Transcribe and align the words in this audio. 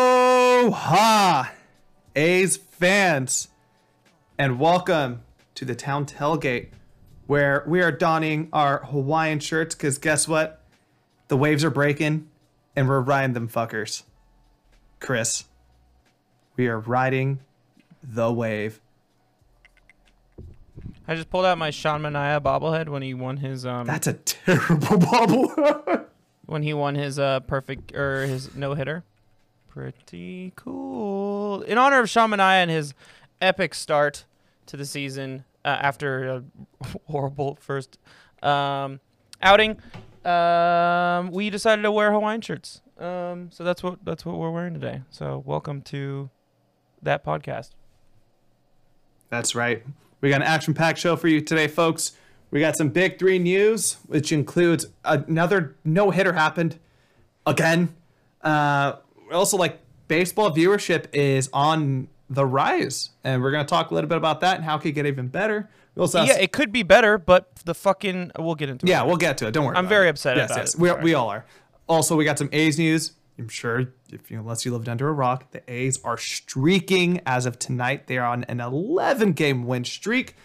Aloha, 0.00 1.44
A's 2.16 2.56
fans, 2.56 3.48
and 4.38 4.58
welcome 4.58 5.20
to 5.56 5.66
the 5.66 5.74
town 5.74 6.06
tailgate 6.06 6.68
where 7.26 7.62
we 7.66 7.82
are 7.82 7.92
donning 7.92 8.48
our 8.50 8.78
Hawaiian 8.86 9.38
shirts 9.40 9.74
because 9.74 9.98
guess 9.98 10.26
what? 10.26 10.62
The 11.28 11.36
waves 11.36 11.62
are 11.64 11.70
breaking 11.70 12.30
and 12.74 12.88
we're 12.88 13.00
riding 13.02 13.34
them 13.34 13.46
fuckers. 13.46 14.04
Chris, 15.00 15.44
we 16.56 16.66
are 16.68 16.78
riding 16.78 17.40
the 18.02 18.32
wave. 18.32 18.80
I 21.06 21.14
just 21.14 21.28
pulled 21.28 21.44
out 21.44 21.58
my 21.58 21.68
Sean 21.68 22.00
Manaea 22.00 22.40
bobblehead 22.40 22.88
when 22.88 23.02
he 23.02 23.12
won 23.12 23.36
his 23.36 23.66
um 23.66 23.86
That's 23.86 24.06
a 24.06 24.14
terrible 24.14 24.96
bobble. 25.10 25.52
when 26.46 26.62
he 26.62 26.72
won 26.72 26.94
his 26.94 27.18
uh 27.18 27.40
perfect 27.40 27.94
or 27.94 28.22
his 28.26 28.54
no 28.56 28.72
hitter. 28.72 29.04
Pretty 29.70 30.52
cool. 30.56 31.62
In 31.62 31.78
honor 31.78 32.00
of 32.00 32.10
Sean 32.10 32.30
Manaea 32.30 32.62
and 32.62 32.70
his 32.70 32.92
epic 33.40 33.72
start 33.72 34.24
to 34.66 34.76
the 34.76 34.84
season 34.84 35.44
uh, 35.64 35.68
after 35.68 36.28
a 36.28 36.44
horrible 37.06 37.56
first 37.60 37.98
um, 38.42 38.98
outing, 39.40 39.78
um, 40.24 41.30
we 41.30 41.50
decided 41.50 41.82
to 41.82 41.92
wear 41.92 42.12
Hawaiian 42.12 42.40
shirts. 42.40 42.82
Um, 42.98 43.50
so 43.52 43.62
that's 43.62 43.80
what 43.80 44.04
that's 44.04 44.26
what 44.26 44.38
we're 44.38 44.50
wearing 44.50 44.74
today. 44.74 45.02
So 45.10 45.40
welcome 45.46 45.82
to 45.82 46.30
that 47.02 47.24
podcast. 47.24 47.70
That's 49.28 49.54
right. 49.54 49.84
We 50.20 50.30
got 50.30 50.42
an 50.42 50.48
action 50.48 50.74
packed 50.74 50.98
show 50.98 51.14
for 51.14 51.28
you 51.28 51.40
today, 51.40 51.68
folks. 51.68 52.12
We 52.50 52.58
got 52.58 52.76
some 52.76 52.88
big 52.88 53.20
three 53.20 53.38
news, 53.38 53.98
which 54.08 54.32
includes 54.32 54.86
another 55.04 55.76
no 55.84 56.10
hitter 56.10 56.32
happened 56.32 56.80
again. 57.46 57.94
Uh, 58.42 58.94
also, 59.32 59.56
like 59.56 59.80
baseball 60.08 60.50
viewership 60.50 61.06
is 61.12 61.48
on 61.52 62.08
the 62.28 62.46
rise, 62.46 63.10
and 63.24 63.42
we're 63.42 63.50
gonna 63.50 63.64
talk 63.64 63.90
a 63.90 63.94
little 63.94 64.08
bit 64.08 64.18
about 64.18 64.40
that 64.40 64.56
and 64.56 64.64
how 64.64 64.76
it 64.76 64.82
could 64.82 64.94
get 64.94 65.06
even 65.06 65.28
better. 65.28 65.68
We 65.94 66.00
also 66.00 66.18
have 66.18 66.28
Yeah, 66.28 66.38
it 66.38 66.52
could 66.52 66.72
be 66.72 66.82
better, 66.82 67.18
but 67.18 67.54
the 67.64 67.74
fucking 67.74 68.32
we'll 68.38 68.54
get 68.54 68.68
into 68.68 68.86
it. 68.86 68.88
yeah, 68.88 69.02
we'll 69.02 69.16
get 69.16 69.38
to 69.38 69.46
it. 69.46 69.52
Don't 69.52 69.66
worry. 69.66 69.76
I'm 69.76 69.88
very 69.88 70.06
it. 70.06 70.10
upset 70.10 70.36
yes, 70.36 70.50
about 70.50 70.58
yes. 70.58 70.74
it. 70.74 70.80
We, 70.80 70.92
we 70.92 71.14
all 71.14 71.28
are. 71.28 71.44
Also, 71.88 72.16
we 72.16 72.24
got 72.24 72.38
some 72.38 72.48
A's 72.52 72.78
news. 72.78 73.12
I'm 73.38 73.48
sure 73.48 73.86
if 74.12 74.30
you 74.30 74.38
unless 74.38 74.64
you 74.64 74.72
lived 74.72 74.88
under 74.88 75.08
a 75.08 75.12
rock, 75.12 75.50
the 75.50 75.62
A's 75.70 75.98
are 76.04 76.18
streaking 76.18 77.20
as 77.26 77.46
of 77.46 77.58
tonight. 77.58 78.06
They 78.06 78.18
are 78.18 78.26
on 78.26 78.44
an 78.44 78.60
11 78.60 79.32
game 79.32 79.66
win 79.66 79.84
streak, 79.84 80.36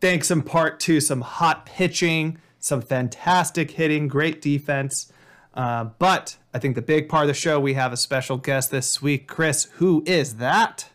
thanks 0.00 0.30
in 0.30 0.42
part 0.42 0.80
to 0.80 1.00
some 1.00 1.20
hot 1.20 1.66
pitching, 1.66 2.38
some 2.58 2.82
fantastic 2.82 3.72
hitting, 3.72 4.08
great 4.08 4.42
defense. 4.42 5.12
Uh, 5.54 5.84
but 5.98 6.36
I 6.56 6.58
think 6.58 6.74
the 6.74 6.80
big 6.80 7.10
part 7.10 7.24
of 7.24 7.28
the 7.28 7.34
show, 7.34 7.60
we 7.60 7.74
have 7.74 7.92
a 7.92 7.98
special 7.98 8.38
guest 8.38 8.70
this 8.70 9.02
week. 9.02 9.26
Chris, 9.26 9.64
who 9.74 10.02
is 10.06 10.36
that? 10.36 10.88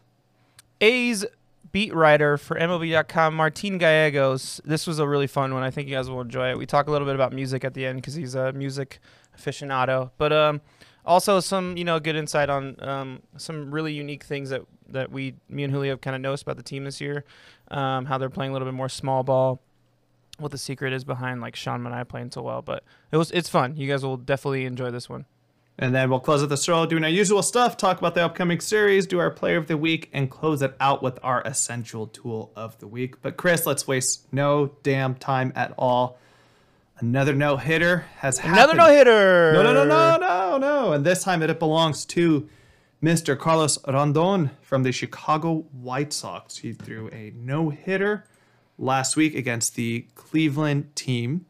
A's 0.81 1.23
beat 1.71 1.93
writer 1.93 2.35
for 2.35 2.57
MLB.com, 2.57 3.35
Martin 3.35 3.77
Gallegos. 3.77 4.59
This 4.65 4.87
was 4.87 4.97
a 4.97 5.07
really 5.07 5.27
fun 5.27 5.53
one. 5.53 5.61
I 5.61 5.69
think 5.69 5.87
you 5.87 5.93
guys 5.93 6.09
will 6.09 6.21
enjoy 6.21 6.49
it. 6.49 6.57
We 6.57 6.65
talk 6.65 6.87
a 6.87 6.91
little 6.91 7.05
bit 7.05 7.13
about 7.13 7.31
music 7.31 7.63
at 7.63 7.75
the 7.75 7.85
end 7.85 8.01
because 8.01 8.15
he's 8.15 8.33
a 8.33 8.51
music 8.53 8.97
aficionado, 9.37 10.09
but 10.17 10.33
um, 10.33 10.61
also 11.05 11.39
some 11.39 11.77
you 11.77 11.83
know 11.83 11.99
good 11.99 12.15
insight 12.15 12.49
on 12.49 12.75
um, 12.83 13.21
some 13.37 13.71
really 13.71 13.93
unique 13.93 14.23
things 14.23 14.49
that 14.49 14.63
that 14.89 15.11
we 15.11 15.35
me 15.47 15.63
and 15.63 15.71
Julio 15.71 15.91
have 15.91 16.01
kind 16.01 16.15
of 16.15 16.23
noticed 16.23 16.41
about 16.41 16.57
the 16.57 16.63
team 16.63 16.85
this 16.85 16.99
year. 16.99 17.23
Um, 17.69 18.05
how 18.05 18.17
they're 18.17 18.31
playing 18.31 18.49
a 18.49 18.53
little 18.53 18.67
bit 18.67 18.73
more 18.73 18.89
small 18.89 19.21
ball. 19.21 19.61
What 20.39 20.49
the 20.49 20.57
secret 20.57 20.91
is 20.91 21.03
behind 21.03 21.39
like 21.39 21.55
Sean 21.55 21.85
and 21.85 21.93
I 21.93 22.03
playing 22.03 22.31
so 22.31 22.41
well, 22.41 22.63
but 22.63 22.83
it 23.11 23.17
was 23.17 23.29
it's 23.29 23.47
fun. 23.47 23.77
You 23.77 23.87
guys 23.87 24.03
will 24.03 24.17
definitely 24.17 24.65
enjoy 24.65 24.89
this 24.89 25.07
one. 25.07 25.27
And 25.79 25.95
then 25.95 26.09
we'll 26.09 26.19
close 26.19 26.43
out 26.43 26.49
the 26.49 26.57
show 26.57 26.85
doing 26.85 27.03
our 27.03 27.09
usual 27.09 27.41
stuff, 27.41 27.75
talk 27.75 27.97
about 27.97 28.13
the 28.13 28.23
upcoming 28.23 28.59
series, 28.59 29.07
do 29.07 29.19
our 29.19 29.31
player 29.31 29.57
of 29.57 29.67
the 29.67 29.77
week, 29.77 30.09
and 30.13 30.29
close 30.29 30.61
it 30.61 30.75
out 30.79 31.01
with 31.01 31.17
our 31.23 31.41
essential 31.41 32.07
tool 32.07 32.51
of 32.55 32.77
the 32.79 32.87
week. 32.87 33.21
But 33.21 33.37
Chris, 33.37 33.65
let's 33.65 33.87
waste 33.87 34.31
no 34.31 34.73
damn 34.83 35.15
time 35.15 35.51
at 35.55 35.73
all. 35.77 36.19
Another 36.99 37.33
no 37.33 37.57
hitter 37.57 38.05
has 38.17 38.37
happened. 38.37 38.59
Another 38.59 38.79
happened. 38.79 38.89
no 38.89 38.97
hitter. 38.97 39.53
No, 39.53 39.63
no, 39.63 39.73
no, 39.73 39.85
no, 39.85 40.17
no, 40.17 40.57
no. 40.57 40.93
And 40.93 41.03
this 41.03 41.23
time 41.23 41.41
it 41.41 41.57
belongs 41.57 42.05
to 42.05 42.47
Mr. 43.01 43.37
Carlos 43.37 43.79
Rodon 43.79 44.51
from 44.61 44.83
the 44.83 44.91
Chicago 44.91 45.65
White 45.71 46.13
Sox. 46.13 46.57
He 46.57 46.73
threw 46.73 47.09
a 47.09 47.33
no 47.35 47.69
hitter 47.69 48.27
last 48.77 49.15
week 49.15 49.33
against 49.33 49.75
the 49.75 50.05
Cleveland 50.13 50.95
team, 50.95 51.47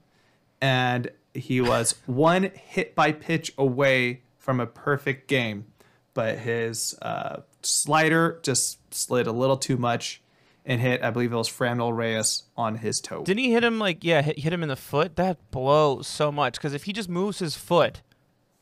and 0.61 1.11
he 1.33 1.61
was 1.61 1.95
one 2.05 2.51
hit 2.53 2.95
by 2.95 3.11
pitch 3.11 3.53
away 3.57 4.21
from 4.37 4.59
a 4.59 4.67
perfect 4.67 5.27
game. 5.27 5.65
But 6.13 6.39
his 6.39 6.97
uh, 7.01 7.41
slider 7.61 8.39
just 8.43 8.93
slid 8.93 9.27
a 9.27 9.31
little 9.31 9.57
too 9.57 9.77
much 9.77 10.21
and 10.65 10.79
hit, 10.79 11.03
I 11.03 11.09
believe 11.09 11.31
it 11.31 11.35
was 11.35 11.47
Fernando 11.47 11.89
Reyes 11.89 12.43
on 12.55 12.75
his 12.75 12.99
toe. 12.99 13.23
Didn't 13.23 13.39
he 13.39 13.51
hit 13.51 13.63
him 13.63 13.79
like 13.79 14.03
yeah, 14.03 14.21
hit, 14.21 14.39
hit 14.39 14.53
him 14.53 14.63
in 14.63 14.69
the 14.69 14.75
foot? 14.75 15.15
That 15.15 15.37
blows 15.51 16.07
so 16.07 16.31
much 16.31 16.53
because 16.53 16.73
if 16.73 16.83
he 16.83 16.93
just 16.93 17.09
moves 17.09 17.39
his 17.39 17.55
foot, 17.55 18.01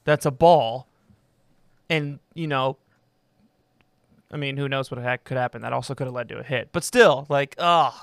that's 0.06 0.26
a 0.26 0.32
ball, 0.32 0.88
and 1.90 2.20
you 2.34 2.48
know, 2.48 2.78
I 4.32 4.38
mean, 4.38 4.58
who 4.58 4.70
knows 4.70 4.92
what 4.92 5.24
could 5.24 5.38
happen? 5.38 5.62
That 5.62 5.74
also 5.74 5.94
could 5.94 6.08
have 6.08 6.14
led 6.14 6.30
to 6.30 6.40
a 6.40 6.44
hit, 6.44 6.70
but 6.72 6.84
still, 6.84 7.26
like, 7.30 7.56
ugh, 7.58 7.94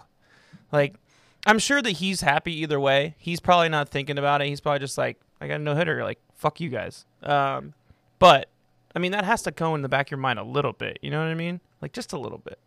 like, 0.73 0.95
I'm 1.47 1.61
sure 1.61 1.81
that 1.81 1.93
he's 1.93 2.21
happy 2.21 2.53
either 2.61 2.79
way. 2.79 3.15
He's 3.19 3.41
probably 3.41 3.69
not 3.69 3.89
thinking 3.89 4.19
about 4.19 4.43
it. 4.43 4.49
He's 4.49 4.61
probably 4.61 4.81
just 4.81 4.99
like, 4.99 5.19
I 5.41 5.47
got 5.47 5.55
a 5.55 5.59
no 5.61 5.77
hitter. 5.77 6.03
Like, 6.03 6.19
fuck 6.35 6.61
you 6.61 6.69
guys. 6.69 7.07
Um, 7.23 7.73
but 8.19 8.49
I 8.95 8.99
mean, 8.99 9.13
that 9.13 9.25
has 9.25 9.43
to 9.43 9.53
go 9.53 9.75
in 9.75 9.83
the 9.83 9.89
back 9.89 10.09
of 10.09 10.11
your 10.11 10.19
mind 10.19 10.39
a 10.39 10.43
little 10.45 10.73
bit. 10.73 10.99
You 11.03 11.11
know 11.11 11.21
what 11.21 11.29
I 11.29 11.35
mean? 11.35 11.61
Like, 11.81 11.93
just 11.93 12.13
a 12.13 12.19
little 12.19 12.39
bit. 12.39 12.59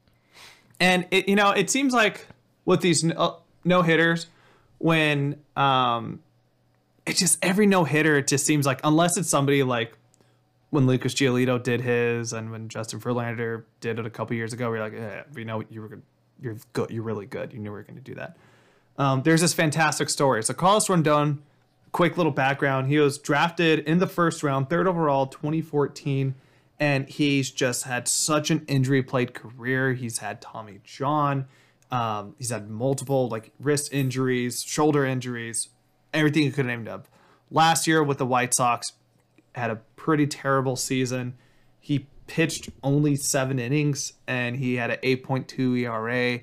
And 0.79 1.05
it, 1.11 1.27
you 1.27 1.35
know, 1.35 1.51
it 1.51 1.69
seems 1.69 1.93
like 1.93 2.27
with 2.63 2.81
these 2.81 3.03
no 3.03 3.81
hitters, 3.81 4.27
when 4.77 5.41
um, 5.57 6.21
it 7.05 7.17
just 7.17 7.37
every 7.43 7.67
no 7.67 7.83
hitter, 7.83 8.17
it 8.17 8.27
just 8.27 8.45
seems 8.45 8.65
like 8.65 8.79
unless 8.83 9.17
it's 9.17 9.29
somebody 9.29 9.61
like 9.63 9.97
when 10.69 10.87
Lucas 10.87 11.13
Giolito 11.13 11.61
did 11.61 11.81
his, 11.81 12.31
and 12.31 12.51
when 12.51 12.69
Justin 12.69 12.99
Verlander 12.99 13.63
did 13.81 13.99
it 13.99 14.05
a 14.05 14.09
couple 14.09 14.35
years 14.35 14.53
ago, 14.53 14.69
we're 14.69 14.79
like, 14.79 14.93
eh, 14.93 15.23
we 15.33 15.43
know 15.43 15.63
you 15.69 15.81
were 15.81 15.87
good, 15.89 16.01
you're 16.39 16.57
good, 16.73 16.91
you're 16.91 17.03
really 17.03 17.25
good. 17.25 17.51
You 17.51 17.59
knew 17.59 17.71
we 17.71 17.77
were 17.77 17.83
going 17.83 17.95
to 17.95 18.01
do 18.01 18.15
that. 18.15 18.37
Um, 18.99 19.23
there's 19.23 19.41
this 19.41 19.53
fantastic 19.53 20.09
story. 20.09 20.43
So 20.43 20.53
Carlos 20.53 20.87
Rodon, 20.87 21.39
quick 21.91 22.17
little 22.17 22.31
background. 22.31 22.87
He 22.89 22.99
was 22.99 23.17
drafted 23.17 23.79
in 23.79 23.97
the 23.97 24.07
first 24.07 24.43
round, 24.43 24.69
third 24.69 24.87
overall, 24.87 25.25
2014 25.25 26.35
and 26.79 27.09
he's 27.09 27.51
just 27.51 27.83
had 27.83 28.07
such 28.07 28.49
an 28.49 28.63
injury 28.67 29.03
plagued 29.03 29.33
career. 29.33 29.93
He's 29.93 30.19
had 30.19 30.41
Tommy 30.41 30.79
John, 30.83 31.47
um, 31.91 32.35
he's 32.37 32.51
had 32.51 32.69
multiple 32.69 33.27
like 33.27 33.51
wrist 33.59 33.93
injuries, 33.93 34.63
shoulder 34.63 35.05
injuries, 35.05 35.69
everything 36.13 36.43
you 36.43 36.51
could 36.51 36.65
have 36.65 36.77
named 36.77 36.87
up. 36.87 37.07
Last 37.51 37.87
year 37.87 38.03
with 38.03 38.17
the 38.17 38.25
White 38.25 38.53
Sox, 38.53 38.93
had 39.55 39.71
a 39.71 39.77
pretty 39.95 40.27
terrible 40.27 40.75
season. 40.75 41.35
He 41.79 42.07
pitched 42.27 42.69
only 42.83 43.15
seven 43.15 43.59
innings 43.59 44.13
and 44.27 44.55
he 44.55 44.75
had 44.75 44.91
an 44.91 44.99
8.2 45.03 45.79
ERA. 45.79 46.41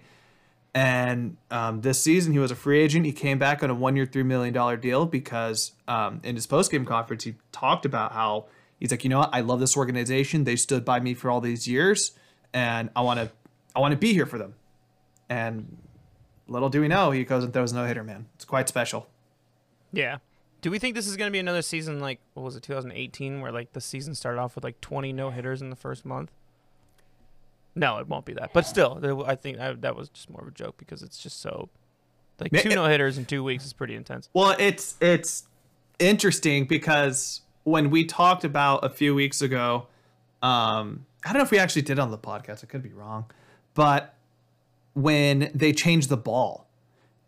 And 0.76 1.38
um, 1.50 1.80
this 1.80 2.02
season, 2.02 2.34
he 2.34 2.38
was 2.38 2.50
a 2.50 2.54
free 2.54 2.82
agent. 2.82 3.06
He 3.06 3.12
came 3.12 3.38
back 3.38 3.62
on 3.62 3.70
a 3.70 3.74
one 3.74 3.96
year, 3.96 4.04
$3 4.04 4.26
million 4.26 4.78
deal 4.78 5.06
because 5.06 5.72
um, 5.88 6.20
in 6.22 6.34
his 6.34 6.46
post 6.46 6.70
game 6.70 6.84
conference, 6.84 7.24
he 7.24 7.36
talked 7.50 7.86
about 7.86 8.12
how 8.12 8.44
he's 8.78 8.90
like, 8.90 9.02
you 9.02 9.08
know 9.08 9.20
what? 9.20 9.30
I 9.32 9.40
love 9.40 9.58
this 9.58 9.74
organization. 9.74 10.44
They 10.44 10.54
stood 10.54 10.84
by 10.84 11.00
me 11.00 11.14
for 11.14 11.30
all 11.30 11.40
these 11.40 11.66
years, 11.66 12.12
and 12.52 12.90
I 12.94 13.00
want 13.00 13.20
to, 13.20 13.30
I 13.74 13.80
want 13.80 13.92
to 13.92 13.96
be 13.96 14.12
here 14.12 14.26
for 14.26 14.36
them. 14.36 14.54
And 15.30 15.78
little 16.46 16.68
do 16.68 16.82
we 16.82 16.88
know, 16.88 17.10
he 17.10 17.24
goes 17.24 17.42
and 17.42 17.54
throws 17.54 17.72
no 17.72 17.86
hitter, 17.86 18.04
man. 18.04 18.26
It's 18.34 18.44
quite 18.44 18.68
special. 18.68 19.08
Yeah. 19.94 20.18
Do 20.60 20.70
we 20.70 20.78
think 20.78 20.94
this 20.94 21.06
is 21.06 21.16
going 21.16 21.28
to 21.28 21.32
be 21.32 21.38
another 21.38 21.62
season 21.62 22.00
like 22.00 22.20
what 22.34 22.42
was 22.42 22.54
it 22.54 22.62
2018 22.62 23.40
where 23.40 23.50
like 23.50 23.72
the 23.72 23.80
season 23.80 24.14
started 24.14 24.38
off 24.38 24.54
with 24.54 24.64
like 24.64 24.82
20 24.82 25.10
no 25.14 25.30
hitters 25.30 25.62
in 25.62 25.70
the 25.70 25.76
first 25.76 26.04
month? 26.04 26.32
No, 27.76 27.98
it 27.98 28.08
won't 28.08 28.24
be 28.24 28.32
that. 28.32 28.54
But 28.54 28.66
still, 28.66 29.24
I 29.26 29.36
think 29.36 29.60
I, 29.60 29.74
that 29.74 29.94
was 29.94 30.08
just 30.08 30.30
more 30.30 30.40
of 30.40 30.48
a 30.48 30.50
joke 30.50 30.76
because 30.78 31.02
it's 31.02 31.18
just 31.18 31.42
so 31.42 31.68
like 32.40 32.50
two 32.50 32.70
no 32.70 32.86
hitters 32.86 33.18
in 33.18 33.26
two 33.26 33.44
weeks 33.44 33.64
is 33.66 33.74
pretty 33.74 33.94
intense. 33.94 34.28
Well, 34.32 34.56
it's 34.58 34.96
it's 35.00 35.44
interesting 35.98 36.64
because 36.64 37.42
when 37.64 37.90
we 37.90 38.04
talked 38.04 38.44
about 38.44 38.84
a 38.84 38.88
few 38.88 39.14
weeks 39.14 39.42
ago, 39.42 39.86
um, 40.42 41.04
I 41.24 41.32
don't 41.32 41.38
know 41.38 41.44
if 41.44 41.50
we 41.50 41.58
actually 41.58 41.82
did 41.82 41.98
on 41.98 42.10
the 42.10 42.18
podcast. 42.18 42.64
I 42.64 42.66
could 42.66 42.82
be 42.82 42.92
wrong, 42.92 43.26
but 43.74 44.14
when 44.94 45.50
they 45.54 45.72
changed 45.72 46.08
the 46.08 46.16
ball, 46.16 46.66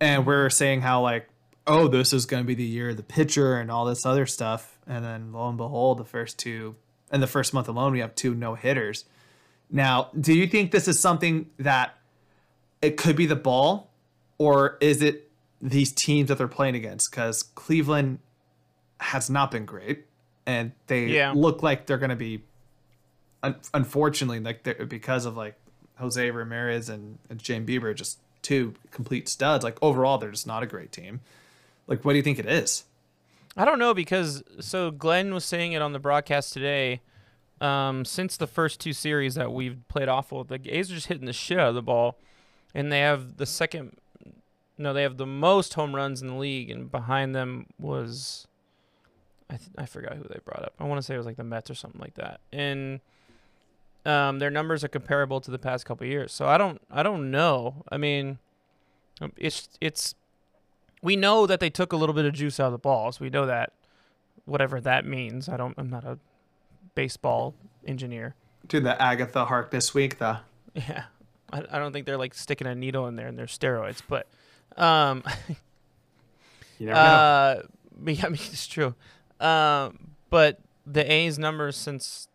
and 0.00 0.26
we're 0.26 0.48
saying 0.48 0.80
how 0.80 1.02
like, 1.02 1.28
oh, 1.66 1.88
this 1.88 2.14
is 2.14 2.24
going 2.24 2.42
to 2.42 2.46
be 2.46 2.54
the 2.54 2.64
year 2.64 2.90
of 2.90 2.96
the 2.96 3.02
pitcher 3.02 3.58
and 3.58 3.70
all 3.70 3.84
this 3.84 4.06
other 4.06 4.24
stuff, 4.24 4.78
and 4.86 5.04
then 5.04 5.32
lo 5.32 5.48
and 5.48 5.58
behold, 5.58 5.98
the 5.98 6.04
first 6.04 6.38
two, 6.38 6.76
in 7.12 7.20
the 7.20 7.26
first 7.26 7.52
month 7.52 7.68
alone, 7.68 7.92
we 7.92 8.00
have 8.00 8.14
two 8.14 8.34
no 8.34 8.54
hitters. 8.54 9.04
Now, 9.70 10.10
do 10.18 10.32
you 10.32 10.46
think 10.46 10.70
this 10.70 10.88
is 10.88 10.98
something 10.98 11.50
that 11.58 11.96
it 12.80 12.96
could 12.96 13.16
be 13.16 13.26
the 13.26 13.36
ball, 13.36 13.90
or 14.38 14.78
is 14.80 15.02
it 15.02 15.30
these 15.60 15.92
teams 15.92 16.28
that 16.28 16.38
they're 16.38 16.48
playing 16.48 16.74
against? 16.74 17.10
Because 17.10 17.42
Cleveland 17.42 18.20
has 19.00 19.28
not 19.28 19.50
been 19.50 19.64
great, 19.66 20.06
and 20.46 20.72
they 20.86 21.06
Yeah. 21.06 21.32
look 21.36 21.62
like 21.62 21.86
they're 21.86 21.98
going 21.98 22.10
to 22.10 22.16
be, 22.16 22.42
un- 23.42 23.56
unfortunately, 23.74 24.40
like 24.40 24.62
they're, 24.62 24.86
because 24.86 25.26
of 25.26 25.36
like 25.36 25.54
Jose 25.98 26.30
Ramirez 26.30 26.88
and, 26.88 27.18
and 27.28 27.38
James 27.38 27.68
Bieber, 27.68 27.94
just 27.94 28.18
two 28.42 28.74
complete 28.90 29.28
studs. 29.28 29.64
Like 29.64 29.76
overall, 29.82 30.16
they're 30.18 30.30
just 30.30 30.46
not 30.46 30.62
a 30.62 30.66
great 30.66 30.92
team. 30.92 31.20
Like, 31.86 32.04
what 32.04 32.12
do 32.12 32.16
you 32.16 32.22
think 32.22 32.38
it 32.38 32.46
is? 32.46 32.84
I 33.56 33.64
don't 33.64 33.78
know 33.80 33.92
because 33.92 34.42
so 34.60 34.90
Glenn 34.92 35.34
was 35.34 35.44
saying 35.44 35.72
it 35.72 35.82
on 35.82 35.92
the 35.92 35.98
broadcast 35.98 36.52
today. 36.52 37.00
Um, 37.60 38.04
since 38.04 38.36
the 38.36 38.46
first 38.46 38.80
two 38.80 38.92
series 38.92 39.34
that 39.34 39.52
we've 39.52 39.78
played 39.88 40.08
awful, 40.08 40.44
the 40.44 40.60
A's 40.66 40.90
are 40.90 40.94
just 40.94 41.08
hitting 41.08 41.26
the 41.26 41.32
shit 41.32 41.58
out 41.58 41.70
of 41.70 41.74
the 41.74 41.82
ball, 41.82 42.18
and 42.74 42.92
they 42.92 43.00
have 43.00 43.36
the 43.36 43.46
second. 43.46 43.96
No, 44.76 44.92
they 44.92 45.02
have 45.02 45.16
the 45.16 45.26
most 45.26 45.74
home 45.74 45.94
runs 45.94 46.22
in 46.22 46.28
the 46.28 46.36
league, 46.36 46.70
and 46.70 46.90
behind 46.90 47.34
them 47.34 47.66
was, 47.80 48.46
I 49.50 49.56
th- 49.56 49.70
I 49.76 49.86
forgot 49.86 50.14
who 50.14 50.22
they 50.22 50.38
brought 50.44 50.62
up. 50.62 50.74
I 50.78 50.84
want 50.84 50.98
to 50.98 51.02
say 51.02 51.14
it 51.14 51.18
was 51.18 51.26
like 51.26 51.36
the 51.36 51.44
Mets 51.44 51.68
or 51.68 51.74
something 51.74 52.00
like 52.00 52.14
that, 52.14 52.40
and 52.52 53.00
um, 54.06 54.38
their 54.38 54.50
numbers 54.50 54.84
are 54.84 54.88
comparable 54.88 55.40
to 55.40 55.50
the 55.50 55.58
past 55.58 55.84
couple 55.84 56.06
years. 56.06 56.32
So 56.32 56.46
I 56.46 56.58
don't 56.58 56.80
I 56.90 57.02
don't 57.02 57.30
know. 57.30 57.82
I 57.90 57.96
mean, 57.96 58.38
um, 59.20 59.32
it's 59.36 59.68
it's 59.80 60.14
we 61.02 61.16
know 61.16 61.46
that 61.46 61.60
they 61.60 61.70
took 61.70 61.92
a 61.92 61.96
little 61.96 62.14
bit 62.14 62.24
of 62.24 62.32
juice 62.32 62.60
out 62.60 62.66
of 62.66 62.72
the 62.72 62.78
balls. 62.78 63.20
We 63.20 63.30
know 63.30 63.46
that, 63.46 63.72
whatever 64.44 64.80
that 64.80 65.04
means. 65.04 65.48
I 65.48 65.56
don't. 65.56 65.74
I'm 65.76 65.90
not 65.90 66.04
a 66.04 66.18
baseball 66.98 67.54
engineer. 67.86 68.34
Dude, 68.66 68.82
the 68.82 69.00
Agatha 69.00 69.44
Harkness 69.44 69.94
week, 69.94 70.18
the 70.18 70.40
Yeah, 70.74 71.04
I, 71.52 71.62
I 71.70 71.78
don't 71.78 71.92
think 71.92 72.06
they're 72.06 72.18
like 72.18 72.34
sticking 72.34 72.66
a 72.66 72.74
needle 72.74 73.06
in 73.06 73.14
there 73.14 73.28
and 73.28 73.38
they're 73.38 73.46
steroids, 73.46 74.02
but 74.08 74.26
um, 74.76 75.22
you 76.80 76.86
never 76.86 76.98
know. 76.98 77.06
uh, 77.06 77.62
but 77.96 78.14
yeah, 78.18 78.26
I 78.26 78.28
mean 78.30 78.40
it's 78.40 78.66
true. 78.66 78.96
Um, 79.38 80.08
but 80.28 80.58
the 80.88 81.08
A's 81.08 81.38
numbers 81.38 81.76
since 81.76 82.26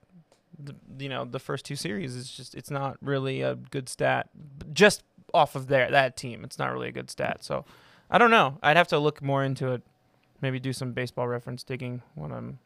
the, 0.58 0.74
you 0.98 1.10
know 1.10 1.26
the 1.26 1.40
first 1.40 1.66
two 1.66 1.76
series 1.76 2.16
is 2.16 2.32
just 2.32 2.56
it's 2.56 2.72
not 2.72 2.96
really 3.02 3.42
a 3.42 3.56
good 3.56 3.90
stat. 3.90 4.30
Just 4.72 5.04
off 5.34 5.56
of 5.56 5.68
their 5.68 5.92
that 5.92 6.16
team, 6.16 6.46
it's 6.46 6.58
not 6.58 6.72
really 6.72 6.88
a 6.88 6.94
good 6.94 7.12
stat. 7.12 7.44
So 7.44 7.66
I 8.10 8.18
don't 8.18 8.32
know. 8.32 8.60
I'd 8.64 8.78
have 8.78 8.88
to 8.88 8.98
look 8.98 9.22
more 9.22 9.44
into 9.44 9.74
it. 9.74 9.82
Maybe 10.40 10.58
do 10.58 10.72
some 10.72 10.94
baseball 10.94 11.28
reference 11.28 11.66
digging 11.66 12.02
when 12.16 12.32
I'm 12.32 12.60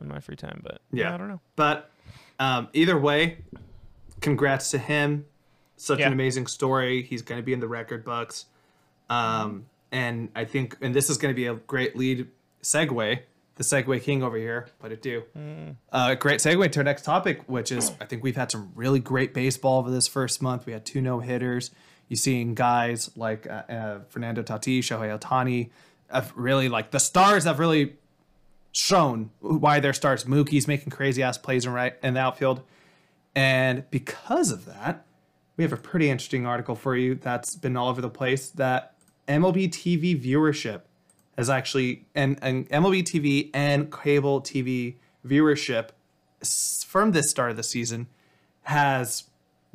in 0.00 0.08
my 0.08 0.20
free 0.20 0.36
time. 0.36 0.60
But 0.62 0.80
yeah, 0.92 1.08
Yeah. 1.08 1.14
I 1.14 1.16
don't 1.18 1.28
know. 1.28 1.40
But 1.56 1.90
um, 2.38 2.68
either 2.72 2.98
way, 2.98 3.38
congrats 4.20 4.70
to 4.72 4.78
him. 4.78 5.26
Such 5.76 5.98
Yeah. 6.00 6.06
an 6.06 6.12
amazing 6.12 6.46
story. 6.46 7.02
He's 7.02 7.22
going 7.22 7.40
to 7.40 7.44
be 7.44 7.52
in 7.52 7.60
the 7.60 7.68
record 7.68 8.04
books. 8.04 8.46
Um, 9.10 9.66
and 9.92 10.28
I 10.34 10.44
think, 10.44 10.76
and 10.80 10.94
this 10.94 11.10
is 11.10 11.18
going 11.18 11.32
to 11.32 11.36
be 11.36 11.46
a 11.46 11.54
great 11.54 11.96
lead 11.96 12.28
segue, 12.62 13.18
the 13.56 13.62
segue 13.64 14.02
king 14.02 14.22
over 14.22 14.36
here. 14.36 14.68
Let 14.82 14.92
it 14.92 15.02
do. 15.02 15.22
Uh, 15.92 16.14
great 16.14 16.40
segue 16.40 16.70
to 16.72 16.80
our 16.80 16.84
next 16.84 17.02
topic, 17.04 17.42
which 17.48 17.70
is 17.70 17.92
I 18.00 18.04
think 18.06 18.22
we've 18.22 18.36
had 18.36 18.50
some 18.50 18.72
really 18.74 19.00
great 19.00 19.34
baseball 19.34 19.78
over 19.80 19.90
this 19.90 20.08
first 20.08 20.40
month. 20.42 20.66
We 20.66 20.72
had 20.72 20.84
two 20.84 21.00
no 21.00 21.20
hitters. 21.20 21.70
You're 22.08 22.16
seeing 22.16 22.54
guys 22.54 23.10
like 23.16 23.46
uh, 23.48 23.62
uh, 23.68 23.98
Fernando 24.08 24.42
Tatis, 24.42 24.80
Shohei 24.80 25.16
Ohtani, 25.18 25.70
really 26.34 26.68
like 26.68 26.90
the 26.90 27.00
stars 27.00 27.44
have 27.44 27.58
really 27.58 27.96
shown 28.74 29.30
why 29.40 29.80
their 29.80 29.94
starts. 29.94 30.24
Mookie's 30.24 30.68
making 30.68 30.90
crazy 30.90 31.22
ass 31.22 31.38
plays 31.38 31.64
in 31.64 31.72
right 31.72 31.94
in 32.02 32.14
the 32.14 32.20
outfield, 32.20 32.62
and 33.34 33.88
because 33.90 34.50
of 34.50 34.66
that, 34.66 35.06
we 35.56 35.64
have 35.64 35.72
a 35.72 35.78
pretty 35.78 36.10
interesting 36.10 36.44
article 36.44 36.74
for 36.74 36.96
you 36.96 37.14
that's 37.14 37.56
been 37.56 37.76
all 37.76 37.88
over 37.88 38.02
the 38.02 38.10
place. 38.10 38.50
That 38.50 38.94
MLB 39.28 39.70
TV 39.70 40.20
viewership 40.20 40.82
has 41.36 41.48
actually 41.48 42.04
and, 42.14 42.38
and 42.42 42.68
MLB 42.68 43.02
TV 43.02 43.50
and 43.54 43.92
cable 43.92 44.42
TV 44.42 44.96
viewership 45.26 45.90
from 46.86 47.12
this 47.12 47.30
start 47.30 47.50
of 47.50 47.56
the 47.56 47.62
season 47.62 48.08
has 48.62 49.24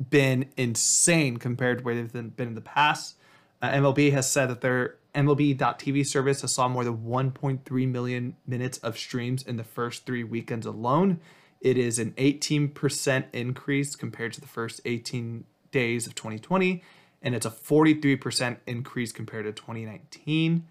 been 0.08 0.46
insane 0.56 1.36
compared 1.36 1.78
to 1.78 1.84
where 1.84 1.94
they've 1.94 2.12
been 2.12 2.48
in 2.48 2.54
the 2.54 2.60
past. 2.60 3.16
Uh, 3.60 3.70
MLB 3.70 4.12
has 4.12 4.30
said 4.30 4.48
that 4.48 4.60
their 4.60 4.96
MLB.TV 5.14 6.06
service 6.06 6.42
has 6.42 6.52
saw 6.52 6.68
more 6.68 6.84
than 6.84 6.98
1.3 6.98 7.88
million 7.88 8.36
minutes 8.46 8.78
of 8.78 8.96
streams 8.96 9.42
in 9.42 9.56
the 9.56 9.64
first 9.64 10.06
three 10.06 10.24
weekends 10.24 10.66
alone. 10.66 11.20
It 11.60 11.76
is 11.76 11.98
an 11.98 12.12
18% 12.12 13.24
increase 13.32 13.96
compared 13.96 14.32
to 14.34 14.40
the 14.40 14.46
first 14.46 14.80
18 14.84 15.44
days 15.72 16.06
of 16.06 16.14
2020, 16.14 16.82
and 17.22 17.34
it's 17.34 17.46
a 17.46 17.50
43% 17.50 18.56
increase 18.66 19.12
compared 19.12 19.44
to 19.44 19.52
2019. 19.52 20.66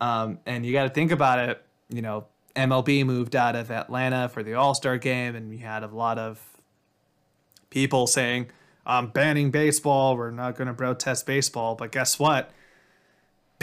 Um, 0.00 0.38
and 0.46 0.66
you 0.66 0.72
got 0.72 0.84
to 0.84 0.90
think 0.90 1.12
about 1.12 1.38
it. 1.38 1.64
You 1.88 2.02
know, 2.02 2.26
MLB 2.56 3.06
moved 3.06 3.36
out 3.36 3.54
of 3.54 3.70
Atlanta 3.70 4.28
for 4.28 4.42
the 4.42 4.54
All 4.54 4.74
Star 4.74 4.98
game, 4.98 5.36
and 5.36 5.48
we 5.48 5.58
had 5.58 5.84
a 5.84 5.86
lot 5.86 6.18
of 6.18 6.40
people 7.70 8.06
saying, 8.06 8.48
"I'm 8.84 9.08
banning 9.08 9.50
baseball. 9.50 10.16
We're 10.16 10.30
not 10.30 10.56
going 10.56 10.68
to 10.68 10.74
protest 10.74 11.24
baseball." 11.24 11.76
But 11.76 11.92
guess 11.92 12.18
what? 12.18 12.50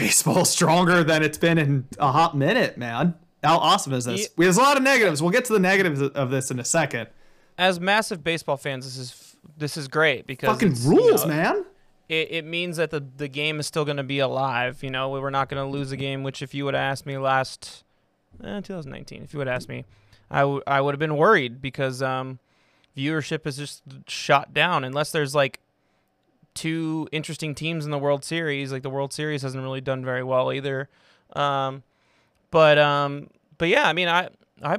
Baseball's 0.00 0.50
stronger 0.58 1.04
than 1.04 1.22
it's 1.22 1.38
been 1.38 1.58
in 1.58 1.86
a 1.98 2.10
hot 2.12 2.36
minute, 2.36 2.76
man. 2.76 3.14
How 3.44 3.56
awesome 3.58 3.92
is 3.92 4.04
this? 4.04 4.20
Ye- 4.22 4.26
There's 4.36 4.56
a 4.58 4.60
lot 4.62 4.76
of 4.76 4.82
negatives. 4.82 5.22
We'll 5.22 5.30
get 5.30 5.44
to 5.46 5.52
the 5.52 5.58
negatives 5.60 6.00
of 6.02 6.30
this 6.30 6.50
in 6.50 6.58
a 6.58 6.64
second. 6.64 7.08
As 7.56 7.78
massive 7.80 8.24
baseball 8.24 8.56
fans, 8.56 8.84
this 8.84 8.96
is 8.96 9.36
this 9.56 9.76
is 9.76 9.88
great 9.88 10.26
because 10.26 10.48
Fucking 10.50 10.72
it's, 10.72 10.84
you 10.84 10.90
rules, 10.90 11.24
know, 11.24 11.28
man. 11.34 11.64
it, 12.08 12.28
it 12.30 12.44
means 12.44 12.76
that 12.78 12.90
the, 12.90 13.00
the 13.16 13.28
game 13.28 13.58
is 13.60 13.66
still 13.66 13.84
going 13.84 13.96
to 13.96 14.02
be 14.02 14.18
alive. 14.18 14.82
You 14.82 14.90
know, 14.90 15.08
we 15.10 15.20
were 15.20 15.30
not 15.30 15.48
going 15.48 15.62
to 15.64 15.70
lose 15.70 15.92
a 15.92 15.96
game, 15.96 16.22
which 16.22 16.42
if 16.42 16.54
you 16.54 16.64
would 16.66 16.74
have 16.74 16.82
asked 16.92 17.06
me 17.06 17.16
last 17.18 17.84
eh, 18.44 18.60
2019, 18.60 19.22
if 19.22 19.32
you 19.32 19.38
would 19.38 19.46
have 19.46 19.56
asked 19.56 19.68
me, 19.68 19.84
I, 20.30 20.40
w- 20.40 20.62
I 20.66 20.80
would 20.80 20.94
have 20.94 20.98
been 20.98 21.16
worried 21.16 21.60
because 21.62 22.02
um, 22.02 22.38
viewership 22.96 23.46
is 23.46 23.56
just 23.56 23.82
shot 24.08 24.52
down 24.54 24.84
unless 24.84 25.10
there's 25.12 25.34
like 25.34 25.60
two 26.54 27.08
interesting 27.12 27.54
teams 27.54 27.84
in 27.84 27.90
the 27.90 27.98
World 27.98 28.24
Series. 28.24 28.72
Like 28.72 28.82
the 28.82 28.90
World 28.90 29.12
Series 29.12 29.42
hasn't 29.42 29.62
really 29.62 29.80
done 29.80 30.04
very 30.04 30.22
well 30.22 30.52
either. 30.52 30.88
Um, 31.34 31.82
but 32.50 32.78
um, 32.78 33.28
but 33.58 33.68
yeah, 33.68 33.88
I 33.88 33.92
mean, 33.92 34.08
I 34.08 34.28
I 34.62 34.78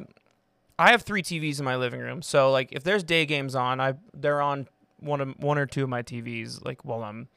I 0.77 0.91
have 0.91 1.03
three 1.03 1.23
TVs 1.23 1.59
in 1.59 1.65
my 1.65 1.75
living 1.75 1.99
room, 1.99 2.21
so 2.21 2.51
like 2.51 2.69
if 2.71 2.83
there's 2.83 3.03
day 3.03 3.25
games 3.25 3.55
on, 3.55 3.79
I 3.79 3.93
they're 4.13 4.41
on 4.41 4.67
one 4.99 5.21
of 5.21 5.39
one 5.39 5.57
or 5.57 5.65
two 5.65 5.83
of 5.83 5.89
my 5.89 6.03
TVs 6.03 6.63
like 6.65 6.85
while 6.85 7.03
I'm 7.03 7.27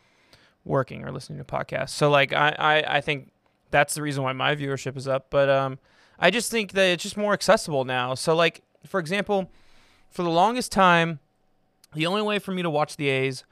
working 0.65 1.05
or 1.05 1.13
listening 1.13 1.39
to 1.39 1.45
podcasts. 1.45 1.91
So 1.91 2.11
like 2.11 2.33
I, 2.33 2.55
I, 2.59 2.97
I 2.97 3.01
think 3.01 3.31
that's 3.71 3.95
the 3.95 4.03
reason 4.03 4.23
why 4.23 4.33
my 4.33 4.55
viewership 4.55 4.97
is 4.97 5.09
up. 5.09 5.27
But 5.31 5.49
um 5.49 5.79
I 6.19 6.31
just 6.31 6.51
think 6.51 6.73
that 6.73 6.87
it's 6.87 7.03
just 7.03 7.17
more 7.17 7.33
accessible 7.33 7.85
now. 7.85 8.15
So 8.15 8.35
like 8.35 8.63
for 8.87 9.01
example, 9.01 9.51
for 10.11 10.23
the 10.23 10.31
longest 10.31 10.73
time, 10.73 11.19
the 11.95 12.07
only 12.07 12.23
way 12.23 12.39
for 12.39 12.53
me 12.53 12.63
to 12.63 12.71
watch 12.71 12.97
the 12.97 13.09
A's 13.09 13.45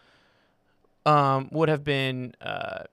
um 1.05 1.49
would 1.53 1.69
have 1.69 1.85
been 1.85 2.35
uh 2.41 2.85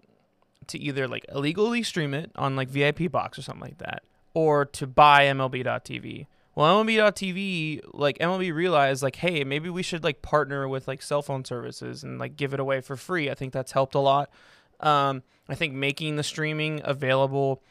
to 0.69 0.79
either 0.79 1.07
like 1.07 1.25
illegally 1.29 1.83
stream 1.83 2.13
it 2.13 2.31
on 2.35 2.55
like 2.55 2.69
VIP 2.69 3.11
box 3.11 3.37
or 3.37 3.41
something 3.41 3.61
like 3.61 3.79
that, 3.79 4.03
or 4.33 4.65
to 4.65 4.87
buy 4.87 5.25
MLB.TV. 5.25 6.27
Well, 6.55 6.83
MLB.TV, 6.83 7.81
like 7.93 8.17
MLB 8.19 8.53
realized, 8.53 9.01
like, 9.01 9.15
hey, 9.17 9.43
maybe 9.43 9.69
we 9.69 9.83
should 9.83 10.03
like 10.03 10.21
partner 10.21 10.67
with 10.67 10.87
like 10.87 11.01
cell 11.01 11.21
phone 11.21 11.45
services 11.45 12.03
and 12.03 12.19
like 12.19 12.35
give 12.35 12.53
it 12.53 12.59
away 12.59 12.81
for 12.81 12.95
free. 12.95 13.29
I 13.29 13.33
think 13.33 13.53
that's 13.53 13.71
helped 13.71 13.95
a 13.95 13.99
lot. 13.99 14.29
Um, 14.79 15.23
I 15.47 15.55
think 15.55 15.73
making 15.73 16.15
the 16.15 16.23
streaming 16.23 16.81
available, 16.83 17.63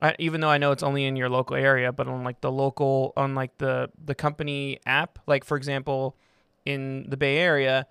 I, 0.00 0.14
even 0.18 0.40
though 0.40 0.50
I 0.50 0.58
know 0.58 0.72
it's 0.72 0.82
only 0.82 1.04
in 1.04 1.16
your 1.16 1.28
local 1.28 1.56
area, 1.56 1.92
but 1.92 2.06
on 2.06 2.22
like 2.22 2.40
the 2.40 2.52
local, 2.52 3.12
on 3.16 3.34
like 3.34 3.56
the 3.58 3.90
the 4.04 4.14
company 4.14 4.78
app, 4.86 5.18
like 5.26 5.44
for 5.44 5.56
example, 5.56 6.16
in 6.64 7.08
the 7.08 7.16
Bay 7.16 7.38
Area, 7.38 7.86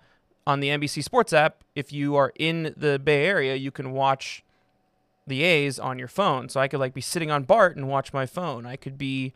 on 0.48 0.60
the 0.60 0.68
NBC 0.68 1.04
Sports 1.04 1.34
app, 1.34 1.62
if 1.74 1.92
you 1.92 2.16
are 2.16 2.32
in 2.38 2.74
the 2.74 2.98
Bay 2.98 3.26
Area, 3.26 3.54
you 3.54 3.70
can 3.70 3.92
watch 3.92 4.42
the 5.26 5.42
A's 5.42 5.78
on 5.78 5.98
your 5.98 6.08
phone. 6.08 6.48
So 6.48 6.58
I 6.58 6.68
could 6.68 6.80
like 6.80 6.94
be 6.94 7.02
sitting 7.02 7.30
on 7.30 7.42
BART 7.42 7.76
and 7.76 7.86
watch 7.86 8.14
my 8.14 8.24
phone. 8.24 8.64
I 8.64 8.76
could 8.76 8.96
be 8.96 9.34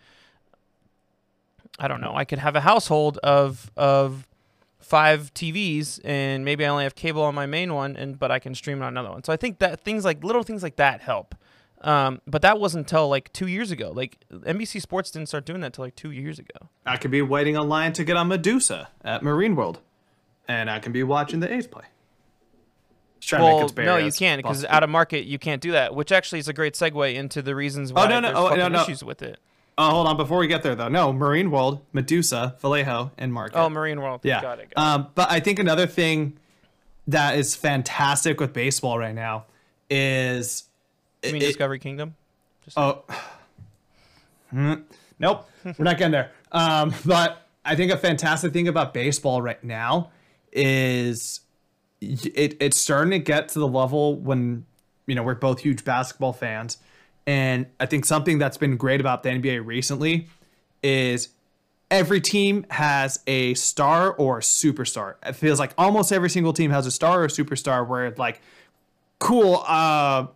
I 1.78 1.87
don't 1.87 2.00
know. 2.00 2.14
I 2.14 2.25
could 2.25 2.38
have 2.38 2.57
a 2.57 2.62
household 2.62 3.19
of 3.19 3.71
of 3.76 4.26
five 4.81 5.35
TVs 5.35 6.00
and 6.02 6.47
maybe 6.47 6.64
I 6.64 6.69
only 6.69 6.85
have 6.85 6.95
cable 6.95 7.23
on 7.23 7.35
my 7.35 7.45
main 7.45 7.75
one 7.75 7.95
and 7.95 8.19
but 8.19 8.31
I 8.31 8.38
can 8.38 8.54
stream 8.54 8.81
on 8.81 8.88
another 8.88 9.11
one. 9.11 9.23
So 9.23 9.35
I 9.35 9.37
think 9.37 9.59
that 9.59 9.81
things 9.81 10.07
like 10.07 10.25
little 10.25 10.42
things 10.42 10.62
like 10.62 10.76
that 10.76 11.02
help. 11.02 11.35
Um, 11.83 12.23
but 12.26 12.40
that 12.40 12.59
wasn't 12.59 12.87
until 12.87 13.09
like 13.11 13.31
two 13.35 13.49
years 13.49 13.71
ago. 13.71 13.92
Like 13.95 14.16
NBC 14.33 14.81
Sports 14.81 15.11
didn't 15.11 15.28
start 15.28 15.45
doing 15.45 15.61
that 15.61 15.66
until 15.66 15.85
like 15.85 15.97
two 15.97 16.11
years 16.11 16.38
ago. 16.38 16.71
I 16.87 16.97
could 16.97 17.11
be 17.11 17.21
waiting 17.21 17.59
online 17.59 17.92
to 17.95 18.04
get 18.04 18.16
on 18.16 18.28
Medusa 18.28 18.88
at 19.04 19.23
Marine 19.23 19.57
World, 19.57 19.81
and 20.49 20.70
I 20.70 20.78
can 20.78 20.92
be 20.92 21.02
watching 21.02 21.40
the 21.40 21.52
A's 21.52 21.66
play. 21.66 21.84
Well, 23.30 23.70
no, 23.76 23.96
you 23.99 24.11
can't 24.11 24.40
because 24.40 24.64
out 24.64 24.82
of 24.82 24.90
market 24.90 25.25
you 25.25 25.38
can't 25.38 25.62
do 25.62 25.72
that. 25.72 25.94
Which 25.94 26.11
actually 26.11 26.40
is 26.40 26.49
a 26.49 26.52
great 26.52 26.75
segue 26.75 27.14
into 27.14 27.40
the 27.40 27.54
reasons 27.54 27.92
why 27.92 28.04
oh, 28.04 28.08
no, 28.08 28.20
no, 28.20 28.28
there's 28.28 28.52
oh, 28.52 28.56
no, 28.56 28.68
no. 28.68 28.82
issues 28.82 29.04
with 29.04 29.22
it. 29.22 29.38
Oh, 29.78 29.90
hold 29.90 30.06
on. 30.08 30.16
Before 30.16 30.38
we 30.38 30.49
get 30.49 30.62
there, 30.62 30.75
though, 30.75 30.88
no, 30.88 31.12
Marine 31.12 31.50
World, 31.50 31.80
Medusa, 31.92 32.56
Vallejo, 32.61 33.12
and 33.16 33.32
Market. 33.32 33.56
Oh, 33.58 33.70
Marine 33.70 34.00
World. 34.00 34.20
yeah. 34.25 34.42
got 34.42 34.58
it. 34.58 34.75
Got. 34.75 34.82
Um, 34.82 35.06
but 35.14 35.30
I 35.30 35.40
think 35.40 35.58
another 35.58 35.87
thing 35.87 36.37
that 37.06 37.37
is 37.38 37.54
fantastic 37.54 38.40
with 38.40 38.52
baseball 38.52 38.99
right 38.99 39.14
now 39.14 39.46
is 39.88 40.64
You 41.25 41.32
mean 41.32 41.42
it- 41.42 41.46
Discovery 41.46 41.78
Kingdom? 41.78 42.16
Just 42.64 42.78
oh, 42.78 43.04
Hmm. 44.50 44.75
nope, 45.18 45.49
we're 45.64 45.84
not 45.84 45.96
getting 45.96 46.12
there. 46.12 46.30
Um, 46.52 46.94
but 47.06 47.49
I 47.64 47.75
think 47.75 47.90
a 47.90 47.96
fantastic 47.96 48.52
thing 48.52 48.68
about 48.68 48.92
baseball 48.92 49.40
right 49.40 49.62
now 49.64 50.11
is 50.52 51.40
it, 52.00 52.56
it's 52.61 52.80
starting 52.80 53.11
to 53.12 53.18
get 53.18 53.49
to 53.50 53.59
the 53.59 53.68
level 53.68 54.16
when 54.16 54.66
you 55.06 55.14
know 55.14 55.23
we're 55.23 55.35
both 55.35 55.61
huge 55.61 55.85
basketball 55.85 56.32
fans, 56.32 56.78
and 57.26 57.66
I 57.80 57.87
think 57.87 58.04
something 58.04 58.38
that's 58.38 58.56
been 58.56 58.76
great 58.76 59.00
about 59.00 59.23
the 59.23 59.30
NBA 59.30 59.64
recently 59.64 60.28
is 60.82 61.28
every 61.90 62.21
team 62.21 62.64
has 62.71 63.21
a 63.26 63.54
star 63.54 64.12
or 64.14 64.38
a 64.38 64.40
superstar. 64.40 65.14
It 65.25 65.37
feels 65.37 65.59
like 65.59 65.75
almost 65.76 66.11
every 66.11 66.30
single 66.30 66.52
team 66.52 66.71
has 66.71 66.87
a 66.87 66.90
star 66.90 67.21
or 67.21 67.25
a 67.25 67.28
superstar 67.28 67.87
where 67.87 68.06
it's 68.06 68.18
like, 68.18 68.40
cool, 69.18 69.62
uh, 69.66 70.26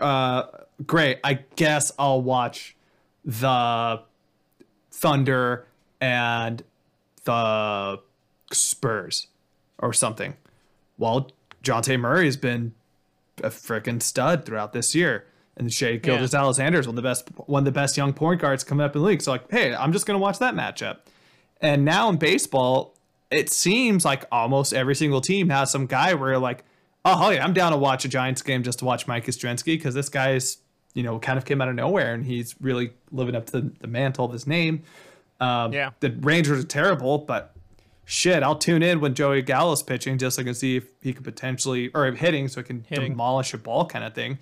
uh, 0.00 0.42
great. 0.86 1.18
I 1.24 1.40
guess 1.56 1.90
I'll 1.98 2.22
watch 2.22 2.76
the 3.24 4.00
Thunder 4.92 5.66
and 6.00 6.62
the 7.24 8.00
Spurs 8.52 9.26
or 9.78 9.92
something. 9.92 10.36
Well, 10.98 11.30
Jonte 11.62 11.98
Murray 11.98 12.26
has 12.26 12.36
been 12.36 12.74
a 13.42 13.48
freaking 13.48 14.02
stud 14.02 14.44
throughout 14.44 14.72
this 14.72 14.94
year. 14.94 15.24
And 15.56 15.72
Shai 15.72 15.96
Gilgeous 15.96 16.32
Yeah. 16.32 16.40
Alexander 16.40 16.78
is 16.78 16.86
one 16.86 16.92
of 16.96 17.02
the 17.02 17.08
best 17.08 17.28
one 17.46 17.60
of 17.62 17.64
the 17.64 17.72
best 17.72 17.96
young 17.96 18.12
point 18.12 18.40
guards 18.40 18.64
coming 18.64 18.84
up 18.84 18.94
in 18.94 19.02
the 19.02 19.06
league. 19.08 19.20
So 19.20 19.32
like, 19.32 19.50
hey, 19.50 19.74
I'm 19.74 19.92
just 19.92 20.06
gonna 20.06 20.18
watch 20.18 20.38
that 20.38 20.54
matchup. 20.54 20.98
And 21.60 21.84
now 21.84 22.08
in 22.08 22.16
baseball, 22.16 22.96
it 23.30 23.50
seems 23.50 24.04
like 24.04 24.24
almost 24.32 24.72
every 24.72 24.94
single 24.94 25.20
team 25.20 25.50
has 25.50 25.70
some 25.70 25.86
guy 25.86 26.14
where 26.14 26.38
like, 26.38 26.64
oh 27.04 27.30
yeah, 27.30 27.44
I'm 27.44 27.52
down 27.52 27.72
to 27.72 27.78
watch 27.78 28.04
a 28.04 28.08
Giants 28.08 28.40
game 28.42 28.62
just 28.62 28.78
to 28.78 28.84
watch 28.86 29.06
Mike 29.06 29.26
Yastrzemski 29.26 29.64
because 29.66 29.94
this 29.94 30.08
guy's, 30.08 30.58
you 30.94 31.02
know, 31.02 31.18
kind 31.18 31.36
of 31.38 31.44
came 31.44 31.60
out 31.60 31.68
of 31.68 31.74
nowhere 31.74 32.14
and 32.14 32.24
he's 32.24 32.54
really 32.60 32.92
living 33.12 33.34
up 33.34 33.46
to 33.46 33.60
the, 33.60 33.72
the 33.80 33.86
mantle 33.86 34.24
of 34.24 34.32
his 34.32 34.46
name. 34.46 34.82
Um, 35.40 35.72
Yeah. 35.74 35.90
The 36.00 36.10
Rangers 36.20 36.64
are 36.64 36.66
terrible, 36.66 37.18
but 37.18 37.54
shit, 38.10 38.42
I'll 38.42 38.56
tune 38.56 38.82
in 38.82 39.00
when 39.00 39.14
Joey 39.14 39.40
Gallo's 39.42 39.82
pitching 39.82 40.18
just 40.18 40.34
so 40.36 40.42
I 40.42 40.44
can 40.44 40.54
see 40.54 40.76
if 40.76 40.84
he 41.00 41.12
could 41.12 41.24
potentially 41.24 41.90
or 41.94 42.10
hitting 42.10 42.48
so 42.48 42.60
I 42.60 42.64
can 42.64 42.84
Hitting. 42.88 43.12
demolish 43.12 43.54
a 43.54 43.58
ball 43.58 43.86
kind 43.86 44.04
of 44.04 44.14
thing. 44.14 44.38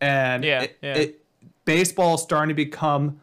And 0.00 0.42
Yeah, 0.44 0.62
it, 0.62 0.78
yeah. 0.82 0.94
it 0.96 1.24
baseball 1.64 2.14
is 2.16 2.22
starting 2.22 2.48
to 2.48 2.54
become 2.54 3.20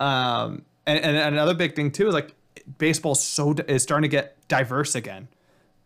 um 0.00 0.62
and, 0.86 0.98
and 1.04 1.16
another 1.34 1.54
big 1.54 1.76
thing 1.76 1.90
too 1.90 2.08
is 2.08 2.14
like 2.14 2.34
baseball 2.78 3.14
so 3.14 3.54
is 3.68 3.82
starting 3.82 4.08
to 4.10 4.16
get 4.16 4.36
diverse 4.48 4.94
again. 4.94 5.28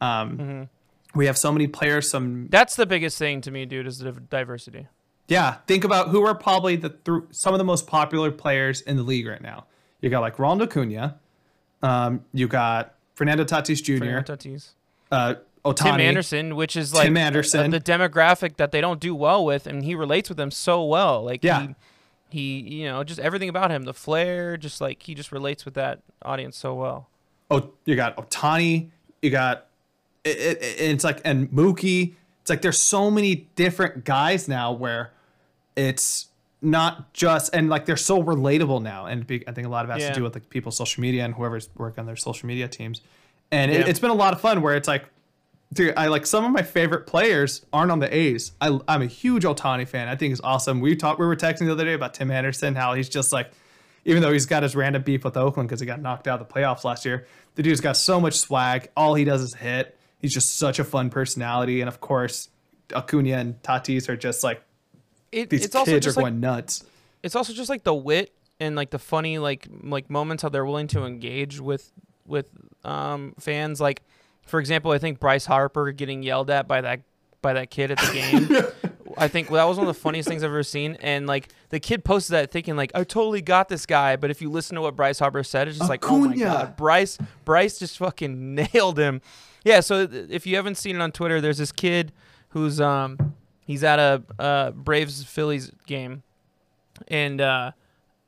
Um 0.01 0.39
Mm-hmm. 0.39 1.19
we 1.19 1.27
have 1.27 1.37
so 1.37 1.51
many 1.51 1.67
players 1.67 2.09
some 2.09 2.47
That's 2.49 2.77
the 2.77 2.87
biggest 2.87 3.19
thing 3.19 3.41
to 3.43 3.51
me, 3.51 3.67
dude, 3.67 3.87
is 3.89 3.99
the 3.99 4.13
diversity. 4.13 4.87
yeah, 5.29 5.57
think 5.67 5.83
about 5.83 6.11
who 6.11 6.25
are 6.25 6.35
probably 6.37 6.77
the 6.77 6.91
through 7.05 7.27
some 7.33 7.53
of 7.53 7.59
the 7.59 7.65
most 7.65 7.87
popular 7.89 8.31
players 8.31 8.81
in 8.83 8.97
the 8.97 9.03
league 9.03 9.27
right 9.27 9.43
now. 9.43 9.67
You 10.01 10.09
got 10.11 10.21
like 10.21 10.39
Ronald 10.39 10.69
Acuna, 10.69 11.19
um, 11.83 12.25
you 12.33 12.47
got 12.47 12.95
Fernando 13.17 13.43
Tatis 13.45 13.83
Jr., 13.83 13.99
Fernando 13.99 14.37
Tatis. 14.37 14.69
uh, 15.11 15.35
Ohtani, 15.65 15.75
Tim 15.93 16.01
Anderson, 16.01 16.55
which 16.55 16.77
is 16.77 16.95
like 16.95 17.07
Tim 17.07 17.17
uh, 17.17 17.21
Anderson. 17.21 17.71
the 17.73 17.81
demographic 17.81 18.57
that 18.57 18.71
they 18.71 18.81
don't 18.81 19.01
do 19.01 19.17
well 19.17 19.45
with, 19.45 19.67
and 19.67 19.85
he 19.85 19.97
relates 19.97 20.29
with 20.29 20.39
them 20.39 20.53
so 20.53 20.85
well. 20.85 21.25
Like 21.25 21.43
Yeah. 21.43 21.67
he, 22.31 22.61
he, 22.63 22.77
you 22.83 22.85
know, 22.87 23.03
just 23.03 23.19
everything 23.19 23.49
about 23.49 23.73
him, 23.73 23.83
the 23.83 23.93
flair, 23.95 24.57
just 24.57 24.81
like 24.81 25.03
he 25.03 25.15
just 25.15 25.33
relates 25.33 25.65
with 25.65 25.75
that 25.75 26.03
audience 26.23 26.57
so 26.57 26.73
well. 26.75 27.09
Oh, 27.51 27.73
you 27.85 27.97
got 27.97 28.17
Ohtani, 28.17 28.91
you 29.23 29.31
got 29.31 29.67
it, 30.25 30.37
it, 30.37 30.63
it- 30.63 30.81
it's 30.93 31.03
like 31.05 31.21
and 31.25 31.51
Mookie. 31.51 32.15
It's 32.43 32.51
like 32.51 32.63
there's 32.63 32.81
so 32.81 33.11
many 33.11 33.49
different 33.57 34.05
guys 34.05 34.47
now 34.47 34.71
where 34.71 35.11
it's 35.75 36.29
not 36.63 37.13
just 37.13 37.55
and 37.55 37.69
like 37.69 37.87
they're 37.87 37.97
so 37.97 38.23
relatable 38.23 38.83
now, 38.83 39.07
and 39.07 39.27
be, 39.27 39.47
I 39.47 39.53
think 39.53 39.67
a 39.67 39.71
lot 39.71 39.85
of 39.85 39.91
it 39.91 39.95
has 39.95 40.03
Yeah. 40.03 40.09
to 40.11 40.15
do 40.15 40.23
with 40.25 40.35
like 40.35 40.49
people's 40.51 40.77
social 40.77 41.01
media 41.01 41.25
and 41.25 41.35
whoever's 41.35 41.69
working 41.77 42.01
on 42.01 42.07
their 42.07 42.17
social 42.17 42.47
media 42.47 42.67
teams, 42.69 43.01
and 43.51 43.71
it, 43.71 43.81
Yeah. 43.81 43.87
it's 43.87 43.99
been 44.01 44.11
a 44.11 44.15
lot 44.15 44.33
of 44.33 44.41
fun 44.41 44.63
where 44.63 44.75
it's 44.77 44.89
like. 44.89 45.05
Dude, 45.73 45.95
I 45.97 46.07
like 46.07 46.27
some 46.27 46.45
of 46.45 46.53
my 46.53 46.63
favorite 46.63 47.09
players 47.09 47.67
aren't 47.73 47.91
on 47.91 47.99
the 47.99 48.17
A's. 48.17 48.53
I, 48.61 48.79
I'm 48.87 49.03
a 49.03 49.07
huge 49.07 49.43
Ohtani 49.43 49.87
fan. 49.87 50.07
I 50.07 50.15
think 50.15 50.31
he's 50.31 50.41
awesome. 50.41 50.81
We 50.81 50.95
talked. 50.95 51.19
We 51.19 51.27
were 51.27 51.35
texting 51.35 51.67
the 51.67 51.73
other 51.73 51.85
day 51.85 51.95
about 51.95 52.15
Tim 52.15 52.31
Anderson, 52.31 52.77
how 52.77 52.95
he's 52.95 53.09
just 53.09 53.33
like 53.33 53.51
even 54.05 54.23
though 54.23 54.33
he's 54.33 54.47
got 54.47 54.63
his 54.63 54.77
random 54.77 55.03
beef 55.03 55.25
with 55.25 55.37
Oakland 55.37 55.69
because 55.69 55.81
he 55.81 55.87
got 55.87 56.01
knocked 56.01 56.29
out 56.29 56.41
of 56.41 56.47
the 56.47 56.55
playoffs 56.55 56.85
last 56.85 57.05
year, 57.05 57.27
the 57.57 57.65
dude's 57.65 57.81
got 57.81 57.97
so 57.97 58.21
much 58.21 58.35
swag. 58.35 58.91
All 58.97 59.15
he 59.15 59.25
does 59.25 59.43
is 59.43 59.55
hit. 59.55 59.99
He's 60.21 60.33
just 60.33 60.57
such 60.57 60.79
a 60.79 60.85
fun 60.85 61.11
personality, 61.11 61.81
and 61.81 61.89
of 61.89 62.01
course, 62.01 62.49
Acuna 62.95 63.33
and 63.37 63.61
Tatis 63.63 64.09
are 64.09 64.17
just 64.17 64.45
like 64.45 64.63
It, 65.33 65.50
these 65.50 65.64
it's 65.64 65.75
also 65.75 65.92
kids 65.92 66.06
are 66.06 66.09
just 66.09 66.16
like 66.16 66.25
going 66.25 66.40
nuts. 66.40 66.85
it's 67.23 67.35
also 67.37 67.52
just 67.52 67.68
like 67.68 67.83
the 67.85 67.95
wit 67.95 68.33
and 68.61 68.75
like 68.76 68.90
the 68.90 68.99
funny 68.99 69.38
like 69.38 69.66
like 69.83 70.09
moments 70.09 70.42
how 70.42 70.49
they're 70.49 70.64
willing 70.64 70.87
to 70.88 71.04
engage 71.04 71.61
with 71.61 71.92
with 72.26 72.49
um 72.85 73.35
fans. 73.38 73.80
Like 73.80 74.02
for 74.42 74.61
example 74.61 74.92
i 74.92 74.99
think 74.99 75.18
bryce 75.18 75.45
harper 75.45 75.90
getting 75.90 76.23
yelled 76.23 76.50
at 76.50 76.68
by 76.68 76.80
that 76.80 77.00
by 77.42 77.52
that 77.54 77.68
kid 77.71 77.90
at 77.90 77.99
the 77.99 78.12
game. 78.12 78.92
I 79.18 79.28
think 79.28 79.49
that 79.49 79.64
was 79.64 79.76
one 79.78 79.88
of 79.88 79.95
the 79.95 80.00
funniest 80.00 80.28
things 80.28 80.42
i've 80.42 80.50
ever 80.50 80.62
seen. 80.62 80.97
And 81.00 81.26
like 81.26 81.49
the 81.71 81.80
kid 81.80 82.04
posted 82.04 82.35
that 82.35 82.50
thinking 82.52 82.76
like 82.76 82.92
i 82.95 83.02
totally 83.04 83.42
got 83.42 83.68
this 83.68 83.87
guy. 83.87 84.16
But 84.16 84.30
if 84.30 84.40
you 84.40 84.49
listen 84.50 84.76
to 84.76 84.83
what 84.83 84.95
bryce 84.97 85.18
harper 85.18 85.42
said 85.42 85.68
it's 85.68 85.78
just 85.78 85.90
like 85.90 86.09
oh 86.11 86.18
my 86.18 86.37
god 86.37 86.76
bryce 86.76 87.18
bryce 87.45 87.78
just 87.78 87.99
fucking 87.99 88.54
nailed 88.73 88.99
him. 88.99 89.21
Yeah 89.64 89.80
so 89.80 90.06
if 90.11 90.47
you 90.47 90.54
haven't 90.56 90.76
seen 90.76 90.95
it 90.97 91.02
on 91.02 91.11
twitter 91.12 91.40
there's 91.40 91.59
this 91.59 91.73
kid 91.73 92.12
who's 92.50 92.80
um 92.80 93.35
he's 93.67 93.85
at 93.85 93.99
a 93.99 94.23
uh 94.39 94.71
braves 94.71 95.23
phillies 95.25 95.71
game 95.87 96.23
and 97.09 97.41
uh 97.41 97.73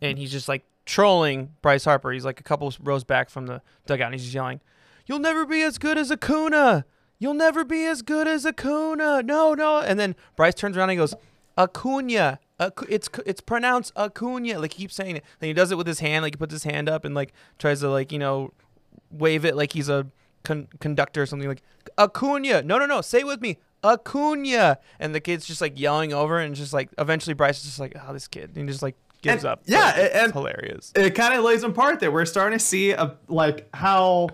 and 0.02 0.18
he's 0.18 0.30
just 0.30 0.49
like 0.49 0.64
trolling 0.85 1.50
Bryce 1.62 1.85
Harper. 1.85 2.11
He's 2.12 2.25
like 2.25 2.40
a 2.40 2.42
couple 2.42 2.73
rows 2.83 3.04
back 3.04 3.30
from 3.30 3.47
the 3.47 3.62
dugout 3.87 4.07
and 4.07 4.14
he's 4.14 4.25
just 4.25 4.35
yelling, 4.35 4.61
"You'll 5.07 5.18
never 5.18 5.45
be 5.47 5.62
as 5.62 5.78
good 5.78 5.99
as 5.99 6.11
Acuna. 6.11 6.85
You'll 7.18 7.35
never 7.35 7.64
be 7.64 7.85
as 7.85 8.02
good 8.02 8.28
as 8.28 8.47
Acuna. 8.47 9.23
No, 9.23 9.54
no." 9.54 9.80
And 9.80 9.99
then 9.99 10.14
Bryce 10.37 10.54
turns 10.54 10.76
around 10.76 10.90
and 10.90 10.92
he 10.92 10.97
goes, 10.99 11.14
"Acuna. 11.57 12.40
Acu- 12.61 12.87
it's 12.88 13.09
it's 13.26 13.40
pronounced 13.40 13.92
Acuna." 13.97 14.59
Like 14.59 14.73
he 14.73 14.83
keeps 14.85 14.95
saying 14.95 15.16
it. 15.16 15.25
Then 15.40 15.49
he 15.49 15.54
does 15.54 15.71
it 15.71 15.76
with 15.76 15.87
his 15.87 16.00
hand, 16.00 16.23
like 16.23 16.35
he 16.35 16.38
puts 16.38 16.52
his 16.52 16.64
hand 16.64 16.88
up 16.88 17.04
and 17.04 17.14
like 17.14 17.33
tries 17.59 17.80
to 17.80 17.90
like, 17.90 18.11
you 18.12 18.18
know, 18.18 18.52
wave 19.11 19.45
it 19.45 19.57
like 19.57 19.73
he's 19.73 19.88
a 19.88 20.07
con- 20.45 20.68
conductor 20.80 21.23
or 21.23 21.26
something 21.26 21.49
like 21.49 21.62
Acuna. 21.99 22.62
No, 22.62 22.78
no, 22.78 22.87
no. 22.87 23.00
Say 23.00 23.21
it 23.21 23.26
with 23.26 23.40
me. 23.40 23.59
Acuna. 23.85 24.78
And 24.99 25.14
the 25.14 25.21
kid's 25.21 25.47
just 25.47 25.61
like 25.61 25.78
yelling 25.78 26.12
over 26.12 26.38
and 26.38 26.54
just 26.54 26.73
like 26.73 26.90
eventually 26.99 27.35
Bryce 27.35 27.59
is 27.59 27.64
just 27.64 27.80
like, 27.80 27.95
"Oh, 28.07 28.12
this 28.12 28.28
kid." 28.28 28.50
And 28.57 28.59
he 28.59 28.73
just 28.73 28.83
like 28.83 28.97
gives 29.23 29.45
And- 29.45 29.52
up. 29.52 29.62
yeah, 29.66 29.97
it's 29.97 30.14
and- 30.14 30.33
hilarious. 30.33 30.92
It 30.95 31.14
kind 31.14 31.35
of 31.38 31.45
lays 31.45 31.64
in 31.64 31.73
part 31.73 32.00
that 32.00 32.12
we're 32.12 32.25
starting 32.25 32.59
to 32.59 32.64
see 32.64 32.90
a, 32.92 33.16
like 33.28 33.68
how 33.75 34.30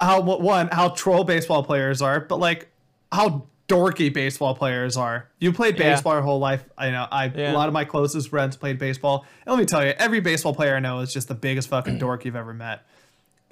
how 0.00 0.20
one 0.20 0.68
how 0.68 0.90
troll 0.90 1.24
baseball 1.24 1.62
players 1.62 2.00
are, 2.02 2.20
but 2.20 2.38
like 2.38 2.68
how 3.12 3.46
dorky 3.68 4.12
baseball 4.12 4.54
players 4.54 4.96
are. 4.96 5.28
You 5.40 5.52
played 5.52 5.78
Yeah. 5.78 5.90
baseball 5.92 6.14
your 6.14 6.22
whole 6.22 6.38
life. 6.38 6.64
I 6.78 6.90
know. 6.90 7.06
I 7.10 7.26
Yeah. 7.34 7.52
a 7.52 7.54
lot 7.54 7.68
of 7.68 7.74
my 7.74 7.84
closest 7.84 8.30
friends 8.30 8.56
played 8.56 8.78
baseball. 8.78 9.26
And 9.44 9.54
let 9.54 9.58
me 9.60 9.66
tell 9.66 9.84
you, 9.84 9.92
every 9.98 10.20
baseball 10.20 10.54
player 10.54 10.74
I 10.76 10.80
know 10.80 11.00
is 11.00 11.12
just 11.12 11.28
the 11.28 11.34
biggest 11.34 11.68
fucking 11.68 11.98
dork 11.98 12.24
you've 12.24 12.36
ever 12.36 12.54
met. 12.54 12.86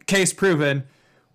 Case 0.07 0.33
proven. 0.33 0.85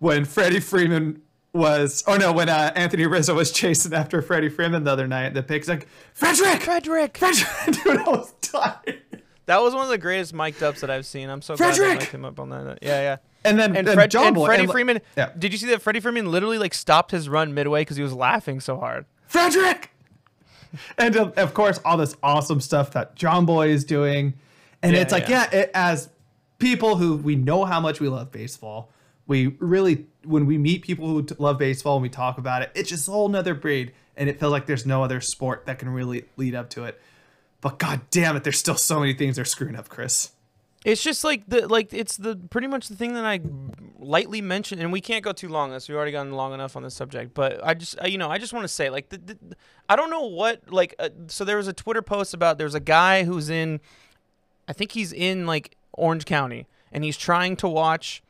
When 0.02 0.24
Freddie 0.24 0.58
Freeman 0.58 1.22
was, 1.52 2.02
oh 2.08 2.16
no, 2.16 2.32
when 2.32 2.48
uh, 2.48 2.72
Anthony 2.74 3.06
Rizzo 3.06 3.36
was 3.36 3.52
chasing 3.52 3.94
after 3.94 4.20
Freddie 4.20 4.48
Freeman 4.48 4.82
the 4.82 4.90
other 4.90 5.06
night, 5.06 5.32
the 5.32 5.44
pic's 5.44 5.68
like, 5.68 5.86
Frederick, 6.12 6.62
Frederick. 6.62 7.16
Frederick, 7.16 7.48
dude, 7.84 7.98
I 7.98 8.02
was 8.10 8.32
dying. 8.32 8.98
That 9.46 9.62
was 9.62 9.74
one 9.74 9.84
of 9.84 9.90
the 9.90 9.98
greatest 9.98 10.34
mic'd 10.34 10.60
ups 10.60 10.80
that 10.80 10.90
I've 10.90 11.06
seen. 11.06 11.28
I'm 11.28 11.40
so 11.40 11.54
glad 11.56 11.76
Frederick! 11.76 11.98
they 12.00 12.04
mic'd 12.06 12.14
him 12.16 12.24
up 12.24 12.40
on 12.40 12.50
that. 12.50 12.80
Yeah, 12.82 13.00
yeah. 13.00 13.16
And 13.44 13.60
then 13.60 13.76
And, 13.76 13.86
and 13.86 13.94
Fred, 13.94 14.10
John 14.10 14.26
and 14.26 14.34
Boy, 14.34 14.46
Freddie 14.46 14.64
and, 14.64 14.72
Freeman. 14.72 15.00
yeah. 15.16 15.30
Did 15.38 15.52
you 15.52 15.58
see 15.58 15.66
that 15.68 15.80
Freddie 15.80 16.00
Freeman 16.00 16.32
literally 16.32 16.58
like 16.58 16.74
stopped 16.74 17.12
his 17.12 17.28
run 17.28 17.54
midway 17.54 17.82
because 17.82 17.96
he 17.96 18.02
was 18.02 18.12
laughing 18.12 18.58
so 18.58 18.78
hard? 18.78 19.04
Frederick. 19.28 19.90
and 20.98 21.14
of, 21.14 21.38
of 21.38 21.54
course, 21.54 21.78
all 21.84 21.96
this 21.96 22.16
awesome 22.24 22.60
stuff 22.60 22.90
that 22.94 23.14
John 23.14 23.46
Boy 23.46 23.68
is 23.68 23.84
doing, 23.84 24.34
and 24.82 24.94
Yeah, 24.96 25.02
it's 25.02 25.12
like, 25.12 25.28
yeah, 25.28 25.48
yeah. 25.52 25.58
it, 25.60 25.70
as 25.74 26.08
people 26.58 26.96
who 26.96 27.18
we 27.18 27.36
know 27.36 27.64
how 27.64 27.78
much 27.78 28.00
we 28.00 28.08
love 28.08 28.32
baseball, 28.32 28.90
we 29.32 29.56
really 29.60 30.06
when 30.24 30.44
we 30.44 30.58
meet 30.58 30.82
people 30.82 31.08
who 31.08 31.26
love 31.38 31.58
baseball 31.58 31.96
and 31.96 32.02
we 32.02 32.10
talk 32.10 32.36
about 32.36 32.60
it, 32.60 32.70
it's 32.74 32.90
just 32.90 33.08
a 33.08 33.10
whole 33.10 33.28
nother 33.28 33.54
breed, 33.54 33.92
and 34.14 34.28
it 34.28 34.38
feels 34.38 34.52
like 34.52 34.66
there's 34.66 34.84
no 34.84 35.02
other 35.02 35.22
sport 35.22 35.64
that 35.66 35.78
can 35.78 35.88
really 35.88 36.26
lead 36.36 36.54
up 36.54 36.68
to 36.70 36.84
it. 36.84 37.00
But 37.62 37.78
god 37.78 38.02
damn 38.10 38.36
it, 38.36 38.44
there's 38.44 38.58
still 38.58 38.76
so 38.76 39.00
many 39.00 39.14
things 39.14 39.36
they're 39.36 39.46
screwing 39.46 39.74
up, 39.74 39.88
Chris. 39.88 40.32
It's 40.84 41.02
just 41.02 41.24
like 41.24 41.44
the 41.48 41.66
like 41.66 41.94
it's 41.94 42.18
the 42.18 42.36
pretty 42.50 42.66
much 42.66 42.88
the 42.88 42.94
thing 42.94 43.14
that 43.14 43.24
I 43.24 43.40
lightly 43.98 44.42
mentioned, 44.42 44.82
and 44.82 44.92
we 44.92 45.00
can't 45.00 45.24
go 45.24 45.32
too 45.32 45.48
long. 45.48 45.70
This 45.70 45.88
we've 45.88 45.96
already 45.96 46.12
gone 46.12 46.32
long 46.32 46.52
enough 46.52 46.76
on 46.76 46.82
this 46.82 46.94
subject, 46.94 47.32
but 47.32 47.64
I 47.64 47.72
just 47.72 47.96
you 48.06 48.18
know 48.18 48.30
I 48.30 48.36
just 48.36 48.52
want 48.52 48.64
to 48.64 48.68
say 48.68 48.90
like 48.90 49.08
the, 49.08 49.16
the, 49.16 49.38
I 49.88 49.96
don't 49.96 50.10
know 50.10 50.26
what 50.26 50.70
like 50.70 50.94
uh, 50.98 51.08
so 51.28 51.46
there 51.46 51.56
was 51.56 51.68
a 51.68 51.72
Twitter 51.72 52.02
post 52.02 52.34
about 52.34 52.58
there's 52.58 52.74
a 52.74 52.80
guy 52.80 53.24
who's 53.24 53.48
in 53.48 53.80
I 54.68 54.74
think 54.74 54.92
he's 54.92 55.12
in 55.12 55.46
like 55.46 55.78
Orange 55.94 56.26
County 56.26 56.66
and 56.92 57.02
he's 57.02 57.16
trying 57.16 57.56
to 57.56 57.68
watch 57.68 58.22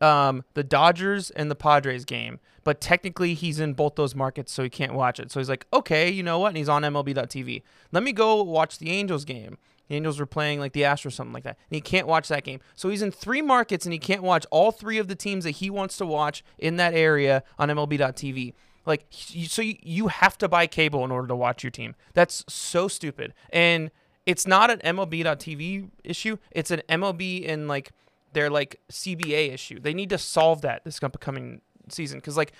um, 0.00 0.44
the 0.54 0.64
Dodgers 0.64 1.30
and 1.30 1.50
the 1.50 1.54
Padres 1.54 2.04
game, 2.04 2.40
but 2.64 2.80
technically 2.80 3.34
he's 3.34 3.60
in 3.60 3.74
both 3.74 3.96
those 3.96 4.14
markets, 4.14 4.52
so 4.52 4.62
he 4.62 4.70
can't 4.70 4.94
watch 4.94 5.18
it. 5.18 5.30
So 5.30 5.40
he's 5.40 5.48
like, 5.48 5.66
okay, 5.72 6.10
you 6.10 6.22
know 6.22 6.38
what? 6.38 6.48
And 6.48 6.56
he's 6.56 6.68
on 6.68 6.82
MLB.tv. 6.82 7.62
Let 7.92 8.02
me 8.02 8.12
go 8.12 8.42
watch 8.42 8.78
the 8.78 8.90
Angels 8.90 9.24
game. 9.24 9.58
The 9.88 9.96
Angels 9.96 10.20
were 10.20 10.26
playing 10.26 10.60
like 10.60 10.72
the 10.72 10.82
Astros, 10.82 11.12
something 11.12 11.32
like 11.32 11.42
that, 11.42 11.56
and 11.68 11.74
he 11.74 11.80
can't 11.80 12.06
watch 12.06 12.28
that 12.28 12.44
game. 12.44 12.60
So 12.76 12.88
he's 12.88 13.02
in 13.02 13.10
three 13.10 13.42
markets 13.42 13.84
and 13.84 13.92
he 13.92 13.98
can't 13.98 14.22
watch 14.22 14.46
all 14.50 14.70
three 14.70 14.98
of 14.98 15.08
the 15.08 15.16
teams 15.16 15.44
that 15.44 15.52
he 15.52 15.68
wants 15.68 15.96
to 15.96 16.06
watch 16.06 16.44
in 16.58 16.76
that 16.76 16.94
area 16.94 17.42
on 17.58 17.68
MLB.TV. 17.68 18.54
Like, 18.86 19.04
so 19.10 19.62
you, 19.62 20.08
have 20.08 20.38
to 20.38 20.48
buy 20.48 20.66
cable 20.66 21.04
in 21.04 21.10
order 21.10 21.28
to 21.28 21.36
watch 21.36 21.62
your 21.62 21.70
team. 21.70 21.94
That's 22.14 22.44
so 22.48 22.88
stupid. 22.88 23.34
And 23.52 23.90
it's 24.26 24.46
not 24.46 24.70
an 24.70 24.78
MLB.TV 24.78 25.90
issue. 26.04 26.38
It's 26.50 26.70
an 26.70 26.82
MLB 26.88 27.48
and 27.48 27.68
like 27.68 27.92
their 28.32 28.50
like 28.50 28.80
CBA 28.90 29.52
issue. 29.52 29.80
They 29.80 29.94
need 29.94 30.10
to 30.10 30.18
solve 30.18 30.62
that 30.62 30.84
this 30.84 31.02
upcoming 31.02 31.60
season 31.88 32.18
because 32.18 32.36
like 32.36 32.52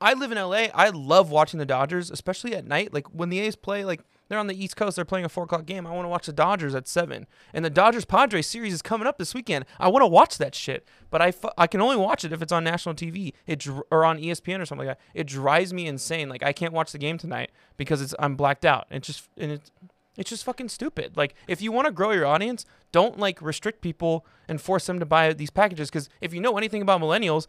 I 0.00 0.14
live 0.14 0.30
in 0.30 0.38
LA. 0.38 0.68
I 0.74 0.90
love 0.90 1.30
watching 1.30 1.58
the 1.58 1.66
Dodgers, 1.66 2.10
especially 2.10 2.54
at 2.54 2.64
night. 2.64 2.94
Like 2.94 3.08
when 3.08 3.30
the 3.30 3.40
A's 3.40 3.56
play, 3.56 3.84
like 3.84 4.00
they're 4.28 4.38
on 4.38 4.46
the 4.46 4.62
East 4.62 4.76
Coast, 4.76 4.96
they're 4.96 5.04
playing 5.04 5.24
a 5.24 5.28
four 5.28 5.44
o'clock 5.44 5.66
game. 5.66 5.86
I 5.86 5.90
want 5.90 6.04
to 6.04 6.08
watch 6.08 6.26
the 6.26 6.32
Dodgers 6.32 6.74
at 6.74 6.86
seven, 6.86 7.26
and 7.52 7.64
the 7.64 7.70
Dodgers 7.70 8.04
Padres 8.04 8.46
series 8.46 8.72
is 8.72 8.82
coming 8.82 9.08
up 9.08 9.18
this 9.18 9.34
weekend. 9.34 9.64
I 9.80 9.88
want 9.88 10.02
to 10.02 10.06
watch 10.06 10.38
that 10.38 10.54
shit, 10.54 10.86
but 11.10 11.20
I, 11.20 11.32
fu- 11.32 11.50
I 11.58 11.66
can 11.66 11.80
only 11.80 11.96
watch 11.96 12.24
it 12.24 12.32
if 12.32 12.42
it's 12.42 12.52
on 12.52 12.62
national 12.62 12.94
TV. 12.94 13.32
It 13.46 13.58
dr- 13.58 13.84
or 13.90 14.04
on 14.04 14.18
ESPN 14.18 14.60
or 14.60 14.66
something 14.66 14.86
like 14.86 14.98
that. 14.98 15.04
It 15.14 15.26
drives 15.26 15.72
me 15.72 15.86
insane. 15.86 16.28
Like 16.28 16.44
I 16.44 16.52
can't 16.52 16.72
watch 16.72 16.92
the 16.92 16.98
game 16.98 17.18
tonight 17.18 17.50
because 17.76 18.00
it's 18.00 18.14
I'm 18.20 18.36
blacked 18.36 18.64
out. 18.64 18.86
It 18.90 19.02
just 19.02 19.28
and 19.36 19.50
it's 19.50 19.70
it's 20.18 20.28
just 20.28 20.44
fucking 20.44 20.68
stupid. 20.68 21.16
Like 21.16 21.34
if 21.46 21.62
you 21.62 21.72
want 21.72 21.86
to 21.86 21.92
grow 21.92 22.10
your 22.10 22.26
audience, 22.26 22.66
don't 22.92 23.18
like 23.18 23.40
restrict 23.40 23.80
people 23.80 24.26
and 24.46 24.60
force 24.60 24.84
them 24.84 24.98
to 24.98 25.06
buy 25.06 25.32
these 25.32 25.50
packages. 25.50 25.88
Because 25.88 26.10
if 26.20 26.34
you 26.34 26.40
know 26.40 26.58
anything 26.58 26.82
about 26.82 27.00
millennials, 27.00 27.46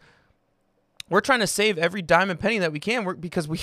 we're 1.10 1.20
trying 1.20 1.40
to 1.40 1.46
save 1.46 1.76
every 1.76 2.00
dime 2.00 2.30
and 2.30 2.40
penny 2.40 2.58
that 2.58 2.72
we 2.72 2.80
can 2.80 3.04
we're, 3.04 3.14
because 3.14 3.46
we 3.48 3.60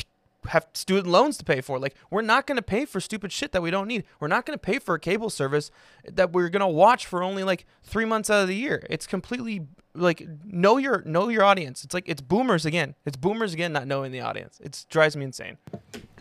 have 0.49 0.67
student 0.73 1.07
loans 1.07 1.37
to 1.37 1.45
pay 1.45 1.61
for. 1.61 1.79
Like 1.79 1.95
we're 2.11 2.21
not 2.21 2.45
going 2.45 2.57
to 2.57 2.61
pay 2.61 2.85
for 2.85 3.01
stupid 3.01 3.31
shit 3.31 3.53
that 3.53 3.61
we 3.61 3.71
don't 3.71 3.87
need. 3.87 4.03
We're 4.19 4.27
not 4.27 4.45
going 4.45 4.57
to 4.57 4.61
pay 4.61 4.79
for 4.79 4.95
a 4.95 4.99
cable 4.99 5.29
service 5.29 5.71
that 6.05 6.31
we're 6.31 6.49
going 6.49 6.61
to 6.61 6.67
watch 6.67 7.05
for 7.05 7.23
only 7.23 7.43
like 7.43 7.65
3 7.83 8.05
months 8.05 8.29
out 8.29 8.43
of 8.43 8.47
the 8.47 8.55
year. 8.55 8.85
It's 8.89 9.07
completely 9.07 9.65
like 9.93 10.27
know 10.45 10.77
your 10.77 11.01
know 11.05 11.27
your 11.29 11.43
audience. 11.43 11.83
It's 11.83 11.93
like 11.93 12.03
it's 12.07 12.21
boomers 12.21 12.65
again. 12.65 12.93
It's 13.05 13.17
boomers 13.17 13.53
again 13.53 13.73
not 13.73 13.87
knowing 13.87 14.11
the 14.11 14.21
audience. 14.21 14.59
It 14.61 14.85
drives 14.89 15.15
me 15.17 15.25
insane. 15.25 15.57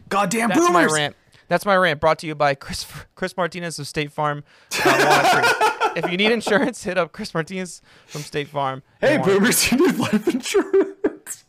Goddamn 0.09 0.49
That's 0.51 0.61
boomers. 0.61 0.93
my 0.93 0.97
rant. 0.97 1.17
That's 1.49 1.65
my 1.65 1.77
rant 1.77 2.01
brought 2.01 2.19
to 2.21 2.27
you 2.27 2.35
by 2.35 2.55
Chris 2.55 2.87
Chris 3.15 3.37
Martinez 3.37 3.79
of 3.79 3.87
State 3.87 4.13
Farm. 4.13 4.45
uh, 4.85 5.93
if 5.97 6.11
you 6.11 6.17
need 6.17 6.33
insurance, 6.33 6.83
hit 6.85 6.99
up 6.99 7.13
Chris 7.13 7.33
Martinez 7.35 7.81
from 8.07 8.23
State 8.23 8.49
Farm. 8.49 8.83
Hey, 9.01 9.19
boomers, 9.19 9.71
you 9.71 9.79
need 9.87 9.99
life 9.99 10.27
insurance. 10.29 11.45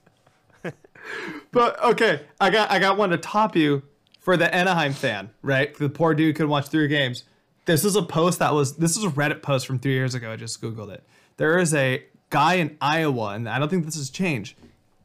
but 1.51 1.83
okay, 1.83 2.21
I 2.39 2.49
got 2.49 2.71
I 2.71 2.79
got 2.79 2.97
one 2.97 3.09
to 3.09 3.17
top 3.17 3.55
you 3.55 3.83
for 4.19 4.37
the 4.37 4.53
Anaheim 4.53 4.93
fan, 4.93 5.29
right? 5.41 5.73
The 5.75 5.89
poor 5.89 6.13
dude 6.13 6.35
could 6.35 6.47
watch 6.47 6.67
three 6.67 6.87
games. 6.87 7.23
This 7.65 7.83
is 7.83 7.95
a 7.95 8.03
post 8.03 8.39
that 8.39 8.53
was 8.53 8.77
this 8.77 8.95
is 8.97 9.03
a 9.03 9.09
Reddit 9.09 9.41
post 9.41 9.65
from 9.67 9.79
three 9.79 9.93
years 9.93 10.15
ago. 10.15 10.31
I 10.31 10.35
just 10.35 10.61
googled 10.61 10.89
it. 10.91 11.03
There 11.37 11.57
is 11.59 11.73
a 11.73 12.03
guy 12.29 12.55
in 12.55 12.77
Iowa, 12.81 13.29
and 13.33 13.47
I 13.49 13.59
don't 13.59 13.69
think 13.69 13.85
this 13.85 13.95
has 13.95 14.09
changed. 14.09 14.57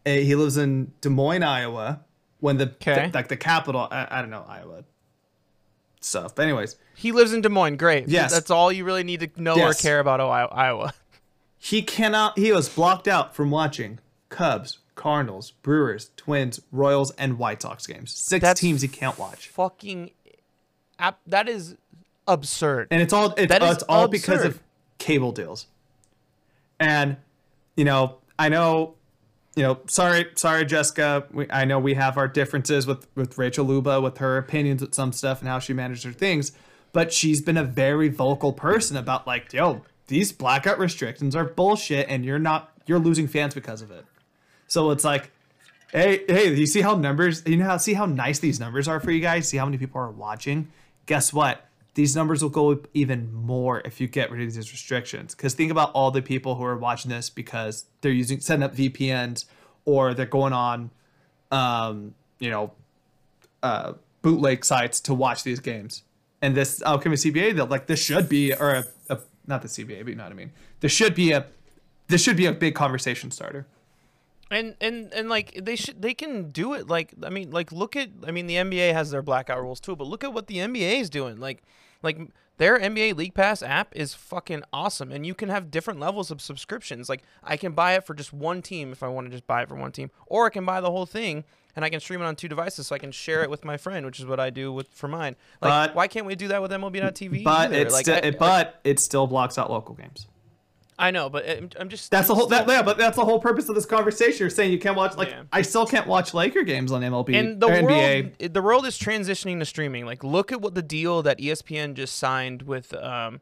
Uh, 0.05 0.11
He 0.11 0.35
lives 0.35 0.57
in 0.57 0.93
Des 1.01 1.09
Moines, 1.09 1.43
Iowa. 1.43 2.01
When 2.43 2.57
the, 2.59 2.65
Okay. 2.65 3.09
like 3.15 3.29
the 3.29 3.37
capital, 3.37 3.87
I, 3.91 4.07
I 4.11 4.21
don't 4.21 4.31
know 4.31 4.45
Iowa 4.49 4.83
stuff. 6.01 6.35
But 6.35 6.43
anyways, 6.43 6.75
He 6.97 7.13
lives 7.13 7.33
in 7.33 7.41
Des 7.41 7.49
Moines. 7.49 7.77
Great. 7.77 8.09
Yes. 8.09 8.33
That's 8.33 8.51
all 8.51 8.73
you 8.73 8.85
really 8.85 9.05
need 9.05 9.21
to 9.21 9.31
know 9.41 9.55
or 9.61 9.73
care 9.75 10.01
about 10.01 10.21
Ohio- 10.21 10.49
Iowa. 10.51 10.93
He 11.57 11.83
cannot. 11.83 12.37
He 12.37 12.51
was 12.51 12.69
blocked 12.69 13.07
out 13.07 13.37
from 13.37 13.53
watching 13.53 14.01
Cubs, 14.29 14.79
Cardinals, 14.97 15.53
Brewers, 15.63 16.11
Twins, 16.17 16.61
Royals, 16.73 17.13
and 17.13 17.39
White 17.39 17.63
Sox 17.63 17.87
games. 17.87 18.11
Six 18.11 18.43
That's 18.43 18.61
teams 18.61 18.83
he 18.83 18.89
can't 18.89 19.17
watch, 19.17 19.47
Fucking. 19.49 20.11
That 21.29 21.49
is 21.49 21.77
absurd. 22.27 22.89
and 22.91 23.01
it's 23.01 23.13
all 23.13 23.33
it's, 23.37 23.53
uh, 23.53 23.59
it's 23.73 23.83
all 23.85 24.09
because 24.09 24.45
of 24.45 24.61
cable 24.99 25.31
deals. 25.31 25.67
And 26.81 27.17
you 27.77 27.85
know, 27.85 28.17
I 28.39 28.49
know, 28.49 28.95
you 29.55 29.63
know, 29.63 29.81
sorry, 29.87 30.27
sorry, 30.35 30.65
Jessica. 30.65 31.27
We, 31.31 31.51
I 31.51 31.65
know 31.65 31.79
we 31.79 31.95
have 31.95 32.17
our 32.17 32.29
differences 32.29 32.87
with 32.87 33.07
with 33.15 33.37
Rachel 33.37 33.65
Luba 33.67 34.01
with 34.01 34.19
her 34.19 34.39
opinions 34.39 34.81
with 34.81 34.95
some 34.95 35.13
stuff 35.13 35.41
and 35.41 35.49
how 35.49 35.59
she 35.59 35.73
managed 35.73 36.05
her 36.05 36.13
things, 36.13 36.53
but 36.93 37.13
she's 37.13 37.41
been 37.43 37.57
a 37.57 37.65
very 37.65 38.09
vocal 38.09 38.53
person 38.53 38.97
about 38.97 39.27
like, 39.27 39.53
yo, 39.53 39.83
these 40.07 40.33
blackout 40.33 40.79
restrictions 40.79 41.37
are 41.37 41.45
bullshit, 41.45 42.09
and 42.09 42.25
you're 42.25 42.39
not 42.39 42.73
you're 42.87 42.99
losing 42.99 43.29
fans 43.29 43.55
because 43.55 43.83
of 43.83 43.91
it. 43.91 44.05
So 44.69 44.91
it's 44.91 45.05
like, 45.05 45.31
hey, 45.93 46.25
hey, 46.27 46.55
you 46.55 46.67
see 46.67 46.81
how 46.81 46.95
numbers, 46.97 47.43
you 47.45 47.59
know 47.59 47.65
how 47.65 47.77
see 47.77 47.95
how 47.95 48.07
nice 48.07 48.39
these 48.39 48.59
numbers 48.59 48.89
are 48.89 49.01
for 49.01 49.11
you 49.11 49.21
guys? 49.21 49.49
See 49.49 49.59
how 49.59 49.67
many 49.67 49.77
people 49.77 50.01
are 50.01 50.11
watching? 50.11 50.73
Guess 51.07 51.33
what? 51.33 51.67
These 51.95 52.17
numbers 52.17 52.43
will 52.43 52.51
go 52.51 52.73
up 52.73 52.89
even 52.95 53.33
more 53.35 53.81
if 53.85 54.01
you 54.01 54.09
get 54.09 54.31
rid 54.31 54.41
of 54.47 54.55
these 54.55 54.73
restrictions. 54.73 55.35
Because 55.35 55.55
think 55.55 55.71
about 55.71 55.93
all 55.93 56.11
the 56.11 56.23
people 56.23 56.55
who 56.55 56.65
are 56.65 56.77
watching 56.77 57.11
this 57.11 57.29
because 57.29 57.85
they're 58.01 58.13
using 58.13 58.41
setting 58.41 58.63
up 58.63 58.75
VPNs 58.75 59.45
or 59.85 60.15
they're 60.15 60.25
going 60.25 60.53
on, 60.55 60.91
um, 61.51 62.15
you 62.39 62.51
know, 62.51 62.73
uh, 63.63 63.93
bootleg 64.23 64.65
sites 64.65 65.01
to 65.01 65.15
watch 65.15 65.43
these 65.43 65.61
games. 65.61 66.03
And 66.41 66.55
this 66.55 66.83
outcoming 66.85 67.19
CBA, 67.19 67.55
they'll 67.57 67.67
like 67.67 67.87
this 67.87 68.03
should 68.03 68.29
be 68.29 68.55
or 68.55 68.71
a, 68.71 68.85
a 69.11 69.19
not 69.47 69.63
the 69.63 69.69
CBA, 69.69 69.99
but 70.01 70.09
you 70.09 70.15
know 70.15 70.25
what 70.25 70.33
I 70.33 70.37
mean. 70.37 70.53
This 70.81 70.93
should 70.93 71.15
be 71.15 71.33
a 71.33 71.47
this 72.09 72.23
should 72.23 72.37
be 72.37 72.47
a 72.47 72.53
big 72.53 72.75
conversation 72.75 73.31
starter. 73.31 73.67
and 74.51 74.77
and 74.81 75.13
and 75.15 75.29
like 75.29 75.59
they 75.63 75.77
should 75.77 76.01
they 76.03 76.15
can 76.15 76.51
do 76.51 76.75
it 76.75 76.89
like 76.89 77.15
i 77.25 77.31
mean 77.31 77.51
like 77.51 77.73
look 77.73 77.97
at 77.97 78.11
i 78.27 78.31
mean 78.31 78.47
the 78.47 78.57
nba 78.57 78.93
has 78.93 79.11
their 79.11 79.23
blackout 79.23 79.61
rules 79.61 79.81
too 79.81 79.97
but 79.97 80.07
look 80.07 80.23
at 80.23 80.33
what 80.35 80.47
the 80.47 80.57
nba 80.59 81.01
is 81.01 81.09
doing 81.09 81.41
like 81.41 81.63
like 82.03 82.19
their 82.59 82.79
nba 82.79 83.17
league 83.17 83.35
pass 83.35 83.63
app 83.63 83.95
is 83.97 84.15
fucking 84.15 84.63
awesome 84.73 85.11
and 85.11 85.25
you 85.27 85.35
can 85.35 85.49
have 85.49 85.71
different 85.71 85.99
levels 85.99 86.31
of 86.31 86.41
subscriptions 86.41 87.09
like 87.09 87.23
i 87.43 87.57
can 87.57 87.73
buy 87.73 87.95
it 87.95 88.05
for 88.07 88.15
just 88.15 88.33
one 88.33 88.61
team 88.63 88.93
if 88.93 89.03
i 89.03 89.09
want 89.09 89.27
to 89.27 89.31
just 89.31 89.47
buy 89.47 89.63
it 89.63 89.69
for 89.69 89.75
one 89.77 89.91
team 89.93 90.11
or 90.27 90.47
i 90.47 90.51
can 90.51 90.65
buy 90.65 90.81
the 90.81 90.91
whole 90.91 91.07
thing 91.07 91.45
and 91.75 91.85
i 91.85 91.89
can 91.89 91.99
stream 92.01 92.21
it 92.21 92.25
on 92.25 92.37
two 92.37 92.49
devices 92.49 92.87
so 92.87 92.95
i 92.95 92.99
can 92.99 93.11
share 93.11 93.43
it 93.43 93.49
with 93.51 93.65
my 93.65 93.77
friend 93.77 94.05
which 94.05 94.21
is 94.21 94.27
what 94.27 94.39
i 94.39 94.51
do 94.51 94.73
with 94.73 94.89
for 94.89 95.09
mine 95.09 95.35
like 95.61 95.71
But- 95.89 95.95
why 95.95 96.09
can't 96.09 96.27
we 96.27 96.35
do 96.35 96.49
that 96.49 96.61
with 96.61 96.71
mlb.tv 96.71 97.43
but 97.45 97.51
either? 97.73 97.77
it's 97.77 97.93
like 97.95 98.05
sti- 98.05 98.21
I, 98.23 98.31
but 98.33 98.81
it 98.85 99.01
still 99.01 99.27
blocks 99.27 99.57
out 99.59 99.71
local 99.71 99.95
games. 99.95 100.27
I 100.99 101.11
know 101.11 101.29
but 101.31 101.49
I'm, 101.49 101.71
I'm 101.79 101.89
just 101.89 102.11
That's 102.11 102.29
the 102.29 102.35
whole 102.35 102.47
that, 102.49 102.69
yeah, 102.69 102.83
but 102.83 102.99
that's 102.99 103.17
the 103.17 103.25
whole 103.25 103.41
purpose 103.41 103.69
of 103.69 103.75
this 103.75 103.87
conversation. 103.87 104.39
You're 104.41 104.51
saying 104.51 104.73
you 104.73 104.79
can't 104.79 104.97
watch 104.97 105.17
like 105.17 105.31
Yeah. 105.31 105.45
I 105.53 105.63
still 105.63 105.87
can't 105.87 106.07
watch 106.07 106.35
Laker 106.35 106.63
games 106.63 106.93
on 106.93 107.03
MLB 107.03 107.35
and 107.35 107.61
the 107.61 107.67
or 107.67 107.83
world, 107.83 107.91
NBA. 107.91 108.53
the 108.53 108.63
world 108.63 108.87
is 108.87 108.99
transitioning 108.99 109.59
to 109.59 109.65
streaming. 109.65 110.07
Like, 110.07 110.23
look 110.23 110.53
at 110.53 110.61
what 110.61 110.75
the 110.75 110.83
deal 110.83 111.23
that 111.23 111.39
ESPN 111.39 111.95
just 111.95 112.17
signed 112.17 112.63
with, 112.63 112.95
um, 112.95 113.41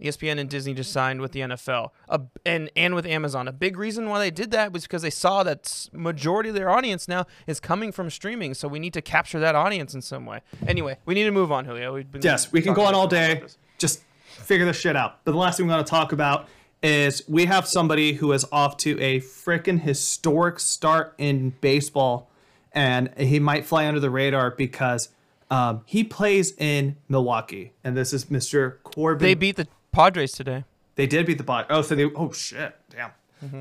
ESPN 0.00 0.38
and 0.38 0.50
Disney 0.50 0.74
just 0.74 0.92
signed 0.92 1.20
with 1.22 1.32
the 1.32 1.40
NFL, 1.40 1.90
a, 2.08 2.20
and 2.44 2.70
and 2.76 2.94
with 2.94 3.06
Amazon. 3.06 3.48
A 3.48 3.52
big 3.52 3.78
reason 3.78 4.08
why 4.10 4.18
they 4.18 4.30
did 4.30 4.50
that 4.50 4.72
was 4.72 4.82
because 4.82 5.02
they 5.02 5.10
saw 5.10 5.42
that 5.42 5.88
majority 5.92 6.50
of 6.50 6.54
their 6.54 6.68
audience 6.68 7.08
now 7.08 7.24
is 7.46 7.60
coming 7.60 7.92
from 7.92 8.10
streaming. 8.10 8.52
So 8.52 8.68
we 8.68 8.78
need 8.78 8.92
to 8.92 9.00
capture 9.02 9.40
that 9.40 9.54
audience 9.54 9.94
in 9.94 10.02
some 10.02 10.26
way. 10.26 10.40
Anyway, 10.66 10.98
we 11.06 11.14
need 11.14 11.24
to 11.24 11.30
move 11.30 11.50
on, 11.50 11.64
Julio. 11.64 11.94
We've 11.94 12.10
been 12.10 12.20
Yes, 12.22 12.52
we 12.52 12.60
can 12.60 12.74
go 12.74 12.82
on 12.82 12.94
all 12.94 13.06
day. 13.06 13.42
Just 13.78 14.02
figure 14.26 14.66
this 14.66 14.78
shit 14.78 14.96
out. 14.96 15.24
But 15.24 15.32
the 15.32 15.38
last 15.38 15.56
thing 15.56 15.66
we 15.66 15.72
want 15.72 15.86
to 15.86 15.90
talk 15.90 16.12
about 16.12 16.48
is 16.82 17.22
we 17.28 17.46
have 17.46 17.66
somebody 17.66 18.14
who 18.14 18.32
is 18.32 18.44
off 18.52 18.76
to 18.78 19.00
a 19.00 19.20
freaking 19.20 19.80
historic 19.80 20.60
start 20.60 21.14
in 21.18 21.50
baseball, 21.60 22.30
and 22.72 23.10
he 23.16 23.40
might 23.40 23.64
fly 23.64 23.86
under 23.86 24.00
the 24.00 24.10
radar 24.10 24.50
because 24.50 25.08
um, 25.50 25.82
he 25.86 26.04
plays 26.04 26.52
in 26.58 26.96
Milwaukee, 27.08 27.72
and 27.82 27.96
this 27.96 28.12
is 28.12 28.26
Mr. 28.26 28.82
Corbin. 28.82 29.24
They 29.24 29.34
beat 29.34 29.56
the 29.56 29.68
Padres 29.92 30.32
today. 30.32 30.64
They 30.96 31.06
did 31.06 31.26
beat 31.26 31.38
the 31.38 31.44
bot. 31.44 31.66
Oh, 31.70 31.82
so 31.82 31.94
they. 31.94 32.04
Oh 32.04 32.32
shit! 32.32 32.74
Damn. 32.90 33.10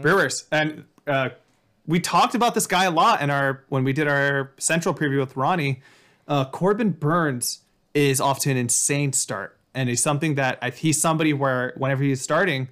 Brewers 0.01 0.45
and 0.51 0.85
uh, 1.05 1.29
we 1.85 1.99
talked 1.99 2.35
about 2.35 2.53
this 2.53 2.67
guy 2.67 2.85
a 2.85 2.91
lot 2.91 3.21
in 3.21 3.29
our 3.29 3.63
when 3.69 3.83
we 3.83 3.93
did 3.93 4.07
our 4.07 4.51
central 4.57 4.93
preview 4.93 5.19
with 5.19 5.35
Ronnie. 5.35 5.81
Uh, 6.27 6.45
Corbin 6.45 6.91
Burnes 6.91 7.59
is 7.93 8.19
off 8.19 8.39
to 8.41 8.51
an 8.51 8.57
insane 8.57 9.13
start, 9.13 9.57
and 9.73 9.89
he's 9.89 10.01
something 10.01 10.35
that 10.35 10.57
I, 10.61 10.71
he's 10.71 10.99
somebody 10.99 11.33
where 11.33 11.73
whenever 11.77 12.03
he's 12.03 12.21
starting, 12.21 12.69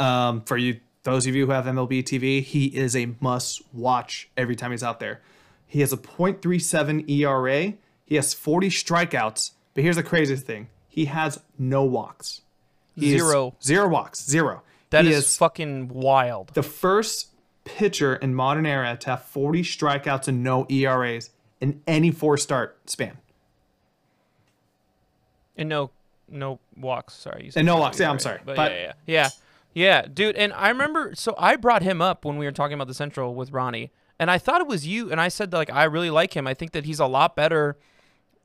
um, 0.00 0.40
for 0.42 0.56
you 0.56 0.80
those 1.02 1.26
of 1.26 1.34
you 1.34 1.46
who 1.46 1.52
have 1.52 1.64
MLB 1.64 2.02
TV, 2.02 2.42
he 2.42 2.66
is 2.66 2.94
a 2.94 3.14
must 3.20 3.62
watch 3.72 4.28
every 4.36 4.54
time 4.56 4.70
he's 4.70 4.82
out 4.82 5.00
there. 5.00 5.20
He 5.66 5.80
has 5.80 5.92
a 5.92 5.96
.37 5.96 7.08
ERA. 7.08 7.72
He 8.04 8.14
has 8.16 8.34
40 8.34 8.68
strikeouts. 8.68 9.52
But 9.74 9.84
here's 9.84 9.96
the 9.96 10.02
craziest 10.02 10.44
thing: 10.44 10.68
he 10.88 11.04
has 11.06 11.40
no 11.58 11.84
walks. 11.84 12.42
He 12.96 13.16
Zero. 13.16 13.54
zero 13.62 13.88
walks, 13.88 14.22
zero. 14.24 14.62
That 14.90 15.06
is, 15.06 15.16
is 15.18 15.36
fucking 15.38 15.88
wild. 15.88 16.50
the 16.54 16.62
first 16.64 17.28
pitcher 17.64 18.16
in 18.16 18.34
modern 18.34 18.66
era 18.66 18.96
to 19.00 19.10
have 19.10 19.22
40 19.22 19.62
strikeouts 19.62 20.26
and 20.26 20.42
no 20.42 20.66
ERAs 20.68 21.30
in 21.60 21.80
any 21.86 22.10
four 22.10 22.36
start 22.36 22.76
span. 22.90 23.16
And 25.56 25.68
no, 25.68 25.90
no 26.28 26.58
walks. 26.76 27.14
Sorry. 27.14 27.50
And 27.54 27.66
no 27.66 27.76
walks, 27.76 28.00
yeah, 28.00 28.10
I'm 28.10 28.18
sorry. 28.18 28.40
But, 28.44 28.56
But- 28.56 28.72
yeah, 28.72 28.78
yeah, 28.78 28.92
yeah, 29.06 29.28
yeah, 29.74 30.02
dude. 30.02 30.36
And 30.36 30.52
I 30.52 30.68
remember, 30.68 31.14
so 31.14 31.34
I 31.38 31.56
brought 31.56 31.82
him 31.82 32.00
up 32.02 32.24
when 32.24 32.36
we 32.36 32.46
were 32.46 32.52
talking 32.52 32.74
about 32.74 32.88
the 32.88 32.94
Central 32.94 33.34
with 33.34 33.52
Ronnie, 33.52 33.90
and 34.18 34.30
I 34.30 34.38
thought 34.38 34.60
it 34.60 34.66
was 34.66 34.86
you. 34.86 35.10
And 35.10 35.20
I 35.20 35.28
said 35.28 35.52
like 35.52 35.70
I 35.70 35.84
really 35.84 36.10
like 36.10 36.34
him. 36.36 36.46
I 36.46 36.54
think 36.54 36.72
that 36.72 36.84
he's 36.84 37.00
a 37.00 37.06
lot 37.06 37.36
better 37.36 37.76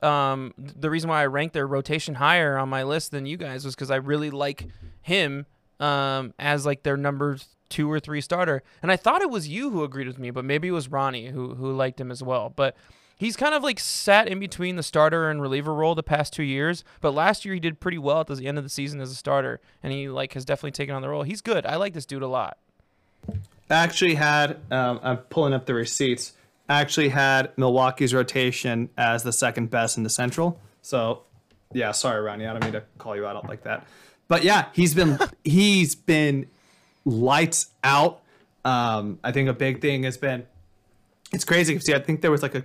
um, 0.01 0.53
the 0.57 0.89
reason 0.89 1.09
why 1.09 1.21
I 1.21 1.25
ranked 1.25 1.53
their 1.53 1.67
rotation 1.67 2.15
higher 2.15 2.57
on 2.57 2.69
my 2.69 2.83
list 2.83 3.11
than 3.11 3.25
you 3.25 3.38
guys 3.38 3.65
was 3.65 3.75
because 3.75 3.91
I 3.91 3.95
really 3.95 4.29
like 4.29 4.67
him 5.01 5.45
um, 5.79 6.33
as 6.38 6.65
like 6.65 6.83
their 6.83 6.97
number 6.97 7.38
two 7.69 7.91
or 7.91 7.99
three 7.99 8.21
starter. 8.21 8.61
And 8.81 8.91
I 8.91 8.97
thought 8.97 9.21
it 9.21 9.29
was 9.29 9.47
you 9.47 9.71
who 9.71 9.83
agreed 9.83 10.07
with 10.07 10.19
me, 10.19 10.31
but 10.31 10.45
maybe 10.45 10.67
it 10.67 10.71
was 10.71 10.89
Ronnie 10.89 11.27
who 11.27 11.55
who 11.55 11.71
liked 11.73 11.99
him 11.99 12.11
as 12.11 12.21
well. 12.21 12.51
But 12.55 12.75
he's 13.15 13.36
kind 13.36 13.54
of 13.54 13.63
like 13.63 13.80
sat 13.80 14.28
in 14.28 14.39
between 14.39 14.75
the 14.75 14.84
starter 14.84 15.30
and 15.30 15.41
reliever 15.41 15.73
role 15.73 15.95
the 15.95 16.04
past 16.04 16.34
two 16.34 16.43
years. 16.43 16.84
But 17.01 17.12
last 17.12 17.45
year 17.45 17.54
he 17.54 17.60
did 17.60 17.80
pretty 17.80 17.97
well 17.97 18.21
at 18.21 18.28
the 18.28 18.47
end 18.47 18.58
of 18.58 18.63
the 18.63 18.69
season 18.69 19.01
as 19.01 19.12
a 19.12 19.15
starter, 19.15 19.60
and 19.82 19.91
he 19.93 20.10
like 20.10 20.34
has 20.34 20.45
definitely 20.45 20.71
taken 20.71 20.95
on 20.95 21.01
the 21.01 21.10
role. 21.10 21.23
He's 21.23 21.41
good. 21.41 21.65
I 21.65 21.75
like 21.78 21.93
this 21.93 22.06
dude 22.06 22.21
a 22.21 22.28
lot. 22.28 22.58
Actually 23.69 24.15
had 24.15 24.60
um, 24.71 24.99
I'm 25.01 25.17
pulling 25.17 25.54
up 25.54 25.65
the 25.65 25.73
receipts. 25.73 26.34
Actually 26.67 27.10
had 27.10 27.56
Milwaukee's 27.58 28.13
rotation 28.13 28.89
as 28.97 29.23
the 29.23 29.34
second 29.34 29.69
best 29.69 29.97
in 29.97 30.04
the 30.04 30.10
Central. 30.10 30.60
So 30.82 31.23
yeah, 31.73 31.91
sorry, 31.91 32.21
Ronnie, 32.21 32.45
I 32.45 32.54
don't 32.54 32.63
mean 32.63 32.73
to 32.73 32.84
call 32.97 33.15
you 33.15 33.25
out 33.25 33.47
like 33.47 33.63
that. 33.63 33.86
But 34.28 34.43
yeah, 34.43 34.67
he's 34.73 34.93
been 34.93 35.19
he's 35.43 35.95
been 35.95 36.47
lights 37.06 37.67
out. 37.84 38.21
Um, 38.63 39.19
I 39.23 39.32
think 39.32 39.47
a 39.47 39.54
big 39.54 39.82
thing 39.82 40.04
has 40.04 40.17
been 40.17 40.45
it's 41.32 41.43
crazy. 41.43 41.78
See, 41.80 41.93
I 41.93 41.99
think 41.99 42.21
there 42.21 42.32
was 42.32 42.41
like 42.41 42.56
a 42.56 42.63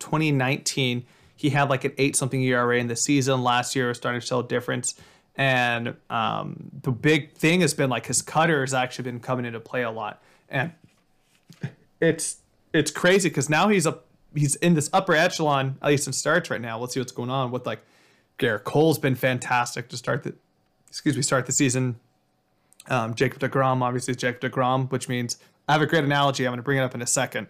2019 0.00 1.06
he 1.40 1.48
had 1.48 1.70
like 1.70 1.86
an 1.86 1.92
eight 1.96 2.16
something 2.16 2.42
ERA 2.42 2.78
in 2.78 2.86
the 2.88 2.96
season. 2.96 3.42
Last 3.42 3.74
year 3.74 3.88
was 3.88 3.96
starting 3.96 4.20
to 4.20 4.26
show 4.26 4.40
a 4.40 4.46
difference. 4.46 4.94
And 5.36 5.94
um, 6.10 6.70
the 6.82 6.90
big 6.90 7.32
thing 7.32 7.62
has 7.62 7.72
been 7.72 7.88
like 7.88 8.04
his 8.04 8.20
cutter 8.20 8.60
has 8.60 8.74
actually 8.74 9.04
been 9.04 9.20
coming 9.20 9.46
into 9.46 9.58
play 9.58 9.82
a 9.82 9.90
lot, 9.90 10.22
and 10.50 10.72
it's 11.98 12.40
it's 12.74 12.90
crazy 12.90 13.30
because 13.30 13.48
now 13.48 13.68
he's 13.68 13.86
up 13.86 14.04
he's 14.34 14.56
in 14.56 14.74
this 14.74 14.90
upper 14.92 15.14
echelon 15.14 15.78
at 15.80 15.88
least 15.88 16.06
in 16.06 16.12
starts 16.12 16.50
right 16.50 16.60
now. 16.60 16.78
Let's 16.78 16.92
see 16.92 17.00
what's 17.00 17.12
going 17.12 17.30
on 17.30 17.50
with 17.52 17.64
like 17.64 17.80
Gerrit 18.38 18.64
Cole's 18.64 18.98
been 18.98 19.14
fantastic 19.14 19.88
to 19.88 19.96
start 19.96 20.24
the 20.24 20.34
excuse 20.88 21.16
me 21.16 21.22
start 21.22 21.46
the 21.46 21.52
season. 21.52 21.98
Um, 22.88 23.14
Jacob 23.14 23.40
Degrom 23.40 23.80
obviously 23.80 24.14
Jacob 24.14 24.42
Degrom, 24.42 24.90
which 24.90 25.08
means 25.08 25.38
I 25.66 25.72
have 25.72 25.80
a 25.80 25.86
great 25.86 26.04
analogy. 26.04 26.46
I'm 26.46 26.50
going 26.50 26.58
to 26.58 26.62
bring 26.62 26.76
it 26.76 26.82
up 26.82 26.94
in 26.94 27.00
a 27.00 27.06
second 27.06 27.46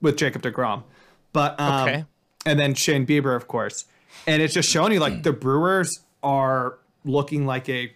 with 0.00 0.16
Jacob 0.16 0.42
Degrom, 0.42 0.84
but 1.32 1.58
um, 1.60 1.88
Okay. 1.88 2.04
and 2.46 2.58
then 2.58 2.74
Shane 2.74 3.06
Bieber, 3.06 3.34
of 3.36 3.46
course, 3.48 3.84
and 4.26 4.42
it's 4.42 4.54
just 4.54 4.68
showing 4.68 4.92
you 4.92 5.00
like 5.00 5.22
the 5.22 5.32
Brewers 5.32 6.00
are 6.22 6.78
looking 7.04 7.46
like 7.46 7.68
a 7.68 7.92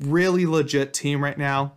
really 0.00 0.46
legit 0.46 0.92
team 0.92 1.22
right 1.22 1.38
now. 1.38 1.72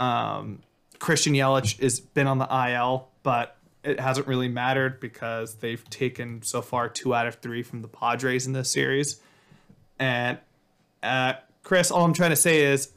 Um, 0.00 0.60
Christian 0.98 1.32
Yelich 1.34 1.80
has 1.80 2.00
been 2.00 2.26
on 2.26 2.38
the 2.38 2.46
IL, 2.70 3.08
but 3.22 3.56
it 3.84 3.98
hasn't 3.98 4.26
really 4.26 4.48
mattered 4.48 5.00
because 5.00 5.56
they've 5.56 5.82
taken 5.90 6.42
so 6.42 6.62
far 6.62 6.88
two 6.88 7.14
out 7.14 7.26
of 7.26 7.36
three 7.36 7.62
from 7.62 7.82
the 7.82 7.88
Padres 7.88 8.46
in 8.46 8.52
this 8.52 8.70
series. 8.70 9.20
And 9.98 10.38
uh, 11.02 11.34
Chris, 11.64 11.90
all 11.90 12.04
I'm 12.04 12.12
trying 12.12 12.30
to 12.30 12.36
say 12.36 12.64
is, 12.64 12.90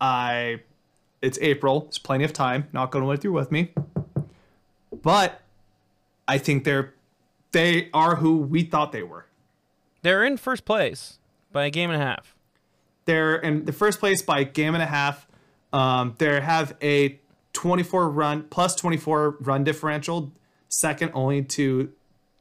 I, 0.00 0.60
it's 1.22 1.38
April. 1.40 1.80
There's 1.82 1.98
plenty 1.98 2.24
of 2.24 2.32
time. 2.32 2.68
Not 2.72 2.90
going 2.92 3.02
to 3.02 3.08
let 3.08 3.24
you 3.24 3.32
with 3.32 3.50
me, 3.50 3.72
but 5.02 5.40
I 6.28 6.38
think 6.38 6.64
they're 6.64 6.94
they 7.52 7.88
are 7.94 8.16
who 8.16 8.36
we 8.36 8.62
thought 8.62 8.92
they 8.92 9.02
were. 9.02 9.26
They're 10.02 10.22
in 10.24 10.36
first 10.36 10.64
place 10.64 11.18
by 11.50 11.64
a 11.64 11.70
game 11.70 11.90
and 11.90 12.00
a 12.00 12.04
half. 12.04 12.36
They're 13.06 13.36
in 13.36 13.64
the 13.64 13.72
first 13.72 14.00
place 14.00 14.20
by 14.20 14.40
a 14.40 14.44
game 14.44 14.74
and 14.74 14.82
a 14.82 14.86
half. 14.86 15.26
Um, 15.72 16.14
they 16.18 16.40
have 16.40 16.76
a 16.82 17.18
24 17.54 18.10
run 18.10 18.42
plus 18.44 18.74
24 18.74 19.38
run 19.40 19.64
differential, 19.64 20.30
second 20.68 21.10
only 21.14 21.42
to 21.42 21.90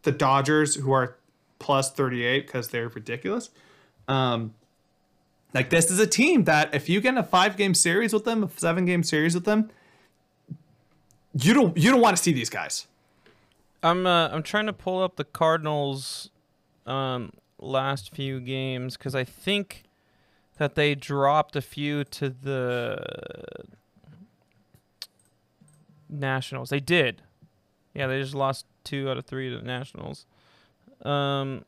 the 0.04 0.12
Dodgers, 0.12 0.76
who 0.76 0.92
are 0.92 1.16
plus 1.60 1.92
38 1.92 2.46
because 2.46 2.68
they're 2.70 2.90
ridiculous. 2.90 3.50
Um, 4.08 4.54
like 5.54 5.70
this 5.70 5.90
is 5.90 6.00
a 6.00 6.08
team 6.08 6.44
that 6.44 6.76
if 6.76 6.90
you 6.90 7.02
get 7.02 7.10
in 7.10 7.18
a 7.18 7.24
five 7.24 7.58
game 7.58 7.74
series 7.74 8.14
with 8.14 8.26
them, 8.26 8.44
a 8.44 8.50
seven 8.58 8.86
game 8.86 9.04
series 9.04 9.34
with 9.34 9.46
them, 9.46 9.70
you 11.34 11.54
don't 11.54 11.78
you 11.78 11.92
don't 11.92 12.02
want 12.02 12.18
to 12.18 12.22
see 12.22 12.34
these 12.34 12.50
guys. 12.50 12.88
I'm 13.84 14.06
uh, 14.06 14.30
I'm 14.30 14.44
trying 14.44 14.66
to 14.66 14.74
pull 14.74 15.04
up 15.04 15.16
the 15.16 15.24
Cardinals' 15.24 16.30
um, 16.86 17.32
last 17.60 18.14
few 18.14 18.40
games 18.40 18.98
because 18.98 19.16
I 19.16 19.24
think 19.24 19.84
that 20.58 20.76
they 20.76 20.96
dropped 20.96 21.56
a 21.56 21.62
few 21.62 22.04
to 22.04 22.30
the 22.30 22.98
Nationals. 26.10 26.70
They 26.70 26.80
did. 26.80 27.22
Yeah, 27.94 28.08
they 28.08 28.22
just 28.22 28.36
lost 28.36 28.66
two 28.84 29.10
out 29.10 29.18
of 29.18 29.26
three 29.26 29.50
to 29.50 29.58
the 29.58 29.66
Nationals. 29.66 30.26
Um, 31.04 31.66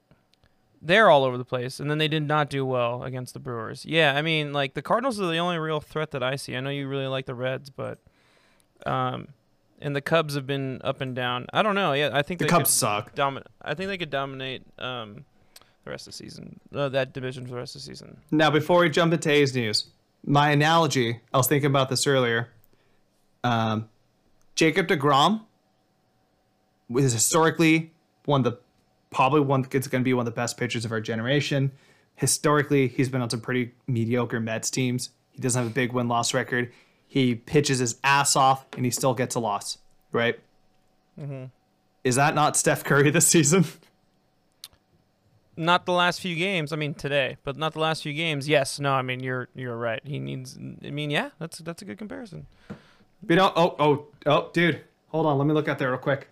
they're 0.81 1.09
all 1.09 1.23
over 1.23 1.37
the 1.37 1.45
place, 1.45 1.79
and 1.79 1.89
then 1.89 1.97
they 1.97 2.07
did 2.07 2.23
not 2.23 2.49
do 2.49 2.65
well 2.65 3.03
against 3.03 3.33
the 3.33 3.39
Brewers. 3.39 3.85
Yeah, 3.85 4.15
I 4.15 4.21
mean, 4.21 4.53
like 4.53 4.73
the 4.73 4.81
Cardinals 4.81 5.19
are 5.19 5.27
the 5.27 5.37
only 5.37 5.57
real 5.57 5.81
threat 5.81 6.11
that 6.11 6.23
I 6.23 6.35
see. 6.35 6.55
I 6.55 6.61
know 6.61 6.69
you 6.69 6.87
really 6.87 7.07
like 7.07 7.25
the 7.25 7.35
Reds, 7.35 7.69
but 7.69 7.99
um, 8.85 9.29
and 9.81 9.95
the 9.95 10.01
Cubs 10.01 10.35
have 10.35 10.45
been 10.47 10.81
up 10.83 11.01
and 11.01 11.15
down. 11.15 11.45
I 11.53 11.61
don't 11.63 11.75
know. 11.75 11.93
Yeah, 11.93 12.09
I 12.13 12.21
think 12.21 12.39
The 12.39 12.45
they 12.45 12.49
Cubs 12.49 12.69
suck. 12.69 13.15
dominate. 13.15 13.47
I 13.61 13.73
think 13.73 13.87
they 13.89 13.97
could 13.97 14.09
dominate 14.09 14.63
um, 14.77 15.25
the 15.85 15.91
rest 15.91 16.07
of 16.07 16.13
the 16.13 16.17
season. 16.17 16.59
Uh, 16.73 16.89
that 16.89 17.13
division 17.13 17.45
for 17.45 17.51
the 17.51 17.57
rest 17.57 17.75
of 17.75 17.81
the 17.81 17.85
season. 17.85 18.17
Now, 18.31 18.49
before 18.51 18.79
we 18.81 18.89
jump 18.89 19.13
into 19.13 19.29
A's 19.31 19.55
news, 19.55 19.87
my 20.25 20.51
analogy, 20.51 21.19
I 21.33 21.37
was 21.37 21.47
thinking 21.47 21.69
about 21.69 21.89
this 21.89 22.05
earlier. 22.05 22.49
Um, 23.43 23.87
Jacob 24.55 24.87
DeGrom 24.87 25.41
was 26.89 27.11
historically 27.13 27.93
one 28.25 28.45
of 28.45 28.51
the 28.53 28.59
probably 29.11 29.39
one 29.39 29.61
that's 29.63 29.87
going 29.87 30.01
to 30.01 30.05
be 30.05 30.13
one 30.13 30.27
of 30.27 30.33
the 30.33 30.35
best 30.35 30.57
pitchers 30.57 30.85
of 30.85 30.91
our 30.91 31.01
generation. 31.01 31.71
Historically, 32.15 32.87
he's 32.87 33.09
been 33.09 33.21
on 33.21 33.29
some 33.29 33.39
pretty 33.41 33.71
mediocre 33.87 34.39
Mets 34.39 34.69
teams. 34.69 35.09
He 35.31 35.39
doesn't 35.39 35.61
have 35.63 35.71
a 35.71 35.73
big 35.73 35.93
win 35.93 36.07
loss 36.07 36.33
record. 36.33 36.71
He 37.09 37.33
pitches 37.35 37.79
his 37.79 37.97
ass 38.03 38.35
off 38.35 38.65
and 38.75 38.85
he 38.85 38.91
still 38.91 39.15
gets 39.15 39.33
a 39.33 39.39
loss, 39.39 39.79
right? 40.11 40.39
Mm-hmm. 41.19 41.45
Is 42.03 42.15
that 42.15 42.35
not 42.35 42.55
Steph 42.55 42.83
Curry 42.83 43.09
this 43.09 43.27
season? 43.27 43.65
Not 45.57 45.85
the 45.85 45.91
last 45.91 46.21
few 46.21 46.37
games. 46.37 46.71
I 46.71 46.77
mean 46.77 46.93
today, 46.93 47.35
but 47.43 47.57
not 47.57 47.73
the 47.73 47.81
last 47.81 48.03
few 48.03 48.13
games. 48.13 48.47
Yes. 48.47 48.79
No. 48.79 48.93
I 48.93 49.01
mean 49.01 49.19
you're 49.19 49.49
you're 49.53 49.75
right. 49.75 49.99
He 50.05 50.17
needs. 50.17 50.57
I 50.57 50.89
mean 50.89 51.11
yeah. 51.11 51.31
That's 51.37 51.57
that's 51.57 51.81
a 51.81 51.85
good 51.85 51.97
comparison. 51.97 52.45
You 53.27 53.35
know, 53.35 53.51
oh, 53.53 53.75
oh, 53.77 54.07
oh, 54.25 54.49
dude, 54.53 54.79
hold 55.09 55.25
on. 55.25 55.37
Let 55.37 55.45
me 55.47 55.53
look 55.53 55.67
out 55.67 55.77
there 55.77 55.89
real 55.89 55.99
quick. 55.99 56.29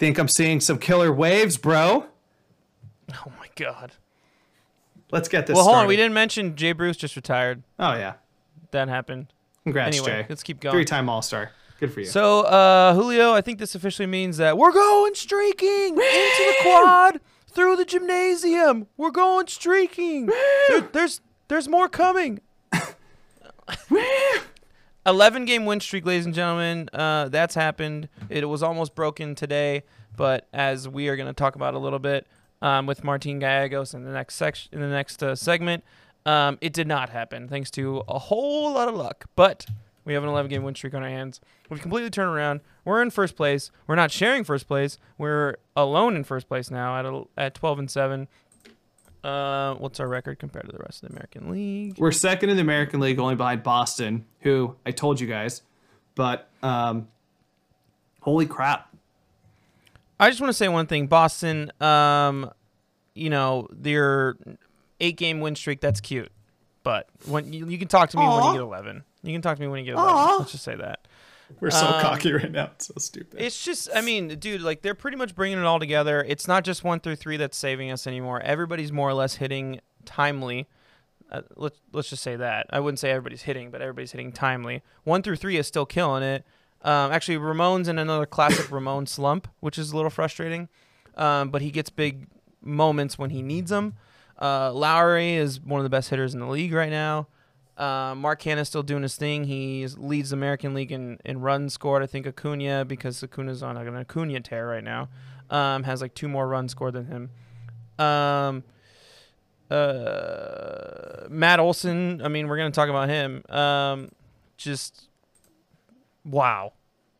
Think 0.00 0.18
I'm 0.18 0.26
seeing 0.26 0.58
some 0.58 0.78
killer 0.78 1.12
waves, 1.12 1.56
bro. 1.56 2.06
Oh 3.12 3.32
my 3.38 3.46
God. 3.54 3.92
Let's 5.12 5.28
get 5.28 5.46
this. 5.46 5.54
well, 5.54 5.64
hold 5.64 5.76
on. 5.76 5.86
We 5.86 5.94
didn't 5.94 6.14
mention 6.14 6.56
Jay 6.56 6.72
Bruce 6.72 6.96
just 6.96 7.14
retired. 7.14 7.62
Oh 7.78 7.94
yeah, 7.94 8.14
That 8.70 8.88
happened. 8.88 9.28
congrats, 9.64 9.96
anyway, 9.96 10.22
Jay. 10.22 10.26
let's 10.28 10.42
keep 10.42 10.60
going. 10.60 10.72
Three-time 10.72 11.08
All-Star. 11.08 11.50
Good 11.80 11.92
for 11.92 12.00
you. 12.00 12.06
So, 12.06 12.40
uh, 12.42 12.94
Julio, 12.94 13.32
I 13.34 13.40
think 13.40 13.58
this 13.58 13.74
officially 13.74 14.06
means 14.06 14.36
that 14.38 14.58
we're 14.58 14.72
going 14.72 15.14
streaking 15.14 15.90
into 15.94 15.96
the 15.98 16.54
quad 16.62 17.20
through 17.50 17.76
the 17.76 17.84
gymnasium. 17.84 18.86
We're 18.96 19.10
going 19.10 19.46
streaking. 19.46 20.26
There- 20.68 20.80
there's 20.92 21.20
there's 21.48 21.68
more 21.68 21.88
coming. 21.88 22.40
Eleven 25.06 25.44
game 25.46 25.64
win 25.64 25.80
streak, 25.80 26.04
ladies 26.04 26.26
and 26.26 26.34
gentlemen. 26.34 26.90
Uh, 26.92 27.28
that's 27.28 27.54
happened. 27.54 28.08
It 28.28 28.46
was 28.46 28.62
almost 28.62 28.94
broken 28.94 29.34
today, 29.34 29.84
but 30.16 30.46
as 30.52 30.86
we 30.88 31.08
are 31.08 31.16
going 31.16 31.28
to 31.28 31.32
talk 31.32 31.54
about 31.54 31.72
a 31.74 31.78
little 31.78 31.98
bit 31.98 32.26
um, 32.60 32.84
with 32.86 33.02
Martin 33.04 33.38
Gallegos 33.38 33.94
in 33.94 34.04
the 34.04 34.10
next 34.10 34.34
section, 34.34 34.74
in 34.74 34.80
the 34.80 34.88
next 34.88 35.22
uh, 35.22 35.34
segment, 35.34 35.82
um, 36.26 36.58
it 36.60 36.72
did 36.72 36.86
not 36.86 37.10
happen 37.10 37.48
thanks 37.48 37.70
to 37.72 38.02
a 38.08 38.18
whole 38.18 38.72
lot 38.72 38.88
of 38.88 38.94
luck. 38.94 39.26
But 39.36 39.66
we 40.04 40.14
have 40.14 40.22
an 40.22 40.28
11 40.28 40.50
game 40.50 40.62
win 40.62 40.74
streak 40.74 40.94
on 40.94 41.02
our 41.02 41.08
hands. 41.08 41.40
We've 41.68 41.80
completely 41.80 42.10
turned 42.10 42.30
around. 42.30 42.60
We're 42.84 43.02
in 43.02 43.10
first 43.10 43.36
place. 43.36 43.70
We're 43.86 43.94
not 43.94 44.10
sharing 44.10 44.44
first 44.44 44.66
place. 44.66 44.98
We're 45.18 45.56
alone 45.76 46.16
in 46.16 46.24
first 46.24 46.48
place 46.48 46.70
now 46.70 46.98
at 46.98 47.04
a, 47.04 47.24
at 47.36 47.54
12 47.54 47.78
and 47.80 47.90
7. 47.90 48.28
Uh, 49.22 49.74
what's 49.74 50.00
our 50.00 50.08
record 50.08 50.38
compared 50.38 50.66
to 50.66 50.72
the 50.72 50.78
rest 50.78 51.02
of 51.02 51.08
the 51.08 51.14
American 51.14 51.50
League? 51.50 51.98
We're 51.98 52.12
second 52.12 52.50
in 52.50 52.56
the 52.56 52.62
American 52.62 53.00
League, 53.00 53.18
only 53.18 53.34
behind 53.34 53.62
Boston, 53.62 54.24
who 54.40 54.76
I 54.86 54.92
told 54.92 55.20
you 55.20 55.26
guys. 55.26 55.62
But 56.14 56.48
um, 56.62 57.08
holy 58.20 58.46
crap! 58.46 58.94
I 60.20 60.30
just 60.30 60.40
want 60.40 60.50
to 60.50 60.56
say 60.56 60.68
one 60.68 60.86
thing, 60.86 61.06
Boston. 61.06 61.72
Um, 61.80 62.50
you 63.14 63.28
know 63.28 63.68
their 63.72 64.36
eight 65.00 65.16
game 65.16 65.40
win 65.40 65.54
streak. 65.56 65.80
That's 65.80 66.00
cute, 66.00 66.30
but 66.82 67.08
when 67.26 67.52
you, 67.52 67.66
you 67.68 67.78
can 67.78 67.88
talk 67.88 68.10
to 68.10 68.16
me 68.18 68.26
when 68.26 68.44
you 68.46 68.52
get 68.52 68.60
eleven. 68.60 69.04
You 69.22 69.32
can 69.32 69.42
talk 69.42 69.56
to 69.56 69.62
me 69.62 69.68
when 69.68 69.80
you 69.80 69.86
get 69.86 69.94
eleven. 69.98 70.14
Aw. 70.14 70.36
Let's 70.38 70.52
just 70.52 70.64
say 70.64 70.76
that. 70.76 71.06
We're 71.60 71.70
so 71.70 71.86
Um, 71.86 72.02
cocky 72.02 72.30
right 72.32 72.50
now. 72.52 72.66
It's 72.74 72.88
so 72.88 72.94
stupid. 72.98 73.40
It's 73.40 73.64
just, 73.64 73.88
I 73.94 74.02
mean, 74.02 74.28
dude, 74.38 74.60
like 74.60 74.82
they're 74.82 74.94
pretty 74.94 75.16
much 75.16 75.34
bringing 75.34 75.56
it 75.58 75.64
all 75.64 75.78
together. 75.80 76.22
It's 76.28 76.46
not 76.46 76.62
just 76.62 76.84
one 76.84 77.00
through 77.00 77.16
three 77.16 77.38
that's 77.38 77.56
saving 77.56 77.90
us 77.90 78.06
anymore. 78.06 78.40
Everybody's 78.42 78.92
more 78.92 79.08
or 79.08 79.14
less 79.14 79.36
hitting 79.36 79.80
timely. 80.04 80.68
Uh, 81.32 81.40
let's 81.56 81.80
let's 81.92 82.10
just 82.10 82.22
say 82.22 82.36
that. 82.36 82.66
I 82.70 82.80
wouldn't 82.80 82.98
say 82.98 83.10
everybody's 83.10 83.42
hitting, 83.42 83.70
but 83.70 83.80
everybody's 83.80 84.12
hitting 84.12 84.30
timely. 84.30 84.82
One 85.04 85.22
through 85.22 85.36
three 85.36 85.56
is 85.56 85.66
still 85.66 85.86
killing 85.86 86.22
it. 86.22 86.44
Um, 86.82 87.12
actually, 87.12 87.38
Ramon's 87.38 87.88
in 87.88 87.98
another 87.98 88.26
classic 88.26 88.70
Ramon 88.70 89.06
slump, 89.06 89.48
which 89.60 89.78
is 89.78 89.90
a 89.92 89.96
little 89.96 90.10
frustrating. 90.10 90.68
um, 91.16 91.48
but 91.50 91.60
he 91.62 91.70
gets 91.70 91.88
big 91.90 92.26
moments 92.62 93.18
when 93.18 93.30
he 93.30 93.40
needs 93.42 93.70
them. 93.70 93.94
Uh, 94.38 94.70
Lowrie 94.70 95.34
is 95.34 95.60
one 95.60 95.80
of 95.80 95.84
the 95.84 95.90
best 95.90 96.10
hitters 96.10 96.34
in 96.34 96.40
the 96.40 96.46
league 96.46 96.72
right 96.72 96.90
now. 96.90 97.26
Uh, 97.76 98.14
Mark 98.16 98.42
Canha's 98.42 98.68
still 98.68 98.82
doing 98.82 99.02
his 99.02 99.16
thing. 99.16 99.44
He 99.44 99.86
leads 99.96 100.30
the 100.30 100.36
American 100.36 100.74
League 100.74 100.90
in, 100.90 101.18
in 101.24 101.40
runs 101.40 101.74
scored. 101.74 102.02
I 102.02 102.06
think 102.06 102.26
Acuna, 102.26 102.84
because 102.84 103.22
Acuna's 103.22 103.62
on 103.62 103.76
an 103.76 103.96
Acuna 103.96 104.40
tear 104.40 104.66
right 104.66 104.82
now, 104.82 105.08
um, 105.50 105.84
has 105.84 106.02
like 106.02 106.14
two 106.14 106.28
more 106.28 106.48
runs 106.48 106.72
scored 106.72 106.94
than 106.94 107.06
him. 107.06 107.30
Um, 108.04 108.64
uh, 109.70 111.28
Matt 111.28 111.60
Olson, 111.60 112.20
I 112.22 112.28
mean, 112.28 112.48
we're 112.48 112.56
going 112.56 112.70
to 112.70 112.74
talk 112.74 112.88
about 112.88 113.08
him. 113.08 113.44
Um, 113.48 114.10
just 114.56 115.08
wow. 116.24 116.72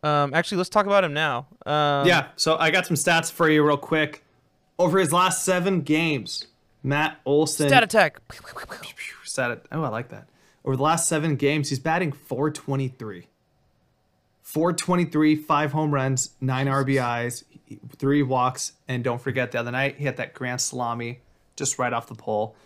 Um, 0.02 0.32
actually, 0.34 0.58
let's 0.58 0.70
talk 0.70 0.86
about 0.86 1.04
him 1.04 1.12
now. 1.12 1.46
Um, 1.66 2.06
yeah, 2.06 2.28
so 2.36 2.56
I 2.56 2.70
got 2.70 2.86
some 2.86 2.96
stats 2.96 3.30
for 3.30 3.48
you 3.48 3.64
real 3.64 3.76
quick. 3.76 4.24
Over 4.78 4.98
his 5.00 5.12
last 5.12 5.44
seven 5.44 5.80
games, 5.80 6.46
Matt 6.88 7.20
Olson. 7.26 7.68
Stat 7.68 7.82
attack. 7.82 8.18
Stat. 9.22 9.66
Oh, 9.70 9.82
I 9.82 9.88
like 9.88 10.08
that. 10.08 10.26
Over 10.64 10.74
the 10.74 10.82
last 10.82 11.06
seven 11.06 11.36
games, 11.36 11.68
he's 11.68 11.78
batting 11.78 12.12
423. 12.12 13.28
423, 14.40 15.36
five 15.36 15.72
home 15.72 15.92
runs, 15.92 16.30
nine 16.40 16.66
RBIs, 16.66 17.44
three 17.96 18.22
walks, 18.22 18.72
and 18.88 19.04
don't 19.04 19.20
forget 19.20 19.52
the 19.52 19.60
other 19.60 19.70
night 19.70 19.96
he 19.98 20.06
had 20.06 20.16
that 20.16 20.32
grand 20.32 20.62
salami 20.62 21.20
just 21.56 21.78
right 21.78 21.92
off 21.92 22.06
the 22.06 22.14
pole. 22.14 22.56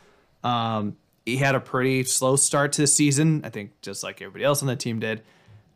Um, 0.44 0.96
he 1.26 1.38
had 1.38 1.56
a 1.56 1.61
pretty 1.61 2.04
slow 2.04 2.37
start 2.37 2.72
to 2.74 2.82
the 2.82 2.87
season, 2.87 3.40
I 3.44 3.50
think, 3.50 3.72
just 3.82 4.04
like 4.04 4.22
everybody 4.22 4.44
else 4.44 4.62
on 4.62 4.68
the 4.68 4.76
team 4.76 5.00
did. 5.00 5.22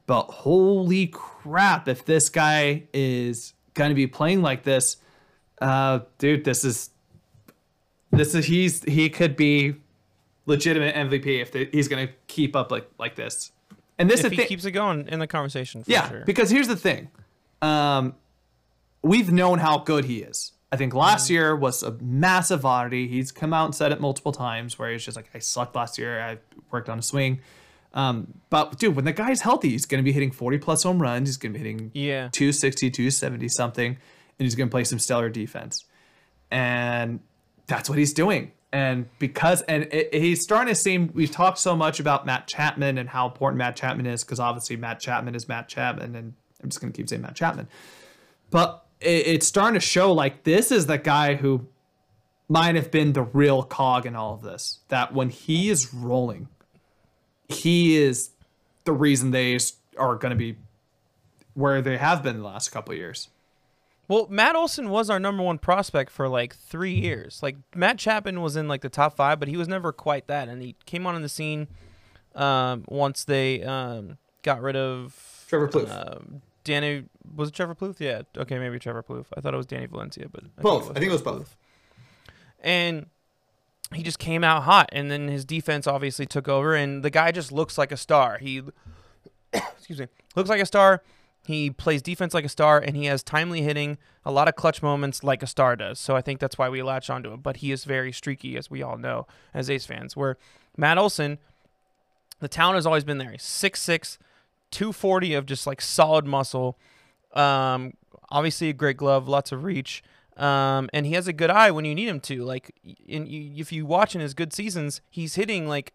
But 0.06 0.22
holy 0.26 1.08
crap, 1.08 1.88
if 1.88 2.04
this 2.04 2.28
guy 2.28 2.84
is 2.94 3.54
going 3.74 3.88
to 3.88 3.96
be 3.96 4.06
playing 4.06 4.40
like 4.40 4.62
this, 4.62 4.98
uh, 5.60 6.00
dude, 6.18 6.44
this 6.44 6.64
is 6.64 6.90
this 8.18 8.34
is 8.34 8.44
he's 8.46 8.82
he 8.84 9.08
could 9.10 9.36
be 9.36 9.76
legitimate 10.46 10.94
MVP 10.94 11.40
if 11.40 11.72
he's 11.72 11.88
going 11.88 12.06
to 12.08 12.12
keep 12.26 12.54
up 12.56 12.70
like 12.70 12.88
like 12.98 13.14
this. 13.16 13.52
And 13.98 14.10
this 14.10 14.24
if 14.24 14.32
he 14.32 14.38
thi- 14.38 14.46
keeps 14.46 14.64
it 14.64 14.72
going 14.72 15.08
in 15.08 15.18
the 15.20 15.26
conversation. 15.26 15.82
For 15.82 15.90
yeah, 15.90 16.08
sure. 16.08 16.22
because 16.26 16.50
here's 16.50 16.68
the 16.68 16.76
thing. 16.76 17.10
Um, 17.62 18.14
we've 19.02 19.32
known 19.32 19.58
how 19.58 19.78
good 19.78 20.04
he 20.04 20.18
is. 20.18 20.52
I 20.70 20.76
think 20.76 20.92
last 20.94 21.30
year 21.30 21.56
was 21.56 21.82
a 21.82 21.92
massive 22.02 22.66
oddity. 22.66 23.08
He's 23.08 23.32
come 23.32 23.54
out 23.54 23.64
and 23.66 23.74
said 23.74 23.92
it 23.92 24.00
multiple 24.00 24.32
times 24.32 24.78
where 24.78 24.90
he's 24.90 25.04
just 25.04 25.16
like, 25.16 25.30
I 25.32 25.38
sucked 25.38 25.74
last 25.76 25.96
year. 25.96 26.20
I 26.20 26.38
worked 26.70 26.88
on 26.88 26.98
a 26.98 27.02
swing. 27.02 27.40
Um, 27.94 28.34
but 28.50 28.78
dude, 28.78 28.96
when 28.96 29.04
the 29.06 29.12
guy's 29.12 29.40
healthy, 29.40 29.70
he's 29.70 29.86
going 29.86 30.00
to 30.00 30.04
be 30.04 30.12
hitting 30.12 30.30
40 30.32 30.58
plus 30.58 30.82
home 30.82 31.00
runs. 31.00 31.28
He's 31.28 31.36
going 31.38 31.52
to 31.54 31.58
be 31.58 31.64
hitting 31.64 31.90
Yeah. 31.94 32.28
260, 32.32 32.90
270 32.90 33.48
something, 33.48 33.86
and 33.92 33.96
he's 34.44 34.54
going 34.54 34.68
to 34.68 34.70
play 34.70 34.84
some 34.84 34.98
stellar 34.98 35.30
defense. 35.30 35.84
And 36.50 37.20
that's 37.66 37.88
what 37.88 37.98
he's 37.98 38.12
doing. 38.12 38.52
And 38.72 39.08
because, 39.18 39.62
and 39.62 39.84
it, 39.92 40.14
he's 40.14 40.42
starting 40.42 40.72
to 40.72 40.78
seem, 40.78 41.10
we've 41.14 41.30
talked 41.30 41.58
so 41.58 41.76
much 41.76 42.00
about 42.00 42.26
Matt 42.26 42.46
Chapman 42.46 42.98
and 42.98 43.08
how 43.08 43.26
important 43.26 43.58
Matt 43.58 43.76
Chapman 43.76 44.06
is 44.06 44.24
because 44.24 44.40
obviously 44.40 44.76
Matt 44.76 45.00
Chapman 45.00 45.34
is 45.34 45.48
Matt 45.48 45.68
Chapman. 45.68 46.14
And 46.14 46.34
I'm 46.62 46.68
just 46.68 46.80
going 46.80 46.92
to 46.92 46.96
keep 46.96 47.08
saying 47.08 47.22
Matt 47.22 47.36
Chapman. 47.36 47.68
But 48.50 48.84
it, 49.00 49.26
it's 49.26 49.46
starting 49.46 49.74
to 49.74 49.80
show 49.80 50.12
like 50.12 50.44
this 50.44 50.70
is 50.70 50.86
the 50.86 50.98
guy 50.98 51.36
who 51.36 51.66
might 52.48 52.74
have 52.74 52.90
been 52.90 53.12
the 53.12 53.22
real 53.22 53.62
cog 53.62 54.04
in 54.06 54.14
all 54.14 54.34
of 54.34 54.42
this. 54.42 54.80
That 54.88 55.14
when 55.14 55.30
he 55.30 55.70
is 55.70 55.94
rolling, 55.94 56.48
he 57.48 57.96
is 57.96 58.30
the 58.84 58.92
reason 58.92 59.30
they 59.30 59.58
are 59.96 60.16
going 60.16 60.30
to 60.30 60.36
be 60.36 60.56
where 61.54 61.80
they 61.80 61.96
have 61.96 62.22
been 62.22 62.38
the 62.38 62.44
last 62.44 62.70
couple 62.70 62.94
years. 62.94 63.28
Well, 64.08 64.26
Matt 64.30 64.54
Olson 64.54 64.88
was 64.90 65.10
our 65.10 65.18
number 65.18 65.42
one 65.42 65.58
prospect 65.58 66.10
for 66.12 66.28
like 66.28 66.54
three 66.54 66.94
years. 66.94 67.40
Like 67.42 67.56
Matt 67.74 67.98
Chapman 67.98 68.40
was 68.40 68.56
in 68.56 68.68
like 68.68 68.82
the 68.82 68.88
top 68.88 69.16
five, 69.16 69.40
but 69.40 69.48
he 69.48 69.56
was 69.56 69.68
never 69.68 69.92
quite 69.92 70.28
that. 70.28 70.48
And 70.48 70.62
he 70.62 70.76
came 70.84 71.06
on 71.06 71.16
in 71.16 71.22
the 71.22 71.28
scene 71.28 71.68
um, 72.34 72.84
once 72.88 73.24
they 73.24 73.62
um, 73.62 74.18
got 74.42 74.62
rid 74.62 74.76
of 74.76 75.44
Trevor 75.48 75.68
Plouffe. 75.68 76.16
Um, 76.16 76.42
Danny 76.62 77.04
was 77.34 77.48
it 77.48 77.54
Trevor 77.54 77.74
Plouffe? 77.74 77.98
Yeah. 78.00 78.22
Okay, 78.36 78.58
maybe 78.58 78.78
Trevor 78.78 79.02
Plouffe. 79.02 79.26
I 79.36 79.40
thought 79.40 79.54
it 79.54 79.56
was 79.56 79.66
Danny 79.66 79.86
Valencia, 79.86 80.26
but 80.30 80.44
I 80.58 80.62
both. 80.62 80.84
think 80.84 80.96
I 80.96 81.00
think 81.00 81.10
it 81.10 81.12
was 81.12 81.22
both. 81.22 81.56
and 82.60 83.06
he 83.94 84.02
just 84.02 84.18
came 84.18 84.42
out 84.42 84.64
hot 84.64 84.88
and 84.92 85.10
then 85.12 85.28
his 85.28 85.44
defense 85.44 85.86
obviously 85.86 86.26
took 86.26 86.48
over 86.48 86.74
and 86.74 87.04
the 87.04 87.10
guy 87.10 87.30
just 87.30 87.52
looks 87.52 87.78
like 87.78 87.92
a 87.92 87.96
star 87.96 88.38
he 88.38 88.60
excuse 89.52 90.00
me 90.00 90.08
looks 90.34 90.50
like 90.50 90.60
a 90.60 90.66
star 90.66 91.04
he 91.46 91.70
plays 91.70 92.02
defense 92.02 92.34
like 92.34 92.44
a 92.44 92.48
star 92.48 92.78
and 92.78 92.96
he 92.96 93.04
has 93.04 93.22
timely 93.22 93.62
hitting 93.62 93.98
a 94.24 94.32
lot 94.32 94.48
of 94.48 94.56
clutch 94.56 94.82
moments 94.82 95.22
like 95.22 95.42
a 95.42 95.46
star 95.46 95.76
does. 95.76 95.98
So 95.98 96.16
i 96.16 96.20
think 96.20 96.40
that's 96.40 96.58
why 96.58 96.68
we 96.68 96.82
latch 96.82 97.08
onto 97.08 97.32
him. 97.32 97.40
But 97.40 97.58
he 97.58 97.72
is 97.72 97.84
very 97.84 98.12
streaky 98.12 98.56
as 98.56 98.70
we 98.70 98.82
all 98.82 98.98
know 98.98 99.26
as 99.54 99.70
A's 99.70 99.86
fans. 99.86 100.16
Where 100.16 100.36
matt 100.76 100.98
olson 100.98 101.38
the 102.40 102.48
talent 102.48 102.74
has 102.74 102.86
always 102.86 103.04
been 103.04 103.18
there. 103.18 103.30
He's 103.30 103.42
6'6 103.42 104.18
240 104.72 105.34
of 105.34 105.46
just 105.46 105.66
like 105.66 105.80
solid 105.80 106.26
muscle. 106.26 106.78
Um 107.32 107.94
obviously 108.30 108.68
a 108.68 108.72
great 108.72 108.96
glove 108.96 109.28
lots 109.28 109.52
of 109.52 109.64
reach. 109.64 110.02
Um, 110.36 110.90
and 110.92 111.06
he 111.06 111.12
has 111.12 111.26
a 111.26 111.32
good 111.32 111.48
eye 111.48 111.70
when 111.70 111.86
you 111.86 111.94
need 111.94 112.08
him 112.08 112.20
to. 112.20 112.44
Like, 112.44 112.74
in, 113.06 113.26
if 113.26 113.72
you 113.72 113.86
watch 113.86 114.14
in 114.14 114.20
his 114.20 114.34
good 114.34 114.52
seasons, 114.52 115.00
he's 115.08 115.36
hitting 115.36 115.66
like 115.66 115.94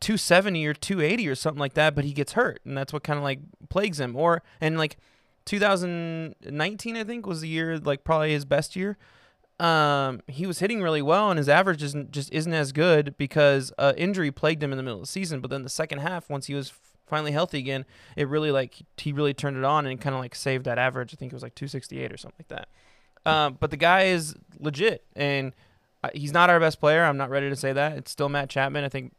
270 0.00 0.66
or 0.66 0.74
280 0.74 1.28
or 1.28 1.34
something 1.34 1.60
like 1.60 1.74
that, 1.74 1.94
but 1.94 2.04
he 2.04 2.12
gets 2.12 2.32
hurt, 2.32 2.60
and 2.64 2.76
that's 2.76 2.92
what 2.92 3.02
kind 3.02 3.16
of 3.16 3.22
like 3.22 3.40
plagues 3.68 4.00
him. 4.00 4.16
Or 4.16 4.42
and 4.60 4.78
like 4.78 4.96
2019, 5.46 6.96
I 6.96 7.04
think 7.04 7.26
was 7.26 7.40
the 7.40 7.48
year 7.48 7.78
like 7.78 8.04
probably 8.04 8.32
his 8.32 8.44
best 8.44 8.76
year. 8.76 8.96
Um, 9.60 10.20
he 10.26 10.46
was 10.46 10.58
hitting 10.58 10.82
really 10.82 11.02
well, 11.02 11.30
and 11.30 11.38
his 11.38 11.48
average 11.48 11.82
isn't 11.82 12.10
just 12.10 12.32
isn't 12.32 12.52
as 12.52 12.72
good 12.72 13.16
because 13.16 13.72
uh, 13.78 13.92
injury 13.96 14.30
plagued 14.30 14.62
him 14.62 14.72
in 14.72 14.76
the 14.76 14.82
middle 14.82 14.98
of 14.98 15.04
the 15.04 15.10
season. 15.10 15.40
But 15.40 15.50
then 15.50 15.62
the 15.62 15.68
second 15.68 15.98
half, 15.98 16.28
once 16.28 16.46
he 16.46 16.54
was 16.54 16.72
finally 17.06 17.32
healthy 17.32 17.58
again, 17.58 17.84
it 18.16 18.28
really 18.28 18.50
like 18.50 18.76
he 18.96 19.12
really 19.12 19.34
turned 19.34 19.56
it 19.56 19.64
on 19.64 19.86
and 19.86 20.00
kind 20.00 20.14
of 20.14 20.20
like 20.20 20.34
saved 20.34 20.64
that 20.64 20.78
average. 20.78 21.14
I 21.14 21.16
think 21.16 21.32
it 21.32 21.36
was 21.36 21.42
like 21.42 21.54
268 21.54 22.12
or 22.12 22.16
something 22.16 22.36
like 22.40 22.48
that. 22.48 22.68
Um, 23.26 23.56
but 23.58 23.70
the 23.70 23.76
guy 23.76 24.04
is 24.04 24.34
legit, 24.58 25.04
and 25.14 25.52
uh, 26.02 26.10
he's 26.14 26.32
not 26.32 26.50
our 26.50 26.60
best 26.60 26.80
player. 26.80 27.04
I'm 27.04 27.16
not 27.16 27.30
ready 27.30 27.48
to 27.48 27.56
say 27.56 27.72
that. 27.72 27.96
It's 27.96 28.10
still 28.10 28.28
Matt 28.28 28.50
Chapman. 28.50 28.84
I 28.84 28.88
think 28.88 29.14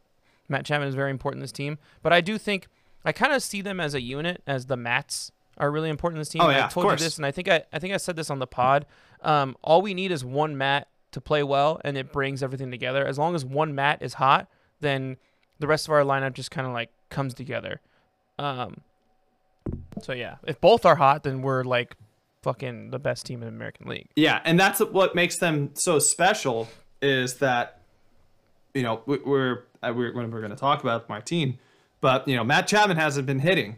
Matt 0.48 0.64
Chapman 0.64 0.88
is 0.88 0.94
very 0.94 1.10
important 1.10 1.40
in 1.40 1.44
this 1.44 1.52
team. 1.52 1.78
But 2.02 2.12
I 2.12 2.20
do 2.20 2.38
think 2.38 2.68
I 3.04 3.12
kind 3.12 3.32
of 3.32 3.42
see 3.42 3.60
them 3.62 3.80
as 3.80 3.94
a 3.94 4.00
unit, 4.00 4.42
as 4.46 4.66
the 4.66 4.76
Mats 4.76 5.30
are 5.58 5.70
really 5.70 5.88
important 5.88 6.16
in 6.18 6.20
this 6.20 6.28
team. 6.28 6.42
Oh, 6.42 6.50
yeah, 6.50 6.66
I 6.66 6.68
told 6.68 6.86
you 6.86 6.96
this, 6.96 7.16
and 7.16 7.24
I 7.26 7.30
think 7.30 7.48
I, 7.48 7.62
I 7.72 7.78
think 7.78 7.94
I 7.94 7.96
said 7.96 8.16
this 8.16 8.30
on 8.30 8.38
the 8.38 8.46
pod. 8.46 8.84
Um, 9.22 9.56
all 9.62 9.80
we 9.82 9.94
need 9.94 10.12
is 10.12 10.24
one 10.24 10.56
Matt 10.58 10.88
to 11.12 11.20
play 11.20 11.42
well, 11.42 11.80
and 11.84 11.96
it 11.96 12.12
brings 12.12 12.42
everything 12.42 12.70
together. 12.70 13.06
As 13.06 13.18
long 13.18 13.34
as 13.34 13.44
one 13.44 13.74
Matt 13.74 14.02
is 14.02 14.14
hot, 14.14 14.48
then 14.80 15.16
the 15.58 15.66
rest 15.66 15.88
of 15.88 15.92
our 15.92 16.02
lineup 16.02 16.34
just 16.34 16.50
kind 16.50 16.66
of 16.66 16.72
like 16.74 16.90
comes 17.08 17.32
together. 17.32 17.80
Um, 18.38 18.82
so 20.02 20.12
yeah, 20.12 20.36
if 20.46 20.60
both 20.60 20.84
are 20.84 20.96
hot, 20.96 21.22
then 21.24 21.42
we're 21.42 21.64
like 21.64 21.96
fucking 22.42 22.90
the 22.90 22.98
best 22.98 23.24
team 23.26 23.42
in 23.42 23.48
the 23.48 23.54
American 23.54 23.88
League. 23.88 24.08
Yeah, 24.14 24.40
and 24.44 24.60
that's 24.60 24.80
what 24.80 25.14
makes 25.14 25.38
them 25.38 25.70
so 25.74 25.98
special 25.98 26.68
is 27.02 27.36
that 27.36 27.80
you 28.74 28.82
know 28.82 29.00
we- 29.06 29.18
we're 29.24 29.64
we're 29.90 30.14
when 30.14 30.30
we're 30.30 30.40
going 30.40 30.50
to 30.50 30.56
talk 30.56 30.82
about 30.82 31.08
Martin, 31.08 31.58
but 32.00 32.26
you 32.28 32.36
know 32.36 32.44
Matt 32.44 32.66
Chapman 32.66 32.96
hasn't 32.96 33.26
been 33.26 33.40
hitting, 33.40 33.76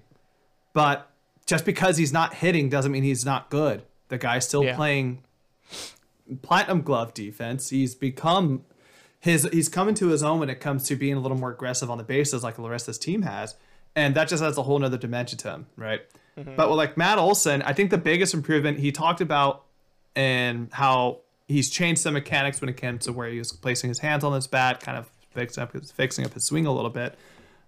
but 0.73 1.11
just 1.47 1.65
because 1.65 1.97
he's 1.97 2.13
not 2.13 2.35
hitting 2.35 2.69
doesn't 2.69 2.93
mean 2.93 3.03
he's 3.03 3.25
not 3.25 3.51
good. 3.51 3.83
The 4.09 4.19
guy's 4.19 4.47
still 4.47 4.65
Yeah. 4.65 4.77
playing 4.77 5.23
platinum 6.43 6.83
glove 6.83 7.15
defense. 7.15 7.71
He's 7.71 7.95
become 7.95 8.65
his 9.21 9.49
he's 9.53 9.69
coming 9.69 9.95
to 9.97 10.09
his 10.09 10.23
own 10.23 10.41
when 10.41 10.51
it 10.51 10.61
comes 10.61 10.85
to 10.85 10.97
being 10.97 11.15
a 11.15 11.21
little 11.21 11.37
more 11.37 11.51
aggressive 11.51 11.91
on 11.91 11.99
the 11.99 12.05
bases 12.05 12.43
like 12.43 12.57
the 12.57 12.63
rest 12.63 12.85
of 12.85 12.95
this 12.95 12.99
team 12.99 13.23
has. 13.23 13.55
And 13.97 14.15
that 14.15 14.29
just 14.29 14.43
adds 14.43 14.59
a 14.59 14.63
whole 14.63 14.79
nother 14.79 14.99
dimension 14.99 15.39
to 15.39 15.51
him, 15.51 15.67
right? 15.77 16.03
Mm-hmm. 16.37 16.55
But 16.55 16.69
with 16.69 16.77
like 16.77 16.97
Matt 16.97 17.19
Olson, 17.19 17.63
I 17.63 17.73
think 17.73 17.91
the 17.91 17.99
biggest 17.99 18.33
improvement 18.35 18.79
he 18.79 18.93
talked 18.93 19.21
about 19.21 19.65
and 20.15 20.69
how 20.73 21.21
he's 21.49 21.69
changed 21.71 22.03
some 22.03 22.15
mechanics 22.15 22.61
when 22.61 22.69
it 22.69 22.77
came 22.77 22.99
to 23.01 23.13
where 23.13 23.29
he 23.29 23.39
was 23.39 23.51
placing 23.53 23.89
his 23.89 23.99
hands 23.99 24.23
on 24.23 24.33
his 24.35 24.47
bat, 24.47 24.81
kind 24.81 24.97
of 24.99 25.11
fixing 25.39 25.63
up 25.63 25.73
his, 25.73 25.91
fixing 25.91 26.25
up 26.25 26.33
his 26.33 26.45
swing 26.45 26.67
a 26.67 26.73
little 26.73 26.91
bit. 26.91 27.17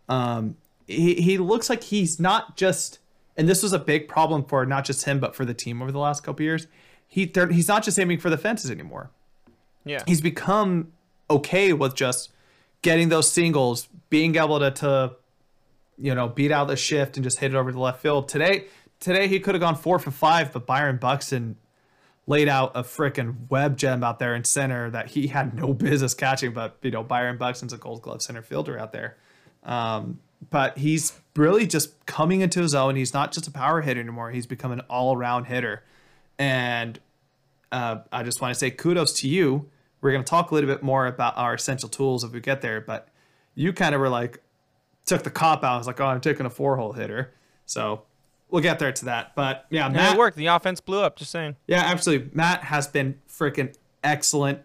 Um, 0.08 0.56
he, 0.86 1.14
he 1.14 1.38
looks 1.38 1.70
like 1.70 1.84
he's 1.84 2.18
not 2.18 2.56
just, 2.56 2.98
and 3.36 3.48
this 3.48 3.62
was 3.62 3.72
a 3.72 3.78
big 3.78 4.08
problem 4.08 4.44
for 4.44 4.66
not 4.66 4.84
just 4.84 5.04
him 5.04 5.20
but 5.20 5.36
for 5.36 5.44
the 5.44 5.54
team 5.54 5.80
over 5.80 5.92
the 5.92 5.98
last 5.98 6.24
couple 6.24 6.44
years. 6.44 6.66
He 7.06 7.30
he's 7.50 7.68
not 7.68 7.82
just 7.82 7.98
aiming 7.98 8.18
for 8.18 8.30
the 8.30 8.38
fences 8.38 8.70
anymore. 8.70 9.10
Yeah. 9.84 10.02
He's 10.06 10.20
become 10.20 10.92
okay 11.28 11.72
with 11.72 11.94
just 11.94 12.30
getting 12.82 13.08
those 13.08 13.30
singles, 13.30 13.88
being 14.10 14.36
able 14.36 14.58
to, 14.58 14.70
to 14.70 15.16
you 15.98 16.14
know, 16.14 16.28
beat 16.28 16.50
out 16.50 16.68
the 16.68 16.76
shift 16.76 17.16
and 17.16 17.24
just 17.24 17.38
hit 17.38 17.52
it 17.52 17.56
over 17.56 17.72
the 17.72 17.78
left 17.78 18.00
field. 18.00 18.28
Today, 18.28 18.66
today 19.00 19.28
he 19.28 19.40
could 19.40 19.54
have 19.54 19.60
gone 19.60 19.76
four 19.76 19.98
for 19.98 20.10
five, 20.10 20.52
but 20.52 20.66
Byron 20.66 20.96
Buxton 20.96 21.56
laid 22.30 22.48
out 22.48 22.70
a 22.76 22.82
freaking 22.84 23.34
web 23.50 23.76
gem 23.76 24.04
out 24.04 24.20
there 24.20 24.36
in 24.36 24.44
center 24.44 24.88
that 24.88 25.08
he 25.10 25.26
had 25.26 25.52
no 25.52 25.74
business 25.88 26.14
catching. 26.14 26.52
But 26.52 26.78
you 26.80 26.92
know, 26.92 27.02
Byron 27.02 27.36
Buxton's 27.36 27.72
a 27.72 27.76
Gold 27.76 28.02
Glove 28.02 28.22
center 28.22 28.40
fielder 28.40 28.78
out 28.78 28.92
there. 28.92 29.16
Um, 29.64 30.20
but 30.48 30.78
he's 30.78 31.20
really 31.36 31.66
just 31.66 32.06
coming 32.06 32.40
into 32.40 32.62
his 32.62 32.74
own. 32.74 32.94
He's 32.96 33.12
not 33.12 33.32
just 33.32 33.48
a 33.48 33.50
power 33.50 33.82
hitter 33.82 34.00
anymore. 34.00 34.30
He's 34.30 34.46
become 34.46 34.70
an 34.70 34.80
all-around 34.88 35.44
hitter, 35.44 35.82
and 36.38 36.98
uh, 37.72 37.98
I 38.10 38.22
just 38.22 38.40
want 38.40 38.54
to 38.54 38.58
say 38.58 38.70
kudos 38.70 39.12
to 39.20 39.28
you. 39.28 39.68
We're 40.00 40.12
going 40.12 40.24
to 40.24 40.30
talk 40.30 40.50
a 40.50 40.54
little 40.54 40.70
bit 40.70 40.82
more 40.82 41.06
about 41.06 41.36
our 41.36 41.54
essential 41.54 41.90
tools 41.90 42.24
if 42.24 42.32
we 42.32 42.40
get 42.40 42.62
there, 42.62 42.80
but 42.80 43.08
you 43.54 43.74
kind 43.74 43.94
of 43.94 44.00
were 44.00 44.08
like, 44.08 44.40
took 45.04 45.24
the 45.24 45.30
cop 45.30 45.62
out. 45.62 45.74
I 45.74 45.76
was 45.76 45.86
like, 45.86 46.00
oh, 46.00 46.06
I'm 46.06 46.22
taking 46.22 46.46
a 46.46 46.50
four 46.50 46.76
hole 46.76 46.92
hitter. 46.92 47.34
So 47.66 48.04
we'll 48.50 48.62
get 48.62 48.78
there 48.78 48.92
to 48.92 49.04
that. 49.06 49.34
But 49.34 49.66
yeah, 49.70 49.86
And 49.86 49.94
Matt, 49.94 50.14
it 50.14 50.18
worked. 50.18 50.36
The 50.36 50.46
offense 50.46 50.80
blew 50.80 51.00
up. 51.00 51.16
Just 51.16 51.30
saying. 51.30 51.56
yeah, 51.66 51.82
absolutely. 51.84 52.30
Matt 52.34 52.64
has 52.64 52.86
been 52.86 53.18
freaking 53.28 53.74
excellent. 54.02 54.60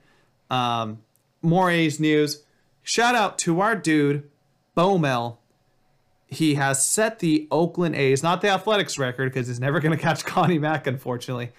Um, 0.49 0.99
more 1.41 1.69
A's 1.69 1.99
news. 1.99 2.43
Shout 2.83 3.15
out 3.15 3.37
to 3.39 3.61
our 3.61 3.75
dude, 3.75 4.29
Bomel. 4.77 5.37
He 6.27 6.55
has 6.55 6.85
set 6.85 7.19
the 7.19 7.47
Oakland 7.51 7.95
A's, 7.95 8.21
not 8.23 8.41
the 8.41 8.49
athletics 8.49 8.97
record, 8.97 9.31
because 9.31 9.47
he's 9.47 9.59
never 9.59 9.79
going 9.79 9.91
to 9.97 10.01
catch 10.01 10.25
Connie 10.25 10.59
Mack, 10.59 10.87
unfortunately. 10.87 11.51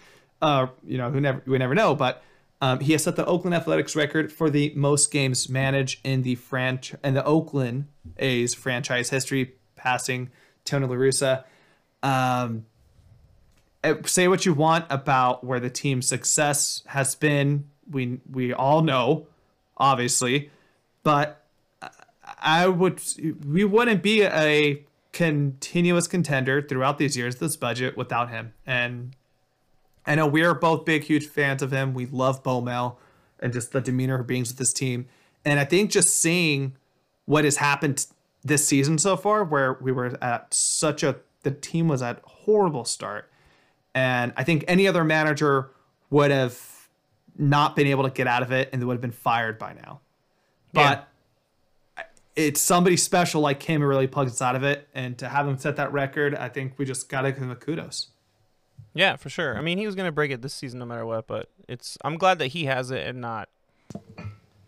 Uh, 0.43 0.67
you 0.85 0.99
know, 0.99 1.11
who 1.11 1.21
never 1.21 1.43
we 1.47 1.57
never 1.57 1.75
know, 1.75 1.95
but 1.95 2.23
um, 2.61 2.81
he 2.81 2.93
has 2.93 3.05
set 3.05 3.17
the 3.17 3.25
Oakland 3.25 3.55
Athletics 3.55 3.97
record 3.97 4.33
for 4.33 4.51
the 4.51 4.73
most 4.75 5.11
games 5.11 5.49
managed 5.49 6.01
in 6.05 6.23
the 6.23 6.35
franchise 6.35 6.99
in 7.03 7.15
the 7.15 7.25
Oakland 7.25 7.87
A's 8.19 8.55
franchise 8.55 9.11
history, 9.11 9.55
passing 9.77 10.31
Tony 10.65 10.87
La 10.87 10.95
Russa. 10.95 11.45
Um, 12.03 12.67
uh, 13.83 13.95
say 14.05 14.29
what 14.29 14.45
you 14.45 14.53
want 14.53 14.85
about 14.91 15.45
where 15.45 15.61
the 15.61 15.71
team's 15.71 16.09
success 16.09 16.83
has 16.87 17.15
been. 17.15 17.69
We 17.91 18.21
we 18.31 18.53
all 18.53 18.83
know, 18.83 19.27
obviously, 19.77 20.51
but 21.03 21.45
I 22.39 22.67
would 22.67 23.01
we 23.47 23.65
wouldn't 23.65 24.03
be 24.03 24.23
a 24.23 24.85
continuous 25.13 26.07
contender 26.07 26.61
throughout 26.61 26.99
these 26.99 27.17
years 27.17 27.37
this 27.37 27.57
budget 27.57 27.97
without 27.97 28.31
him. 28.31 28.53
And 28.67 29.17
I 30.05 30.15
know 30.15 30.27
we 30.27 30.43
are 30.43 30.55
both 30.55 30.85
big 30.85 31.05
huge 31.05 31.27
fans 31.27 31.63
of 31.63 31.71
him. 31.73 31.95
We 31.95 32.07
love 32.07 32.43
Bomel 32.43 32.97
and 33.41 33.53
just 33.53 33.73
the 33.73 33.81
demeanor 33.81 34.19
he 34.19 34.25
brings 34.25 34.49
with 34.49 34.59
this 34.59 34.73
team. 34.73 35.07
And 35.45 35.59
I 35.59 35.65
think 35.65 35.91
just 35.91 36.11
seeing 36.19 36.77
what 37.25 37.45
has 37.45 37.57
happened 37.57 38.07
this 38.45 38.67
season 38.67 38.99
so 38.99 39.17
far, 39.17 39.45
where 39.45 39.75
we 39.75 39.93
were 39.93 40.17
at 40.23 40.53
such 40.53 41.03
a 41.03 41.17
the 41.43 41.51
team 41.51 41.89
was 41.89 42.03
at 42.03 42.21
horrible 42.25 42.85
start 42.85 43.31
and 43.97 44.35
I 44.37 44.45
think 44.45 44.65
any 44.69 44.87
other 44.87 45.05
manager 45.05 45.71
would 46.11 46.31
have 46.31 46.61
not 47.39 47.75
been 47.75 47.87
able 47.87 48.05
to 48.05 48.11
get 48.11 48.27
out 48.27 48.43
of 48.43 48.53
it 48.53 48.69
and 48.73 48.81
they 48.81 48.85
would 48.85 48.93
have 48.93 49.01
been 49.01 49.11
fired 49.11 49.59
by 49.59 49.73
now. 49.73 50.01
But 50.75 51.09
it's 52.37 52.61
somebody 52.61 52.99
special 52.99 53.41
like 53.41 53.63
him 53.63 53.81
who 53.81 53.87
really 53.87 54.07
plugs 54.07 54.33
us 54.33 54.43
out 54.43 54.55
of 54.55 54.63
it. 54.63 54.87
And 54.95 55.17
to 55.17 55.29
have 55.31 55.49
him 55.49 55.57
set 55.57 55.77
that 55.77 55.95
record, 55.95 56.35
I 56.35 56.51
think 56.51 56.75
we 56.77 56.85
just 56.85 57.09
got 57.09 57.23
to 57.23 57.33
give 57.33 57.43
him 57.43 57.51
a 57.51 57.57
kudos. 57.57 58.09
Yeah, 58.93 59.17
for 59.17 59.31
sure. 59.31 59.57
I 59.57 59.63
mean, 59.63 59.79
he 59.79 59.87
was 59.87 59.95
gonna 59.95 60.13
break 60.13 60.31
it 60.31 60.43
this 60.43 60.55
season 60.55 60.79
no 60.79 60.87
matter 60.87 61.05
what, 61.05 61.27
but 61.27 61.51
it's. 61.69 61.99
I'm 62.03 62.17
glad 62.17 62.39
that 62.39 62.49
he 62.49 62.65
has 62.65 62.91
it 62.91 63.07
and 63.07 63.21
not 63.21 63.51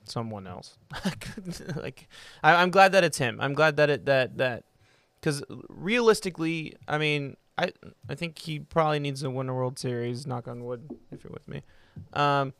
someone 0.04 0.46
else. 0.46 0.76
like, 1.76 2.08
I, 2.42 2.54
I'm 2.54 2.70
glad 2.70 2.92
that 2.92 3.04
it's 3.04 3.16
him. 3.16 3.38
I'm 3.40 3.54
glad 3.54 3.76
that 3.76 3.88
it 3.88 4.04
that 4.06 4.36
that 4.36 4.64
because 5.20 5.42
realistically, 5.68 6.74
I 6.86 6.98
mean, 6.98 7.36
I 7.56 7.72
I 8.08 8.14
think 8.14 8.38
he 8.38 8.60
probably 8.60 8.98
needs 8.98 9.22
to 9.22 9.30
win 9.30 9.48
a 9.48 9.54
World 9.54 9.78
Series. 9.78 10.26
Knock 10.26 10.48
on 10.48 10.64
wood, 10.64 10.90
if 11.10 11.24
you're 11.24 11.32
with 11.32 11.48
me. 11.48 11.62
Um, 12.12 12.52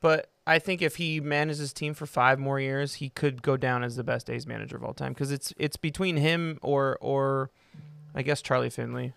but 0.00 0.30
I 0.46 0.58
think 0.58 0.80
if 0.80 0.96
he 0.96 1.20
manages 1.20 1.58
his 1.58 1.72
team 1.72 1.94
for 1.94 2.06
five 2.06 2.38
more 2.38 2.60
years, 2.60 2.94
he 2.94 3.10
could 3.10 3.42
go 3.42 3.56
down 3.56 3.82
as 3.82 3.96
the 3.96 4.04
best 4.04 4.30
A's 4.30 4.46
manager 4.46 4.76
of 4.76 4.84
all 4.84 4.94
time 4.94 5.12
because 5.12 5.32
it's 5.32 5.52
it's 5.56 5.76
between 5.76 6.16
him 6.16 6.58
or 6.62 6.96
or 7.00 7.50
I 8.14 8.22
guess 8.22 8.40
Charlie 8.40 8.70
Finley. 8.70 9.12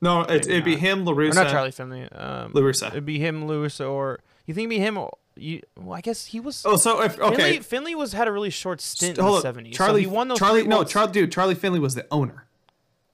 No, 0.00 0.22
it, 0.22 0.46
it'd 0.46 0.64
be 0.64 0.76
him, 0.76 1.08
Or 1.08 1.14
not 1.14 1.50
Charlie 1.50 1.70
Finley. 1.70 2.02
Um, 2.12 2.52
LaRussa. 2.52 2.88
It'd 2.88 3.06
be 3.06 3.18
him, 3.18 3.46
Lewis, 3.46 3.80
or 3.80 4.20
you 4.44 4.54
think 4.54 4.70
it'd 4.70 4.78
be 4.78 4.84
him? 4.84 4.98
You, 5.38 5.60
well, 5.78 5.96
I 5.96 6.00
guess 6.00 6.26
he 6.26 6.40
was. 6.40 6.62
Oh, 6.64 6.76
so 6.76 7.02
if, 7.02 7.18
okay. 7.20 7.36
Finley, 7.36 7.58
Finley 7.60 7.94
was 7.94 8.12
had 8.14 8.26
a 8.26 8.32
really 8.32 8.50
short 8.50 8.80
stint 8.80 9.18
in 9.18 9.24
Hold 9.24 9.34
the 9.34 9.38
up. 9.38 9.42
seventies. 9.42 9.76
Charlie, 9.76 10.04
so 10.04 10.10
won 10.10 10.28
those. 10.28 10.38
Charlie, 10.38 10.66
no, 10.66 10.82
Charlie, 10.84 11.12
dude, 11.12 11.30
Charlie 11.32 11.54
Finley 11.54 11.78
was 11.78 11.94
the 11.94 12.06
owner. 12.10 12.46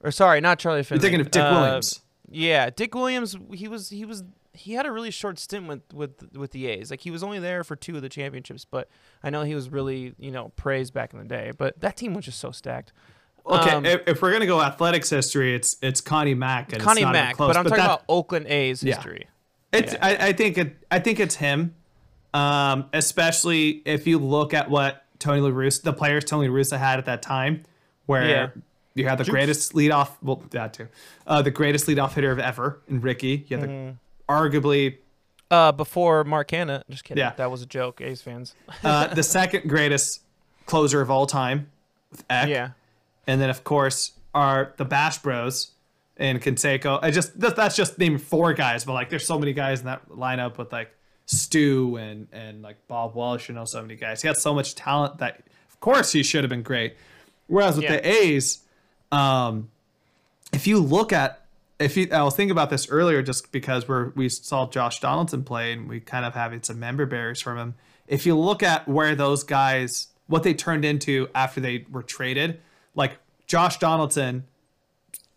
Or 0.04 0.10
sorry, 0.10 0.40
not 0.40 0.58
Charlie 0.58 0.82
Finley. 0.84 0.98
You're 0.98 1.02
thinking 1.10 1.20
of 1.20 1.30
Dick 1.32 1.42
Uh, 1.42 1.60
Williams. 1.60 2.00
Yeah, 2.30 2.70
Dick 2.70 2.94
Williams. 2.94 3.36
He 3.52 3.66
was 3.68 3.90
he 3.90 4.04
was 4.04 4.22
he 4.54 4.74
had 4.74 4.86
a 4.86 4.92
really 4.92 5.10
short 5.10 5.38
stint 5.38 5.66
with 5.66 5.82
with 5.92 6.32
with 6.36 6.52
the 6.52 6.66
A's. 6.68 6.90
Like 6.90 7.00
he 7.00 7.10
was 7.10 7.22
only 7.24 7.38
there 7.40 7.64
for 7.64 7.74
two 7.76 7.96
of 7.96 8.02
the 8.02 8.08
championships, 8.08 8.64
but 8.64 8.88
I 9.24 9.30
know 9.30 9.42
he 9.42 9.54
was 9.54 9.68
really 9.70 10.14
you 10.18 10.30
know 10.30 10.52
praised 10.56 10.94
back 10.94 11.12
in 11.12 11.18
the 11.18 11.24
day. 11.24 11.50
But 11.56 11.80
that 11.80 11.96
team 11.96 12.14
was 12.14 12.24
just 12.24 12.38
so 12.38 12.52
stacked. 12.52 12.92
Okay, 13.44 13.70
Um, 13.70 13.84
if, 13.84 14.02
if 14.06 14.22
we're 14.22 14.32
gonna 14.32 14.46
go 14.46 14.62
athletics 14.62 15.10
history, 15.10 15.54
it's 15.54 15.76
it's 15.82 16.00
Connie 16.00 16.34
Mack. 16.34 16.72
And 16.72 16.80
Connie 16.80 17.00
it's 17.00 17.04
not 17.04 17.14
even 17.16 17.24
Mack, 17.24 17.36
close, 17.36 17.48
but 17.48 17.56
I'm 17.56 17.64
talking 17.64 17.78
that- 17.78 17.84
about 17.86 18.04
Oakland 18.08 18.46
A's 18.46 18.82
Yeah. 18.84 18.94
history. 18.94 19.26
It's 19.72 19.92
Yeah. 19.94 19.98
I, 20.00 20.28
I 20.28 20.32
think 20.32 20.56
it 20.58 20.76
I 20.90 21.00
think 21.00 21.18
it's 21.18 21.34
him. 21.36 21.74
Um, 22.34 22.86
especially 22.92 23.82
if 23.84 24.06
you 24.06 24.18
look 24.18 24.54
at 24.54 24.70
what 24.70 25.04
Tony 25.18 25.40
La 25.40 25.50
Russa, 25.50 25.82
the 25.82 25.92
players 25.92 26.24
Tony 26.24 26.48
La 26.48 26.54
Russa 26.54 26.78
had 26.78 26.98
at 26.98 27.04
that 27.06 27.22
time, 27.22 27.64
where 28.06 28.26
Yeah. 28.28 28.48
you 28.94 29.06
had 29.08 29.18
the 29.18 29.24
greatest 29.24 29.74
leadoff 29.74 30.10
well 30.22 30.42
that 30.50 30.74
too. 30.74 30.88
Uh, 31.26 31.42
the 31.42 31.50
greatest 31.50 31.86
leadoff 31.86 32.14
hitter 32.14 32.30
of 32.30 32.38
ever 32.38 32.80
in 32.88 33.00
Ricky. 33.00 33.44
You 33.48 33.58
had 33.58 33.68
Mm-hmm. 33.68 33.86
the 33.90 33.94
arguably 34.32 34.96
Uh, 35.50 35.70
before 35.72 36.24
Mark 36.24 36.48
Canha. 36.48 36.82
Just 36.88 37.04
kidding. 37.04 37.20
Yeah. 37.20 37.34
That 37.36 37.50
was 37.50 37.60
a 37.60 37.66
joke, 37.66 38.00
A's 38.00 38.22
fans. 38.22 38.54
uh, 38.82 39.08
the 39.08 39.22
second 39.22 39.68
greatest 39.68 40.22
closer 40.64 41.02
of 41.02 41.10
all 41.10 41.26
time 41.26 41.68
with 42.10 42.24
Eck. 42.30 42.48
yeah. 42.48 42.70
And 43.26 43.40
then 43.40 43.50
of 43.50 43.62
course 43.62 44.12
are 44.34 44.72
the 44.78 44.84
Bash 44.86 45.18
Bros 45.18 45.72
and 46.16 46.40
Canseco. 46.40 46.98
I 47.02 47.10
just 47.10 47.38
that's 47.38 47.76
just 47.76 47.98
naming 47.98 48.18
four 48.18 48.54
guys, 48.54 48.84
but 48.86 48.94
like 48.94 49.10
there's 49.10 49.26
so 49.26 49.38
many 49.38 49.52
guys 49.52 49.80
in 49.80 49.86
that 49.86 50.08
lineup 50.08 50.56
with 50.56 50.72
like 50.72 50.90
Stu 51.26 51.96
and 51.96 52.28
and 52.32 52.62
like 52.62 52.76
Bob 52.88 53.14
Welch, 53.14 53.48
you 53.48 53.54
know, 53.54 53.64
so 53.64 53.80
many 53.82 53.96
guys. 53.96 54.22
He 54.22 54.28
had 54.28 54.36
so 54.36 54.54
much 54.54 54.74
talent 54.74 55.18
that 55.18 55.42
of 55.70 55.80
course 55.80 56.12
he 56.12 56.22
should 56.22 56.44
have 56.44 56.50
been 56.50 56.62
great. 56.62 56.96
Whereas 57.46 57.76
with 57.76 57.84
Yeah. 57.84 57.96
the 57.96 58.08
A's, 58.08 58.60
um, 59.10 59.70
if 60.52 60.66
you 60.66 60.78
look 60.78 61.12
at 61.12 61.40
if 61.78 61.96
you 61.96 62.08
I 62.12 62.22
was 62.22 62.36
thinking 62.36 62.52
about 62.52 62.70
this 62.70 62.88
earlier 62.88 63.22
just 63.22 63.50
because 63.52 63.88
we're 63.88 64.10
we 64.10 64.28
saw 64.28 64.68
Josh 64.68 65.00
Donaldson 65.00 65.42
play 65.44 65.72
and 65.72 65.88
we 65.88 66.00
kind 66.00 66.24
of 66.24 66.34
having 66.34 66.62
some 66.62 66.78
member 66.78 67.06
bearers 67.06 67.40
from 67.40 67.58
him. 67.58 67.74
If 68.06 68.26
you 68.26 68.38
look 68.38 68.62
at 68.62 68.86
where 68.88 69.14
those 69.14 69.42
guys 69.44 70.08
what 70.26 70.42
they 70.44 70.54
turned 70.54 70.84
into 70.84 71.28
after 71.34 71.60
they 71.60 71.84
were 71.90 72.02
traded, 72.02 72.60
like 72.94 73.18
Josh 73.46 73.78
Donaldson 73.78 74.44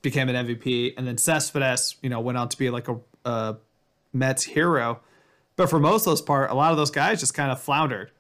became 0.01 0.29
an 0.29 0.45
MVP 0.45 0.93
and 0.97 1.07
then 1.07 1.17
Cespedes, 1.17 1.95
you 2.01 2.09
know, 2.09 2.19
went 2.19 2.37
on 2.37 2.47
to 2.49 2.57
be 2.57 2.69
like 2.69 2.87
a, 2.87 2.97
a 3.25 3.57
Mets 4.13 4.43
hero. 4.43 5.01
But 5.55 5.69
for 5.69 5.79
most 5.79 6.01
of 6.01 6.11
those 6.11 6.21
part, 6.21 6.51
a 6.51 6.53
lot 6.53 6.71
of 6.71 6.77
those 6.77 6.91
guys 6.91 7.19
just 7.19 7.33
kind 7.33 7.51
of 7.51 7.61
floundered. 7.61 8.11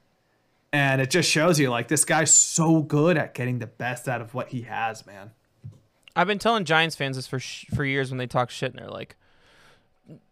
And 0.71 1.01
it 1.01 1.09
just 1.09 1.29
shows 1.29 1.59
you 1.59 1.69
like 1.69 1.87
this 1.87 2.05
guy's 2.05 2.33
so 2.33 2.81
good 2.81 3.17
at 3.17 3.33
getting 3.33 3.59
the 3.59 3.67
best 3.67 4.07
out 4.07 4.21
of 4.21 4.33
what 4.33 4.49
he 4.49 4.63
has, 4.63 5.05
man. 5.05 5.31
I've 6.15 6.27
been 6.27 6.39
telling 6.39 6.65
Giants 6.65 6.95
fans 6.95 7.17
this 7.17 7.27
for 7.27 7.39
sh- 7.39 7.65
for 7.73 7.83
years 7.85 8.09
when 8.09 8.17
they 8.17 8.27
talk 8.27 8.49
shit 8.49 8.71
and 8.71 8.81
they're 8.81 8.89
like, 8.89 9.15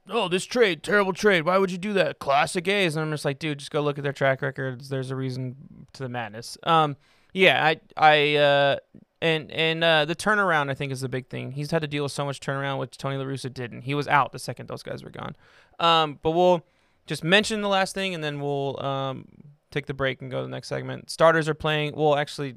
"Oh, 0.10 0.28
this 0.28 0.46
trade, 0.46 0.82
terrible 0.84 1.14
trade. 1.14 1.46
Why 1.46 1.58
would 1.58 1.72
you 1.72 1.78
do 1.78 1.94
that? 1.94 2.20
Classic 2.20 2.66
A's." 2.68 2.96
And 2.96 3.06
I'm 3.06 3.12
just 3.12 3.26
like, 3.26 3.40
"Dude, 3.40 3.60
just 3.60 3.72
go 3.72 3.82
look 3.82 3.98
at 3.98 4.04
their 4.04 4.14
track 4.14 4.42
records. 4.42 4.90
There's 4.90 5.12
a 5.12 5.16
reason 5.16 5.56
to 5.94 6.04
the 6.04 6.10
madness." 6.10 6.58
Um, 6.64 6.96
yeah, 7.34 7.66
I 7.66 7.80
I 7.98 8.36
uh 8.36 8.76
and 9.22 9.50
and 9.52 9.84
uh, 9.84 10.06
the 10.06 10.16
turnaround 10.16 10.70
I 10.70 10.74
think 10.74 10.92
is 10.92 11.02
the 11.02 11.10
big 11.10 11.28
thing. 11.28 11.54
He's 11.54 11.72
had 11.72 11.82
to 11.82 11.88
deal 11.88 12.04
with 12.04 12.12
so 12.12 12.26
much 12.26 12.40
turnaround, 12.40 12.80
which 12.80 12.98
Tony 12.98 13.18
La 13.18 13.24
Russa 13.24 13.52
didn't. 13.52 13.82
He 13.82 13.94
was 13.94 14.08
out 14.08 14.34
the 14.34 14.40
second 14.40 14.68
those 14.68 14.84
guys 14.84 15.04
were 15.04 15.10
gone. 15.10 15.36
Um, 15.80 16.20
but 16.22 16.32
we'll 16.32 16.66
just 17.06 17.24
mention 17.24 17.62
the 17.62 17.70
last 17.70 17.94
thing 17.94 18.14
and 18.14 18.24
then 18.24 18.40
we'll 18.40 18.84
um 18.84 19.28
take 19.72 19.86
the 19.88 19.94
break 19.94 20.22
and 20.22 20.30
go 20.30 20.38
to 20.38 20.44
the 20.44 20.52
next 20.52 20.68
segment. 20.68 21.10
Starters 21.10 21.50
are 21.50 21.54
playing. 21.54 21.96
Well, 21.96 22.16
actually, 22.16 22.56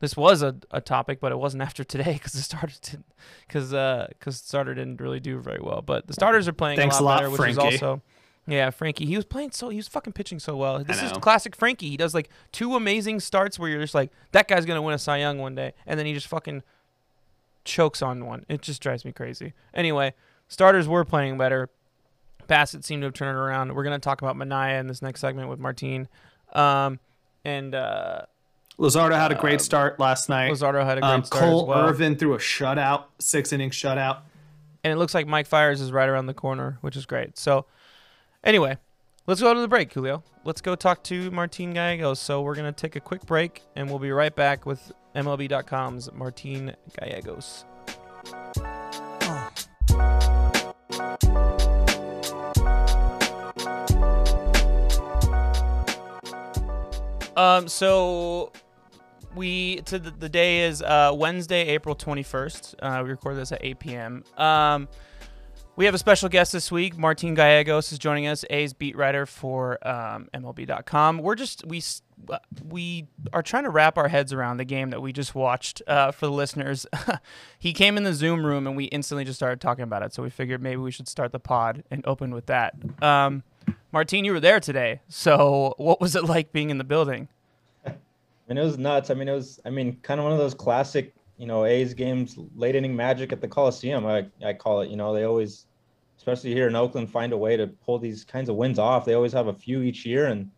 this 0.00 0.16
was 0.16 0.42
a, 0.42 0.56
a 0.70 0.80
topic, 0.80 1.20
but 1.20 1.32
it 1.32 1.38
wasn't 1.38 1.62
after 1.68 1.84
today 1.84 2.14
because 2.14 2.32
the 2.32 2.42
starters 2.42 2.78
didn't 2.78 3.06
because 3.46 3.70
because 4.08 4.36
starter 4.36 4.74
didn't 4.74 5.00
really 5.00 5.20
do 5.20 5.38
very 5.38 5.60
well. 5.60 5.82
But 5.82 6.06
the 6.06 6.14
starters 6.14 6.48
are 6.48 6.52
playing 6.52 6.78
Thanks 6.78 6.98
a 6.98 7.02
a 7.02 7.04
lot 7.04 7.22
lot, 7.22 7.30
better, 7.30 7.42
which 7.42 7.50
is 7.50 7.58
also 7.58 8.02
yeah, 8.46 8.70
Frankie. 8.70 9.06
He 9.06 9.16
was 9.16 9.24
playing 9.24 9.52
so 9.52 9.68
he 9.68 9.76
was 9.76 9.88
fucking 9.88 10.12
pitching 10.12 10.38
so 10.38 10.56
well. 10.56 10.82
This 10.82 11.02
is 11.02 11.12
classic 11.12 11.54
Frankie. 11.54 11.88
He 11.88 11.96
does 11.96 12.14
like 12.14 12.30
two 12.52 12.74
amazing 12.74 13.20
starts 13.20 13.58
where 13.58 13.68
you're 13.68 13.80
just 13.80 13.94
like 13.94 14.10
that 14.32 14.48
guy's 14.48 14.66
gonna 14.66 14.82
win 14.82 14.94
a 14.94 14.98
Cy 14.98 15.18
Young 15.18 15.38
one 15.38 15.54
day, 15.54 15.72
and 15.86 15.98
then 15.98 16.06
he 16.06 16.14
just 16.14 16.26
fucking 16.26 16.62
chokes 17.64 18.02
on 18.02 18.26
one. 18.26 18.44
It 18.48 18.62
just 18.62 18.82
drives 18.82 19.04
me 19.04 19.12
crazy. 19.12 19.52
Anyway, 19.74 20.14
starters 20.48 20.88
were 20.88 21.04
playing 21.04 21.38
better. 21.38 21.68
Bassett 22.50 22.84
seemed 22.84 23.02
to 23.02 23.06
have 23.06 23.14
turned 23.14 23.30
it 23.36 23.40
around. 23.40 23.72
We're 23.74 23.84
gonna 23.84 24.00
talk 24.00 24.20
about 24.22 24.34
Manaea 24.36 24.80
in 24.80 24.88
this 24.88 25.00
next 25.00 25.20
segment 25.20 25.48
with 25.48 25.60
Martine. 25.60 26.08
Um, 26.52 26.98
and 27.44 27.76
uh, 27.76 28.22
Luzardo 28.76 29.14
had 29.14 29.30
a 29.30 29.36
great 29.36 29.60
start 29.60 30.00
last 30.00 30.28
night. 30.28 30.50
Luzardo 30.50 30.84
had 30.84 30.98
a 30.98 31.00
great 31.00 31.10
Um, 31.10 31.24
start 31.24 31.44
Cole 31.44 31.62
as 31.62 31.68
well. 31.68 31.86
Irvin 31.88 32.16
threw 32.16 32.34
a 32.34 32.38
shutout, 32.38 33.04
six 33.20 33.52
inning 33.52 33.70
shutout. 33.70 34.18
and 34.82 34.92
it 34.92 34.96
looks 34.96 35.14
like 35.14 35.28
Mike 35.28 35.46
Fiers 35.46 35.80
is 35.80 35.92
right 35.92 36.08
around 36.08 36.26
the 36.26 36.34
corner, 36.34 36.78
which 36.80 36.96
is 36.96 37.06
great. 37.06 37.38
So, 37.38 37.66
anyway, 38.42 38.78
let's 39.28 39.40
go 39.40 39.54
to 39.54 39.60
the 39.60 39.68
break, 39.68 39.92
Julio. 39.92 40.24
Let's 40.44 40.60
go 40.60 40.74
talk 40.74 41.04
to 41.04 41.30
Martine 41.30 41.72
Gallegos. 41.72 42.18
So 42.18 42.42
we're 42.42 42.56
gonna 42.56 42.72
take 42.72 42.96
a 42.96 43.00
quick 43.00 43.24
break, 43.26 43.62
and 43.76 43.88
we'll 43.88 44.00
be 44.00 44.10
right 44.10 44.34
back 44.34 44.66
with 44.66 44.90
MLB.com's 45.14 46.10
Martine 46.12 46.74
Gallegos. 46.98 47.64
Um, 57.40 57.68
so 57.68 58.52
we 59.34 59.76
to 59.86 59.98
the, 59.98 60.10
the 60.10 60.28
day 60.28 60.64
is 60.64 60.82
uh, 60.82 61.12
Wednesday, 61.14 61.68
April 61.68 61.94
21st. 61.94 62.74
Uh, 62.82 63.00
we 63.02 63.10
record 63.10 63.38
this 63.38 63.50
at 63.50 63.60
8 63.62 63.78
p.m. 63.78 64.24
Um, 64.36 64.88
we 65.76 65.86
have 65.86 65.94
a 65.94 65.98
special 65.98 66.28
guest 66.28 66.52
this 66.52 66.70
week. 66.70 66.98
Martin 66.98 67.32
Gallegos 67.32 67.92
is 67.92 67.98
joining 67.98 68.26
us, 68.26 68.44
A's 68.50 68.74
beat 68.74 68.94
writer 68.94 69.24
for 69.24 69.78
um, 69.88 70.28
MLB.com. 70.34 71.16
We're 71.16 71.34
just 71.34 71.66
we 71.66 71.82
uh, 72.28 72.38
we 72.68 73.08
are 73.32 73.42
trying 73.42 73.64
to 73.64 73.70
wrap 73.70 73.96
our 73.96 74.08
heads 74.08 74.34
around 74.34 74.58
the 74.58 74.66
game 74.66 74.90
that 74.90 75.00
we 75.00 75.10
just 75.10 75.34
watched. 75.34 75.80
Uh, 75.86 76.10
for 76.10 76.26
the 76.26 76.32
listeners, 76.32 76.84
he 77.58 77.72
came 77.72 77.96
in 77.96 78.04
the 78.04 78.12
Zoom 78.12 78.44
room 78.44 78.66
and 78.66 78.76
we 78.76 78.84
instantly 78.84 79.24
just 79.24 79.38
started 79.38 79.62
talking 79.62 79.84
about 79.84 80.02
it. 80.02 80.12
So 80.12 80.22
we 80.22 80.28
figured 80.28 80.62
maybe 80.62 80.76
we 80.76 80.90
should 80.90 81.08
start 81.08 81.32
the 81.32 81.40
pod 81.40 81.84
and 81.90 82.04
open 82.06 82.34
with 82.34 82.46
that. 82.46 82.74
Um, 83.02 83.44
Martin, 83.92 84.24
you 84.24 84.32
were 84.32 84.40
there 84.40 84.60
today. 84.60 85.00
So 85.08 85.74
what 85.76 86.00
was 86.00 86.14
it 86.14 86.24
like 86.24 86.52
being 86.52 86.70
in 86.70 86.78
the 86.78 86.84
building? 86.84 87.28
I 87.86 87.92
mean, 88.48 88.58
it 88.58 88.64
was 88.64 88.78
nuts. 88.78 89.10
I 89.10 89.14
mean, 89.14 89.28
it 89.28 89.32
was, 89.32 89.60
I 89.64 89.70
mean, 89.70 89.96
kind 90.02 90.20
of 90.20 90.24
one 90.24 90.32
of 90.32 90.38
those 90.38 90.54
classic, 90.54 91.12
you 91.38 91.46
know, 91.46 91.64
A's 91.64 91.94
games, 91.94 92.36
late 92.54 92.76
inning 92.76 92.94
magic 92.94 93.32
at 93.32 93.40
the 93.40 93.48
Coliseum. 93.48 94.06
I, 94.06 94.26
I 94.44 94.52
call 94.52 94.80
it, 94.80 94.90
you 94.90 94.96
know, 94.96 95.12
they 95.12 95.24
always, 95.24 95.66
especially 96.18 96.52
here 96.52 96.68
in 96.68 96.76
Oakland, 96.76 97.10
find 97.10 97.32
a 97.32 97.36
way 97.36 97.56
to 97.56 97.66
pull 97.66 97.98
these 97.98 98.24
kinds 98.24 98.48
of 98.48 98.56
wins 98.56 98.78
off. 98.78 99.04
They 99.04 99.14
always 99.14 99.32
have 99.32 99.48
a 99.48 99.54
few 99.54 99.82
each 99.82 100.06
year. 100.06 100.26
And 100.26 100.50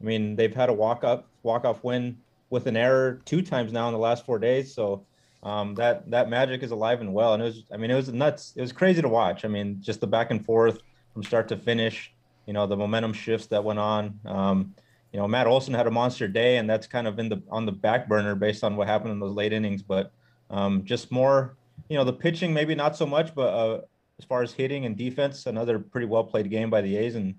I 0.00 0.04
mean, 0.04 0.36
they've 0.36 0.54
had 0.54 0.68
a 0.68 0.72
walk 0.72 1.02
up, 1.04 1.28
walk 1.42 1.64
off 1.64 1.82
win 1.82 2.18
with 2.50 2.66
an 2.66 2.76
error 2.76 3.20
two 3.24 3.42
times 3.42 3.72
now 3.72 3.88
in 3.88 3.92
the 3.92 3.98
last 3.98 4.24
four 4.24 4.38
days. 4.38 4.72
So 4.72 5.04
um, 5.42 5.74
that, 5.74 6.08
that 6.10 6.28
magic 6.28 6.62
is 6.62 6.70
alive 6.70 7.00
and 7.00 7.12
well. 7.12 7.34
And 7.34 7.42
it 7.42 7.46
was, 7.46 7.64
I 7.72 7.76
mean, 7.76 7.90
it 7.90 7.96
was 7.96 8.12
nuts. 8.12 8.52
It 8.56 8.60
was 8.60 8.72
crazy 8.72 9.02
to 9.02 9.08
watch. 9.08 9.44
I 9.44 9.48
mean, 9.48 9.78
just 9.80 10.00
the 10.00 10.06
back 10.06 10.30
and 10.30 10.44
forth 10.44 10.80
from 11.12 11.22
start 11.22 11.48
to 11.48 11.56
finish, 11.56 12.12
you 12.46 12.52
know, 12.52 12.66
the 12.66 12.76
momentum 12.76 13.12
shifts 13.12 13.46
that 13.48 13.62
went 13.62 13.78
on. 13.78 14.18
Um, 14.24 14.74
you 15.12 15.20
know, 15.20 15.28
Matt 15.28 15.46
Olson 15.46 15.74
had 15.74 15.86
a 15.86 15.90
monster 15.90 16.28
day, 16.28 16.58
and 16.58 16.68
that's 16.68 16.86
kind 16.86 17.06
of 17.06 17.18
in 17.18 17.28
the 17.28 17.42
on 17.50 17.66
the 17.66 17.72
back 17.72 18.08
burner 18.08 18.34
based 18.34 18.64
on 18.64 18.76
what 18.76 18.86
happened 18.88 19.12
in 19.12 19.20
those 19.20 19.34
late 19.34 19.52
innings. 19.52 19.82
But 19.82 20.12
um, 20.50 20.84
just 20.84 21.10
more, 21.10 21.56
you 21.88 21.96
know, 21.96 22.04
the 22.04 22.12
pitching 22.12 22.52
maybe 22.52 22.74
not 22.74 22.96
so 22.96 23.06
much, 23.06 23.34
but 23.34 23.48
uh, 23.48 23.80
as 24.18 24.24
far 24.24 24.42
as 24.42 24.52
hitting 24.52 24.84
and 24.86 24.96
defense, 24.96 25.46
another 25.46 25.78
pretty 25.78 26.06
well 26.06 26.24
played 26.24 26.50
game 26.50 26.70
by 26.70 26.80
the 26.80 26.96
A's, 26.96 27.14
and 27.14 27.34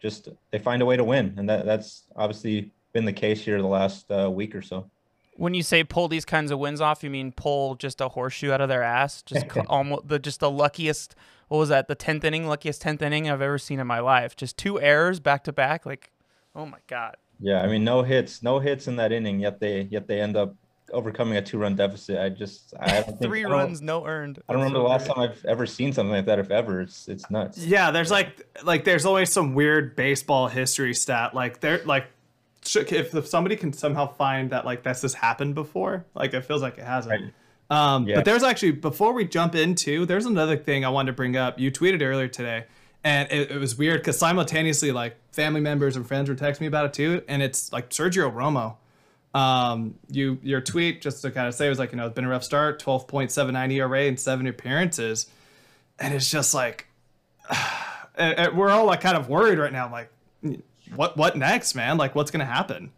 just 0.00 0.28
they 0.50 0.58
find 0.58 0.82
a 0.82 0.86
way 0.86 0.96
to 0.96 1.04
win, 1.04 1.34
and 1.36 1.48
that 1.48 1.64
that's 1.64 2.04
obviously 2.16 2.70
been 2.92 3.04
the 3.04 3.12
case 3.12 3.44
here 3.44 3.60
the 3.60 3.68
last 3.68 4.10
uh, 4.10 4.30
week 4.30 4.54
or 4.54 4.62
so. 4.62 4.90
When 5.36 5.54
you 5.54 5.62
say 5.62 5.84
pull 5.84 6.08
these 6.08 6.24
kinds 6.24 6.50
of 6.50 6.58
wins 6.58 6.80
off, 6.80 7.04
you 7.04 7.10
mean 7.10 7.30
pull 7.32 7.76
just 7.76 8.00
a 8.00 8.08
horseshoe 8.08 8.50
out 8.50 8.60
of 8.60 8.68
their 8.68 8.82
ass, 8.82 9.22
just 9.22 9.46
almost 9.68 10.08
the 10.08 10.18
just 10.18 10.40
the 10.40 10.50
luckiest. 10.50 11.14
What 11.48 11.58
was 11.58 11.68
that? 11.70 11.88
The 11.88 11.94
tenth 11.94 12.24
inning, 12.24 12.46
luckiest 12.46 12.82
tenth 12.82 13.02
inning 13.02 13.28
I've 13.30 13.40
ever 13.42 13.58
seen 13.58 13.80
in 13.80 13.86
my 13.86 14.00
life. 14.00 14.36
Just 14.36 14.56
two 14.56 14.80
errors 14.80 15.18
back 15.20 15.44
to 15.44 15.52
back. 15.52 15.84
Like, 15.86 16.10
oh 16.54 16.66
my 16.66 16.78
god. 16.86 17.16
Yeah, 17.40 17.62
I 17.62 17.66
mean, 17.68 17.84
no 17.84 18.02
hits, 18.02 18.42
no 18.42 18.58
hits 18.58 18.88
in 18.88 18.96
that 18.96 19.12
inning. 19.12 19.40
Yet 19.40 19.60
they 19.60 19.82
yet 19.90 20.06
they 20.08 20.20
end 20.20 20.36
up 20.36 20.54
overcoming 20.92 21.36
a 21.36 21.42
two 21.42 21.58
run 21.58 21.76
deficit. 21.76 22.18
I 22.18 22.28
just 22.30 22.74
I 22.80 22.86
don't 23.00 23.04
think, 23.06 23.20
three 23.22 23.40
I 23.44 23.48
don't- 23.48 23.52
runs, 23.52 23.80
no 23.80 24.04
earned. 24.06 24.40
I 24.48 24.52
don't 24.52 24.62
remember 24.62 24.78
so 24.78 24.82
the 24.82 24.88
last 24.88 25.04
great. 25.06 25.14
time 25.14 25.30
I've 25.30 25.44
ever 25.44 25.64
seen 25.66 25.92
something 25.92 26.12
like 26.12 26.26
that. 26.26 26.38
If 26.38 26.50
ever, 26.50 26.80
it's 26.80 27.08
it's 27.08 27.30
nuts. 27.30 27.58
Yeah, 27.58 27.90
there's 27.90 28.10
like 28.10 28.46
like 28.64 28.84
there's 28.84 29.06
always 29.06 29.32
some 29.32 29.54
weird 29.54 29.94
baseball 29.96 30.48
history 30.48 30.94
stat. 30.94 31.34
Like 31.34 31.60
there 31.60 31.80
like 31.84 32.06
if 32.74 33.14
if 33.14 33.26
somebody 33.26 33.56
can 33.56 33.72
somehow 33.72 34.06
find 34.12 34.50
that 34.50 34.64
like 34.66 34.82
this 34.82 35.02
has 35.02 35.14
happened 35.14 35.54
before, 35.54 36.04
like 36.14 36.34
it 36.34 36.42
feels 36.44 36.60
like 36.60 36.76
it 36.78 36.84
hasn't. 36.84 37.22
Right. 37.22 37.32
Um, 37.70 38.06
Yeah. 38.08 38.16
But 38.16 38.24
there's 38.24 38.42
actually 38.42 38.72
before 38.72 39.12
we 39.12 39.24
jump 39.26 39.54
into, 39.54 40.06
there's 40.06 40.26
another 40.26 40.56
thing 40.56 40.84
I 40.84 40.88
wanted 40.88 41.12
to 41.12 41.16
bring 41.16 41.36
up. 41.36 41.58
You 41.58 41.70
tweeted 41.70 42.02
earlier 42.02 42.28
today, 42.28 42.64
and 43.04 43.30
it, 43.30 43.50
it 43.50 43.58
was 43.58 43.76
weird 43.76 44.00
because 44.00 44.18
simultaneously 44.18 44.90
like 44.92 45.16
family 45.32 45.60
members 45.60 45.94
and 45.96 46.06
friends 46.06 46.28
were 46.28 46.34
texting 46.34 46.62
me 46.62 46.66
about 46.66 46.86
it 46.86 46.92
too, 46.94 47.22
and 47.28 47.42
it's 47.42 47.72
like 47.72 47.90
Sergio 47.90 48.32
Romo. 48.32 48.76
Um, 49.38 49.96
you 50.10 50.38
your 50.42 50.60
tweet 50.62 51.02
just 51.02 51.20
to 51.22 51.30
kind 51.30 51.46
of 51.46 51.54
say 51.54 51.68
was 51.68 51.78
like 51.78 51.92
you 51.92 51.98
know 51.98 52.06
it's 52.06 52.14
been 52.14 52.24
a 52.24 52.28
rough 52.30 52.42
start, 52.44 52.82
12.79 52.82 53.72
ERA 53.74 54.00
and 54.04 54.18
seven 54.18 54.46
appearances, 54.46 55.26
and 55.98 56.14
it's 56.14 56.30
just 56.30 56.54
like 56.54 56.86
and- 58.16 58.38
and 58.38 58.56
we're 58.56 58.70
all 58.70 58.86
like 58.86 59.00
kind 59.02 59.16
of 59.16 59.28
worried 59.28 59.58
right 59.58 59.72
now. 59.72 59.90
Like, 59.92 60.10
what 60.96 61.16
what 61.18 61.36
next, 61.36 61.74
man? 61.74 61.98
Like, 61.98 62.14
what's 62.14 62.30
gonna 62.30 62.46
happen? 62.46 62.90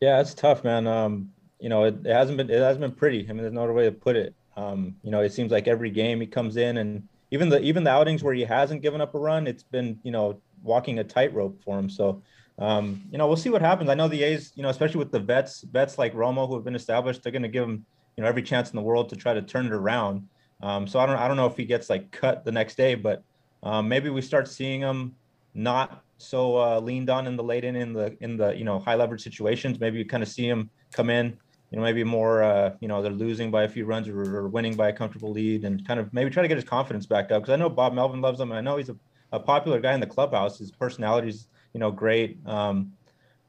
Yeah, 0.00 0.20
it's 0.20 0.34
tough, 0.34 0.62
man. 0.64 0.86
Um, 0.86 1.32
you 1.62 1.68
know, 1.68 1.84
it, 1.84 2.04
it 2.04 2.12
hasn't 2.12 2.36
been 2.36 2.50
it 2.50 2.58
hasn't 2.58 2.80
been 2.80 2.92
pretty. 2.92 3.24
I 3.28 3.32
mean, 3.32 3.42
there's 3.42 3.52
no 3.52 3.62
other 3.62 3.72
way 3.72 3.84
to 3.84 3.92
put 3.92 4.16
it. 4.16 4.34
Um, 4.56 4.96
you 5.02 5.10
know, 5.10 5.20
it 5.20 5.32
seems 5.32 5.52
like 5.52 5.68
every 5.68 5.90
game 5.90 6.20
he 6.20 6.26
comes 6.26 6.56
in 6.56 6.78
and 6.78 7.08
even 7.30 7.48
the 7.48 7.62
even 7.62 7.84
the 7.84 7.90
outings 7.90 8.22
where 8.22 8.34
he 8.34 8.42
hasn't 8.42 8.82
given 8.82 9.00
up 9.00 9.14
a 9.14 9.18
run, 9.18 9.46
it's 9.46 9.62
been, 9.62 9.98
you 10.02 10.10
know, 10.10 10.40
walking 10.62 10.98
a 10.98 11.04
tightrope 11.04 11.62
for 11.64 11.78
him. 11.78 11.88
So 11.88 12.22
um, 12.58 13.02
you 13.10 13.18
know, 13.18 13.26
we'll 13.26 13.36
see 13.36 13.50
what 13.50 13.62
happens. 13.62 13.88
I 13.88 13.94
know 13.94 14.08
the 14.08 14.22
A's, 14.22 14.52
you 14.54 14.62
know, 14.62 14.68
especially 14.68 14.98
with 14.98 15.10
the 15.12 15.20
vets, 15.20 15.62
vets 15.62 15.98
like 15.98 16.14
Romo 16.14 16.46
who 16.46 16.54
have 16.54 16.64
been 16.64 16.74
established, 16.74 17.22
they're 17.22 17.32
gonna 17.32 17.48
give 17.48 17.64
him, 17.64 17.86
you 18.16 18.22
know, 18.22 18.28
every 18.28 18.42
chance 18.42 18.70
in 18.70 18.76
the 18.76 18.82
world 18.82 19.08
to 19.10 19.16
try 19.16 19.32
to 19.32 19.42
turn 19.42 19.66
it 19.66 19.72
around. 19.72 20.28
Um, 20.62 20.86
so 20.86 21.00
I 21.00 21.06
don't 21.06 21.16
I 21.16 21.28
don't 21.28 21.36
know 21.36 21.46
if 21.46 21.56
he 21.56 21.64
gets 21.64 21.88
like 21.88 22.10
cut 22.10 22.44
the 22.44 22.52
next 22.52 22.76
day, 22.76 22.94
but 22.94 23.22
um, 23.62 23.88
maybe 23.88 24.10
we 24.10 24.20
start 24.20 24.48
seeing 24.48 24.80
him 24.80 25.14
not 25.54 26.02
so 26.18 26.56
uh, 26.56 26.80
leaned 26.80 27.10
on 27.10 27.26
in 27.26 27.36
the 27.36 27.42
late 27.42 27.64
in 27.64 27.74
in 27.74 27.92
the 27.92 28.16
in 28.20 28.36
the 28.36 28.56
you 28.56 28.64
know 28.64 28.78
high 28.78 28.94
leverage 28.94 29.22
situations. 29.22 29.80
Maybe 29.80 29.98
you 29.98 30.04
kind 30.04 30.22
of 30.22 30.28
see 30.28 30.46
him 30.46 30.70
come 30.92 31.10
in, 31.10 31.36
you 31.72 31.78
know, 31.78 31.82
maybe 31.82 32.04
more 32.04 32.42
uh, 32.42 32.74
you 32.80 32.88
know 32.88 33.00
they're 33.00 33.10
losing 33.10 33.50
by 33.50 33.62
a 33.64 33.68
few 33.68 33.86
runs 33.86 34.06
or, 34.06 34.20
or 34.36 34.48
winning 34.48 34.74
by 34.74 34.90
a 34.90 34.92
comfortable 34.92 35.32
lead, 35.32 35.64
and 35.64 35.86
kind 35.86 35.98
of 35.98 36.12
maybe 36.12 36.30
try 36.30 36.42
to 36.42 36.48
get 36.48 36.58
his 36.58 36.64
confidence 36.64 37.06
back 37.06 37.32
up. 37.32 37.42
Because 37.42 37.52
I 37.52 37.56
know 37.56 37.70
Bob 37.70 37.94
Melvin 37.94 38.20
loves 38.20 38.38
him, 38.38 38.50
and 38.50 38.58
I 38.58 38.60
know 38.60 38.76
he's 38.76 38.90
a, 38.90 38.96
a 39.32 39.40
popular 39.40 39.80
guy 39.80 39.94
in 39.94 40.00
the 40.00 40.06
clubhouse. 40.06 40.58
His 40.58 40.70
personality's 40.70 41.48
you 41.72 41.80
know 41.80 41.90
great. 41.90 42.38
Um, 42.46 42.92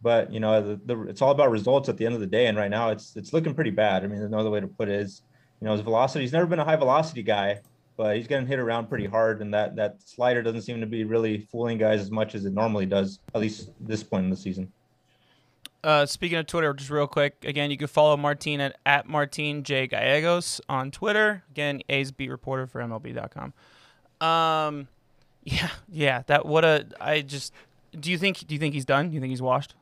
but 0.02 0.32
you 0.32 0.40
know 0.40 0.62
the, 0.62 0.80
the, 0.86 1.02
it's 1.04 1.22
all 1.22 1.32
about 1.32 1.52
results 1.52 1.90
at 1.90 1.98
the 1.98 2.06
end 2.06 2.16
of 2.16 2.22
the 2.22 2.28
day, 2.28 2.48
and 2.48 2.58
right 2.58 2.72
now 2.72 2.90
it's 2.90 3.16
it's 3.18 3.34
looking 3.34 3.54
pretty 3.54 3.72
bad. 3.72 4.06
I 4.06 4.08
mean, 4.08 4.20
there's 4.20 4.32
no 4.32 4.40
other 4.40 4.50
way 4.50 4.62
to 4.62 4.68
put 4.68 4.88
it. 4.88 5.02
Is 5.02 5.24
you 5.60 5.66
know 5.66 5.74
his 5.74 5.82
velocity. 5.82 6.24
He's 6.24 6.34
never 6.34 6.46
been 6.46 6.60
a 6.60 6.66
high 6.66 6.78
velocity 6.78 7.24
guy, 7.24 7.60
but 7.98 8.16
he's 8.16 8.28
getting 8.28 8.48
hit 8.48 8.60
around 8.60 8.88
pretty 8.88 9.06
hard, 9.06 9.42
and 9.42 9.54
that 9.54 9.76
that 9.76 10.02
slider 10.02 10.42
doesn't 10.42 10.62
seem 10.62 10.80
to 10.80 10.88
be 10.88 11.04
really 11.04 11.40
fooling 11.52 11.78
guys 11.78 12.00
as 12.00 12.12
much 12.12 12.36
as 12.36 12.46
it 12.46 12.54
normally 12.54 12.86
does, 12.86 13.20
at 13.36 13.42
least 13.42 13.72
this 13.82 14.02
point 14.02 14.24
in 14.24 14.30
the 14.30 14.38
season. 14.38 14.72
Uh, 15.84 16.06
speaking 16.06 16.38
of 16.38 16.48
Twitter, 16.48 16.74
just 16.74 16.90
real 16.90 17.08
quick, 17.08 17.36
again, 17.44 17.70
you 17.70 17.78
can 17.78 17.88
follow 17.88 18.16
Martin 18.16 18.62
at, 18.62 18.78
at 18.86 19.08
Martin 19.08 19.64
J 19.64 19.88
Gallegos 19.88 20.62
on 20.70 20.92
Twitter. 20.92 21.44
Again, 21.52 21.82
A's 21.90 22.12
beat 22.12 22.30
reporter 22.30 22.68
for 22.68 22.82
MLB.com. 22.82 23.54
Um, 24.26 24.88
yeah, 25.44 25.70
yeah. 25.90 26.24
That 26.28 26.46
what 26.46 26.64
a. 26.64 26.86
I 27.02 27.22
just. 27.22 27.54
Do 28.00 28.10
you 28.12 28.18
think? 28.18 28.48
Do 28.48 28.56
you 28.56 28.60
think 28.60 28.74
he's 28.74 28.86
done? 28.86 29.10
Do 29.10 29.16
you 29.16 29.20
think 29.22 29.32
he's 29.32 29.42
washed? 29.42 29.76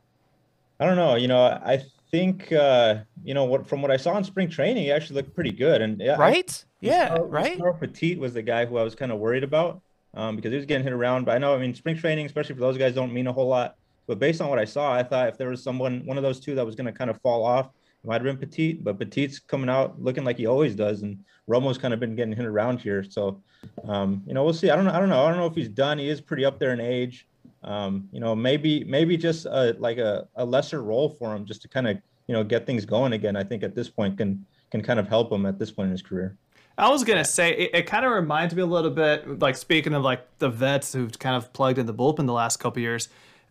I 0.79 0.85
don't 0.85 0.95
know. 0.95 1.15
You 1.15 1.27
know, 1.27 1.43
I 1.43 1.83
think 2.09 2.51
uh, 2.51 2.95
you 3.23 3.33
know 3.35 3.45
what 3.45 3.67
from 3.67 3.81
what 3.83 3.91
I 3.91 3.97
saw 3.97 4.17
in 4.17 4.23
spring 4.23 4.49
training, 4.49 4.83
he 4.83 4.91
actually 4.91 5.17
looked 5.17 5.35
pretty 5.35 5.51
good. 5.51 5.81
And 5.83 5.99
yeah, 6.01 6.15
I- 6.15 6.17
Right? 6.17 6.65
Yeah. 6.79 7.09
Yusmeiro- 7.15 7.31
Right. 7.31 7.59
Yusmeiro 7.59 7.79
Petit 7.79 8.15
was 8.17 8.33
the 8.33 8.41
guy 8.41 8.65
who 8.65 8.77
I 8.77 8.83
was 8.83 8.95
kind 8.95 9.11
of 9.11 9.19
worried 9.19 9.43
about 9.43 9.81
um, 10.15 10.35
because 10.35 10.49
he 10.49 10.57
was 10.57 10.65
getting 10.65 10.83
hit 10.83 10.93
around. 10.93 11.25
But 11.25 11.35
I 11.35 11.37
know, 11.37 11.53
I 11.53 11.59
mean, 11.59 11.75
spring 11.75 11.95
training, 11.95 12.25
especially 12.25 12.55
for 12.55 12.61
those 12.61 12.77
guys, 12.77 12.95
don't 12.95 13.13
mean 13.13 13.27
a 13.27 13.31
whole 13.33 13.47
lot. 13.47 13.75
But 14.11 14.19
based 14.19 14.41
on 14.41 14.49
what 14.49 14.59
I 14.59 14.65
saw, 14.65 14.91
I 14.91 15.03
thought 15.03 15.29
if 15.29 15.37
there 15.37 15.47
was 15.47 15.63
someone, 15.63 16.05
one 16.05 16.17
of 16.17 16.23
those 16.23 16.41
two 16.41 16.53
that 16.55 16.65
was 16.65 16.75
going 16.75 16.85
to 16.85 16.91
kind 16.91 17.09
of 17.09 17.21
fall 17.21 17.45
off, 17.45 17.67
it 17.67 18.05
might 18.05 18.15
have 18.15 18.23
been 18.23 18.35
Petit. 18.35 18.73
But 18.73 18.99
Petit's 18.99 19.39
coming 19.39 19.69
out 19.69 20.01
looking 20.01 20.25
like 20.25 20.35
he 20.35 20.47
always 20.47 20.75
does, 20.75 21.01
and 21.01 21.23
Romo's 21.47 21.77
kind 21.77 21.93
of 21.93 22.01
been 22.01 22.17
getting 22.17 22.35
hit 22.35 22.43
around 22.43 22.81
here. 22.81 23.05
So, 23.05 23.41
um, 23.85 24.21
you 24.27 24.33
know, 24.33 24.43
we'll 24.43 24.51
see. 24.51 24.69
I 24.69 24.75
don't 24.75 24.83
know. 24.83 24.91
I 24.91 24.99
don't 24.99 25.07
know. 25.07 25.23
I 25.23 25.29
don't 25.29 25.37
know 25.37 25.45
if 25.45 25.55
he's 25.55 25.69
done. 25.69 25.97
He 25.97 26.09
is 26.09 26.19
pretty 26.19 26.43
up 26.43 26.59
there 26.59 26.73
in 26.73 26.81
age. 26.81 27.25
Um, 27.63 28.09
you 28.11 28.19
know, 28.19 28.35
maybe 28.35 28.83
maybe 28.83 29.15
just 29.15 29.45
a, 29.45 29.77
like 29.79 29.97
a, 29.97 30.27
a 30.35 30.43
lesser 30.43 30.83
role 30.83 31.15
for 31.17 31.33
him, 31.33 31.45
just 31.45 31.61
to 31.61 31.69
kind 31.69 31.87
of 31.87 31.97
you 32.27 32.33
know 32.33 32.43
get 32.43 32.65
things 32.65 32.83
going 32.83 33.13
again. 33.13 33.37
I 33.37 33.45
think 33.45 33.63
at 33.63 33.75
this 33.75 33.87
point 33.87 34.17
can 34.17 34.45
can 34.71 34.81
kind 34.81 34.99
of 34.99 35.07
help 35.07 35.31
him 35.31 35.45
at 35.45 35.57
this 35.57 35.71
point 35.71 35.85
in 35.85 35.91
his 35.91 36.01
career. 36.01 36.35
I 36.77 36.89
was 36.89 37.05
gonna 37.05 37.23
say 37.23 37.51
it, 37.53 37.69
it 37.73 37.85
kind 37.85 38.05
of 38.05 38.11
reminds 38.11 38.53
me 38.53 38.61
a 38.61 38.65
little 38.65 38.91
bit, 38.91 39.39
like 39.39 39.55
speaking 39.55 39.93
of 39.93 40.03
like 40.03 40.39
the 40.39 40.49
vets 40.49 40.91
who've 40.91 41.17
kind 41.17 41.37
of 41.37 41.53
plugged 41.53 41.77
in 41.77 41.85
the 41.85 41.93
bullpen 41.93 42.25
the 42.25 42.33
last 42.33 42.57
couple 42.57 42.81
years. 42.81 43.07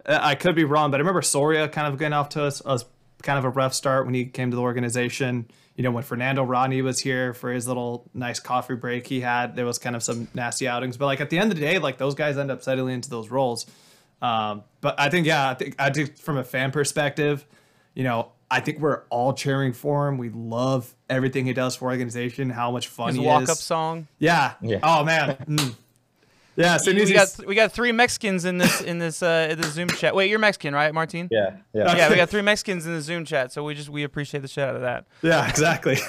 Uh, 0.07 0.19
I 0.21 0.35
could 0.35 0.55
be 0.55 0.65
wrong, 0.65 0.91
but 0.91 0.97
I 0.97 1.01
remember 1.01 1.23
Soria 1.23 1.69
kind 1.69 1.87
of 1.87 1.99
getting 1.99 2.13
off 2.13 2.31
to 2.31 2.45
us, 2.45 2.65
us 2.65 2.85
kind 3.23 3.39
of 3.39 3.45
a 3.45 3.51
rough 3.51 3.75
start 3.75 4.07
when 4.07 4.15
he 4.15 4.25
came 4.25 4.51
to 4.51 4.57
the 4.57 4.63
organization. 4.63 5.47
You 5.77 5.85
know, 5.85 5.91
when 5.93 6.03
Fernando 6.03 6.43
Rodney 6.43 6.83
was 6.83 7.01
here 7.01 7.33
for 7.33 7.51
his 7.53 7.67
little 7.67 8.09
nice 8.13 8.41
coffee 8.41 8.75
break 8.75 9.07
he 9.07 9.21
had, 9.21 9.57
there 9.57 9.65
was 9.65 9.79
kind 9.79 9.97
of 9.97 10.03
some 10.03 10.29
nasty 10.35 10.69
outings. 10.69 10.97
But 10.97 11.07
like 11.07 11.21
at 11.21 11.31
the 11.31 11.39
end 11.39 11.53
of 11.53 11.59
the 11.59 11.65
day, 11.65 11.79
like 11.79 11.99
those 11.99 12.15
guys 12.15 12.37
end 12.37 12.51
up 12.51 12.63
settling 12.63 12.95
into 12.95 13.09
those 13.09 13.31
roles. 13.31 13.67
Um, 14.21 14.65
but 14.81 14.99
I 15.01 15.09
think 15.09 15.27
yeah, 15.27 15.49
I 15.49 15.55
think 15.55 15.77
I 15.79 15.91
think 15.91 16.19
from 16.19 16.37
a 16.37 16.45
fan 16.45 16.71
perspective, 16.71 17.47
you 17.95 18.05
know, 18.05 18.33
I 18.51 18.61
think 18.61 18.81
we're 18.81 19.05
all 19.11 19.33
cheering 19.33 19.73
for 19.73 20.09
him. 20.09 20.19
We 20.19 20.29
love 20.29 20.93
everything 21.09 21.47
he 21.47 21.53
does 21.53 21.77
for 21.77 21.89
organization, 21.89 22.51
how 22.51 22.71
much 22.73 22.89
fun 22.89 23.09
His 23.09 23.19
he 23.19 23.25
walk 23.25 23.45
is. 23.45 23.51
up 23.51 23.57
song. 23.59 24.09
Yeah. 24.19 24.55
Yeah. 24.61 24.81
Oh 24.83 25.05
man. 25.05 25.37
Mm. 25.49 25.75
Yeah. 26.61 26.77
So 26.77 26.93
we 26.93 27.13
got 27.13 27.47
we 27.47 27.55
got 27.55 27.73
three 27.73 27.93
Mexicans 27.93 28.45
in 28.45 28.59
this 28.59 28.81
in 28.81 28.99
this 28.99 29.23
uh 29.23 29.49
in 29.51 29.61
the 29.61 29.69
Zoom 29.69 29.89
chat. 29.89 30.15
Wait, 30.15 30.29
you're 30.29 30.39
Mexican, 30.39 30.75
right, 30.75 30.93
Martin? 30.93 31.29
Yeah, 31.31 31.57
yeah. 31.73 31.97
Yeah, 31.97 32.11
we 32.11 32.17
got 32.17 32.29
three 32.35 32.43
Mexicans 32.43 32.87
in 32.87 32.95
the 32.95 33.01
Zoom 33.01 33.25
chat, 33.25 33.53
so 33.53 33.65
we 33.65 33.75
just 33.75 33.89
we 33.89 34.05
appreciate 34.05 34.41
the 34.41 34.49
shit 34.49 34.65
out 34.65 34.77
of 34.77 34.83
that. 34.83 35.07
yeah, 35.23 35.49
exactly. 35.49 35.97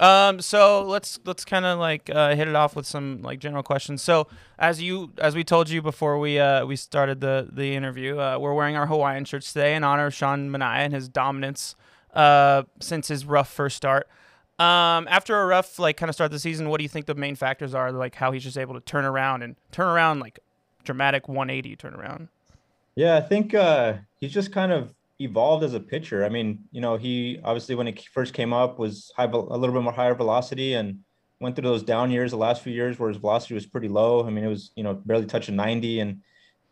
Um, 0.00 0.40
so 0.40 0.82
let's 0.84 1.20
let's 1.26 1.44
kind 1.44 1.66
of 1.66 1.78
like 1.78 2.08
uh, 2.08 2.34
hit 2.34 2.48
it 2.48 2.56
off 2.56 2.74
with 2.74 2.86
some 2.86 3.20
like 3.20 3.38
general 3.38 3.62
questions. 3.62 4.00
So 4.00 4.28
as 4.58 4.80
you 4.80 5.12
as 5.18 5.34
we 5.34 5.44
told 5.44 5.68
you 5.68 5.82
before 5.82 6.18
we 6.18 6.38
uh, 6.38 6.64
we 6.64 6.76
started 6.76 7.20
the 7.20 7.50
the 7.52 7.74
interview, 7.74 8.18
uh, 8.18 8.38
we're 8.40 8.54
wearing 8.54 8.76
our 8.76 8.86
Hawaiian 8.86 9.26
shirts 9.26 9.52
today 9.52 9.74
in 9.74 9.84
honor 9.84 10.06
of 10.06 10.14
Sean 10.14 10.48
Manaea 10.48 10.78
and 10.78 10.94
his 10.94 11.06
dominance 11.06 11.74
uh, 12.14 12.62
since 12.80 13.08
his 13.08 13.26
rough 13.26 13.50
first 13.50 13.76
start. 13.76 14.08
Um, 14.60 15.08
after 15.08 15.40
a 15.40 15.46
rough 15.46 15.78
like 15.78 15.96
kind 15.96 16.10
of 16.10 16.14
start 16.14 16.26
of 16.26 16.32
the 16.32 16.38
season, 16.38 16.68
what 16.68 16.76
do 16.76 16.82
you 16.82 16.88
think 16.88 17.06
the 17.06 17.14
main 17.14 17.34
factors 17.34 17.72
are? 17.72 17.90
Like 17.92 18.14
how 18.14 18.30
he's 18.30 18.42
just 18.42 18.58
able 18.58 18.74
to 18.74 18.80
turn 18.80 19.06
around 19.06 19.42
and 19.42 19.56
turn 19.72 19.86
around 19.86 20.20
like 20.20 20.38
dramatic 20.84 21.28
180 21.28 21.76
turnaround. 21.76 22.28
Yeah, 22.94 23.16
I 23.16 23.22
think 23.22 23.54
uh, 23.54 23.94
he's 24.20 24.34
just 24.34 24.52
kind 24.52 24.70
of 24.70 24.92
evolved 25.18 25.64
as 25.64 25.72
a 25.72 25.80
pitcher. 25.80 26.26
I 26.26 26.28
mean, 26.28 26.62
you 26.72 26.82
know, 26.82 26.96
he 26.96 27.40
obviously 27.42 27.74
when 27.74 27.86
he 27.86 27.94
first 28.12 28.34
came 28.34 28.52
up 28.52 28.78
was 28.78 29.10
high, 29.16 29.24
a 29.24 29.28
little 29.28 29.72
bit 29.72 29.82
more 29.82 29.94
higher 29.94 30.14
velocity 30.14 30.74
and 30.74 30.98
went 31.40 31.56
through 31.56 31.68
those 31.68 31.82
down 31.82 32.10
years 32.10 32.32
the 32.32 32.36
last 32.36 32.62
few 32.62 32.74
years 32.74 32.98
where 32.98 33.08
his 33.08 33.16
velocity 33.16 33.54
was 33.54 33.64
pretty 33.64 33.88
low. 33.88 34.26
I 34.26 34.28
mean, 34.28 34.44
it 34.44 34.48
was 34.48 34.72
you 34.76 34.84
know 34.84 34.92
barely 34.92 35.24
touching 35.24 35.56
90, 35.56 36.00
and 36.00 36.20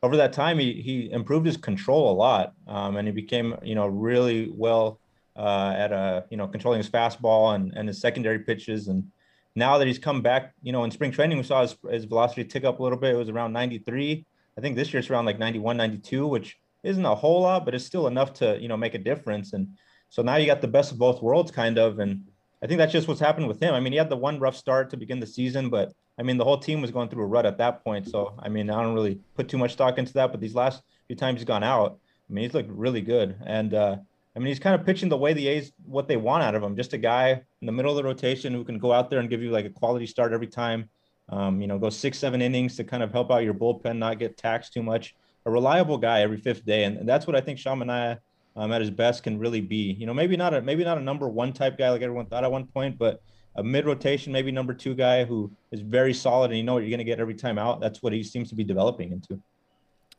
over 0.02 0.18
that 0.18 0.34
time 0.34 0.58
he 0.58 0.74
he 0.74 1.10
improved 1.10 1.46
his 1.46 1.56
control 1.56 2.12
a 2.12 2.14
lot, 2.14 2.52
um, 2.66 2.98
and 2.98 3.08
he 3.08 3.12
became 3.12 3.56
you 3.62 3.74
know 3.74 3.86
really 3.86 4.52
well 4.54 5.00
uh, 5.38 5.72
at 5.76 5.92
uh, 5.92 6.22
you 6.30 6.36
know 6.36 6.48
controlling 6.48 6.78
his 6.78 6.90
fastball 6.90 7.54
and 7.54 7.72
and 7.76 7.88
his 7.88 8.00
secondary 8.00 8.40
pitches. 8.40 8.88
And 8.88 9.10
now 9.54 9.78
that 9.78 9.86
he's 9.86 9.98
come 9.98 10.20
back, 10.20 10.52
you 10.62 10.72
know, 10.72 10.84
in 10.84 10.90
spring 10.90 11.12
training 11.12 11.38
we 11.38 11.44
saw 11.44 11.62
his, 11.62 11.76
his 11.90 12.04
velocity 12.04 12.44
tick 12.44 12.64
up 12.64 12.80
a 12.80 12.82
little 12.82 12.98
bit. 12.98 13.14
It 13.14 13.18
was 13.18 13.28
around 13.28 13.52
93. 13.52 14.26
I 14.56 14.60
think 14.60 14.76
this 14.76 14.92
year 14.92 14.98
it's 14.98 15.10
around 15.10 15.26
like 15.26 15.38
91, 15.38 15.76
92, 15.76 16.26
which 16.26 16.58
isn't 16.82 17.04
a 17.04 17.14
whole 17.14 17.42
lot, 17.42 17.64
but 17.64 17.74
it's 17.74 17.84
still 17.84 18.08
enough 18.08 18.32
to 18.34 18.58
you 18.60 18.68
know 18.68 18.76
make 18.76 18.94
a 18.94 18.98
difference. 18.98 19.52
And 19.52 19.68
so 20.08 20.22
now 20.22 20.36
you 20.36 20.46
got 20.46 20.60
the 20.60 20.68
best 20.68 20.92
of 20.92 20.98
both 20.98 21.22
worlds, 21.22 21.50
kind 21.50 21.78
of. 21.78 22.00
And 22.00 22.24
I 22.62 22.66
think 22.66 22.78
that's 22.78 22.92
just 22.92 23.06
what's 23.06 23.20
happened 23.20 23.46
with 23.46 23.62
him. 23.62 23.74
I 23.74 23.80
mean, 23.80 23.92
he 23.92 23.98
had 23.98 24.08
the 24.08 24.16
one 24.16 24.40
rough 24.40 24.56
start 24.56 24.90
to 24.90 24.96
begin 24.96 25.20
the 25.20 25.26
season, 25.26 25.70
but 25.70 25.92
I 26.18 26.24
mean 26.24 26.36
the 26.36 26.44
whole 26.44 26.58
team 26.58 26.80
was 26.80 26.90
going 26.90 27.08
through 27.08 27.22
a 27.22 27.26
rut 27.26 27.46
at 27.46 27.58
that 27.58 27.84
point. 27.84 28.08
So 28.08 28.34
I 28.40 28.48
mean, 28.48 28.70
I 28.70 28.82
don't 28.82 28.94
really 28.94 29.20
put 29.36 29.48
too 29.48 29.58
much 29.58 29.72
stock 29.72 29.98
into 29.98 30.12
that. 30.14 30.32
But 30.32 30.40
these 30.40 30.56
last 30.56 30.82
few 31.06 31.14
times 31.14 31.38
he's 31.38 31.46
gone 31.46 31.62
out, 31.62 31.98
I 32.28 32.32
mean, 32.32 32.44
he's 32.44 32.54
looked 32.54 32.70
really 32.70 33.00
good. 33.00 33.36
And 33.46 33.74
uh, 33.74 33.96
I 34.38 34.40
mean, 34.40 34.48
he's 34.48 34.60
kind 34.60 34.78
of 34.78 34.86
pitching 34.86 35.08
the 35.08 35.16
way 35.16 35.32
the 35.32 35.48
A's 35.48 35.72
what 35.84 36.06
they 36.06 36.16
want 36.16 36.44
out 36.44 36.54
of 36.54 36.62
him. 36.62 36.76
Just 36.76 36.92
a 36.92 36.98
guy 36.98 37.30
in 37.30 37.66
the 37.66 37.72
middle 37.72 37.90
of 37.90 37.96
the 37.96 38.04
rotation 38.04 38.52
who 38.52 38.62
can 38.62 38.78
go 38.78 38.92
out 38.92 39.10
there 39.10 39.18
and 39.18 39.28
give 39.28 39.42
you 39.42 39.50
like 39.50 39.64
a 39.64 39.70
quality 39.70 40.06
start 40.06 40.32
every 40.32 40.46
time. 40.46 40.88
Um, 41.28 41.60
you 41.60 41.66
know, 41.66 41.76
go 41.78 41.90
six, 41.90 42.18
seven 42.18 42.40
innings 42.40 42.76
to 42.76 42.84
kind 42.84 43.02
of 43.02 43.10
help 43.10 43.32
out 43.32 43.38
your 43.38 43.52
bullpen, 43.52 43.98
not 43.98 44.20
get 44.20 44.36
taxed 44.36 44.72
too 44.72 44.82
much 44.82 45.16
a 45.48 45.50
reliable 45.50 45.98
guy 45.98 46.20
every 46.20 46.36
fifth 46.36 46.64
day, 46.64 46.84
and, 46.84 46.98
and 46.98 47.08
that's 47.08 47.26
what 47.26 47.34
I 47.34 47.40
think 47.40 47.58
Sean 47.58 47.80
Manaea 47.80 48.18
um, 48.54 48.70
at 48.70 48.80
his 48.80 48.90
best 48.90 49.22
can 49.22 49.38
really 49.38 49.60
be. 49.60 49.92
You 49.98 50.06
know, 50.06 50.14
maybe 50.14 50.36
not 50.36 50.54
a 50.54 50.60
maybe 50.60 50.84
not 50.84 50.98
a 50.98 51.00
number 51.00 51.28
one 51.28 51.52
type 51.52 51.78
guy 51.78 51.90
like 51.90 52.02
everyone 52.02 52.26
thought 52.26 52.44
at 52.44 52.52
one 52.52 52.66
point, 52.66 52.98
but 52.98 53.22
a 53.56 53.62
mid 53.62 53.86
rotation, 53.86 54.32
maybe 54.32 54.52
number 54.52 54.74
two 54.74 54.94
guy 54.94 55.24
who 55.24 55.50
is 55.72 55.80
very 55.80 56.14
solid 56.14 56.50
and 56.50 56.58
you 56.58 56.64
know 56.64 56.74
what 56.74 56.82
you're 56.82 56.90
going 56.90 56.98
to 56.98 57.04
get 57.04 57.18
every 57.18 57.34
time 57.34 57.58
out. 57.58 57.80
That's 57.80 58.02
what 58.02 58.12
he 58.12 58.22
seems 58.22 58.50
to 58.50 58.54
be 58.54 58.62
developing 58.62 59.10
into. 59.10 59.40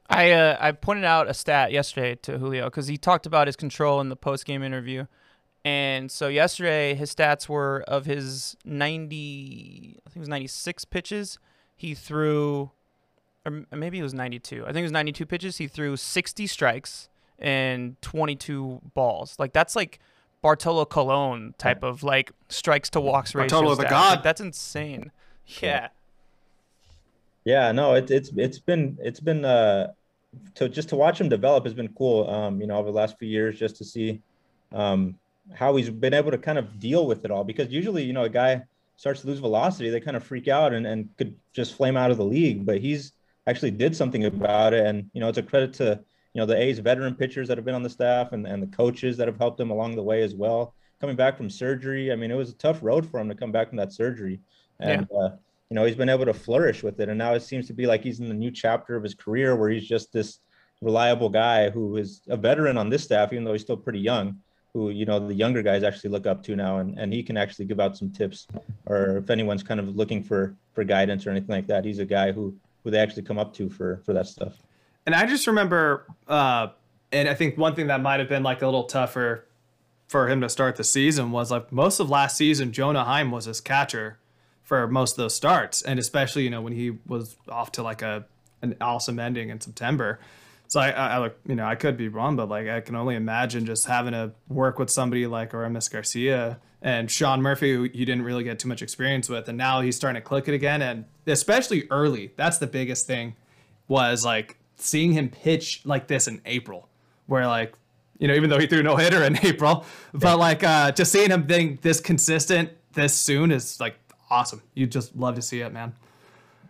I 0.10 0.32
uh, 0.32 0.58
I 0.60 0.72
pointed 0.72 1.06
out 1.06 1.30
a 1.30 1.34
stat 1.34 1.72
yesterday 1.72 2.16
to 2.24 2.40
Julio 2.40 2.66
because 2.66 2.88
he 2.88 2.98
talked 2.98 3.26
about 3.26 3.48
his 3.48 3.56
control 3.56 4.02
in 4.02 4.10
the 4.10 4.16
post 4.16 4.46
game 4.46 4.64
interview, 4.64 5.06
and 5.64 6.12
so 6.12 6.28
yesterday 6.28 6.96
his 6.96 7.14
stats 7.14 7.48
were 7.48 7.84
of 7.88 8.06
his 8.06 8.58
90, 8.66 10.00
I 10.06 10.10
think 10.10 10.18
it 10.18 10.20
was 10.20 10.30
96 10.30 10.86
pitches, 10.86 11.38
he 11.76 11.94
threw 11.94 12.72
or 13.46 13.66
maybe 13.72 14.00
it 14.00 14.04
was 14.04 14.14
92. 14.14 14.64
I 14.64 14.68
think 14.68 14.78
it 14.78 14.84
was 14.84 14.92
92 14.92 15.26
pitches. 15.26 15.58
He 15.58 15.68
threw 15.68 15.96
60 15.96 16.48
strikes 16.48 17.10
and 17.38 18.00
22 18.02 18.82
balls. 18.94 19.36
Like 19.40 19.54
that's 19.54 19.76
like 19.76 20.00
Bartolo 20.42 20.86
Colon 20.86 21.56
type 21.58 21.84
of 21.84 22.04
like 22.04 22.32
strikes 22.50 22.90
to 22.92 23.02
walks 23.02 23.34
ratio. 23.36 23.58
Bartolo 23.58 23.76
the 23.76 23.84
god. 23.84 24.16
Like, 24.16 24.24
that's 24.24 24.42
insane. 24.42 25.12
Yeah. 25.62 25.90
Yeah, 27.46 27.72
no, 27.72 27.96
it's 27.96 28.12
it's 28.12 28.32
it's 28.36 28.60
been 28.60 28.98
it's 29.02 29.20
been 29.20 29.44
uh 29.46 29.88
to 30.56 30.70
just 30.70 30.90
to 30.90 30.96
watch 30.96 31.20
him 31.20 31.30
develop 31.30 31.66
has 31.66 31.74
been 31.74 31.90
cool. 31.90 32.30
Um, 32.30 32.62
you 32.62 32.68
know, 32.68 32.78
over 32.78 32.92
the 32.92 32.98
last 32.98 33.18
few 33.18 33.28
years, 33.28 33.58
just 33.58 33.76
to 33.78 33.86
see 33.86 34.22
um 34.72 35.18
how 35.56 35.76
he's 35.76 35.90
been 35.90 36.14
able 36.14 36.32
to 36.32 36.38
kind 36.38 36.58
of 36.58 36.80
deal 36.80 37.08
with 37.08 37.26
it 37.26 37.32
all. 37.32 37.44
Because 37.44 37.72
usually, 37.72 38.04
you 38.04 38.14
know, 38.14 38.24
a 38.24 38.30
guy 38.30 38.64
starts 38.98 39.22
to 39.22 39.28
lose 39.28 39.40
velocity, 39.40 39.90
they 39.90 40.00
kind 40.00 40.18
of 40.18 40.24
freak 40.24 40.48
out 40.48 40.74
and, 40.74 40.86
and 40.86 41.10
could 41.18 41.34
just 41.54 41.74
flame 41.74 41.98
out 41.98 42.12
of 42.12 42.18
the 42.18 42.26
league. 42.26 42.66
But 42.66 42.80
he's 42.80 43.14
actually 43.48 43.72
did 43.72 43.96
something 43.96 44.26
about 44.26 44.74
it. 44.74 44.86
And, 44.86 45.10
you 45.14 45.22
know, 45.22 45.30
it's 45.30 45.38
a 45.38 45.44
credit 45.44 45.74
to, 45.76 46.00
you 46.34 46.40
know, 46.40 46.46
the 46.46 46.56
A's 46.56 46.80
veteran 46.80 47.16
pitchers 47.16 47.48
that 47.48 47.58
have 47.58 47.66
been 47.66 47.76
on 47.76 47.82
the 47.82 47.90
staff 47.90 48.34
and, 48.34 48.46
and 48.46 48.62
the 48.62 48.68
coaches 48.68 49.18
that 49.18 49.28
have 49.28 49.38
helped 49.38 49.60
him 49.60 49.72
along 49.72 49.96
the 49.96 50.04
way 50.04 50.22
as 50.22 50.36
well. 50.36 50.76
Coming 51.02 51.16
back 51.16 51.38
from 51.38 51.50
surgery, 51.50 52.12
I 52.12 52.16
mean, 52.16 52.30
it 52.30 52.36
was 52.36 52.52
a 52.52 52.56
tough 52.56 52.80
road 52.84 53.10
for 53.10 53.20
him 53.20 53.30
to 53.30 53.36
come 53.36 53.52
back 53.52 53.70
from 53.70 53.78
that 53.78 53.94
surgery. 53.94 54.40
And, 54.80 55.08
yeah. 55.10 55.18
uh, 55.18 55.36
you 55.70 55.76
know, 55.76 55.86
he's 55.86 55.96
been 55.96 56.10
able 56.10 56.26
to 56.26 56.34
flourish 56.34 56.82
with 56.84 57.00
it. 57.00 57.10
And 57.10 57.18
now 57.18 57.34
it 57.34 57.44
seems 57.44 57.68
to 57.68 57.74
be 57.74 57.86
like 57.86 58.04
he's 58.04 58.20
in 58.20 58.28
the 58.28 58.34
new 58.34 58.52
chapter 58.52 58.96
of 58.96 59.04
his 59.04 59.14
career 59.14 59.56
where 59.56 59.70
he's 59.70 59.88
just 59.88 60.12
this 60.12 60.40
reliable 60.82 61.30
guy 61.30 61.70
who 61.70 61.98
is 61.98 62.22
a 62.28 62.38
veteran 62.38 62.78
on 62.78 62.90
this 62.90 63.04
staff, 63.04 63.32
even 63.34 63.44
though 63.44 63.52
he's 63.52 63.62
still 63.62 63.78
pretty 63.78 64.00
young, 64.00 64.38
who, 64.74 64.90
you 64.90 65.06
know, 65.06 65.20
the 65.20 65.34
younger 65.34 65.62
guys 65.62 65.84
actually 65.84 66.10
look 66.10 66.26
up 66.26 66.42
to 66.44 66.56
now. 66.56 66.80
And, 66.80 66.98
and 66.98 67.14
he 67.14 67.22
can 67.22 67.38
actually 67.38 67.66
give 67.66 67.80
out 67.80 67.98
some 67.98 68.10
tips 68.10 68.48
or 68.88 69.18
if 69.18 69.30
anyone's 69.30 69.64
kind 69.64 69.80
of 69.80 69.96
looking 69.96 70.24
for, 70.24 70.56
for 70.74 70.84
guidance 70.84 71.28
or 71.28 71.30
anything 71.30 71.56
like 71.56 71.68
that, 71.68 71.86
he's 71.86 72.00
a 72.00 72.06
guy 72.06 72.32
who, 72.32 72.56
who 72.84 72.90
they 72.90 73.00
actually 73.00 73.24
come 73.24 73.38
up 73.38 73.54
to 73.54 73.70
for 73.70 74.02
for 74.06 74.14
that 74.14 74.26
stuff. 74.26 74.54
And 75.06 75.14
I 75.14 75.26
just 75.26 75.48
remember, 75.48 76.08
uh, 76.28 76.68
and 77.12 77.28
I 77.28 77.34
think 77.34 77.58
one 77.58 77.76
thing 77.76 77.88
that 77.88 78.02
might 78.02 78.20
have 78.20 78.30
been 78.30 78.44
like 78.44 78.62
a 78.62 78.66
little 78.66 78.84
tougher 78.84 79.46
for 80.08 80.28
him 80.28 80.42
to 80.42 80.50
start 80.50 80.76
the 80.76 80.84
season 80.84 81.32
was 81.32 81.52
like 81.52 81.72
most 81.72 82.00
of 82.00 82.10
last 82.10 82.38
season, 82.38 82.72
Jonah 82.72 83.04
Heim 83.04 83.32
was 83.32 83.46
his 83.46 83.62
catcher 83.62 84.18
for 84.70 84.88
most 84.88 85.14
of 85.14 85.18
those 85.18 85.34
starts, 85.34 85.82
and 85.82 85.98
especially 85.98 86.44
you 86.44 86.52
know 86.52 86.62
when 86.62 86.74
he 86.74 86.92
was 87.08 87.36
off 87.50 87.72
to 87.72 87.82
like 87.82 88.04
a 88.04 88.24
an 88.62 88.76
awesome 88.80 89.20
ending 89.20 89.50
in 89.50 89.60
September. 89.60 90.20
So 90.68 90.80
I, 90.80 90.92
I, 90.92 91.26
I 91.26 91.32
you 91.48 91.56
know, 91.56 91.66
I 91.66 91.74
could 91.74 91.98
be 91.98 92.08
wrong, 92.08 92.36
but 92.36 92.50
like 92.50 92.68
I 92.68 92.80
can 92.80 92.96
only 92.96 93.16
imagine 93.16 93.66
just 93.66 93.88
having 93.88 94.14
to 94.14 94.32
work 94.48 94.78
with 94.78 94.92
somebody 94.92 95.26
like 95.26 95.56
Aramis 95.56 95.90
Garcia 95.90 96.60
and 96.84 97.10
Sean 97.10 97.42
Murphy, 97.42 97.74
who 97.74 97.84
you 97.86 98.06
didn't 98.06 98.22
really 98.22 98.44
get 98.44 98.60
too 98.60 98.68
much 98.68 98.84
experience 98.84 99.28
with, 99.28 99.50
and 99.50 99.58
now 99.58 99.82
he's 99.82 99.96
starting 99.96 100.22
to 100.22 100.26
click 100.26 100.48
it 100.48 100.54
again, 100.54 100.84
and 100.84 101.06
especially 101.26 101.88
early. 101.90 102.32
That's 102.36 102.60
the 102.60 102.68
biggest 102.68 103.08
thing, 103.08 103.36
was 103.88 104.24
like 104.24 104.56
seeing 104.76 105.14
him 105.14 105.30
pitch 105.30 105.82
like 105.84 106.06
this 106.06 106.28
in 106.28 106.42
April, 106.46 106.88
where 107.26 107.48
like 107.48 107.74
you 108.20 108.28
know 108.28 108.36
even 108.36 108.52
though 108.52 108.60
he 108.60 108.68
threw 108.68 108.84
no 108.84 108.98
hitter 108.98 109.24
in 109.24 109.36
April, 109.44 109.84
but 110.14 110.38
like 110.38 110.64
uh, 110.64 110.92
just 110.92 111.12
seeing 111.12 111.32
him 111.32 111.42
being 111.42 111.80
this 111.82 112.00
consistent 112.00 112.70
this 112.94 113.16
soon 113.16 113.52
is 113.52 113.80
like 113.80 113.96
awesome. 114.30 114.62
You 114.74 114.88
just 114.88 115.16
love 115.16 115.36
to 115.36 115.42
see 115.42 115.62
it, 115.62 115.72
man. 115.72 115.94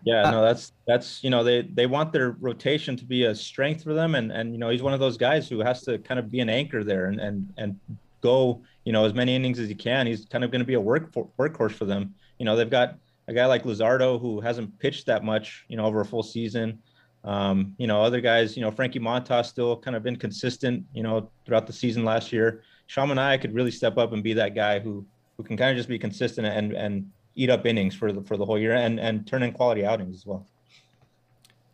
Yeah, 0.04 0.24
uh, 0.24 0.32
no, 0.32 0.42
that's 0.42 0.72
that's 0.88 1.24
you 1.24 1.30
know 1.30 1.44
they 1.44 1.62
they 1.62 1.86
want 1.86 2.14
their 2.14 2.32
rotation 2.40 2.96
to 2.98 3.06
be 3.06 3.26
a 3.26 3.36
strength 3.36 3.84
for 3.84 3.94
them, 3.94 4.16
and 4.16 4.32
and 4.32 4.54
you 4.54 4.60
know 4.60 4.70
he's 4.70 4.82
one 4.82 4.94
of 4.94 5.00
those 5.00 5.18
guys 5.18 5.50
who 5.50 5.60
has 5.60 5.84
to 5.84 5.98
kind 6.00 6.20
of 6.20 6.32
be 6.32 6.40
an 6.40 6.50
anchor 6.50 6.84
there 6.84 7.08
and 7.08 7.20
and 7.20 7.54
and 7.58 7.80
go 8.22 8.62
you 8.86 8.94
know 8.94 9.06
as 9.06 9.14
many 9.14 9.36
innings 9.36 9.60
as 9.60 9.68
he 9.68 9.76
can. 9.76 10.08
He's 10.08 10.26
kind 10.26 10.44
of 10.44 10.52
going 10.52 10.62
to 10.62 10.66
be 10.66 10.76
a 10.76 10.82
work 10.82 11.12
for, 11.12 11.28
workhorse 11.38 11.74
for 11.74 11.86
them. 11.86 12.14
You 12.38 12.46
know 12.46 12.56
they've 12.56 12.70
got 12.70 12.98
a 13.28 13.34
guy 13.34 13.46
like 13.46 13.64
Luzardo 13.64 14.20
who 14.20 14.40
hasn't 14.40 14.78
pitched 14.80 15.06
that 15.08 15.24
much 15.24 15.66
you 15.68 15.76
know 15.78 15.86
over 15.86 16.02
a 16.02 16.06
full 16.06 16.24
season. 16.24 16.80
Um, 17.26 17.76
you 17.78 17.88
know 17.88 18.02
other 18.02 18.22
guys, 18.22 18.56
you 18.56 18.62
know 18.62 18.72
Frankie 18.72 19.00
Montas 19.00 19.46
still 19.46 19.76
kind 19.78 19.98
of 19.98 20.04
been 20.04 20.16
consistent 20.16 20.86
you 20.94 21.04
know 21.04 21.30
throughout 21.46 21.68
the 21.68 21.74
season 21.74 22.06
last 22.06 22.32
year. 22.32 22.64
Sean 22.88 23.10
Manaea 23.10 23.40
could 23.40 23.54
really 23.54 23.72
step 23.72 23.98
up 23.98 24.14
and 24.14 24.24
be 24.24 24.34
that 24.34 24.56
guy 24.56 24.80
who 24.80 25.06
who 25.36 25.44
can 25.44 25.58
kind 25.58 25.72
of 25.72 25.78
just 25.78 25.90
be 25.90 26.00
consistent 26.00 26.48
and 26.48 26.72
and 26.72 27.12
eat 27.40 27.50
up 27.50 27.66
innings 27.66 27.96
for 27.96 28.12
the 28.12 28.22
for 28.22 28.38
the 28.38 28.46
whole 28.46 28.60
year 28.60 28.74
and 28.74 29.00
and 29.00 29.26
turn 29.28 29.44
in 29.44 29.52
quality 29.52 29.86
outings 29.86 30.16
as 30.16 30.26
well. 30.26 30.46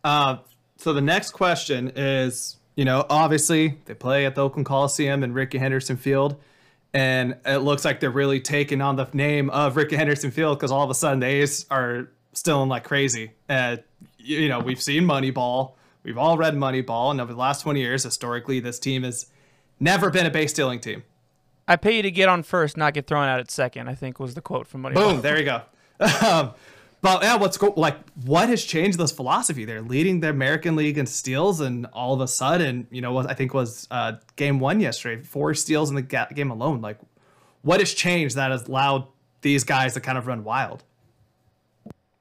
Uh, 0.04 0.36
so 0.76 0.92
the 0.92 1.00
next 1.00 1.32
question 1.32 1.92
is 1.96 2.56
you 2.76 2.84
know, 2.84 3.04
obviously 3.08 3.78
they 3.86 3.94
play 3.94 4.26
at 4.26 4.34
the 4.34 4.42
Oakland 4.42 4.66
Coliseum 4.66 5.24
and 5.24 5.34
Rickey 5.34 5.58
Henderson 5.58 5.96
Field. 5.96 6.36
And 6.92 7.36
it 7.44 7.58
looks 7.58 7.84
like 7.84 8.00
they're 8.00 8.10
really 8.10 8.40
taking 8.40 8.80
on 8.80 8.96
the 8.96 9.08
name 9.12 9.50
of 9.50 9.76
Rickey 9.76 9.96
Henderson 9.96 10.30
Field 10.30 10.58
because 10.58 10.70
all 10.70 10.84
of 10.84 10.90
a 10.90 10.94
sudden 10.94 11.20
the 11.20 11.26
A's 11.26 11.66
are 11.70 12.08
still 12.32 12.64
like 12.66 12.84
crazy. 12.84 13.32
Uh, 13.48 13.78
you 14.18 14.48
know, 14.48 14.60
we've 14.60 14.80
seen 14.80 15.04
Moneyball. 15.04 15.72
We've 16.04 16.18
all 16.18 16.38
read 16.38 16.54
Moneyball. 16.54 17.10
And 17.10 17.20
over 17.20 17.32
the 17.32 17.38
last 17.38 17.62
20 17.62 17.80
years, 17.80 18.04
historically, 18.04 18.60
this 18.60 18.78
team 18.78 19.02
has 19.02 19.26
never 19.80 20.10
been 20.10 20.26
a 20.26 20.30
base 20.30 20.52
stealing 20.52 20.80
team. 20.80 21.02
I 21.68 21.76
pay 21.76 21.96
you 21.96 22.02
to 22.02 22.10
get 22.10 22.28
on 22.28 22.42
first, 22.42 22.76
not 22.76 22.94
get 22.94 23.06
thrown 23.06 23.26
out 23.26 23.40
at 23.40 23.50
second, 23.50 23.88
I 23.88 23.94
think 23.94 24.20
was 24.20 24.34
the 24.34 24.40
quote 24.40 24.66
from 24.66 24.82
Moneyball. 24.82 24.94
Boom, 24.94 25.20
there 25.20 25.38
you 25.38 25.44
go. 25.44 25.62
um, 26.26 26.52
but 27.02 27.22
yeah, 27.22 27.36
what's 27.36 27.56
go- 27.56 27.74
like 27.76 27.96
what 28.24 28.48
has 28.48 28.64
changed 28.64 28.98
this 28.98 29.12
philosophy? 29.12 29.64
They're 29.64 29.82
leading 29.82 30.20
the 30.20 30.30
American 30.30 30.76
League 30.76 30.98
in 30.98 31.06
steals, 31.06 31.60
and 31.60 31.86
all 31.92 32.14
of 32.14 32.20
a 32.20 32.28
sudden, 32.28 32.86
you 32.90 33.00
know, 33.00 33.12
what 33.12 33.30
I 33.30 33.34
think 33.34 33.54
was 33.54 33.86
uh, 33.90 34.14
game 34.36 34.60
one 34.60 34.80
yesterday, 34.80 35.22
four 35.22 35.54
steals 35.54 35.90
in 35.90 35.96
the 35.96 36.02
ga- 36.02 36.28
game 36.34 36.50
alone. 36.50 36.80
Like, 36.80 36.98
what 37.62 37.80
has 37.80 37.92
changed 37.92 38.36
that 38.36 38.50
has 38.50 38.66
allowed 38.66 39.06
these 39.42 39.64
guys 39.64 39.94
to 39.94 40.00
kind 40.00 40.18
of 40.18 40.26
run 40.26 40.42
wild? 40.42 40.84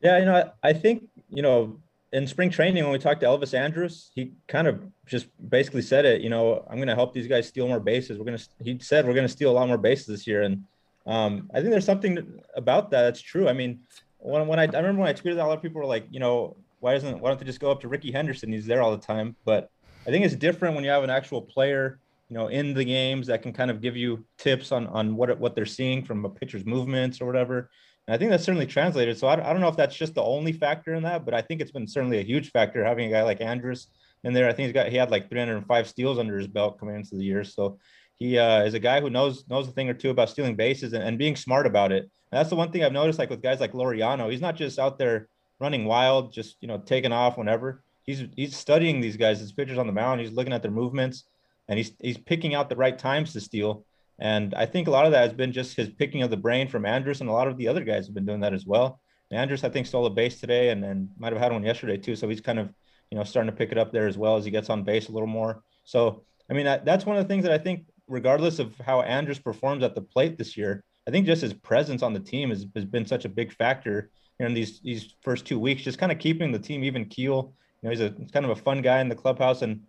Yeah, 0.02 0.20
you 0.20 0.26
know, 0.26 0.52
I, 0.64 0.70
I 0.70 0.74
think 0.74 1.08
you 1.30 1.42
know 1.42 1.80
in 2.16 2.26
spring 2.26 2.50
training 2.50 2.82
when 2.82 2.94
we 2.94 2.98
talked 2.98 3.20
to 3.20 3.28
Elvis 3.28 3.54
Andrus, 3.54 4.10
he 4.16 4.32
kind 4.48 4.68
of 4.68 4.82
just 5.06 5.28
basically 5.50 5.82
said 5.82 6.06
it. 6.06 6.22
You 6.22 6.30
know, 6.30 6.66
I'm 6.70 6.78
going 6.78 6.88
to 6.88 6.96
help 6.96 7.14
these 7.14 7.28
guys 7.28 7.46
steal 7.46 7.68
more 7.68 7.82
bases. 7.82 8.18
We're 8.18 8.24
going 8.24 8.38
to. 8.38 8.46
He 8.64 8.80
said 8.80 9.06
we're 9.06 9.14
going 9.14 9.28
to 9.28 9.32
steal 9.34 9.52
a 9.52 9.58
lot 9.60 9.68
more 9.68 9.78
bases 9.78 10.08
this 10.08 10.26
year, 10.26 10.44
and 10.44 10.64
um, 11.06 11.52
I 11.54 11.60
think 11.60 11.72
there's 11.72 11.86
something 11.86 12.40
about 12.56 12.90
that 12.92 13.02
that's 13.02 13.22
true. 13.22 13.50
I 13.50 13.54
mean, 13.54 13.82
when, 14.20 14.48
when 14.48 14.60
I, 14.60 14.64
I 14.64 14.78
remember 14.78 15.02
when 15.02 15.10
I 15.10 15.14
tweeted 15.14 15.36
that, 15.36 15.46
a 15.46 15.48
lot 15.48 15.58
of 15.58 15.62
people 15.62 15.82
were 15.82 15.88
like, 15.88 16.08
you 16.10 16.22
know, 16.22 16.56
why 16.80 16.94
doesn't 16.94 17.20
why 17.20 17.30
don't 17.30 17.38
they 17.40 17.46
just 17.46 17.60
go 17.60 17.70
up 17.70 17.82
to 17.82 17.90
Rickey 17.90 18.14
Henderson? 18.14 18.54
He's 18.54 18.66
there 18.66 18.82
all 18.82 18.92
the 18.92 19.06
time. 19.06 19.36
But 19.44 19.70
I 20.08 20.10
think 20.10 20.24
it's 20.24 20.36
different 20.36 20.76
when 20.76 20.86
you 20.86 20.92
have 20.92 21.04
an 21.04 21.10
actual 21.10 21.42
player, 21.42 22.00
you 22.30 22.38
know, 22.38 22.48
in 22.48 22.74
the 22.74 22.86
games 22.86 23.28
that 23.28 23.42
can 23.42 23.52
kind 23.52 23.70
of 23.70 23.82
give 23.82 23.98
you 23.98 24.26
tips 24.38 24.72
on 24.72 24.88
on 24.88 25.18
what 25.18 25.38
what 25.38 25.54
they're 25.54 25.66
seeing 25.66 26.02
from 26.02 26.24
a 26.24 26.30
pitcher's 26.30 26.66
movements 26.66 27.20
or 27.20 27.26
whatever. 27.26 27.70
And 28.08 28.14
I 28.14 28.18
think 28.18 28.32
that's 28.32 28.44
certainly 28.44 28.68
translated. 28.68 29.18
So 29.18 29.28
I, 29.28 29.34
I 29.34 29.52
don't 29.52 29.62
know 29.62 29.68
if 29.68 29.78
that's 29.78 29.96
just 29.96 30.14
the 30.14 30.24
only 30.24 30.52
factor 30.52 30.94
in 30.94 31.04
that, 31.04 31.26
but 31.26 31.34
I 31.34 31.42
think 31.42 31.62
it's 31.62 31.72
been 31.72 31.88
certainly 31.88 32.20
a 32.20 32.24
huge 32.24 32.52
factor 32.52 32.84
having 32.84 33.08
a 33.08 33.12
guy 33.12 33.24
like 33.24 33.42
Andrus 33.42 33.88
in 34.24 34.34
there. 34.34 34.48
I 34.48 34.54
think 34.54 34.68
he's 34.68 34.74
got 34.74 34.90
he 34.90 34.98
had 34.98 35.12
like 35.12 35.30
305 35.30 35.88
steals 35.88 36.20
under 36.20 36.38
his 36.38 36.48
belt 36.48 36.80
coming 36.80 36.96
into 36.96 37.16
the 37.16 37.24
year. 37.24 37.44
So 37.44 37.80
he 38.16 38.38
uh, 38.38 38.64
is 38.64 38.74
a 38.74 38.80
guy 38.80 39.02
who 39.02 39.10
knows 39.10 39.46
knows 39.50 39.68
a 39.68 39.72
thing 39.72 39.90
or 39.90 39.94
two 39.94 40.10
about 40.10 40.30
stealing 40.30 40.56
bases 40.56 40.94
and, 40.94 41.04
and 41.04 41.18
being 41.18 41.36
smart 41.36 41.66
about 41.66 41.92
it. 41.92 42.04
And 42.04 42.40
that's 42.40 42.50
the 42.50 42.56
one 42.56 42.72
thing 42.72 42.84
I've 42.84 42.92
noticed, 42.92 43.20
like 43.20 43.30
with 43.30 43.42
guys 43.42 43.60
like 43.60 43.74
Laureano, 43.74 44.32
he's 44.32 44.42
not 44.42 44.56
just 44.56 44.80
out 44.80 44.98
there 44.98 45.28
running 45.60 45.86
wild, 45.86 46.34
just 46.34 46.58
you 46.62 46.68
know 46.68 46.78
taking 46.78 47.12
off 47.12 47.38
whenever. 47.38 47.84
He's 48.04 48.24
he's 48.36 48.56
studying 48.56 49.02
these 49.02 49.18
guys, 49.18 49.40
his 49.40 49.52
pitchers 49.52 49.78
on 49.78 49.88
the 49.88 49.94
mound. 49.94 50.22
He's 50.22 50.32
looking 50.32 50.54
at 50.54 50.62
their 50.62 50.72
movements, 50.72 51.26
and 51.68 51.78
he's 51.78 51.92
he's 52.00 52.18
picking 52.18 52.54
out 52.54 52.70
the 52.70 52.76
right 52.76 52.98
times 52.98 53.34
to 53.34 53.42
steal. 53.42 53.86
And 54.20 54.54
I 54.56 54.66
think 54.66 54.88
a 54.88 54.92
lot 54.92 55.06
of 55.06 55.12
that 55.12 55.24
has 55.24 55.34
been 55.34 55.52
just 55.52 55.76
his 55.76 55.90
picking 55.90 56.22
of 56.24 56.30
the 56.30 56.38
brain 56.38 56.68
from 56.68 56.86
Andrus, 56.86 57.22
and 57.22 57.30
a 57.30 57.34
lot 57.34 57.48
of 57.48 57.58
the 57.58 57.68
other 57.68 57.84
guys 57.84 58.06
have 58.06 58.16
been 58.16 58.26
doing 58.26 58.42
that 58.42 58.54
as 58.54 58.66
well. 58.66 59.02
And 59.30 59.40
Andrus, 59.40 59.64
I 59.64 59.70
think, 59.70 59.88
stole 59.88 60.06
a 60.06 60.10
base 60.10 60.40
today, 60.40 60.70
and 60.70 60.84
and 60.86 61.10
might 61.18 61.34
have 61.34 61.42
had 61.42 61.52
one 61.52 61.64
yesterday 61.64 61.98
too. 61.98 62.16
So 62.16 62.30
he's 62.30 62.42
kind 62.42 62.60
of 62.60 62.74
you 63.12 63.18
know 63.18 63.24
starting 63.24 63.52
to 63.52 63.58
pick 63.58 63.72
it 63.72 63.78
up 63.78 63.92
there 63.92 64.08
as 64.08 64.18
well 64.18 64.38
as 64.38 64.46
he 64.46 64.52
gets 64.52 64.70
on 64.70 64.84
base 64.84 65.10
a 65.10 65.12
little 65.12 65.28
more. 65.28 65.64
So 65.84 66.24
I 66.50 66.54
mean, 66.54 66.66
that, 66.66 66.86
that's 66.86 67.06
one 67.06 67.18
of 67.18 67.24
the 67.24 67.28
things 67.28 67.44
that 67.44 67.52
I 67.52 67.58
think 67.58 67.86
regardless 68.08 68.60
of 68.60 68.78
how 68.80 69.02
Andrus 69.02 69.40
performs 69.40 69.84
at 69.84 69.96
the 69.96 70.02
plate 70.02 70.38
this 70.38 70.56
year, 70.56 70.84
I 71.08 71.12
think 71.12 71.26
just 71.26 71.42
his 71.42 71.54
presence 71.54 72.04
on 72.04 72.14
the 72.14 72.20
team 72.20 72.50
has, 72.50 72.66
has 72.76 72.86
been 72.86 73.06
such 73.06 73.26
a 73.26 73.30
big 73.30 73.52
factor 73.54 74.12
in 74.40 74.54
these 74.54 74.82
these 74.82 75.16
first 75.22 75.46
two 75.46 75.60
weeks, 75.60 75.84
just 75.84 76.00
kind 76.00 76.12
of 76.12 76.20
keeping 76.20 76.52
the 76.52 76.60
team 76.60 76.84
even 76.84 77.06
keel. 77.06 77.54
You 77.82 77.88
know, 77.88 77.92
he's 77.92 78.02
a 78.02 78.14
he's 78.18 78.32
kind 78.32 78.46
of 78.46 78.52
a 78.52 78.62
fun 78.62 78.82
guy 78.82 79.00
in 79.00 79.10
the 79.10 79.16
clubhouse, 79.16 79.62
and 79.62 79.82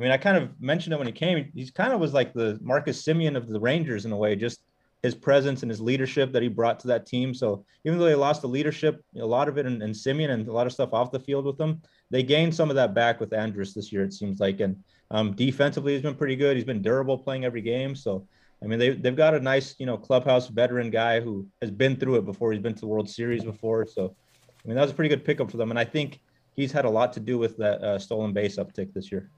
I 0.00 0.02
mean, 0.02 0.12
I 0.12 0.16
kind 0.16 0.38
of 0.38 0.58
mentioned 0.62 0.94
it 0.94 0.96
when 0.96 1.06
he 1.06 1.12
came. 1.12 1.50
He's 1.54 1.70
kind 1.70 1.92
of 1.92 2.00
was 2.00 2.14
like 2.14 2.32
the 2.32 2.58
Marcus 2.62 3.02
Semien 3.02 3.36
of 3.36 3.46
the 3.48 3.60
Rangers 3.60 4.06
in 4.06 4.12
a 4.12 4.16
way, 4.16 4.34
just 4.34 4.62
his 5.02 5.14
presence 5.14 5.60
and 5.60 5.70
his 5.70 5.78
leadership 5.78 6.32
that 6.32 6.40
he 6.40 6.48
brought 6.48 6.80
to 6.80 6.86
that 6.88 7.04
team. 7.04 7.34
So 7.34 7.66
even 7.84 7.98
though 7.98 8.06
they 8.06 8.14
lost 8.14 8.40
the 8.40 8.48
leadership, 8.48 9.04
a 9.16 9.26
lot 9.26 9.46
of 9.46 9.58
it 9.58 9.66
in, 9.66 9.82
in 9.82 9.90
Semien 9.90 10.30
and 10.30 10.48
a 10.48 10.52
lot 10.52 10.66
of 10.66 10.72
stuff 10.72 10.94
off 10.94 11.10
the 11.10 11.20
field 11.20 11.44
with 11.44 11.58
them, 11.58 11.82
they 12.08 12.22
gained 12.22 12.54
some 12.54 12.70
of 12.70 12.76
that 12.76 12.94
back 12.94 13.20
with 13.20 13.34
Andrus 13.34 13.74
this 13.74 13.92
year. 13.92 14.02
It 14.02 14.14
seems 14.14 14.40
like, 14.40 14.60
and 14.60 14.82
um, 15.10 15.32
defensively, 15.32 15.92
he's 15.92 16.02
been 16.02 16.14
pretty 16.14 16.36
good. 16.36 16.56
He's 16.56 16.64
been 16.64 16.80
durable 16.80 17.18
playing 17.18 17.44
every 17.44 17.60
game. 17.60 17.94
So, 17.94 18.26
I 18.62 18.66
mean, 18.68 18.78
they, 18.78 18.90
they've 18.90 19.14
got 19.14 19.34
a 19.34 19.40
nice, 19.40 19.74
you 19.78 19.84
know, 19.84 19.98
clubhouse 19.98 20.48
veteran 20.48 20.88
guy 20.88 21.20
who 21.20 21.46
has 21.60 21.70
been 21.70 21.96
through 21.96 22.16
it 22.16 22.24
before. 22.24 22.52
He's 22.52 22.62
been 22.62 22.74
to 22.74 22.80
the 22.80 22.86
World 22.86 23.10
Series 23.10 23.44
before. 23.44 23.86
So, 23.86 24.16
I 24.64 24.68
mean, 24.68 24.76
that 24.76 24.82
was 24.82 24.92
a 24.92 24.94
pretty 24.94 25.10
good 25.10 25.26
pickup 25.26 25.50
for 25.50 25.58
them. 25.58 25.68
And 25.68 25.78
I 25.78 25.84
think 25.84 26.20
he's 26.56 26.72
had 26.72 26.86
a 26.86 26.90
lot 26.90 27.12
to 27.14 27.20
do 27.20 27.36
with 27.36 27.58
that 27.58 27.82
uh, 27.82 27.98
stolen 27.98 28.32
base 28.32 28.56
uptick 28.56 28.94
this 28.94 29.12
year. 29.12 29.28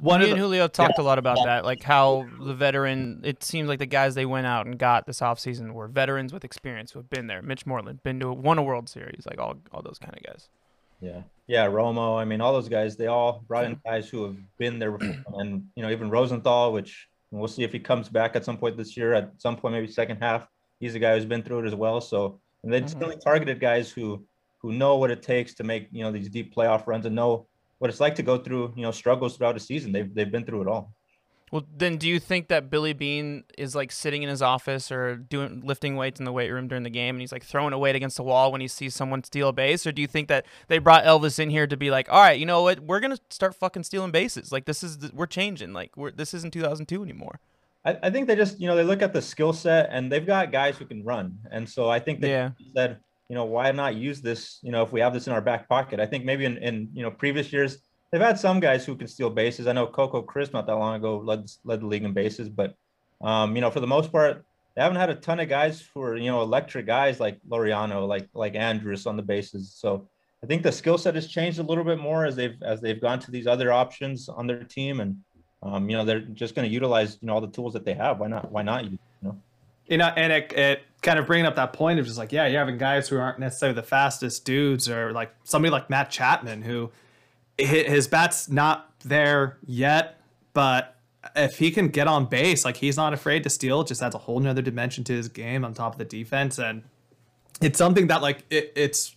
One 0.00 0.20
Me 0.20 0.30
and 0.30 0.38
Julio 0.38 0.68
talked 0.68 0.94
yeah. 0.98 1.02
a 1.02 1.06
lot 1.06 1.18
about 1.18 1.38
that, 1.44 1.64
like 1.64 1.82
how 1.82 2.26
the 2.40 2.54
veteran. 2.54 3.20
It 3.24 3.42
seems 3.42 3.68
like 3.68 3.80
the 3.80 3.86
guys 3.86 4.14
they 4.14 4.26
went 4.26 4.46
out 4.46 4.66
and 4.66 4.78
got 4.78 5.06
this 5.06 5.20
offseason 5.20 5.72
were 5.72 5.88
veterans 5.88 6.32
with 6.32 6.44
experience 6.44 6.92
who 6.92 7.00
have 7.00 7.10
been 7.10 7.26
there. 7.26 7.42
Mitch 7.42 7.66
Moreland 7.66 8.02
been 8.04 8.20
to 8.20 8.32
won 8.32 8.58
a 8.58 8.62
World 8.62 8.88
Series, 8.88 9.26
like 9.26 9.40
all 9.40 9.56
all 9.72 9.82
those 9.82 9.98
kind 9.98 10.16
of 10.16 10.22
guys. 10.22 10.48
Yeah, 11.00 11.22
yeah, 11.46 11.66
Romo. 11.66 12.20
I 12.20 12.24
mean, 12.24 12.40
all 12.40 12.52
those 12.52 12.68
guys. 12.68 12.96
They 12.96 13.06
all 13.06 13.44
brought 13.48 13.64
in 13.64 13.80
guys 13.84 14.08
who 14.08 14.24
have 14.24 14.36
been 14.58 14.78
there, 14.78 14.92
before. 14.92 15.16
and 15.40 15.66
you 15.74 15.82
know, 15.82 15.90
even 15.90 16.10
Rosenthal, 16.10 16.72
which 16.72 17.08
we'll 17.30 17.48
see 17.48 17.64
if 17.64 17.72
he 17.72 17.80
comes 17.80 18.08
back 18.08 18.36
at 18.36 18.44
some 18.44 18.56
point 18.56 18.76
this 18.76 18.96
year. 18.96 19.14
At 19.14 19.32
some 19.38 19.56
point, 19.56 19.74
maybe 19.74 19.88
second 19.88 20.18
half, 20.18 20.46
he's 20.78 20.94
a 20.94 20.98
guy 20.98 21.14
who's 21.14 21.24
been 21.24 21.42
through 21.42 21.60
it 21.60 21.66
as 21.66 21.74
well. 21.74 22.00
So, 22.00 22.40
and 22.62 22.72
they 22.72 22.80
mm-hmm. 22.80 22.98
really 23.00 23.16
targeted 23.16 23.58
guys 23.58 23.90
who 23.90 24.24
who 24.58 24.72
know 24.72 24.96
what 24.96 25.10
it 25.10 25.22
takes 25.22 25.54
to 25.54 25.64
make 25.64 25.88
you 25.90 26.02
know 26.02 26.12
these 26.12 26.28
deep 26.28 26.54
playoff 26.54 26.86
runs 26.86 27.06
and 27.06 27.16
know 27.16 27.46
what 27.78 27.90
it's 27.90 28.00
like 28.00 28.14
to 28.16 28.22
go 28.22 28.38
through 28.38 28.72
you 28.76 28.82
know 28.82 28.90
struggles 28.90 29.36
throughout 29.36 29.56
a 29.56 29.60
season. 29.60 29.92
They've 29.92 30.12
they've 30.12 30.30
been 30.30 30.44
through 30.44 30.62
it 30.62 30.68
all. 30.68 30.92
Well, 31.50 31.64
then, 31.74 31.96
do 31.96 32.08
you 32.08 32.20
think 32.20 32.48
that 32.48 32.68
Billy 32.68 32.92
Beane 32.92 33.44
is 33.56 33.74
like 33.74 33.90
sitting 33.90 34.22
in 34.22 34.28
his 34.28 34.42
office 34.42 34.92
or 34.92 35.16
doing 35.16 35.62
lifting 35.64 35.96
weights 35.96 36.18
in 36.18 36.26
the 36.26 36.32
weight 36.32 36.50
room 36.50 36.68
during 36.68 36.82
the 36.82 36.90
game, 36.90 37.14
and 37.14 37.20
he's 37.20 37.32
like 37.32 37.44
throwing 37.44 37.72
a 37.72 37.78
weight 37.78 37.96
against 37.96 38.16
the 38.16 38.22
wall 38.22 38.52
when 38.52 38.60
he 38.60 38.68
sees 38.68 38.94
someone 38.94 39.24
steal 39.24 39.48
a 39.48 39.52
base, 39.52 39.86
or 39.86 39.92
do 39.92 40.02
you 40.02 40.08
think 40.08 40.28
that 40.28 40.44
they 40.68 40.78
brought 40.78 41.04
Elvis 41.04 41.38
in 41.38 41.50
here 41.50 41.66
to 41.66 41.76
be 41.76 41.90
like, 41.90 42.10
all 42.12 42.20
right, 42.20 42.38
you 42.38 42.46
know 42.46 42.62
what, 42.62 42.80
we're 42.80 43.00
gonna 43.00 43.18
start 43.30 43.54
fucking 43.54 43.84
stealing 43.84 44.10
bases. 44.10 44.52
Like 44.52 44.66
this 44.66 44.82
is 44.82 45.12
we're 45.12 45.26
changing. 45.26 45.72
Like 45.72 45.96
we're 45.96 46.10
this 46.10 46.34
isn't 46.34 46.52
2002 46.52 47.02
anymore. 47.02 47.40
I, 47.84 47.96
I 48.02 48.10
think 48.10 48.26
they 48.26 48.36
just 48.36 48.60
you 48.60 48.66
know 48.66 48.76
they 48.76 48.84
look 48.84 49.02
at 49.02 49.12
the 49.12 49.22
skill 49.22 49.52
set 49.52 49.88
and 49.90 50.12
they've 50.12 50.26
got 50.26 50.52
guys 50.52 50.76
who 50.76 50.84
can 50.84 51.02
run, 51.04 51.38
and 51.50 51.68
so 51.68 51.88
I 51.88 51.98
think 51.98 52.20
they 52.20 52.30
yeah. 52.30 52.50
said 52.74 52.98
you 53.28 53.34
know 53.34 53.44
why 53.44 53.70
not 53.72 53.94
use 53.94 54.20
this 54.20 54.58
you 54.62 54.72
know 54.72 54.82
if 54.82 54.92
we 54.92 55.00
have 55.00 55.12
this 55.12 55.26
in 55.26 55.32
our 55.32 55.40
back 55.40 55.68
pocket. 55.68 56.00
I 56.00 56.06
think 56.06 56.24
maybe 56.24 56.44
in 56.44 56.58
in 56.58 56.88
you 56.92 57.02
know 57.02 57.10
previous 57.10 57.52
years 57.52 57.78
they've 58.10 58.20
had 58.20 58.38
some 58.38 58.60
guys 58.60 58.84
who 58.84 58.96
can 58.96 59.08
steal 59.08 59.30
bases. 59.30 59.66
I 59.66 59.72
know 59.72 59.86
Coco 59.86 60.22
Crisp 60.22 60.52
not 60.52 60.66
that 60.66 60.76
long 60.76 60.96
ago 60.96 61.18
led 61.18 61.48
led 61.64 61.80
the 61.80 61.86
league 61.86 62.04
in 62.04 62.12
bases, 62.12 62.48
but 62.48 62.74
um, 63.20 63.54
you 63.54 63.60
know 63.60 63.70
for 63.70 63.80
the 63.80 63.86
most 63.86 64.12
part 64.12 64.44
they 64.78 64.82
haven't 64.82 64.98
had 64.98 65.10
a 65.10 65.16
ton 65.16 65.40
of 65.40 65.48
guys 65.48 65.84
who 65.92 66.00
are 66.02 66.16
you 66.16 66.30
know 66.30 66.40
electric 66.42 66.86
guys 66.86 67.18
like 67.18 67.40
Laureano, 67.48 68.06
like 68.06 68.28
like 68.32 68.54
Andrus 68.54 69.06
on 69.06 69.16
the 69.16 69.22
bases. 69.22 69.74
So 69.74 70.08
I 70.42 70.46
think 70.46 70.62
the 70.62 70.70
skill 70.70 70.98
set 70.98 71.16
has 71.16 71.26
changed 71.26 71.58
a 71.58 71.64
little 71.64 71.82
bit 71.82 71.98
more 71.98 72.24
as 72.24 72.36
they've 72.36 72.62
as 72.62 72.80
they've 72.80 73.00
gone 73.00 73.18
to 73.20 73.30
these 73.30 73.46
other 73.48 73.72
options 73.72 74.28
on 74.28 74.46
their 74.46 74.62
team, 74.62 75.00
and 75.00 75.16
um, 75.64 75.90
you 75.90 75.96
know 75.96 76.04
they're 76.04 76.20
just 76.20 76.54
going 76.54 76.68
to 76.68 76.72
utilize 76.72 77.18
you 77.20 77.26
know 77.26 77.34
all 77.34 77.40
the 77.40 77.48
tools 77.48 77.72
that 77.72 77.84
they 77.84 77.94
have. 77.94 78.20
Why 78.20 78.28
not? 78.28 78.52
Why 78.52 78.62
not? 78.62 78.84
You 78.84 78.98
know. 79.20 79.36
You 79.88 79.96
know, 79.96 80.12
and 80.16 80.32
it, 80.32 80.52
it 80.52 80.82
kind 81.02 81.18
of 81.18 81.26
bringing 81.26 81.46
up 81.46 81.56
that 81.56 81.72
point 81.72 81.98
of 81.98 82.06
just 82.06 82.18
like, 82.18 82.32
yeah, 82.32 82.46
you're 82.46 82.58
having 82.58 82.78
guys 82.78 83.08
who 83.08 83.18
aren't 83.18 83.38
necessarily 83.38 83.74
the 83.74 83.82
fastest 83.82 84.44
dudes, 84.44 84.88
or 84.88 85.12
like 85.12 85.32
somebody 85.44 85.70
like 85.70 85.88
Matt 85.88 86.10
Chapman 86.10 86.62
who 86.62 86.90
his 87.56 88.06
bat's 88.06 88.48
not 88.48 88.92
there 89.00 89.58
yet, 89.66 90.20
but 90.52 90.96
if 91.34 91.58
he 91.58 91.70
can 91.70 91.88
get 91.88 92.06
on 92.06 92.26
base, 92.26 92.64
like 92.64 92.76
he's 92.76 92.96
not 92.96 93.12
afraid 93.12 93.42
to 93.44 93.50
steal, 93.50 93.82
just 93.82 94.02
adds 94.02 94.14
a 94.14 94.18
whole 94.18 94.40
nother 94.40 94.62
dimension 94.62 95.04
to 95.04 95.12
his 95.12 95.28
game 95.28 95.64
on 95.64 95.74
top 95.74 95.92
of 95.92 95.98
the 95.98 96.04
defense. 96.04 96.58
And 96.58 96.84
it's 97.60 97.78
something 97.78 98.06
that 98.08 98.22
like 98.22 98.44
it, 98.50 98.72
it's 98.76 99.14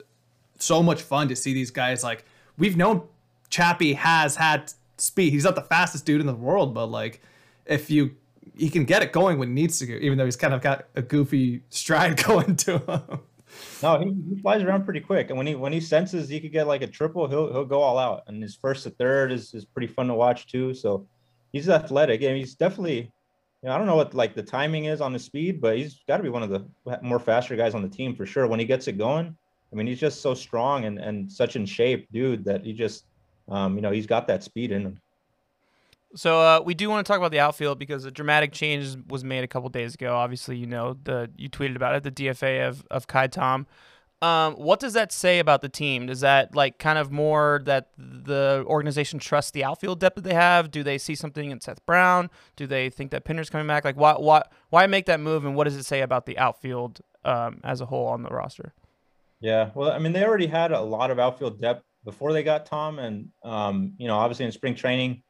so 0.58 0.82
much 0.82 1.02
fun 1.02 1.28
to 1.28 1.36
see 1.36 1.54
these 1.54 1.72
guys 1.72 2.04
like 2.04 2.26
we've 2.58 2.78
known 2.78 3.04
Chappie 3.50 3.94
has 3.94 4.36
had 4.36 4.74
speed. 4.98 5.32
He's 5.32 5.44
not 5.44 5.56
the 5.56 5.62
fastest 5.62 6.06
dude 6.06 6.22
in 6.22 6.28
the 6.28 6.36
world, 6.36 6.74
but 6.74 6.88
like 6.88 7.22
if 7.66 7.90
you 7.90 8.16
he 8.56 8.70
can 8.70 8.86
get 8.86 9.02
it 9.02 9.12
going 9.12 9.38
when 9.38 9.50
he 9.50 9.54
needs 9.54 9.80
to, 9.80 10.00
even 10.00 10.18
though 10.18 10.26
he's 10.26 10.36
kind 10.36 10.54
of 10.54 10.62
got 10.62 10.86
a 10.96 11.02
goofy 11.02 11.64
stride 11.70 12.22
going 12.24 12.56
to 12.58 12.80
him. 12.80 13.20
No, 13.84 14.00
he, 14.00 14.14
he, 14.30 14.42
flies 14.42 14.64
around 14.64 14.86
pretty 14.86 15.02
quick, 15.02 15.30
and 15.30 15.38
when 15.38 15.48
he 15.48 15.56
when 15.56 15.74
he 15.74 15.82
senses 15.82 16.30
he 16.30 16.40
could 16.40 16.52
get 16.52 16.68
like 16.68 16.82
a 16.82 16.88
triple, 16.88 17.28
he'll 17.28 17.52
he'll 17.52 17.66
go 17.66 17.82
all 17.82 17.98
out. 17.98 18.24
And 18.28 18.42
his 18.42 18.56
first 18.56 18.84
to 18.84 18.92
third 18.92 19.32
is 19.32 19.54
is 19.54 19.66
pretty 19.66 19.88
fun 19.88 20.08
to 20.08 20.14
watch 20.14 20.48
too. 20.48 20.74
So 20.74 21.08
he's 21.52 21.70
athletic, 21.70 22.22
and 22.22 22.38
he's 22.38 22.56
definitely. 22.56 23.12
You 23.64 23.70
know, 23.70 23.76
I 23.76 23.78
don't 23.78 23.86
know 23.86 23.96
what 23.96 24.16
like 24.16 24.34
the 24.34 24.42
timing 24.42 24.86
is 24.86 25.02
on 25.02 25.14
the 25.14 25.20
speed, 25.20 25.62
but 25.62 25.78
he's 25.78 26.00
got 26.08 26.18
to 26.18 26.24
be 26.24 26.30
one 26.30 26.42
of 26.42 26.50
the 26.50 26.66
more 27.04 27.20
faster 27.20 27.56
guys 27.56 27.76
on 27.76 27.84
the 27.84 27.90
team 27.90 28.16
for 28.16 28.26
sure. 28.26 28.48
When 28.48 28.60
he 28.60 28.66
gets 28.66 28.88
it 28.88 28.98
going, 28.98 29.38
I 29.72 29.76
mean, 29.76 29.86
he's 29.86 30.00
just 30.00 30.22
so 30.22 30.34
strong 30.34 30.86
and 30.86 30.98
and 30.98 31.32
such 31.32 31.56
in 31.56 31.66
shape, 31.66 32.08
dude, 32.12 32.44
that 32.46 32.64
he 32.66 32.74
just, 32.74 33.06
um, 33.50 33.76
you 33.76 33.82
know, 33.82 33.92
he's 33.92 34.08
got 34.08 34.26
that 34.28 34.44
speed 34.44 34.72
in 34.72 34.82
him. 34.82 35.00
So 36.16 36.42
uh, 36.42 36.62
we 36.64 36.74
do 36.74 36.90
want 36.90 37.06
to 37.06 37.10
talk 37.10 37.18
about 37.18 37.32
the 37.32 37.40
outfield 37.40 37.80
because 37.80 38.06
a 38.06 38.12
dramatic 38.12 38.52
change 38.52 38.98
was 39.08 39.24
made 39.24 39.44
a 39.44 39.48
couple 39.48 39.70
days 39.70 39.96
ago. 39.96 40.16
Obviously, 40.16 40.58
you 40.58 40.66
know 40.66 40.98
the 41.04 41.30
you 41.38 41.50
tweeted 41.50 41.76
about 41.76 41.96
it, 41.96 42.04
the 42.04 42.12
DFA 42.12 42.68
of 42.68 42.86
of 42.92 43.08
Ka'ai 43.08 43.28
Tom. 43.28 43.68
Um, 44.22 44.54
what 44.54 44.80
does 44.80 44.94
that 44.94 45.12
say 45.12 45.40
about 45.40 45.62
the 45.62 45.70
team? 45.70 46.06
Does 46.06 46.20
that 46.20 46.56
like 46.56 46.78
kind 46.78 47.00
of 47.00 47.12
more 47.12 47.62
that 47.66 47.90
the 47.98 48.64
organization 48.68 49.18
trusts 49.18 49.50
the 49.50 49.64
outfield 49.64 50.00
depth 50.00 50.16
that 50.16 50.24
they 50.24 50.36
have? 50.36 50.70
Do 50.70 50.84
they 50.84 51.00
see 51.00 51.16
something 51.16 51.50
in 51.50 51.60
Seth 51.60 51.84
Brown? 51.88 52.30
Do 52.56 52.68
they 52.68 52.92
think 52.92 53.10
that 53.12 53.24
Pinder's 53.24 53.50
coming 53.50 53.66
back? 53.66 53.84
Like, 53.84 53.96
why 53.96 54.14
why 54.14 54.44
why 54.70 54.86
make 54.86 55.08
that 55.08 55.20
move? 55.20 55.44
And 55.46 55.56
what 55.56 55.64
does 55.64 55.76
it 55.76 55.86
say 55.86 56.02
about 56.02 56.28
the 56.28 56.38
outfield 56.38 57.02
um, 57.26 57.62
as 57.64 57.82
a 57.82 57.88
whole 57.88 58.08
on 58.08 58.22
the 58.22 58.30
roster? 58.30 58.74
Yeah, 59.40 59.72
well, 59.74 59.92
I 59.92 59.98
mean, 59.98 60.14
they 60.14 60.24
already 60.24 60.46
had 60.46 60.72
a 60.72 60.82
lot 60.82 61.10
of 61.10 61.18
outfield 61.18 61.60
depth 61.60 61.84
before 62.04 62.32
they 62.32 62.44
got 62.44 62.68
Tom, 62.68 63.00
and 63.00 63.30
um, 63.44 63.94
you 63.98 64.08
know, 64.08 64.18
obviously 64.18 64.46
in 64.46 64.52
spring 64.52 64.76
training 64.76 65.24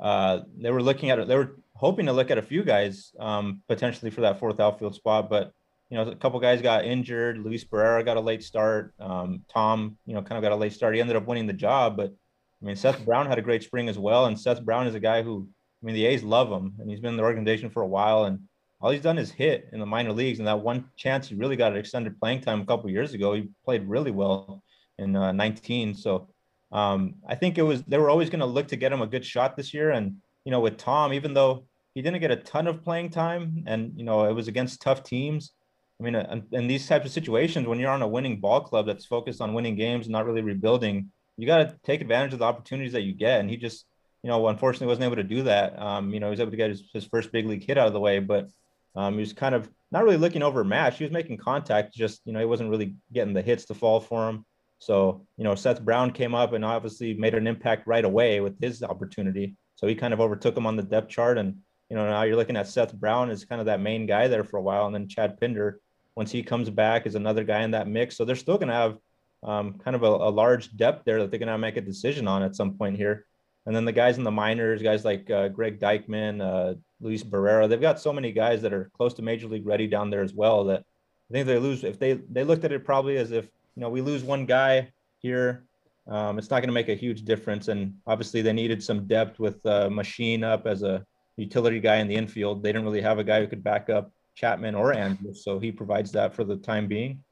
uh, 0.00 0.40
they 0.58 0.70
were 0.70 0.82
looking 0.82 1.10
at 1.10 1.18
it. 1.18 1.28
They 1.28 1.36
were 1.36 1.56
hoping 1.74 2.06
to 2.06 2.12
look 2.12 2.30
at 2.30 2.38
a 2.38 2.42
few 2.42 2.62
guys 2.62 3.12
um, 3.20 3.62
potentially 3.68 4.10
for 4.10 4.22
that 4.22 4.38
fourth 4.38 4.60
outfield 4.60 4.94
spot, 4.94 5.28
but 5.28 5.52
you 5.90 5.96
know, 5.96 6.10
a 6.10 6.16
couple 6.16 6.40
guys 6.40 6.60
got 6.60 6.84
injured. 6.84 7.38
Luis 7.38 7.64
Barrera 7.64 8.04
got 8.04 8.16
a 8.16 8.20
late 8.20 8.42
start. 8.42 8.92
Um, 8.98 9.42
Tom, 9.52 9.96
you 10.04 10.14
know, 10.14 10.22
kind 10.22 10.36
of 10.36 10.42
got 10.42 10.52
a 10.52 10.56
late 10.56 10.72
start. 10.72 10.94
He 10.94 11.00
ended 11.00 11.16
up 11.16 11.26
winning 11.26 11.46
the 11.46 11.52
job, 11.52 11.96
but 11.96 12.12
I 12.60 12.64
mean, 12.64 12.76
Seth 12.76 13.04
Brown 13.04 13.26
had 13.26 13.38
a 13.38 13.42
great 13.42 13.62
spring 13.62 13.88
as 13.88 13.98
well. 13.98 14.26
And 14.26 14.38
Seth 14.38 14.64
Brown 14.64 14.86
is 14.86 14.94
a 14.94 15.00
guy 15.00 15.22
who, 15.22 15.48
I 15.82 15.86
mean, 15.86 15.94
the 15.94 16.06
A's 16.06 16.24
love 16.24 16.50
him, 16.50 16.74
and 16.78 16.90
he's 16.90 17.00
been 17.00 17.10
in 17.10 17.16
the 17.16 17.22
organization 17.22 17.70
for 17.70 17.82
a 17.82 17.86
while. 17.86 18.24
And 18.24 18.40
all 18.80 18.90
he's 18.90 19.02
done 19.02 19.18
is 19.18 19.30
hit 19.30 19.68
in 19.72 19.78
the 19.78 19.86
minor 19.86 20.12
leagues. 20.12 20.38
And 20.38 20.48
that 20.48 20.60
one 20.60 20.90
chance 20.96 21.28
he 21.28 21.36
really 21.36 21.56
got 21.56 21.72
an 21.72 21.78
extended 21.78 22.18
playing 22.18 22.40
time 22.40 22.60
a 22.60 22.66
couple 22.66 22.90
years 22.90 23.14
ago, 23.14 23.34
he 23.34 23.48
played 23.64 23.88
really 23.88 24.10
well 24.10 24.62
in 24.98 25.14
uh, 25.14 25.32
19. 25.32 25.94
So 25.94 26.28
um, 26.72 27.14
I 27.28 27.34
think 27.34 27.58
it 27.58 27.62
was 27.62 27.82
they 27.84 27.98
were 27.98 28.10
always 28.10 28.30
going 28.30 28.40
to 28.40 28.46
look 28.46 28.68
to 28.68 28.76
get 28.76 28.92
him 28.92 29.02
a 29.02 29.06
good 29.06 29.24
shot 29.24 29.56
this 29.56 29.72
year. 29.72 29.90
And 29.90 30.16
you 30.44 30.50
know, 30.50 30.60
with 30.60 30.76
Tom, 30.76 31.12
even 31.12 31.34
though 31.34 31.66
he 31.94 32.02
didn't 32.02 32.20
get 32.20 32.30
a 32.30 32.36
ton 32.36 32.66
of 32.66 32.82
playing 32.82 33.10
time, 33.10 33.64
and 33.66 33.92
you 33.96 34.04
know, 34.04 34.24
it 34.24 34.32
was 34.32 34.48
against 34.48 34.82
tough 34.82 35.02
teams, 35.02 35.52
I 35.98 36.04
mean, 36.04 36.14
uh, 36.14 36.40
in 36.52 36.66
these 36.66 36.86
types 36.86 37.06
of 37.06 37.12
situations, 37.12 37.66
when 37.66 37.78
you're 37.78 37.90
on 37.90 38.02
a 38.02 38.08
winning 38.08 38.40
ball 38.40 38.60
club 38.60 38.86
that's 38.86 39.06
focused 39.06 39.40
on 39.40 39.54
winning 39.54 39.76
games, 39.76 40.06
and 40.06 40.12
not 40.12 40.26
really 40.26 40.42
rebuilding, 40.42 41.10
you 41.36 41.46
got 41.46 41.58
to 41.58 41.76
take 41.84 42.00
advantage 42.00 42.32
of 42.32 42.40
the 42.40 42.44
opportunities 42.44 42.92
that 42.92 43.02
you 43.02 43.14
get. 43.14 43.40
And 43.40 43.48
he 43.48 43.56
just, 43.56 43.86
you 44.22 44.28
know, 44.28 44.48
unfortunately 44.48 44.88
wasn't 44.88 45.06
able 45.06 45.16
to 45.16 45.22
do 45.22 45.44
that. 45.44 45.80
Um, 45.80 46.12
you 46.12 46.20
know, 46.20 46.26
he 46.26 46.30
was 46.30 46.40
able 46.40 46.50
to 46.50 46.56
get 46.56 46.70
his, 46.70 46.82
his 46.92 47.04
first 47.06 47.32
big 47.32 47.46
league 47.46 47.64
hit 47.64 47.78
out 47.78 47.86
of 47.86 47.92
the 47.92 48.00
way, 48.00 48.18
but 48.18 48.48
um, 48.94 49.14
he 49.14 49.20
was 49.20 49.32
kind 49.32 49.54
of 49.54 49.70
not 49.90 50.04
really 50.04 50.16
looking 50.16 50.42
over 50.42 50.62
a 50.62 50.64
match. 50.64 50.98
He 50.98 51.04
was 51.04 51.12
making 51.12 51.38
contact, 51.38 51.94
just, 51.94 52.20
you 52.24 52.32
know, 52.32 52.40
he 52.40 52.46
wasn't 52.46 52.70
really 52.70 52.96
getting 53.12 53.34
the 53.34 53.42
hits 53.42 53.66
to 53.66 53.74
fall 53.74 54.00
for 54.00 54.28
him. 54.28 54.44
So, 54.78 55.26
you 55.36 55.44
know, 55.44 55.54
Seth 55.54 55.82
Brown 55.82 56.10
came 56.10 56.34
up 56.34 56.52
and 56.52 56.64
obviously 56.64 57.14
made 57.14 57.34
an 57.34 57.46
impact 57.46 57.86
right 57.86 58.04
away 58.04 58.40
with 58.40 58.60
his 58.60 58.82
opportunity. 58.82 59.56
So 59.76 59.86
he 59.86 59.94
kind 59.94 60.14
of 60.14 60.20
overtook 60.20 60.56
him 60.56 60.66
on 60.66 60.76
the 60.76 60.82
depth 60.82 61.08
chart. 61.08 61.38
And, 61.38 61.58
you 61.90 61.96
know, 61.96 62.06
now 62.06 62.22
you're 62.22 62.36
looking 62.36 62.56
at 62.56 62.68
Seth 62.68 62.94
Brown 62.94 63.30
as 63.30 63.44
kind 63.44 63.60
of 63.60 63.66
that 63.66 63.80
main 63.80 64.06
guy 64.06 64.28
there 64.28 64.44
for 64.44 64.58
a 64.58 64.62
while. 64.62 64.86
And 64.86 64.94
then 64.94 65.08
Chad 65.08 65.40
Pinder, 65.40 65.80
once 66.14 66.30
he 66.30 66.42
comes 66.42 66.70
back, 66.70 67.06
is 67.06 67.14
another 67.14 67.44
guy 67.44 67.62
in 67.62 67.70
that 67.72 67.88
mix. 67.88 68.16
So 68.16 68.24
they're 68.24 68.36
still 68.36 68.58
going 68.58 68.68
to 68.68 68.74
have 68.74 68.98
um, 69.42 69.78
kind 69.78 69.94
of 69.94 70.02
a, 70.02 70.06
a, 70.06 70.30
large 70.30 70.76
depth 70.76 71.04
there 71.04 71.20
that 71.20 71.30
they're 71.30 71.38
going 71.38 71.48
to 71.48 71.58
make 71.58 71.76
a 71.76 71.80
decision 71.82 72.26
on 72.26 72.42
at 72.42 72.56
some 72.56 72.74
point 72.74 72.96
here. 72.96 73.26
And 73.66 73.74
then 73.74 73.84
the 73.84 73.92
guys 73.92 74.16
in 74.16 74.24
the 74.24 74.30
minors, 74.30 74.82
guys 74.82 75.04
like 75.04 75.30
uh, 75.30 75.48
Greg 75.48 75.78
Deichmann, 75.80 76.40
uh, 76.40 76.74
Luis 77.00 77.22
Barrera, 77.22 77.68
they've 77.68 77.80
got 77.80 78.00
so 78.00 78.12
many 78.12 78.32
guys 78.32 78.62
that 78.62 78.72
are 78.72 78.90
close 78.96 79.14
to 79.14 79.22
major 79.22 79.48
league 79.48 79.66
ready 79.66 79.86
down 79.86 80.10
there 80.10 80.22
as 80.22 80.32
well 80.32 80.64
that 80.64 80.84
I 81.30 81.32
think 81.32 81.46
they 81.46 81.58
lose 81.58 81.82
if 81.82 81.98
they 81.98 82.14
they 82.14 82.44
looked 82.44 82.64
at 82.64 82.72
it 82.72 82.84
probably 82.84 83.16
as 83.16 83.32
if 83.32 83.48
you 83.76 83.82
know 83.82 83.88
we 83.88 84.00
lose 84.00 84.24
one 84.24 84.46
guy 84.46 84.90
here, 85.18 85.66
um, 86.08 86.38
it's 86.38 86.50
not 86.50 86.60
going 86.60 86.68
to 86.68 86.74
make 86.74 86.88
a 86.88 86.94
huge 86.94 87.22
difference. 87.22 87.68
And 87.68 87.94
obviously 88.06 88.42
they 88.42 88.52
needed 88.52 88.82
some 88.82 89.06
depth 89.06 89.38
with 89.38 89.64
uh, 89.66 89.88
Machín 89.88 90.42
up 90.42 90.66
as 90.66 90.82
a 90.82 91.04
utility 91.36 91.80
guy 91.80 91.96
in 91.96 92.08
the 92.08 92.14
infield. 92.14 92.62
They 92.62 92.70
didn't 92.70 92.84
really 92.84 93.00
have 93.00 93.18
a 93.18 93.24
guy 93.24 93.40
who 93.40 93.46
could 93.46 93.64
back 93.64 93.90
up 93.90 94.12
Chapman 94.34 94.74
or 94.74 94.92
Andrus, 94.92 95.44
so 95.44 95.58
he 95.58 95.72
provides 95.72 96.12
that 96.12 96.34
for 96.34 96.44
the 96.44 96.56
time 96.56 96.86
being. 96.86 97.22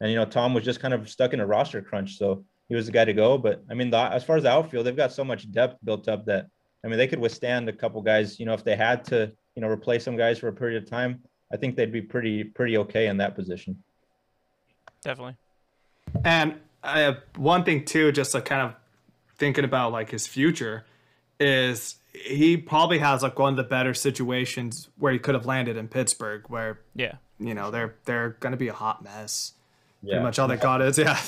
And 0.00 0.10
you 0.10 0.16
know 0.16 0.24
Tom 0.24 0.54
was 0.54 0.64
just 0.64 0.80
kind 0.80 0.94
of 0.94 1.08
stuck 1.08 1.32
in 1.32 1.40
a 1.40 1.46
roster 1.46 1.80
crunch, 1.80 2.16
so 2.18 2.44
he 2.68 2.74
was 2.74 2.86
the 2.86 2.92
guy 2.92 3.04
to 3.04 3.12
go. 3.12 3.38
But 3.38 3.62
I 3.70 3.74
mean, 3.74 3.90
the, 3.90 3.98
as 3.98 4.24
far 4.24 4.36
as 4.36 4.44
the 4.44 4.50
outfield, 4.50 4.86
they've 4.86 4.96
got 4.96 5.12
so 5.12 5.24
much 5.24 5.50
depth 5.52 5.78
built 5.84 6.08
up 6.08 6.24
that 6.26 6.46
I 6.84 6.88
mean, 6.88 6.98
they 6.98 7.06
could 7.06 7.20
withstand 7.20 7.68
a 7.68 7.72
couple 7.72 8.02
guys. 8.02 8.40
You 8.40 8.46
know, 8.46 8.54
if 8.54 8.64
they 8.64 8.74
had 8.74 9.04
to, 9.06 9.30
you 9.54 9.62
know, 9.62 9.68
replace 9.68 10.04
some 10.04 10.16
guys 10.16 10.38
for 10.38 10.48
a 10.48 10.52
period 10.52 10.82
of 10.82 10.88
time, 10.88 11.22
I 11.52 11.56
think 11.56 11.76
they'd 11.76 11.92
be 11.92 12.02
pretty 12.02 12.42
pretty 12.44 12.78
okay 12.78 13.06
in 13.06 13.16
that 13.18 13.36
position. 13.36 13.82
Definitely. 15.04 15.36
And 16.24 16.56
I 16.82 17.16
one 17.36 17.64
thing 17.64 17.84
too, 17.84 18.12
just 18.12 18.34
like 18.34 18.44
kind 18.44 18.62
of 18.62 18.74
thinking 19.36 19.64
about 19.64 19.92
like 19.92 20.10
his 20.10 20.26
future, 20.26 20.84
is 21.40 21.96
he 22.12 22.56
probably 22.56 22.98
has 22.98 23.22
like 23.22 23.38
one 23.38 23.52
of 23.52 23.56
the 23.56 23.64
better 23.64 23.94
situations 23.94 24.88
where 24.98 25.12
he 25.12 25.18
could 25.18 25.34
have 25.34 25.46
landed 25.46 25.76
in 25.76 25.88
Pittsburgh, 25.88 26.44
where 26.48 26.80
yeah, 26.94 27.16
you 27.38 27.54
know 27.54 27.70
they're 27.70 27.96
they're 28.04 28.30
gonna 28.40 28.56
be 28.56 28.68
a 28.68 28.74
hot 28.74 29.02
mess. 29.02 29.52
Yeah. 30.02 30.14
Pretty 30.14 30.24
much 30.24 30.38
all 30.38 30.48
they 30.48 30.56
got 30.56 30.82
is 30.82 30.98
yeah, 30.98 31.18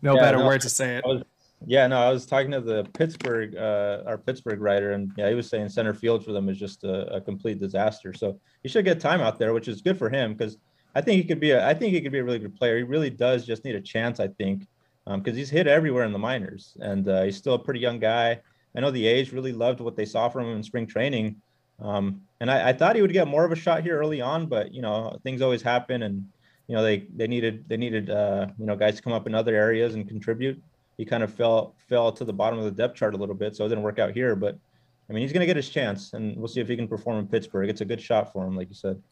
no 0.00 0.14
yeah, 0.14 0.20
better 0.20 0.38
no, 0.38 0.46
word 0.46 0.60
to 0.62 0.68
say 0.68 0.96
it. 0.96 1.04
Was, 1.04 1.22
yeah, 1.66 1.86
no, 1.86 1.98
I 1.98 2.10
was 2.10 2.26
talking 2.26 2.50
to 2.52 2.60
the 2.60 2.84
Pittsburgh, 2.92 3.56
uh, 3.56 4.02
our 4.06 4.18
Pittsburgh 4.18 4.60
writer, 4.60 4.92
and 4.92 5.12
yeah, 5.16 5.28
he 5.28 5.34
was 5.34 5.48
saying 5.48 5.68
center 5.68 5.94
field 5.94 6.24
for 6.24 6.32
them 6.32 6.48
is 6.48 6.58
just 6.58 6.84
a, 6.84 7.14
a 7.14 7.20
complete 7.20 7.60
disaster. 7.60 8.12
So 8.12 8.38
he 8.62 8.68
should 8.68 8.84
get 8.84 9.00
time 9.00 9.20
out 9.20 9.38
there, 9.38 9.52
which 9.52 9.68
is 9.68 9.80
good 9.80 9.98
for 9.98 10.10
him 10.10 10.34
because 10.34 10.58
I 10.94 11.00
think 11.00 11.22
he 11.22 11.24
could 11.24 11.40
be 11.40 11.52
a, 11.52 11.66
I 11.66 11.74
think 11.74 11.92
he 11.92 12.00
could 12.00 12.12
be 12.12 12.18
a 12.18 12.24
really 12.24 12.38
good 12.38 12.54
player. 12.54 12.76
He 12.76 12.82
really 12.82 13.10
does 13.10 13.46
just 13.46 13.64
need 13.64 13.74
a 13.74 13.80
chance, 13.80 14.20
I 14.20 14.28
think, 14.28 14.66
because 15.04 15.32
um, 15.32 15.36
he's 15.36 15.50
hit 15.50 15.66
everywhere 15.66 16.04
in 16.04 16.12
the 16.12 16.18
minors, 16.18 16.76
and 16.80 17.08
uh, 17.08 17.22
he's 17.22 17.36
still 17.36 17.54
a 17.54 17.58
pretty 17.58 17.80
young 17.80 17.98
guy. 17.98 18.40
I 18.76 18.80
know 18.80 18.90
the 18.90 19.06
A's 19.06 19.32
really 19.32 19.52
loved 19.52 19.80
what 19.80 19.96
they 19.96 20.04
saw 20.04 20.28
from 20.28 20.46
him 20.46 20.56
in 20.56 20.62
spring 20.62 20.86
training, 20.86 21.36
um, 21.80 22.22
and 22.40 22.50
I, 22.50 22.70
I 22.70 22.72
thought 22.72 22.96
he 22.96 23.02
would 23.02 23.12
get 23.12 23.28
more 23.28 23.44
of 23.44 23.52
a 23.52 23.56
shot 23.56 23.82
here 23.82 23.98
early 23.98 24.20
on, 24.20 24.46
but 24.46 24.72
you 24.72 24.82
know 24.82 25.18
things 25.22 25.42
always 25.42 25.62
happen, 25.62 26.02
and 26.02 26.26
you 26.68 26.76
know 26.76 26.82
they 26.82 27.06
they 27.16 27.26
needed 27.26 27.64
they 27.68 27.76
needed 27.76 28.10
uh, 28.10 28.46
you 28.58 28.66
know 28.66 28.76
guys 28.76 28.96
to 28.96 29.02
come 29.02 29.12
up 29.12 29.26
in 29.26 29.34
other 29.34 29.54
areas 29.54 29.94
and 29.94 30.08
contribute 30.08 30.62
he 30.96 31.04
kind 31.04 31.22
of 31.22 31.32
fell 31.32 31.74
fell 31.88 32.12
to 32.12 32.24
the 32.24 32.32
bottom 32.32 32.58
of 32.58 32.64
the 32.64 32.70
depth 32.70 32.96
chart 32.96 33.14
a 33.14 33.16
little 33.16 33.34
bit, 33.34 33.56
so 33.56 33.64
it 33.64 33.68
didn't 33.68 33.82
work 33.82 33.98
out 33.98 34.12
here. 34.12 34.36
But 34.36 34.58
I 35.08 35.12
mean, 35.12 35.22
he's 35.22 35.32
going 35.32 35.40
to 35.40 35.46
get 35.46 35.56
his 35.56 35.68
chance, 35.68 36.12
and 36.12 36.36
we'll 36.36 36.48
see 36.48 36.60
if 36.60 36.68
he 36.68 36.76
can 36.76 36.88
perform 36.88 37.18
in 37.18 37.26
Pittsburgh. 37.26 37.68
It's 37.68 37.80
a 37.80 37.84
good 37.84 38.00
shot 38.00 38.32
for 38.32 38.46
him, 38.46 38.56
like 38.56 38.68
you 38.68 38.74
said. 38.74 39.02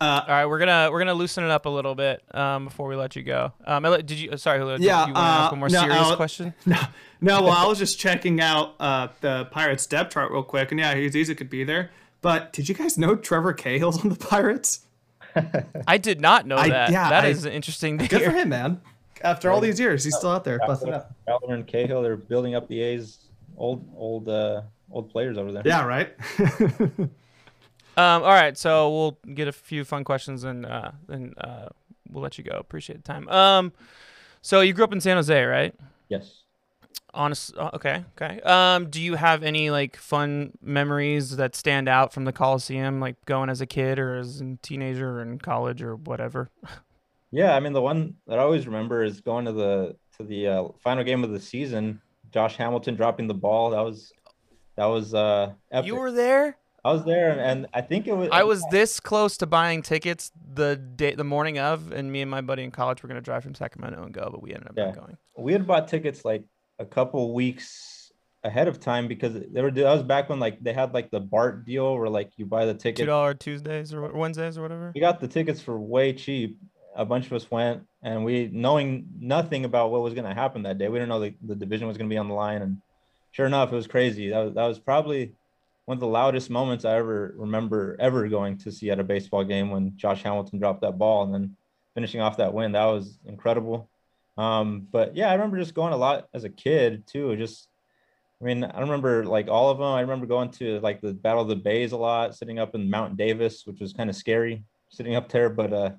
Uh, 0.00 0.22
All 0.26 0.34
right, 0.34 0.46
we're 0.46 0.58
gonna 0.58 0.88
we're 0.90 1.00
gonna 1.00 1.14
loosen 1.14 1.44
it 1.44 1.50
up 1.50 1.66
a 1.66 1.68
little 1.68 1.94
bit 1.94 2.22
um, 2.34 2.64
before 2.64 2.88
we 2.88 2.96
let 2.96 3.16
you 3.16 3.22
go. 3.22 3.52
Um, 3.66 3.82
did 3.82 4.12
you? 4.12 4.36
Sorry, 4.38 4.58
Julio, 4.58 4.78
yeah, 4.78 5.06
you 5.06 5.12
want 5.12 5.16
to 5.16 5.20
uh, 5.20 5.24
ask 5.24 5.52
a 5.52 5.56
more 5.56 5.68
no, 5.68 5.80
serious 5.80 5.98
I'll, 5.98 6.16
question? 6.16 6.54
No, 6.66 6.80
no. 7.20 7.42
Well, 7.42 7.52
I 7.52 7.66
was 7.66 7.78
just 7.78 7.98
checking 7.98 8.40
out 8.40 8.76
uh, 8.80 9.08
the 9.20 9.46
Pirates 9.50 9.86
depth 9.86 10.14
chart 10.14 10.32
real 10.32 10.42
quick, 10.42 10.70
and 10.70 10.80
yeah, 10.80 10.94
he's 10.94 11.14
easy 11.14 11.34
could 11.34 11.50
be 11.50 11.64
there. 11.64 11.90
But 12.22 12.52
did 12.52 12.68
you 12.68 12.74
guys 12.74 12.96
know 12.96 13.14
Trevor 13.14 13.52
Cahill's 13.52 14.02
on 14.02 14.08
the 14.08 14.16
Pirates? 14.16 14.86
I 15.86 15.98
did 15.98 16.20
not 16.20 16.46
know 16.46 16.56
I, 16.56 16.70
that. 16.70 16.90
Yeah, 16.90 17.10
that 17.10 17.24
I, 17.24 17.28
is 17.28 17.44
interesting. 17.44 17.98
To 17.98 18.08
good 18.08 18.20
hear. 18.20 18.30
for 18.30 18.36
him, 18.36 18.48
man 18.48 18.80
after 19.22 19.50
all 19.50 19.60
these 19.60 19.78
years, 19.78 20.04
he's 20.04 20.16
still 20.16 20.30
out 20.30 20.44
there. 20.44 20.58
Fowler 20.58 21.04
and 21.48 21.66
Cahill, 21.66 22.02
they're 22.02 22.16
building 22.16 22.54
up 22.54 22.68
the 22.68 22.80
A's 22.80 23.18
old 23.56 23.86
old 23.96 24.28
uh, 24.28 24.62
old 24.90 25.10
players 25.10 25.38
over 25.38 25.52
there. 25.52 25.62
Yeah, 25.64 25.84
right. 25.84 26.14
um, 27.96 28.22
all 28.22 28.30
right, 28.30 28.56
so 28.56 28.90
we'll 28.90 29.34
get 29.34 29.48
a 29.48 29.52
few 29.52 29.84
fun 29.84 30.04
questions 30.04 30.44
and 30.44 30.66
uh, 30.66 30.92
and 31.08 31.34
uh, 31.38 31.68
we'll 32.10 32.22
let 32.22 32.38
you 32.38 32.44
go. 32.44 32.56
Appreciate 32.56 33.02
the 33.04 33.12
time. 33.12 33.28
Um, 33.28 33.72
so 34.42 34.60
you 34.60 34.72
grew 34.72 34.84
up 34.84 34.92
in 34.92 35.00
San 35.00 35.16
Jose, 35.16 35.44
right? 35.44 35.74
Yes. 36.08 36.42
Honest. 37.12 37.56
Uh, 37.56 37.70
okay. 37.74 38.04
Okay. 38.20 38.40
Um, 38.42 38.88
do 38.88 39.00
you 39.00 39.16
have 39.16 39.42
any 39.42 39.70
like 39.70 39.96
fun 39.96 40.52
memories 40.62 41.36
that 41.36 41.54
stand 41.54 41.88
out 41.88 42.12
from 42.12 42.24
the 42.24 42.32
Coliseum, 42.32 43.00
like 43.00 43.22
going 43.24 43.50
as 43.50 43.60
a 43.60 43.66
kid 43.66 43.98
or 43.98 44.16
as 44.16 44.40
a 44.40 44.56
teenager 44.62 45.18
or 45.18 45.22
in 45.22 45.38
college 45.38 45.82
or 45.82 45.96
whatever? 45.96 46.50
Yeah, 47.32 47.54
I 47.54 47.60
mean 47.60 47.72
the 47.72 47.80
one 47.80 48.16
that 48.26 48.38
I 48.38 48.42
always 48.42 48.66
remember 48.66 49.04
is 49.04 49.20
going 49.20 49.44
to 49.44 49.52
the 49.52 49.96
to 50.18 50.24
the 50.24 50.48
uh, 50.48 50.64
final 50.82 51.04
game 51.04 51.22
of 51.22 51.30
the 51.30 51.40
season. 51.40 52.00
Josh 52.32 52.56
Hamilton 52.56 52.96
dropping 52.96 53.28
the 53.28 53.34
ball. 53.34 53.70
That 53.70 53.82
was 53.82 54.12
that 54.76 54.86
was 54.86 55.14
uh 55.14 55.52
epic. 55.70 55.86
You 55.86 55.96
were 55.96 56.10
there? 56.10 56.56
I 56.84 56.92
was 56.92 57.04
there 57.04 57.38
and 57.38 57.66
I 57.74 57.80
think 57.80 58.06
it 58.06 58.16
was 58.16 58.28
I 58.32 58.42
was 58.42 58.64
this 58.70 59.00
close 59.00 59.36
to 59.38 59.46
buying 59.46 59.82
tickets 59.82 60.32
the 60.54 60.76
day 60.76 61.14
the 61.14 61.24
morning 61.24 61.58
of 61.58 61.92
and 61.92 62.10
me 62.10 62.22
and 62.22 62.30
my 62.30 62.40
buddy 62.40 62.64
in 62.64 62.70
college 62.70 63.02
were 63.02 63.08
going 63.08 63.20
to 63.20 63.24
drive 63.24 63.42
from 63.42 63.54
Sacramento 63.54 64.02
and 64.02 64.12
go, 64.12 64.28
but 64.30 64.42
we 64.42 64.52
ended 64.52 64.68
up 64.68 64.74
yeah. 64.76 64.86
not 64.86 64.94
going. 64.94 65.16
We 65.36 65.52
had 65.52 65.66
bought 65.66 65.88
tickets 65.88 66.24
like 66.24 66.44
a 66.78 66.84
couple 66.84 67.34
weeks 67.34 68.12
ahead 68.44 68.68
of 68.68 68.80
time 68.80 69.06
because 69.06 69.34
they 69.34 69.62
were 69.62 69.70
that 69.70 69.84
was 69.84 70.02
back 70.02 70.28
when 70.30 70.40
like 70.40 70.62
they 70.62 70.72
had 70.72 70.94
like 70.94 71.10
the 71.10 71.20
BART 71.20 71.66
deal 71.66 71.94
where 71.96 72.08
like 72.08 72.30
you 72.36 72.46
buy 72.46 72.64
the 72.64 72.74
ticket 72.74 72.96
two 72.96 73.06
dollar 73.06 73.34
Tuesdays 73.34 73.92
or 73.92 74.10
Wednesdays 74.12 74.56
or 74.56 74.62
whatever. 74.62 74.92
We 74.94 75.00
got 75.00 75.20
the 75.20 75.28
tickets 75.28 75.60
for 75.60 75.78
way 75.78 76.12
cheap 76.12 76.58
a 76.96 77.04
bunch 77.04 77.26
of 77.26 77.32
us 77.32 77.50
went 77.50 77.82
and 78.02 78.24
we 78.24 78.50
knowing 78.52 79.06
nothing 79.20 79.64
about 79.64 79.90
what 79.90 80.00
was 80.00 80.14
going 80.14 80.26
to 80.26 80.34
happen 80.34 80.62
that 80.62 80.78
day 80.78 80.88
we 80.88 80.98
didn't 80.98 81.08
know 81.08 81.20
the, 81.20 81.34
the 81.42 81.54
division 81.54 81.86
was 81.86 81.96
going 81.96 82.08
to 82.08 82.12
be 82.12 82.18
on 82.18 82.28
the 82.28 82.34
line 82.34 82.62
and 82.62 82.80
sure 83.30 83.46
enough 83.46 83.72
it 83.72 83.76
was 83.76 83.86
crazy 83.86 84.28
that 84.30 84.38
was, 84.38 84.54
that 84.54 84.66
was 84.66 84.78
probably 84.78 85.32
one 85.90 85.96
of 85.96 86.00
the 86.00 86.06
loudest 86.06 86.50
moments 86.50 86.84
i 86.84 86.94
ever 86.94 87.34
remember 87.36 87.96
ever 87.98 88.28
going 88.28 88.56
to 88.56 88.70
see 88.70 88.92
at 88.92 89.00
a 89.00 89.04
baseball 89.04 89.42
game 89.42 89.70
when 89.70 89.92
josh 89.96 90.22
hamilton 90.22 90.60
dropped 90.60 90.82
that 90.82 90.96
ball 90.96 91.24
and 91.24 91.34
then 91.34 91.56
finishing 91.94 92.20
off 92.20 92.36
that 92.36 92.54
win 92.54 92.70
that 92.70 92.84
was 92.84 93.18
incredible 93.26 93.90
um, 94.38 94.86
but 94.92 95.16
yeah 95.16 95.28
i 95.28 95.32
remember 95.32 95.58
just 95.58 95.74
going 95.74 95.92
a 95.92 95.96
lot 95.96 96.28
as 96.32 96.44
a 96.44 96.48
kid 96.48 97.04
too 97.08 97.34
just 97.34 97.66
i 98.40 98.44
mean 98.44 98.62
i 98.62 98.80
remember 98.80 99.24
like 99.24 99.48
all 99.48 99.68
of 99.68 99.78
them 99.78 99.88
i 99.88 100.00
remember 100.00 100.26
going 100.26 100.48
to 100.48 100.78
like 100.78 101.00
the 101.00 101.12
battle 101.12 101.42
of 101.42 101.48
the 101.48 101.56
bays 101.56 101.90
a 101.90 101.96
lot 101.96 102.36
sitting 102.36 102.60
up 102.60 102.76
in 102.76 102.88
mount 102.88 103.16
davis 103.16 103.66
which 103.66 103.80
was 103.80 103.92
kind 103.92 104.08
of 104.08 104.14
scary 104.14 104.62
sitting 104.90 105.16
up 105.16 105.28
there 105.28 105.50
but 105.50 105.72
uh 105.72 105.90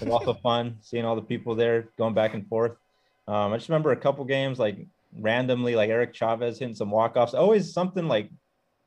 it 0.00 0.04
was 0.04 0.12
also 0.12 0.34
fun 0.34 0.78
seeing 0.80 1.04
all 1.04 1.16
the 1.16 1.22
people 1.22 1.54
there 1.54 1.90
going 1.98 2.14
back 2.14 2.34
and 2.34 2.46
forth. 2.48 2.72
Um, 3.26 3.52
I 3.52 3.56
just 3.56 3.68
remember 3.68 3.92
a 3.92 3.96
couple 3.96 4.24
games 4.24 4.58
like 4.58 4.86
randomly, 5.18 5.76
like 5.76 5.90
Eric 5.90 6.14
Chavez 6.14 6.58
hitting 6.58 6.74
some 6.74 6.90
walk-offs. 6.90 7.34
Always 7.34 7.72
something 7.72 8.08
like 8.08 8.30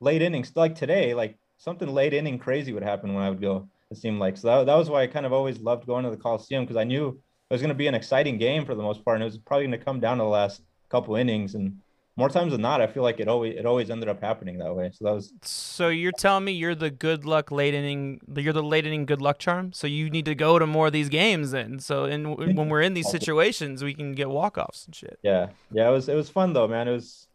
late 0.00 0.22
innings, 0.22 0.52
like 0.54 0.74
today, 0.74 1.14
like 1.14 1.38
something 1.58 1.88
late 1.88 2.14
inning 2.14 2.38
crazy 2.38 2.72
would 2.72 2.82
happen 2.82 3.14
when 3.14 3.22
I 3.22 3.30
would 3.30 3.40
go. 3.40 3.68
It 3.90 3.98
seemed 3.98 4.18
like 4.18 4.36
so 4.36 4.48
that, 4.48 4.66
that 4.66 4.76
was 4.76 4.90
why 4.90 5.02
I 5.02 5.06
kind 5.06 5.26
of 5.26 5.32
always 5.32 5.60
loved 5.60 5.86
going 5.86 6.04
to 6.04 6.10
the 6.10 6.16
Coliseum 6.16 6.64
because 6.64 6.76
I 6.76 6.84
knew 6.84 7.08
it 7.08 7.54
was 7.54 7.60
going 7.60 7.68
to 7.68 7.74
be 7.74 7.86
an 7.86 7.94
exciting 7.94 8.38
game 8.38 8.64
for 8.64 8.74
the 8.74 8.82
most 8.82 9.04
part, 9.04 9.16
and 9.16 9.22
it 9.22 9.26
was 9.26 9.38
probably 9.38 9.66
going 9.66 9.78
to 9.78 9.84
come 9.84 10.00
down 10.00 10.18
to 10.18 10.24
the 10.24 10.28
last 10.28 10.62
couple 10.88 11.16
innings. 11.16 11.54
And 11.54 11.78
more 12.16 12.28
times 12.28 12.52
than 12.52 12.62
not, 12.62 12.80
I 12.80 12.86
feel 12.86 13.02
like 13.02 13.20
it 13.20 13.28
always 13.28 13.56
it 13.56 13.66
always 13.66 13.90
ended 13.90 14.08
up 14.08 14.20
happening 14.20 14.58
that 14.58 14.74
way. 14.74 14.90
So 14.92 15.04
that 15.04 15.14
was. 15.14 15.32
So 15.42 15.88
you're 15.88 16.12
telling 16.12 16.44
me 16.44 16.52
you're 16.52 16.74
the 16.74 16.90
good 16.90 17.24
luck 17.24 17.50
late 17.50 17.74
inning, 17.74 18.20
you're 18.34 18.52
the 18.52 18.62
late 18.62 18.86
inning 18.86 19.04
good 19.04 19.20
luck 19.20 19.38
charm. 19.38 19.72
So 19.72 19.86
you 19.86 20.10
need 20.10 20.24
to 20.24 20.34
go 20.34 20.58
to 20.58 20.66
more 20.66 20.86
of 20.88 20.92
these 20.92 21.08
games 21.08 21.50
then. 21.50 21.78
So 21.78 22.04
in 22.04 22.34
when 22.56 22.68
we're 22.68 22.82
in 22.82 22.94
these 22.94 23.10
situations, 23.10 23.84
we 23.84 23.94
can 23.94 24.12
get 24.12 24.30
walk 24.30 24.56
offs 24.58 24.86
and 24.86 24.94
shit. 24.94 25.18
Yeah, 25.22 25.48
yeah, 25.70 25.88
it 25.88 25.92
was 25.92 26.08
it 26.08 26.14
was 26.14 26.30
fun 26.30 26.52
though, 26.52 26.68
man. 26.68 26.88
It 26.88 26.92
was, 26.92 27.28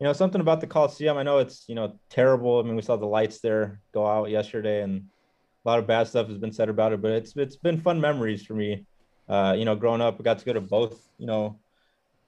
you 0.00 0.06
know, 0.06 0.12
something 0.12 0.40
about 0.40 0.60
the 0.60 0.66
Coliseum. 0.66 1.18
I 1.18 1.22
know 1.22 1.38
it's 1.38 1.64
you 1.68 1.74
know 1.74 1.98
terrible. 2.08 2.58
I 2.58 2.62
mean, 2.62 2.76
we 2.76 2.82
saw 2.82 2.96
the 2.96 3.06
lights 3.06 3.40
there 3.40 3.80
go 3.92 4.06
out 4.06 4.30
yesterday, 4.30 4.82
and 4.82 5.04
a 5.64 5.68
lot 5.68 5.78
of 5.78 5.86
bad 5.86 6.08
stuff 6.08 6.28
has 6.28 6.38
been 6.38 6.52
said 6.52 6.68
about 6.68 6.92
it. 6.92 7.02
But 7.02 7.12
it's 7.12 7.36
it's 7.36 7.56
been 7.56 7.80
fun 7.80 8.00
memories 8.00 8.44
for 8.44 8.54
me. 8.54 8.86
Uh, 9.28 9.54
you 9.56 9.64
know, 9.64 9.76
growing 9.76 10.00
up, 10.00 10.16
I 10.18 10.22
got 10.22 10.38
to 10.38 10.44
go 10.44 10.54
to 10.54 10.60
both. 10.60 11.08
You 11.18 11.26
know 11.26 11.60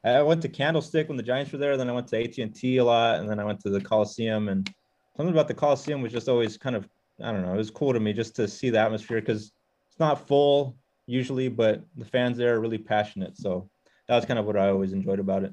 I 0.05 0.23
went 0.23 0.43
to 0.43 0.49
Candlestick 0.49 1.09
when 1.09 1.17
the 1.17 1.23
Giants 1.23 1.53
were 1.53 1.59
there. 1.59 1.77
Then 1.77 1.89
I 1.89 1.93
went 1.93 2.09
to 2.09 2.23
AT 2.23 2.37
and 2.39 2.55
T 2.55 2.79
a 2.79 2.85
lot, 2.85 3.21
and 3.21 3.31
then 3.31 3.39
I 3.39 3.45
went 3.45 3.61
to 3.61 3.71
the 3.71 3.81
Coliseum. 3.81 4.49
And 4.49 4.69
something 5.17 5.33
about 5.33 5.49
the 5.49 5.55
Coliseum 5.55 6.03
was 6.03 6.13
just 6.13 6.29
always 6.29 6.57
kind 6.57 6.77
of 6.77 6.89
I 7.23 7.31
don't 7.31 7.43
know. 7.43 7.55
It 7.55 7.59
was 7.59 7.71
cool 7.71 7.93
to 7.93 8.01
me 8.01 8.13
just 8.13 8.35
to 8.37 8.49
see 8.49 8.71
the 8.71 8.81
atmosphere 8.81 9.21
because 9.21 9.53
it's 9.89 10.01
not 10.01 10.27
full. 10.27 10.77
usually, 11.07 11.49
but 11.49 11.85
the 11.97 12.05
fans 12.05 12.37
there 12.37 12.55
are 12.57 12.61
really 12.61 12.79
passionate. 12.79 13.37
So 13.37 13.69
that 14.09 14.17
was 14.17 14.25
kind 14.25 14.39
of 14.39 14.47
what 14.47 14.57
I 14.57 14.69
always 14.71 14.93
enjoyed 14.93 15.21
about 15.21 15.45
it. 15.45 15.53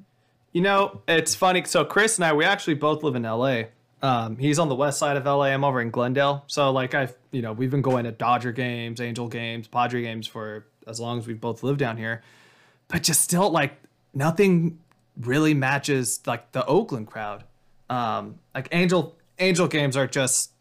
You 0.52 0.62
know, 0.62 1.02
it's 1.08 1.36
funny. 1.36 1.64
So 1.66 1.86
Chris 1.86 2.18
and 2.18 2.26
I, 2.26 2.34
we 2.34 2.44
actually 2.44 2.74
both 2.74 3.04
live 3.04 3.16
in 3.16 3.24
LA. 3.24 3.64
Um, 4.02 4.38
he's 4.38 4.60
on 4.60 4.70
the 4.70 4.76
west 4.76 4.98
side 4.98 5.18
of 5.18 5.26
LA. 5.26 5.46
I'm 5.46 5.64
over 5.64 5.82
in 5.82 5.92
Glendale. 5.92 6.44
So 6.48 6.72
like 6.72 6.96
I've, 6.96 7.16
you 7.32 7.42
know, 7.42 7.54
we've 7.54 7.72
been 7.72 7.82
going 7.82 8.06
to 8.06 8.12
Dodger 8.12 8.52
games, 8.52 9.02
Angel 9.02 9.28
games, 9.28 9.68
Padre 9.68 10.02
games 10.02 10.26
for 10.26 10.66
as 10.88 11.00
long 11.00 11.20
as 11.20 11.28
we've 11.28 11.40
both 11.40 11.64
lived 11.64 11.80
down 11.80 11.98
here. 11.98 12.24
But 12.88 13.04
just 13.04 13.22
still 13.22 13.52
like 13.52 13.74
nothing 14.14 14.80
really 15.20 15.54
matches 15.54 16.22
like 16.26 16.52
the 16.54 16.66
Oakland 16.66 17.08
crowd. 17.08 17.44
Um, 17.90 18.40
like 18.56 18.70
Angel 18.72 19.16
Angel 19.38 19.68
games 19.68 19.96
are 19.98 20.08
just 20.08 20.52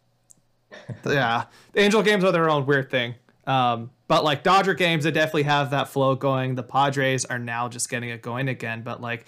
yeah, 1.07 1.45
Angel 1.76 2.03
games 2.03 2.24
are 2.24 2.32
their 2.32 2.51
own 2.51 2.66
weird 2.66 2.91
thing. 2.91 3.14
Um, 3.47 3.91
but 4.09 4.24
like 4.24 4.43
Dodger 4.43 4.74
games, 4.74 5.05
they 5.05 5.11
definitely 5.11 5.45
have 5.45 5.70
that 5.70 5.89
flow 5.89 6.14
going. 6.14 6.55
The 6.55 6.62
Padres 6.62 7.24
are 7.24 7.39
now 7.39 7.68
just 7.68 7.89
getting 7.89 8.11
it 8.11 8.22
going 8.22 8.49
again. 8.49 8.82
But 8.82 9.01
like, 9.01 9.26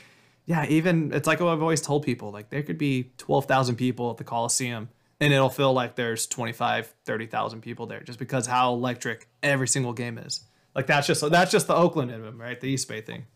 yeah, 0.51 0.67
even 0.67 1.13
it's 1.13 1.29
like 1.29 1.39
what 1.39 1.53
I've 1.53 1.63
always 1.63 1.81
told 1.81 2.05
people 2.05 2.33
like 2.33 2.51
there 2.51 2.65
could 2.65 2.77
be 2.77 3.13
12,000 3.19 3.77
people 3.77 4.11
at 4.11 4.17
the 4.17 4.25
Coliseum 4.25 4.89
and 5.21 5.33
it'll 5.33 5.49
feel 5.49 5.73
like 5.73 5.95
there's 5.95 6.27
25, 6.27 6.93
30,000 7.05 7.61
people 7.61 7.87
there 7.87 8.01
just 8.01 8.19
because 8.19 8.49
how 8.49 8.73
electric 8.73 9.29
every 9.45 9.69
single 9.69 9.93
game 9.93 10.19
is. 10.19 10.41
Like 10.75 10.89
that's 10.89 11.07
just 11.07 11.31
that's 11.31 11.53
just 11.53 11.69
the 11.69 11.77
Oakland 11.77 12.11
in 12.11 12.23
them, 12.23 12.41
right? 12.41 12.61
The 12.61 12.67
East 12.67 12.89
Bay 12.89 13.01
thing. 13.01 13.27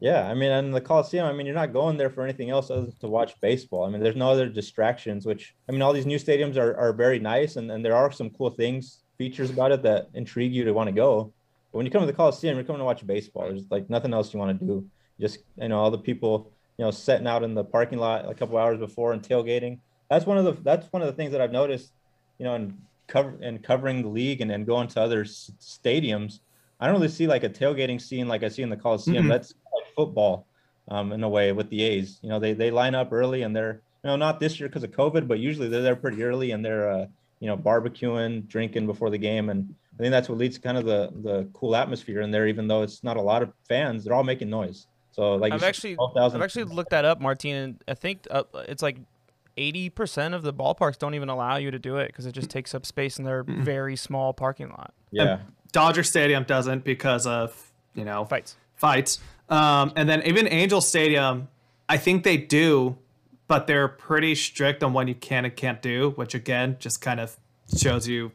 Yeah, 0.00 0.26
I 0.26 0.32
mean, 0.32 0.50
and 0.50 0.74
the 0.74 0.80
Coliseum, 0.80 1.26
I 1.26 1.34
mean, 1.34 1.44
you're 1.44 1.54
not 1.54 1.74
going 1.74 1.98
there 1.98 2.08
for 2.08 2.24
anything 2.24 2.48
else 2.48 2.70
other 2.70 2.86
than 2.86 2.96
to 3.00 3.08
watch 3.08 3.38
baseball. 3.42 3.84
I 3.84 3.90
mean, 3.90 4.02
there's 4.02 4.16
no 4.16 4.30
other 4.30 4.48
distractions, 4.48 5.26
which, 5.26 5.54
I 5.68 5.72
mean, 5.72 5.82
all 5.82 5.92
these 5.92 6.06
new 6.06 6.18
stadiums 6.18 6.56
are, 6.56 6.74
are 6.78 6.94
very 6.94 7.18
nice 7.18 7.56
and, 7.56 7.70
and 7.70 7.84
there 7.84 7.94
are 7.94 8.10
some 8.10 8.30
cool 8.30 8.48
things, 8.48 9.00
features 9.18 9.50
about 9.50 9.72
it 9.72 9.82
that 9.82 10.08
intrigue 10.14 10.54
you 10.54 10.64
to 10.64 10.72
want 10.72 10.88
to 10.88 10.94
go. 10.94 11.30
But 11.70 11.76
when 11.76 11.84
you 11.84 11.92
come 11.92 12.00
to 12.00 12.06
the 12.06 12.14
Coliseum, 12.14 12.56
you're 12.56 12.64
coming 12.64 12.80
to 12.80 12.86
watch 12.86 13.06
baseball. 13.06 13.48
There's 13.48 13.70
like 13.70 13.90
nothing 13.90 14.14
else 14.14 14.32
you 14.32 14.40
want 14.40 14.58
to 14.58 14.64
do. 14.64 14.86
Just, 15.20 15.40
you 15.56 15.68
know, 15.68 15.78
all 15.78 15.90
the 15.90 15.98
people, 15.98 16.53
you 16.78 16.84
know, 16.84 16.90
setting 16.90 17.26
out 17.26 17.42
in 17.42 17.54
the 17.54 17.64
parking 17.64 17.98
lot 17.98 18.28
a 18.28 18.34
couple 18.34 18.58
hours 18.58 18.78
before 18.78 19.12
and 19.12 19.22
tailgating. 19.22 19.78
That's 20.10 20.26
one 20.26 20.38
of 20.38 20.44
the, 20.44 20.52
that's 20.62 20.92
one 20.92 21.02
of 21.02 21.06
the 21.06 21.14
things 21.14 21.32
that 21.32 21.40
I've 21.40 21.52
noticed, 21.52 21.92
you 22.38 22.44
know, 22.44 22.54
and 22.54 22.78
cover 23.06 23.36
and 23.42 23.62
covering 23.62 24.02
the 24.02 24.08
league 24.08 24.40
and 24.40 24.50
then 24.50 24.64
going 24.64 24.88
to 24.88 25.00
other 25.00 25.22
s- 25.22 25.50
stadiums. 25.60 26.40
I 26.80 26.86
don't 26.86 26.96
really 26.96 27.08
see 27.08 27.26
like 27.26 27.44
a 27.44 27.48
tailgating 27.48 28.00
scene 28.00 28.28
like 28.28 28.42
I 28.42 28.48
see 28.48 28.62
in 28.62 28.70
the 28.70 28.76
Coliseum. 28.76 29.26
Mhm. 29.26 29.28
That's 29.28 29.54
football 29.96 30.46
um, 30.88 31.12
in 31.12 31.22
a 31.22 31.28
way 31.28 31.52
with 31.52 31.70
the 31.70 31.82
A's. 31.82 32.18
You 32.22 32.28
know, 32.28 32.38
they 32.40 32.52
they 32.52 32.70
line 32.70 32.94
up 32.94 33.12
early 33.12 33.42
and 33.42 33.54
they're 33.54 33.80
you 34.02 34.08
know 34.10 34.16
not 34.16 34.40
this 34.40 34.58
year 34.58 34.68
because 34.68 34.82
of 34.82 34.90
COVID, 34.90 35.28
but 35.28 35.38
usually 35.38 35.68
they're 35.68 35.82
there 35.82 35.96
pretty 35.96 36.22
early 36.22 36.50
and 36.50 36.64
they're 36.64 36.90
uh, 36.90 37.06
you 37.40 37.46
know 37.46 37.56
barbecuing, 37.56 38.46
drinking 38.48 38.86
before 38.86 39.10
the 39.10 39.18
game, 39.18 39.50
and 39.50 39.74
I 39.94 40.02
think 40.02 40.10
that's 40.10 40.28
what 40.28 40.38
leads 40.38 40.56
to 40.56 40.62
kind 40.62 40.76
of 40.76 40.84
the 40.84 41.10
the 41.22 41.48
cool 41.54 41.76
atmosphere 41.76 42.20
in 42.20 42.30
there. 42.30 42.46
Even 42.48 42.66
though 42.68 42.82
it's 42.82 43.04
not 43.04 43.16
a 43.16 43.22
lot 43.22 43.42
of 43.42 43.52
fans, 43.68 44.04
they're 44.04 44.14
all 44.14 44.24
making 44.24 44.50
noise. 44.50 44.86
So 45.14 45.36
like 45.36 45.52
I've 45.52 45.62
actually 45.62 45.94
12,000 45.94 46.36
I've 46.40 46.44
actually 46.44 46.64
looked 46.64 46.90
that 46.90 47.04
up, 47.04 47.20
Martine, 47.20 47.54
and 47.56 47.84
I 47.86 47.94
think 47.94 48.26
uh, 48.30 48.42
it's 48.68 48.82
like 48.82 48.98
eighty 49.56 49.88
percent 49.88 50.34
of 50.34 50.42
the 50.42 50.52
ballparks 50.52 50.98
don't 50.98 51.14
even 51.14 51.28
allow 51.28 51.56
you 51.56 51.70
to 51.70 51.78
do 51.78 51.98
it 51.98 52.08
because 52.08 52.26
it 52.26 52.32
just 52.32 52.50
takes 52.50 52.74
up 52.74 52.84
space 52.84 53.18
in 53.18 53.24
their 53.24 53.44
very 53.44 53.94
small 53.96 54.32
parking 54.32 54.70
lot. 54.70 54.92
yeah. 55.12 55.38
Dodger 55.70 56.02
Stadium 56.04 56.44
doesn't 56.44 56.84
because 56.84 57.26
of, 57.26 57.72
you 57.94 58.04
know, 58.04 58.24
Fights. 58.26 58.56
fights. 58.76 59.18
Um, 59.48 59.92
and 59.96 60.08
then 60.08 60.22
even 60.24 60.46
Angel 60.46 60.80
Stadium, 60.80 61.48
I 61.88 61.96
think 61.96 62.22
they 62.22 62.36
do, 62.36 62.96
but 63.48 63.66
they're 63.66 63.88
pretty 63.88 64.36
strict 64.36 64.84
on 64.84 64.92
what 64.92 65.08
you 65.08 65.16
can 65.16 65.44
and 65.44 65.54
can't 65.54 65.82
do, 65.82 66.10
which 66.16 66.34
again 66.34 66.76
just 66.78 67.00
kind 67.00 67.18
of 67.18 67.36
shows 67.76 68.06
you 68.06 68.30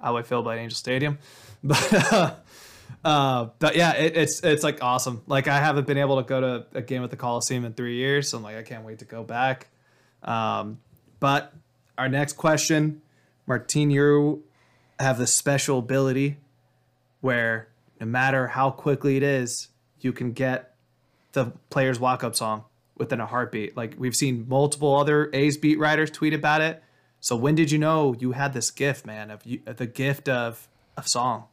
how 0.00 0.16
I 0.16 0.22
feel 0.22 0.40
about 0.40 0.58
Angel 0.58 0.76
Stadium. 0.76 1.18
But 1.64 2.12
uh, 2.12 2.34
uh, 3.04 3.50
but 3.58 3.76
yeah, 3.76 3.92
it, 3.92 4.16
it's 4.16 4.40
it's 4.42 4.64
like 4.64 4.82
awesome. 4.82 5.22
Like 5.26 5.48
I 5.48 5.58
haven't 5.58 5.86
been 5.86 5.98
able 5.98 6.16
to 6.16 6.28
go 6.28 6.40
to 6.40 6.66
a 6.74 6.82
game 6.82 7.04
at 7.04 7.10
the 7.10 7.16
Coliseum 7.16 7.64
in 7.64 7.72
three 7.72 7.96
years, 7.96 8.28
so 8.28 8.38
I'm 8.38 8.42
like 8.42 8.56
I 8.56 8.62
can't 8.62 8.84
wait 8.84 8.98
to 8.98 9.04
go 9.04 9.22
back. 9.22 9.68
Um, 10.22 10.80
but 11.20 11.52
our 11.96 12.08
next 12.08 12.34
question, 12.34 13.02
Martine, 13.46 13.90
you 13.90 14.42
have 14.98 15.18
the 15.18 15.26
special 15.26 15.78
ability 15.78 16.38
where 17.20 17.68
no 18.00 18.06
matter 18.06 18.48
how 18.48 18.70
quickly 18.70 19.16
it 19.16 19.22
is, 19.22 19.68
you 20.00 20.12
can 20.12 20.32
get 20.32 20.74
the 21.32 21.52
player's 21.70 22.00
walk 22.00 22.24
up 22.24 22.34
song 22.34 22.64
within 22.96 23.20
a 23.20 23.26
heartbeat. 23.26 23.76
Like 23.76 23.94
we've 23.98 24.16
seen 24.16 24.46
multiple 24.48 24.96
other 24.96 25.30
A's 25.32 25.56
beat 25.56 25.78
writers 25.78 26.10
tweet 26.10 26.34
about 26.34 26.60
it. 26.60 26.82
So 27.20 27.36
when 27.36 27.54
did 27.54 27.70
you 27.70 27.78
know 27.78 28.14
you 28.18 28.32
had 28.32 28.52
this 28.52 28.70
gift, 28.70 29.06
man, 29.06 29.30
of 29.30 29.44
you, 29.44 29.60
the 29.64 29.86
gift 29.86 30.28
of 30.28 30.68
of 30.96 31.08
song? 31.08 31.44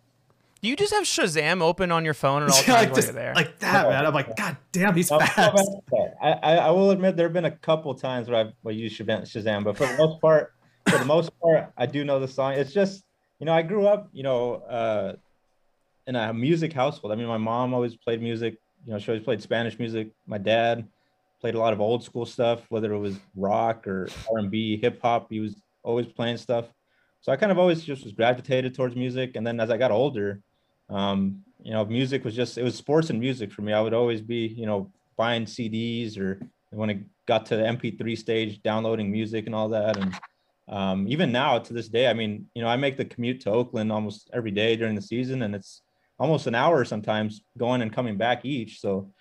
Do 0.63 0.69
you 0.69 0.77
just 0.77 0.93
have 0.93 1.03
Shazam 1.03 1.61
open 1.61 1.91
on 1.91 2.05
your 2.05 2.13
phone 2.13 2.41
at 2.41 2.49
all 2.49 2.55
times 2.63 2.67
like, 2.67 2.87
while 2.87 2.95
just, 2.95 3.07
you're 3.09 3.15
there? 3.15 3.33
like 3.35 3.59
that, 3.59 3.89
man. 3.89 4.05
I'm 4.05 4.13
like, 4.13 4.33
God 4.37 4.55
damn, 4.71 4.95
he's 4.95 5.11
I'll- 5.11 5.19
I'll 5.19 5.27
fast. 5.27 5.69
admit. 5.91 6.13
I, 6.21 6.31
I, 6.31 6.55
I 6.55 6.69
will 6.71 6.91
admit 6.91 7.17
there 7.17 7.25
have 7.25 7.33
been 7.33 7.43
a 7.43 7.51
couple 7.51 7.93
times 7.93 8.29
where 8.29 8.39
I've 8.39 8.53
well, 8.63 8.73
used 8.73 8.97
Shazam, 8.97 9.23
Shazam, 9.23 9.65
but 9.65 9.75
for 9.75 9.85
the 9.85 9.97
most 9.97 10.21
part, 10.21 10.53
for 10.87 10.97
the 10.97 11.03
most 11.03 11.37
part, 11.41 11.73
I 11.77 11.85
do 11.85 12.05
know 12.05 12.17
the 12.17 12.29
song. 12.29 12.53
It's 12.53 12.71
just, 12.71 13.03
you 13.39 13.45
know, 13.45 13.51
I 13.51 13.61
grew 13.61 13.87
up, 13.87 14.07
you 14.13 14.23
know, 14.23 14.53
uh, 14.55 15.15
in 16.07 16.15
a 16.15 16.33
music 16.33 16.71
household. 16.71 17.11
I 17.11 17.17
mean, 17.17 17.27
my 17.27 17.37
mom 17.37 17.73
always 17.73 17.97
played 17.97 18.21
music. 18.21 18.55
You 18.85 18.93
know, 18.93 18.99
she 18.99 19.11
always 19.11 19.25
played 19.25 19.41
Spanish 19.41 19.77
music. 19.77 20.11
My 20.27 20.37
dad 20.37 20.87
played 21.41 21.55
a 21.55 21.59
lot 21.59 21.73
of 21.73 21.81
old 21.81 22.05
school 22.05 22.25
stuff, 22.25 22.61
whether 22.69 22.93
it 22.93 22.99
was 22.99 23.19
rock 23.35 23.85
or 23.85 24.07
R 24.31 24.37
and 24.37 24.49
B, 24.49 24.77
hip 24.77 25.01
hop. 25.01 25.27
He 25.29 25.41
was 25.41 25.61
always 25.83 26.05
playing 26.07 26.37
stuff. 26.37 26.67
So 27.19 27.33
I 27.33 27.35
kind 27.35 27.51
of 27.51 27.59
always 27.59 27.83
just 27.83 28.05
was 28.05 28.13
gravitated 28.13 28.73
towards 28.73 28.95
music. 28.95 29.35
And 29.35 29.45
then 29.45 29.59
as 29.59 29.69
I 29.69 29.75
got 29.75 29.91
older, 29.91 30.39
um, 30.93 31.43
you 31.61 31.71
know, 31.71 31.83
music 31.85 32.23
was 32.23 32.35
just 32.35 32.57
it 32.57 32.63
was 32.63 32.75
sports 32.75 33.09
and 33.09 33.19
music 33.19 33.51
for 33.51 33.61
me. 33.61 33.73
I 33.73 33.81
would 33.81 33.93
always 33.93 34.21
be, 34.21 34.47
you 34.47 34.65
know, 34.65 34.91
buying 35.17 35.45
CDs 35.45 36.17
or 36.17 36.39
when 36.69 36.89
it 36.89 36.99
got 37.25 37.45
to 37.47 37.55
the 37.55 37.63
MP3 37.63 38.17
stage, 38.17 38.61
downloading 38.61 39.11
music 39.11 39.45
and 39.45 39.55
all 39.55 39.69
that. 39.69 39.97
And 39.97 40.15
um, 40.67 41.07
even 41.07 41.31
now 41.31 41.59
to 41.59 41.73
this 41.73 41.87
day, 41.87 42.07
I 42.07 42.13
mean, 42.13 42.47
you 42.53 42.61
know, 42.61 42.67
I 42.67 42.75
make 42.75 42.97
the 42.97 43.05
commute 43.05 43.41
to 43.41 43.51
Oakland 43.51 43.91
almost 43.91 44.29
every 44.33 44.51
day 44.51 44.75
during 44.75 44.95
the 44.95 45.01
season, 45.01 45.41
and 45.41 45.55
it's 45.55 45.81
almost 46.19 46.47
an 46.47 46.55
hour 46.55 46.85
sometimes 46.85 47.41
going 47.57 47.81
and 47.81 47.93
coming 47.93 48.17
back 48.17 48.45
each. 48.45 48.79
So 48.79 49.11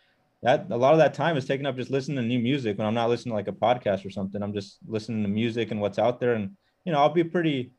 that 0.42 0.66
a 0.70 0.76
lot 0.76 0.92
of 0.92 0.98
that 0.98 1.14
time 1.14 1.36
is 1.36 1.44
taken 1.44 1.66
up 1.66 1.76
just 1.76 1.90
listening 1.90 2.16
to 2.16 2.22
new 2.22 2.40
music 2.40 2.76
when 2.76 2.86
I'm 2.86 2.94
not 2.94 3.08
listening 3.08 3.32
to 3.32 3.36
like 3.36 3.48
a 3.48 3.52
podcast 3.52 4.04
or 4.04 4.10
something. 4.10 4.42
I'm 4.42 4.52
just 4.52 4.78
listening 4.86 5.22
to 5.22 5.28
music 5.28 5.70
and 5.70 5.80
what's 5.80 5.98
out 5.98 6.20
there. 6.20 6.34
And 6.34 6.56
you 6.84 6.92
know, 6.92 6.98
I'll 6.98 7.08
be 7.08 7.24
pretty 7.24 7.72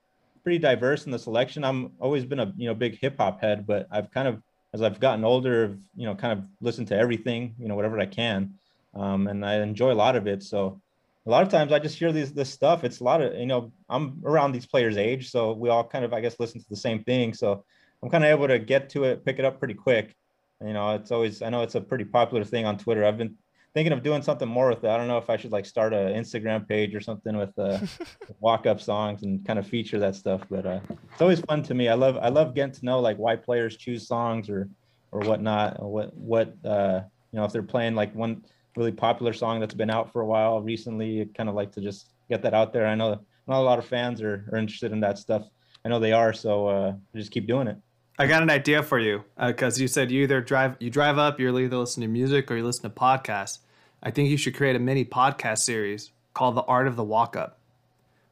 pretty 0.43 0.59
diverse 0.59 1.05
in 1.05 1.11
the 1.11 1.19
selection. 1.19 1.63
I'm 1.63 1.91
always 1.99 2.25
been 2.25 2.39
a 2.39 2.53
you 2.57 2.67
know 2.67 2.75
big 2.75 2.99
hip 2.99 3.17
hop 3.17 3.41
head, 3.41 3.65
but 3.65 3.87
I've 3.91 4.11
kind 4.11 4.27
of 4.27 4.41
as 4.73 4.81
I've 4.81 4.99
gotten 4.99 5.23
older, 5.23 5.77
you 5.95 6.05
know 6.05 6.15
kind 6.15 6.37
of 6.37 6.45
listened 6.61 6.87
to 6.89 6.97
everything, 6.97 7.55
you 7.59 7.67
know, 7.67 7.75
whatever 7.75 7.99
I 7.99 8.05
can, 8.05 8.55
um, 8.93 9.27
and 9.27 9.45
I 9.45 9.61
enjoy 9.61 9.91
a 9.91 9.93
lot 9.93 10.15
of 10.15 10.27
it. 10.27 10.43
So 10.43 10.81
a 11.25 11.29
lot 11.29 11.43
of 11.43 11.49
times 11.49 11.71
I 11.71 11.79
just 11.79 11.97
hear 11.97 12.11
these 12.11 12.33
this 12.33 12.49
stuff. 12.49 12.83
It's 12.83 12.99
a 12.99 13.03
lot 13.03 13.21
of 13.21 13.35
you 13.35 13.45
know 13.45 13.71
I'm 13.89 14.21
around 14.25 14.51
these 14.51 14.65
players' 14.65 14.97
age, 14.97 15.31
so 15.31 15.53
we 15.53 15.69
all 15.69 15.83
kind 15.83 16.05
of 16.05 16.13
I 16.13 16.21
guess 16.21 16.39
listen 16.39 16.61
to 16.61 16.69
the 16.69 16.75
same 16.75 17.03
thing. 17.03 17.33
So 17.33 17.63
I'm 18.01 18.09
kind 18.09 18.23
of 18.23 18.29
able 18.29 18.47
to 18.47 18.59
get 18.59 18.89
to 18.91 19.05
it, 19.05 19.25
pick 19.25 19.39
it 19.39 19.45
up 19.45 19.59
pretty 19.59 19.75
quick. 19.75 20.15
You 20.61 20.73
know, 20.73 20.95
it's 20.95 21.11
always 21.11 21.41
I 21.41 21.49
know 21.49 21.61
it's 21.61 21.75
a 21.75 21.81
pretty 21.81 22.05
popular 22.05 22.43
thing 22.43 22.65
on 22.65 22.77
Twitter. 22.77 23.05
I've 23.05 23.17
been 23.17 23.35
thinking 23.73 23.93
of 23.93 24.03
doing 24.03 24.21
something 24.21 24.47
more 24.47 24.69
with 24.69 24.83
it. 24.83 24.89
I 24.89 24.97
don't 24.97 25.07
know 25.07 25.17
if 25.17 25.29
I 25.29 25.37
should 25.37 25.51
like 25.51 25.65
start 25.65 25.93
an 25.93 26.13
Instagram 26.13 26.67
page 26.67 26.93
or 26.93 27.01
something 27.01 27.35
with 27.35 27.57
uh, 27.57 27.79
walk 28.39 28.65
up 28.65 28.79
songs 28.79 29.23
and 29.23 29.45
kind 29.45 29.57
of 29.59 29.67
feature 29.67 29.99
that 29.99 30.15
stuff. 30.15 30.41
But 30.49 30.65
uh, 30.65 30.79
it's 31.11 31.21
always 31.21 31.39
fun 31.41 31.63
to 31.63 31.73
me. 31.73 31.89
I 31.89 31.95
love 31.95 32.17
I 32.17 32.29
love 32.29 32.53
getting 32.53 32.73
to 32.73 32.85
know 32.85 32.99
like 32.99 33.17
why 33.17 33.35
players 33.35 33.77
choose 33.77 34.07
songs 34.07 34.49
or 34.49 34.69
or 35.11 35.21
whatnot. 35.21 35.77
Or 35.79 35.91
what 35.91 36.15
what 36.15 36.53
uh, 36.65 37.01
you 37.31 37.39
know 37.39 37.45
if 37.45 37.51
they're 37.51 37.63
playing 37.63 37.95
like 37.95 38.13
one 38.15 38.43
really 38.75 38.91
popular 38.91 39.33
song 39.33 39.59
that's 39.59 39.73
been 39.73 39.89
out 39.89 40.11
for 40.11 40.21
a 40.21 40.25
while 40.25 40.61
recently. 40.61 41.21
I 41.21 41.27
kind 41.35 41.49
of 41.49 41.55
like 41.55 41.71
to 41.73 41.81
just 41.81 42.09
get 42.29 42.41
that 42.43 42.53
out 42.53 42.73
there. 42.73 42.87
I 42.87 42.95
know 42.95 43.19
not 43.47 43.59
a 43.59 43.61
lot 43.61 43.79
of 43.79 43.85
fans 43.85 44.21
are, 44.21 44.45
are 44.51 44.57
interested 44.57 44.91
in 44.91 44.99
that 45.01 45.17
stuff. 45.17 45.43
I 45.85 45.89
know 45.89 45.99
they 45.99 46.13
are, 46.13 46.31
so 46.31 46.67
uh, 46.67 46.93
I 47.13 47.17
just 47.17 47.31
keep 47.31 47.45
doing 47.45 47.67
it. 47.67 47.77
I 48.17 48.27
got 48.27 48.43
an 48.43 48.49
idea 48.49 48.83
for 48.83 48.99
you 48.99 49.23
uh, 49.37 49.47
because 49.47 49.81
you 49.81 49.87
said 49.87 50.11
you 50.11 50.21
either 50.23 50.39
drive 50.39 50.75
you 50.79 50.89
drive 50.89 51.17
up, 51.17 51.39
you're 51.39 51.57
either 51.59 51.77
listening 51.77 52.09
to 52.09 52.13
music 52.13 52.51
or 52.51 52.57
you 52.57 52.63
listen 52.63 52.83
to 52.83 52.89
podcasts. 52.89 53.59
I 54.03 54.11
think 54.11 54.29
you 54.29 54.37
should 54.37 54.55
create 54.55 54.75
a 54.75 54.79
mini 54.79 55.03
podcast 55.03 55.59
series 55.59 56.11
called 56.33 56.55
The 56.55 56.63
Art 56.63 56.87
of 56.87 56.95
the 56.95 57.03
Walk 57.03 57.35
Up, 57.35 57.57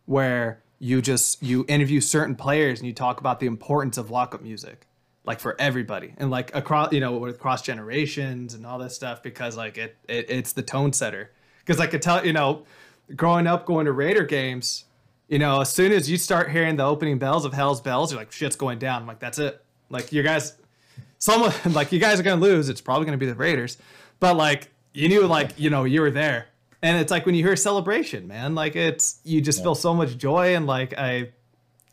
where 0.05 0.61
you 0.77 1.01
just 1.01 1.41
you 1.41 1.65
interview 1.67 1.99
certain 1.99 2.35
players 2.35 2.79
and 2.79 2.87
you 2.87 2.93
talk 2.93 3.19
about 3.19 3.39
the 3.39 3.47
importance 3.47 3.97
of 3.97 4.11
walk 4.11 4.35
up 4.35 4.41
music, 4.41 4.85
like 5.25 5.39
for 5.39 5.59
everybody 5.59 6.13
and 6.17 6.29
like 6.29 6.53
across 6.53 6.91
you 6.93 6.99
know 6.99 7.17
with 7.17 7.39
cross 7.39 7.63
generations 7.63 8.53
and 8.53 8.67
all 8.67 8.77
this 8.77 8.93
stuff 8.93 9.23
because 9.23 9.57
like 9.57 9.79
it, 9.79 9.95
it 10.07 10.29
it's 10.29 10.53
the 10.53 10.63
tone 10.63 10.93
setter. 10.93 11.31
Because 11.59 11.79
I 11.79 11.87
could 11.87 12.03
tell 12.03 12.23
you 12.23 12.33
know, 12.33 12.65
growing 13.15 13.47
up 13.47 13.65
going 13.65 13.85
to 13.85 13.91
Raider 13.91 14.25
games, 14.25 14.85
you 15.27 15.39
know, 15.39 15.61
as 15.61 15.71
soon 15.71 15.91
as 15.91 16.07
you 16.07 16.17
start 16.17 16.51
hearing 16.51 16.75
the 16.75 16.83
opening 16.85 17.17
bells 17.17 17.45
of 17.45 17.53
Hell's 17.53 17.81
Bells, 17.81 18.11
you're 18.11 18.19
like, 18.19 18.31
shit's 18.31 18.55
going 18.55 18.77
down. 18.77 19.01
I'm 19.01 19.07
like, 19.07 19.19
that's 19.19 19.39
it. 19.39 19.63
Like, 19.91 20.11
you 20.11 20.23
guys, 20.23 20.57
someone, 21.19 21.53
like, 21.73 21.91
you 21.91 21.99
guys 21.99 22.19
are 22.19 22.23
going 22.23 22.39
to 22.39 22.45
lose. 22.45 22.69
It's 22.69 22.81
probably 22.81 23.05
going 23.05 23.17
to 23.17 23.23
be 23.23 23.29
the 23.29 23.35
Raiders. 23.35 23.77
But, 24.19 24.35
like, 24.35 24.69
you 24.93 25.07
knew, 25.09 25.25
like, 25.27 25.51
you 25.57 25.69
know, 25.69 25.83
you 25.83 26.01
were 26.01 26.11
there. 26.11 26.47
And 26.81 26.99
it's 26.99 27.11
like 27.11 27.25
when 27.25 27.35
you 27.35 27.43
hear 27.43 27.55
celebration, 27.55 28.27
man, 28.27 28.55
like, 28.55 28.75
it's, 28.75 29.19
you 29.23 29.39
just 29.39 29.61
feel 29.61 29.75
so 29.75 29.93
much 29.93 30.17
joy. 30.17 30.55
And, 30.55 30.65
like, 30.65 30.97
I, 30.97 31.29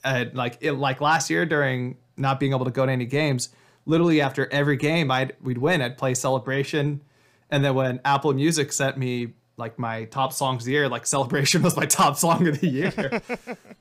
I 0.05 0.31
like, 0.33 0.59
it, 0.61 0.73
like 0.73 1.01
last 1.01 1.29
year 1.29 1.45
during 1.45 1.99
not 2.17 2.41
being 2.41 2.53
able 2.53 2.65
to 2.65 2.71
go 2.71 2.87
to 2.87 2.93
any 2.93 3.05
games, 3.05 3.51
literally 3.89 4.21
after 4.21 4.47
every 4.53 4.77
game, 4.77 5.11
I'd 5.11 5.35
we'd 5.43 5.59
win. 5.59 5.83
I'd 5.83 5.99
play 5.99 6.15
Celebration, 6.15 7.01
and 7.51 7.65
then 7.65 7.75
when 7.75 8.01
Apple 8.05 8.33
Music 8.35 8.73
sent 8.73 8.97
me 8.97 9.33
like 9.57 9.79
my 9.79 10.05
top 10.05 10.33
songs 10.33 10.63
of 10.63 10.67
the 10.67 10.73
year, 10.73 10.89
like 10.89 11.07
Celebration 11.07 11.63
was 11.65 11.77
my 11.77 11.87
top 11.87 12.17
song 12.17 12.47
of 12.47 12.61
the 12.61 12.69
year. 12.69 13.23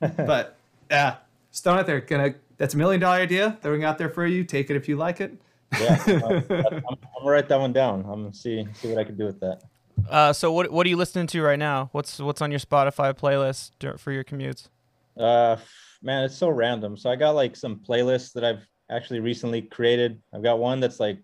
but 0.00 0.56
yeah, 0.90 1.16
throwing 1.52 1.80
it 1.80 1.86
there. 1.86 2.00
Gonna 2.00 2.34
that's 2.58 2.74
a 2.74 2.76
million 2.76 3.00
dollar 3.00 3.16
idea. 3.18 3.56
Throwing 3.62 3.84
out 3.84 3.96
there 3.98 4.10
for 4.10 4.26
you. 4.26 4.44
Take 4.44 4.68
it 4.70 4.76
if 4.76 4.88
you 4.88 4.96
like 4.96 5.20
it. 5.20 5.40
Yeah, 5.80 5.96
I'm, 6.06 6.22
I'm 6.22 6.80
gonna 6.82 7.24
write 7.24 7.48
that 7.48 7.58
one 7.60 7.72
down. 7.72 8.00
I'm 8.00 8.22
gonna 8.24 8.34
see 8.34 8.66
see 8.74 8.88
what 8.88 8.98
I 8.98 9.04
can 9.04 9.16
do 9.16 9.24
with 9.24 9.40
that. 9.40 9.62
Uh, 10.08 10.32
so 10.32 10.52
what 10.52 10.70
what 10.70 10.86
are 10.86 10.90
you 10.90 10.96
listening 10.96 11.26
to 11.28 11.42
right 11.42 11.58
now? 11.58 11.88
What's 11.92 12.18
what's 12.18 12.42
on 12.42 12.50
your 12.50 12.60
Spotify 12.60 13.14
playlist 13.14 13.98
for 13.98 14.12
your 14.12 14.24
commutes? 14.24 14.68
Uh, 15.16 15.56
man, 16.02 16.24
it's 16.24 16.36
so 16.36 16.48
random. 16.48 16.96
So 16.96 17.10
I 17.10 17.16
got 17.16 17.30
like 17.34 17.56
some 17.56 17.76
playlists 17.76 18.32
that 18.34 18.44
I've 18.44 18.66
actually 18.90 19.20
recently 19.20 19.62
created. 19.62 20.20
I've 20.34 20.42
got 20.42 20.58
one 20.58 20.80
that's 20.80 21.00
like 21.00 21.18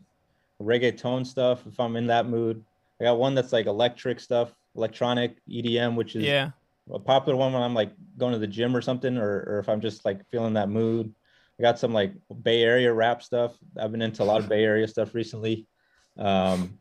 reggaeton 0.62 1.26
stuff 1.26 1.66
if 1.66 1.78
I'm 1.80 1.97
in 1.97 2.07
that 2.09 2.26
mood. 2.26 2.62
I 3.01 3.05
got 3.05 3.18
one 3.18 3.35
that's 3.35 3.53
like 3.53 3.66
electric 3.66 4.20
stuff, 4.20 4.53
electronic 4.76 5.37
EDM, 5.49 5.95
which 5.97 6.16
is 6.16 6.24
Yeah. 6.24 6.51
a 6.93 6.99
popular 6.99 7.37
one 7.39 7.53
when 7.53 7.62
I'm 7.62 7.74
like 7.74 7.93
going 8.18 8.32
to 8.32 8.39
the 8.39 8.47
gym 8.47 8.76
or 8.76 8.80
something, 8.82 9.16
or, 9.16 9.45
or 9.49 9.59
if 9.59 9.68
I'm 9.68 9.80
just 9.80 10.05
like 10.05 10.20
feeling 10.30 10.55
that 10.55 10.68
mood. 10.68 11.12
I 11.59 11.63
got 11.63 11.79
some 11.79 11.93
like 11.93 12.13
Bay 12.43 12.63
Area 12.63 12.93
rap 12.93 13.23
stuff. 13.23 13.57
I've 13.79 13.93
been 13.93 14.03
into 14.03 14.23
a 14.23 14.25
lot 14.25 14.41
of 14.41 14.49
Bay 14.49 14.65
Area 14.65 14.89
stuff 14.89 15.15
recently. 15.15 15.67
Um, 16.19 16.79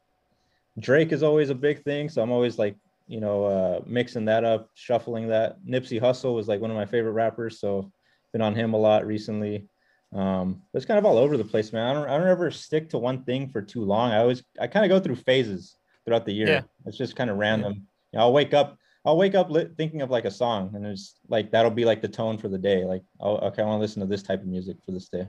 Drake 0.80 1.12
is 1.12 1.22
always 1.22 1.50
a 1.50 1.56
big 1.56 1.84
thing, 1.84 2.10
so 2.10 2.22
I'm 2.22 2.32
always 2.32 2.58
like, 2.58 2.76
you 3.08 3.20
know, 3.20 3.46
uh, 3.46 3.82
mixing 3.86 4.26
that 4.26 4.44
up, 4.44 4.70
shuffling 4.74 5.28
that. 5.28 5.64
Nipsey 5.64 6.02
Hussle 6.02 6.34
was 6.34 6.48
like 6.48 6.62
one 6.62 6.72
of 6.72 6.78
my 6.78 6.86
favorite 6.86 7.12
rappers, 7.12 7.60
so 7.60 7.92
been 8.32 8.42
on 8.42 8.56
him 8.56 8.74
a 8.74 8.78
lot 8.78 9.06
recently. 9.06 9.68
Um, 10.16 10.62
it's 10.74 10.86
kind 10.86 10.98
of 10.98 11.06
all 11.06 11.18
over 11.18 11.38
the 11.38 11.44
place, 11.44 11.74
man. 11.74 11.88
I 11.88 11.94
don't, 11.94 12.10
I 12.10 12.18
don't 12.18 12.28
ever 12.28 12.50
stick 12.50 12.90
to 12.90 12.98
one 12.98 13.24
thing 13.24 13.50
for 13.50 13.62
too 13.62 13.84
long. 13.84 14.12
I 14.12 14.20
always, 14.20 14.44
I 14.60 14.68
kind 14.68 14.86
of 14.86 14.90
go 14.90 15.04
through 15.04 15.16
phases 15.18 15.76
throughout 16.06 16.26
the 16.26 16.34
year. 16.34 16.48
Yeah. 16.48 16.62
It's 16.86 16.98
just 16.98 17.16
kind 17.16 17.30
of 17.30 17.38
random. 17.38 17.74
You 18.12 18.18
know, 18.18 18.26
I'll 18.26 18.34
wake 18.34 18.54
up, 18.54 18.78
I'll 19.06 19.18
wake 19.18 19.36
up 19.36 19.50
lit, 19.50 19.76
thinking 19.76 20.02
of 20.02 20.10
like 20.10 20.24
a 20.26 20.32
song, 20.32 20.72
and 20.76 20.86
it's 20.86 21.16
like 21.28 21.52
that'll 21.52 21.72
be 21.72 21.84
like 21.86 22.02
the 22.02 22.08
tone 22.08 22.38
for 22.38 22.48
the 22.48 22.58
day. 22.58 22.86
Like, 22.86 23.04
oh, 23.20 23.36
okay, 23.48 23.62
I 23.62 23.66
want 23.66 23.78
to 23.78 23.82
listen 23.82 24.00
to 24.02 24.06
this 24.08 24.24
type 24.24 24.42
of 24.42 24.48
music 24.48 24.78
for 24.86 24.92
this 24.92 25.10
day. 25.10 25.28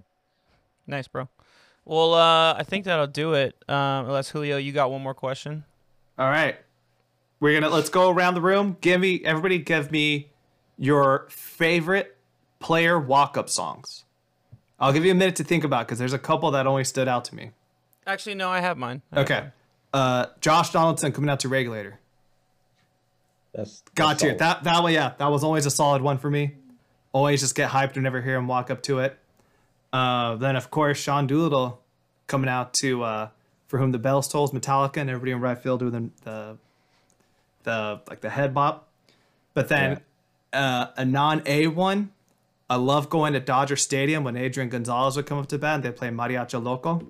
Nice, 0.86 1.08
bro. 1.08 1.28
Well, 1.84 2.14
uh, 2.14 2.54
I 2.54 2.62
think 2.62 2.84
that'll 2.84 3.06
do 3.08 3.34
it. 3.34 3.56
Um, 3.68 4.06
unless 4.06 4.30
Julio, 4.30 4.56
you 4.58 4.72
got 4.72 4.90
one 4.90 5.02
more 5.02 5.14
question. 5.14 5.64
All 6.18 6.28
right. 6.30 6.56
We're 7.40 7.60
gonna 7.60 7.72
let's 7.74 7.90
go 7.90 8.10
around 8.10 8.34
the 8.34 8.40
room. 8.40 8.76
Give 8.80 9.00
me 9.00 9.20
everybody 9.24 9.58
give 9.58 9.90
me 9.90 10.30
your 10.78 11.26
favorite 11.28 12.16
player 12.60 12.98
walk-up 12.98 13.50
songs. 13.50 14.04
I'll 14.78 14.92
give 14.92 15.04
you 15.04 15.10
a 15.10 15.14
minute 15.16 15.36
to 15.36 15.44
think 15.44 15.62
about 15.64 15.86
because 15.86 15.98
there's 15.98 16.12
a 16.12 16.18
couple 16.18 16.50
that 16.52 16.66
only 16.66 16.84
stood 16.84 17.06
out 17.08 17.24
to 17.26 17.34
me. 17.34 17.50
Actually, 18.06 18.34
no, 18.36 18.48
I 18.50 18.60
have 18.60 18.78
mine. 18.78 19.02
I 19.12 19.18
have 19.20 19.24
Okay. 19.30 19.40
mine. 19.40 19.52
Uh 19.92 20.26
Josh 20.40 20.70
Donaldson 20.70 21.12
coming 21.12 21.28
out 21.28 21.40
to 21.40 21.48
regulator. 21.48 21.98
That's 23.54 23.82
Got 23.94 24.18
to 24.20 24.34
that 24.34 24.64
that 24.64 24.82
one, 24.82 24.92
yeah, 24.92 25.12
that 25.18 25.26
was 25.28 25.44
always 25.44 25.64
a 25.66 25.70
solid 25.70 26.02
one 26.02 26.18
for 26.18 26.30
me. 26.30 26.56
Always 27.12 27.40
just 27.40 27.54
get 27.54 27.70
hyped 27.70 27.94
whenever 27.94 28.18
I 28.18 28.22
hear 28.22 28.36
him 28.36 28.48
walk 28.48 28.70
up 28.70 28.82
to 28.84 28.98
it. 28.98 29.18
Uh, 29.92 30.34
then 30.36 30.56
of 30.56 30.70
course 30.70 30.98
Sean 30.98 31.26
Doolittle 31.26 31.80
coming 32.26 32.50
out 32.50 32.74
to 32.74 33.04
uh, 33.04 33.28
for 33.68 33.78
whom 33.78 33.92
the 33.92 33.98
bells 33.98 34.26
tolls 34.26 34.50
Metallica 34.50 34.96
and 34.96 35.08
everybody 35.08 35.30
in 35.32 35.40
right 35.40 35.56
field 35.56 35.80
doing 35.80 35.92
the 35.92 36.10
the, 36.24 36.58
the 37.62 38.00
like 38.08 38.20
the 38.20 38.30
head 38.30 38.52
bop. 38.52 38.88
But 39.54 39.68
then 39.68 40.00
uh, 40.52 40.88
a 40.96 41.04
non 41.04 41.42
A 41.46 41.68
one, 41.68 42.10
I 42.68 42.74
love 42.76 43.08
going 43.08 43.34
to 43.34 43.40
Dodger 43.40 43.76
Stadium 43.76 44.24
when 44.24 44.36
Adrian 44.36 44.68
Gonzalez 44.68 45.16
would 45.16 45.26
come 45.26 45.38
up 45.38 45.46
to 45.48 45.58
bat 45.58 45.76
and 45.76 45.84
they 45.84 45.92
play 45.92 46.08
Mariachi 46.08 46.60
Loco, 46.62 47.06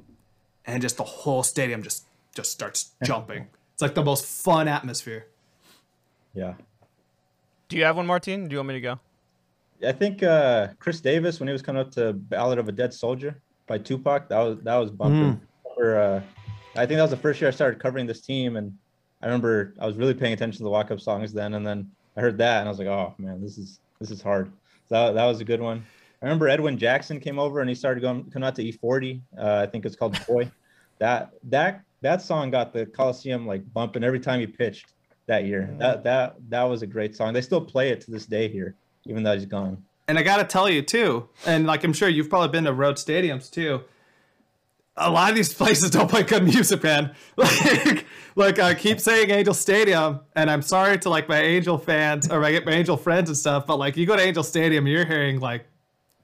and 0.66 0.82
just 0.82 0.98
the 0.98 1.04
whole 1.04 1.42
stadium 1.42 1.82
just 1.82 2.04
just 2.34 2.50
starts 2.50 2.90
jumping. 3.04 3.48
It's 3.72 3.80
like 3.80 3.94
the 3.94 4.04
most 4.04 4.26
fun 4.26 4.68
atmosphere. 4.68 5.26
Yeah. 6.34 6.54
Do 7.68 7.76
you 7.76 7.84
have 7.84 7.96
one, 7.96 8.06
Martin? 8.06 8.48
Do 8.48 8.54
you 8.54 8.58
want 8.58 8.68
me 8.68 8.74
to 8.74 8.80
go? 8.80 9.00
I 9.86 9.92
think 9.92 10.22
uh, 10.22 10.68
Chris 10.78 11.00
Davis 11.00 11.40
when 11.40 11.48
he 11.48 11.52
was 11.52 11.62
coming 11.62 11.80
up 11.80 11.90
to 11.92 12.12
Ballad 12.12 12.58
of 12.58 12.68
a 12.68 12.72
Dead 12.72 12.92
Soldier 12.92 13.40
by 13.66 13.78
Tupac, 13.78 14.28
that 14.28 14.38
was 14.38 14.58
that 14.62 14.76
was 14.76 14.90
bumping. 14.90 15.40
Or, 15.76 15.96
uh, 15.96 16.22
I 16.76 16.86
think 16.86 16.98
that 16.98 17.02
was 17.02 17.10
the 17.10 17.16
first 17.16 17.40
year 17.40 17.48
I 17.48 17.50
started 17.50 17.80
covering 17.80 18.06
this 18.06 18.20
team, 18.20 18.56
and 18.56 18.76
I 19.22 19.26
remember 19.26 19.74
I 19.80 19.86
was 19.86 19.96
really 19.96 20.14
paying 20.14 20.32
attention 20.32 20.58
to 20.58 20.64
the 20.64 20.70
walk-up 20.70 21.00
songs 21.00 21.32
then, 21.32 21.54
and 21.54 21.66
then 21.66 21.90
I 22.16 22.20
heard 22.20 22.38
that, 22.38 22.60
and 22.60 22.68
I 22.68 22.70
was 22.70 22.78
like, 22.78 22.88
oh 22.88 23.14
man, 23.18 23.40
this 23.42 23.58
is 23.58 23.80
this 23.98 24.10
is 24.10 24.22
hard. 24.22 24.52
So 24.88 24.94
that, 24.94 25.14
that 25.14 25.24
was 25.24 25.40
a 25.40 25.44
good 25.44 25.60
one. 25.60 25.84
I 26.22 26.26
remember 26.26 26.48
Edwin 26.48 26.78
Jackson 26.78 27.20
came 27.20 27.38
over 27.38 27.60
and 27.60 27.68
he 27.68 27.74
started 27.74 28.00
going 28.00 28.30
coming 28.30 28.46
out 28.46 28.54
to 28.56 28.64
E40. 28.64 29.20
Uh, 29.36 29.56
I 29.62 29.66
think 29.66 29.84
it's 29.84 29.96
called 29.96 30.18
Boy. 30.26 30.50
that 30.98 31.32
that 31.44 31.82
that 32.00 32.22
song 32.22 32.50
got 32.50 32.72
the 32.72 32.86
Coliseum 32.86 33.46
like 33.46 33.62
bumping 33.72 34.04
every 34.04 34.20
time 34.20 34.40
he 34.40 34.46
pitched 34.46 34.93
that 35.26 35.44
year. 35.44 35.74
That 35.78 36.04
that 36.04 36.36
that 36.50 36.62
was 36.64 36.82
a 36.82 36.86
great 36.86 37.16
song. 37.16 37.32
They 37.32 37.40
still 37.40 37.60
play 37.60 37.90
it 37.90 38.00
to 38.02 38.10
this 38.10 38.26
day 38.26 38.48
here, 38.48 38.74
even 39.06 39.22
though 39.22 39.34
he's 39.34 39.46
gone. 39.46 39.82
And 40.06 40.18
I 40.18 40.22
gotta 40.22 40.44
tell 40.44 40.68
you 40.68 40.82
too, 40.82 41.28
and 41.46 41.66
like 41.66 41.84
I'm 41.84 41.92
sure 41.92 42.08
you've 42.08 42.28
probably 42.28 42.48
been 42.48 42.64
to 42.64 42.72
road 42.72 42.96
stadiums 42.96 43.50
too. 43.50 43.82
A 44.96 45.10
lot 45.10 45.30
of 45.30 45.36
these 45.36 45.52
places 45.62 45.90
don't 45.90 46.08
play 46.08 46.22
good 46.22 46.44
music, 46.44 46.82
man. 46.82 47.14
Like, 47.36 48.06
like 48.36 48.58
I 48.58 48.74
keep 48.74 49.00
saying 49.00 49.30
Angel 49.30 49.54
Stadium, 49.54 50.20
and 50.34 50.50
I'm 50.50 50.62
sorry 50.62 50.98
to 50.98 51.08
like 51.08 51.28
my 51.28 51.40
Angel 51.40 51.78
fans 51.78 52.28
or 52.28 52.40
my, 52.40 52.60
my 52.66 52.72
Angel 52.72 52.96
friends 52.96 53.30
and 53.30 53.36
stuff, 53.36 53.64
but 53.66 53.78
like 53.78 53.96
you 53.96 54.06
go 54.06 54.16
to 54.16 54.22
Angel 54.22 54.42
Stadium, 54.42 54.86
you're 54.88 55.04
hearing 55.04 55.38
like 55.38 55.66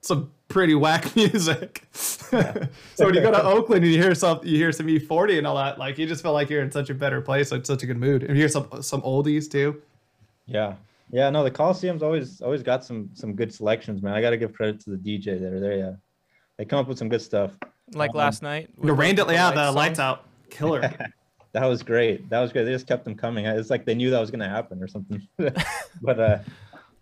some 0.01 0.31
pretty 0.51 0.75
whack 0.75 1.15
music. 1.15 1.87
so 1.91 3.05
when 3.05 3.13
you 3.15 3.21
go 3.21 3.31
to 3.31 3.43
Oakland 3.55 3.83
and 3.83 3.93
you 3.93 4.01
hear 4.01 4.13
some, 4.15 4.39
you 4.43 4.57
hear 4.57 4.71
some 4.71 4.87
E40 4.87 5.37
and 5.39 5.47
all 5.47 5.55
that, 5.55 5.77
like 5.79 5.97
you 5.97 6.05
just 6.07 6.21
feel 6.21 6.33
like 6.33 6.49
you're 6.49 6.61
in 6.61 6.71
such 6.71 6.89
a 6.89 6.93
better 6.93 7.21
place, 7.21 7.51
like 7.51 7.65
such 7.65 7.83
a 7.83 7.85
good 7.85 7.97
mood. 7.97 8.23
And 8.23 8.31
you 8.35 8.41
hear 8.43 8.49
some 8.49 8.67
some 8.81 9.01
oldies 9.01 9.49
too. 9.49 9.81
Yeah. 10.45 10.75
Yeah, 11.13 11.29
no, 11.29 11.43
the 11.43 11.51
Coliseum's 11.51 12.03
always 12.03 12.41
always 12.41 12.63
got 12.63 12.85
some 12.85 13.09
some 13.13 13.33
good 13.35 13.53
selections, 13.53 14.01
man. 14.01 14.13
I 14.13 14.21
gotta 14.21 14.37
give 14.37 14.53
credit 14.53 14.79
to 14.81 14.91
the 14.91 14.97
DJ 14.97 15.39
there. 15.39 15.59
There, 15.59 15.77
yeah. 15.77 15.93
They 16.57 16.65
come 16.65 16.79
up 16.79 16.87
with 16.87 16.97
some 16.97 17.09
good 17.09 17.21
stuff. 17.21 17.51
Like 17.93 18.11
Um, 18.11 18.17
last 18.17 18.41
night. 18.41 18.69
The 18.75 18.87
with 18.93 18.99
rain, 18.99 19.15
with 19.17 19.29
yeah, 19.31 19.45
lights 19.49 19.55
the 19.55 19.61
on? 19.67 19.75
lights 19.75 19.99
out, 19.99 20.25
killer. 20.49 20.81
That 21.53 21.65
was 21.65 21.83
great. 21.83 22.29
That 22.29 22.39
was 22.39 22.53
great. 22.53 22.63
They 22.63 22.71
just 22.71 22.87
kept 22.87 23.03
them 23.03 23.13
coming. 23.13 23.45
It's 23.45 23.69
like 23.69 23.83
they 23.83 23.93
knew 23.93 24.09
that 24.11 24.21
was 24.21 24.31
gonna 24.31 24.47
happen 24.47 24.81
or 24.81 24.87
something. 24.87 25.27
but 25.37 26.17
uh 26.17 26.37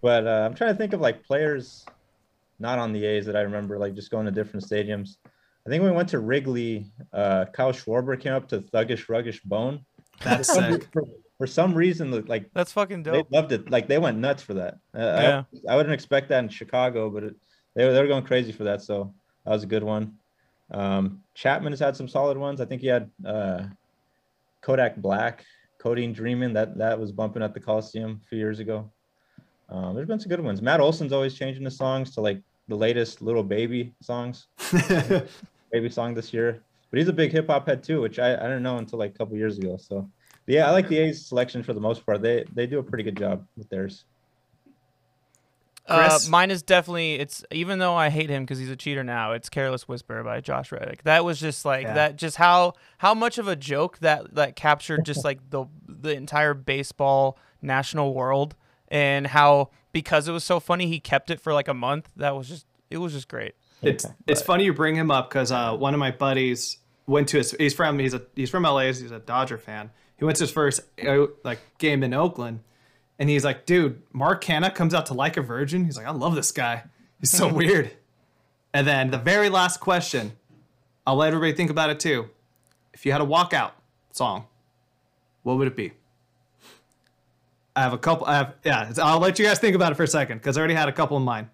but 0.02 0.26
uh 0.26 0.42
I'm 0.50 0.56
trying 0.56 0.74
to 0.74 0.76
think 0.76 0.94
of 0.94 1.02
like 1.02 1.22
players 1.24 1.86
not 2.60 2.80
on 2.80 2.92
the 2.94 3.06
A's 3.06 3.26
that 3.26 3.36
I 3.36 3.42
remember, 3.42 3.78
like 3.78 3.94
just 3.96 4.12
going 4.12 4.26
to 4.26 4.32
different 4.32 4.66
stadiums. 4.66 5.18
I 5.66 5.70
think 5.70 5.82
when 5.84 5.92
we 5.92 5.98
went 5.98 6.10
to 6.10 6.20
Wrigley, 6.20 6.86
uh 7.14 7.46
Kyle 7.54 7.72
Schwarber 7.74 8.20
came 8.20 8.34
up 8.34 8.48
to 8.50 8.60
Thuggish 8.62 9.06
Ruggish 9.08 9.42
Bone. 9.44 9.86
That's 10.24 10.50
For 10.50 10.56
some- 10.56 10.72
sick. 10.74 10.88
For, 10.92 11.04
for 11.38 11.48
some 11.48 11.74
reason, 11.74 12.12
like 12.28 12.50
That's 12.54 12.74
fucking 12.74 13.04
dope. 13.04 13.30
they 13.30 13.38
loved 13.38 13.54
it. 13.54 13.70
Like 13.72 13.88
they 13.88 13.98
went 13.98 14.18
nuts 14.18 14.44
for 14.44 14.56
that. 14.56 14.74
Uh, 14.94 15.00
Yeah. 15.00 15.44
I, 15.70 15.74
I 15.74 15.76
wouldn't 15.78 15.94
expect 15.94 16.28
that 16.30 16.44
in 16.44 16.50
Chicago, 16.50 17.10
but 17.10 17.24
it, 17.24 17.36
they 17.76 17.86
were 17.86 17.94
they 17.94 18.02
were 18.02 18.08
going 18.08 18.26
crazy 18.26 18.52
for 18.52 18.66
that. 18.66 18.82
So 18.82 19.14
that 19.46 19.52
was 19.52 19.64
a 19.64 19.68
good 19.68 19.84
one. 19.84 20.16
Um, 20.72 21.24
Chapman 21.36 21.72
has 21.72 21.80
had 21.80 21.96
some 21.96 22.08
solid 22.10 22.38
ones. 22.38 22.60
I 22.60 22.66
think 22.66 22.82
he 22.82 22.88
had 22.88 23.10
uh, 23.26 23.64
Kodak 24.62 24.98
Black, 24.98 25.46
Codeine 25.78 26.14
Dreamin'. 26.14 26.54
That 26.54 26.78
that 26.78 27.00
was 27.00 27.12
bumping 27.14 27.42
at 27.42 27.54
the 27.54 27.60
Coliseum 27.60 28.20
a 28.24 28.28
few 28.28 28.38
years 28.38 28.60
ago. 28.60 28.92
Um, 29.70 29.96
there's 29.96 30.08
been 30.08 30.20
some 30.20 30.30
good 30.30 30.42
ones. 30.44 30.62
Matt 30.62 30.80
Olson's 30.82 31.14
always 31.14 31.36
changing 31.36 31.64
the 31.64 31.72
songs 31.72 32.14
to 32.16 32.22
like 32.22 32.42
the 32.70 32.76
latest 32.76 33.22
Lil 33.22 33.44
Baby 33.44 33.94
songs, 34.02 34.48
baby 35.72 35.90
song 35.90 36.14
this 36.14 36.32
year. 36.32 36.64
But 36.92 37.00
he's 37.00 37.08
a 37.08 37.14
big 37.14 37.32
hip 37.32 37.48
hop 37.48 37.68
head 37.68 37.84
too, 37.84 38.02
which 38.02 38.18
I, 38.18 38.34
I 38.34 38.44
didn't 38.44 38.64
know 38.64 38.78
until 38.78 38.98
like 39.00 39.12
a 39.12 39.18
couple 39.18 39.36
years 39.36 39.58
ago. 39.60 39.78
So 39.78 40.10
yeah, 40.48 40.68
I 40.68 40.72
like 40.72 40.88
the 40.88 40.98
A's 40.98 41.28
selection 41.28 41.62
for 41.62 41.74
the 41.74 41.82
most 41.82 42.06
part. 42.06 42.22
They 42.22 42.46
they 42.54 42.66
do 42.66 42.80
a 42.80 42.84
pretty 42.84 43.04
good 43.04 43.18
job 43.18 43.46
with 43.58 43.70
theirs. 43.70 44.06
Uh, 45.88 46.20
mine 46.28 46.52
is 46.52 46.62
definitely 46.62 47.16
it's 47.16 47.44
even 47.52 47.80
though 47.80 47.96
I 47.96 48.10
hate 48.10 48.30
him 48.30 48.44
because 48.44 48.60
he's 48.60 48.70
a 48.70 48.76
cheater 48.76 49.04
now. 49.04 49.32
It's 49.32 49.50
"Careless 49.50 49.88
Whisper" 49.88 50.24
by 50.24 50.40
Josh 50.40 50.72
Reddick. 50.72 51.04
That 51.04 51.26
was 51.26 51.40
just 51.40 51.66
like 51.66 51.84
Yeah. 51.84 51.94
that. 51.96 52.16
Just 52.16 52.38
how 52.38 52.74
how 53.00 53.16
much 53.16 53.40
of 53.40 53.48
a 53.48 53.56
joke 53.56 53.98
that 54.00 54.36
that 54.36 54.56
captured 54.56 55.04
just 55.06 55.26
like 55.26 55.40
the 55.50 55.66
the 55.88 56.14
entire 56.16 56.54
baseball 56.54 57.38
national 57.62 58.14
world 58.14 58.56
and 58.88 59.28
how 59.28 59.70
because 59.92 60.28
it 60.28 60.32
was 60.32 60.44
so 60.44 60.60
funny 60.60 60.88
he 60.88 61.00
kept 61.00 61.30
it 61.30 61.40
for 61.40 61.54
like 61.54 61.68
a 61.68 61.74
month. 61.74 62.10
That 62.16 62.36
was 62.36 62.48
just 62.48 62.66
it 62.90 62.98
was 62.98 63.14
just 63.14 63.28
great. 63.28 63.56
It's 63.82 64.06
it's 64.28 64.42
funny 64.42 64.66
you 64.66 64.74
bring 64.74 64.96
him 64.96 65.12
up 65.12 65.30
because 65.30 65.52
uh, 65.52 65.76
one 65.76 65.94
of 65.94 66.00
my 66.00 66.12
buddies 66.12 66.78
went 67.08 67.30
to 67.30 67.38
his. 67.38 67.52
He's 67.52 67.74
from 67.74 68.00
he's 68.00 68.14
a 68.14 68.22
he's 68.36 68.50
from 68.50 68.64
LA. 68.64 68.88
He's 68.88 69.12
a 69.12 69.20
Dodger 69.20 69.58
fan. 69.58 69.92
He 70.18 70.26
went 70.26 70.38
to 70.38 70.44
his 70.44 70.52
first 70.52 70.82
uh, 71.06 71.28
like 71.44 71.60
game 71.78 72.04
in 72.04 72.14
Oakland, 72.14 72.60
and 73.18 73.30
he's 73.30 73.46
like, 73.46 73.66
"Dude, 73.66 74.02
Mark 74.12 74.44
Canha 74.44 74.74
comes 74.74 74.94
out 74.94 75.06
to 75.08 75.14
Like 75.14 75.38
a 75.38 75.42
Virgin." 75.42 75.86
He's 75.86 75.98
like, 75.98 76.08
"I 76.08 76.12
love 76.12 76.36
this 76.36 76.52
guy. 76.52 76.84
He's 77.20 77.32
so 77.32 77.48
weird." 77.54 77.92
And 78.74 78.86
then 78.86 79.12
the 79.12 79.18
very 79.18 79.50
last 79.50 79.80
question, 79.80 80.34
I'll 81.08 81.16
let 81.16 81.30
everybody 81.30 81.54
think 81.54 81.72
about 81.72 81.90
it 81.90 82.00
too. 82.00 82.30
If 82.94 83.06
you 83.06 83.12
had 83.12 83.22
a 83.22 83.26
walkout 83.26 83.72
song, 84.12 84.46
what 85.44 85.58
would 85.58 85.68
it 85.68 85.76
be? 85.76 85.94
I 87.76 87.82
have 87.84 87.94
a 87.94 87.98
couple. 87.98 88.26
I 88.28 88.38
have 88.38 88.56
yeah. 88.66 88.92
I'll 89.02 89.20
let 89.20 89.40
you 89.40 89.46
guys 89.46 89.60
think 89.60 89.76
about 89.76 89.92
it 89.92 89.96
for 89.96 90.04
a 90.04 90.08
second 90.08 90.40
because 90.40 90.58
I 90.58 90.60
already 90.60 90.74
had 90.74 90.90
a 90.90 90.92
couple 90.94 91.16
in 91.18 91.24
mind. 91.24 91.48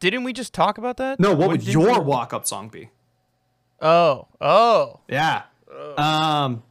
Didn't 0.00 0.24
we 0.24 0.32
just 0.32 0.54
talk 0.54 0.78
about 0.78 0.96
that? 0.96 1.20
No, 1.20 1.34
what 1.34 1.48
would 1.50 1.62
your 1.66 1.98
we- 2.00 2.06
walk 2.06 2.32
up 2.32 2.46
song 2.46 2.68
be? 2.68 2.90
Oh, 3.80 4.26
oh. 4.40 5.00
Yeah. 5.08 5.42
Um, 5.96 6.62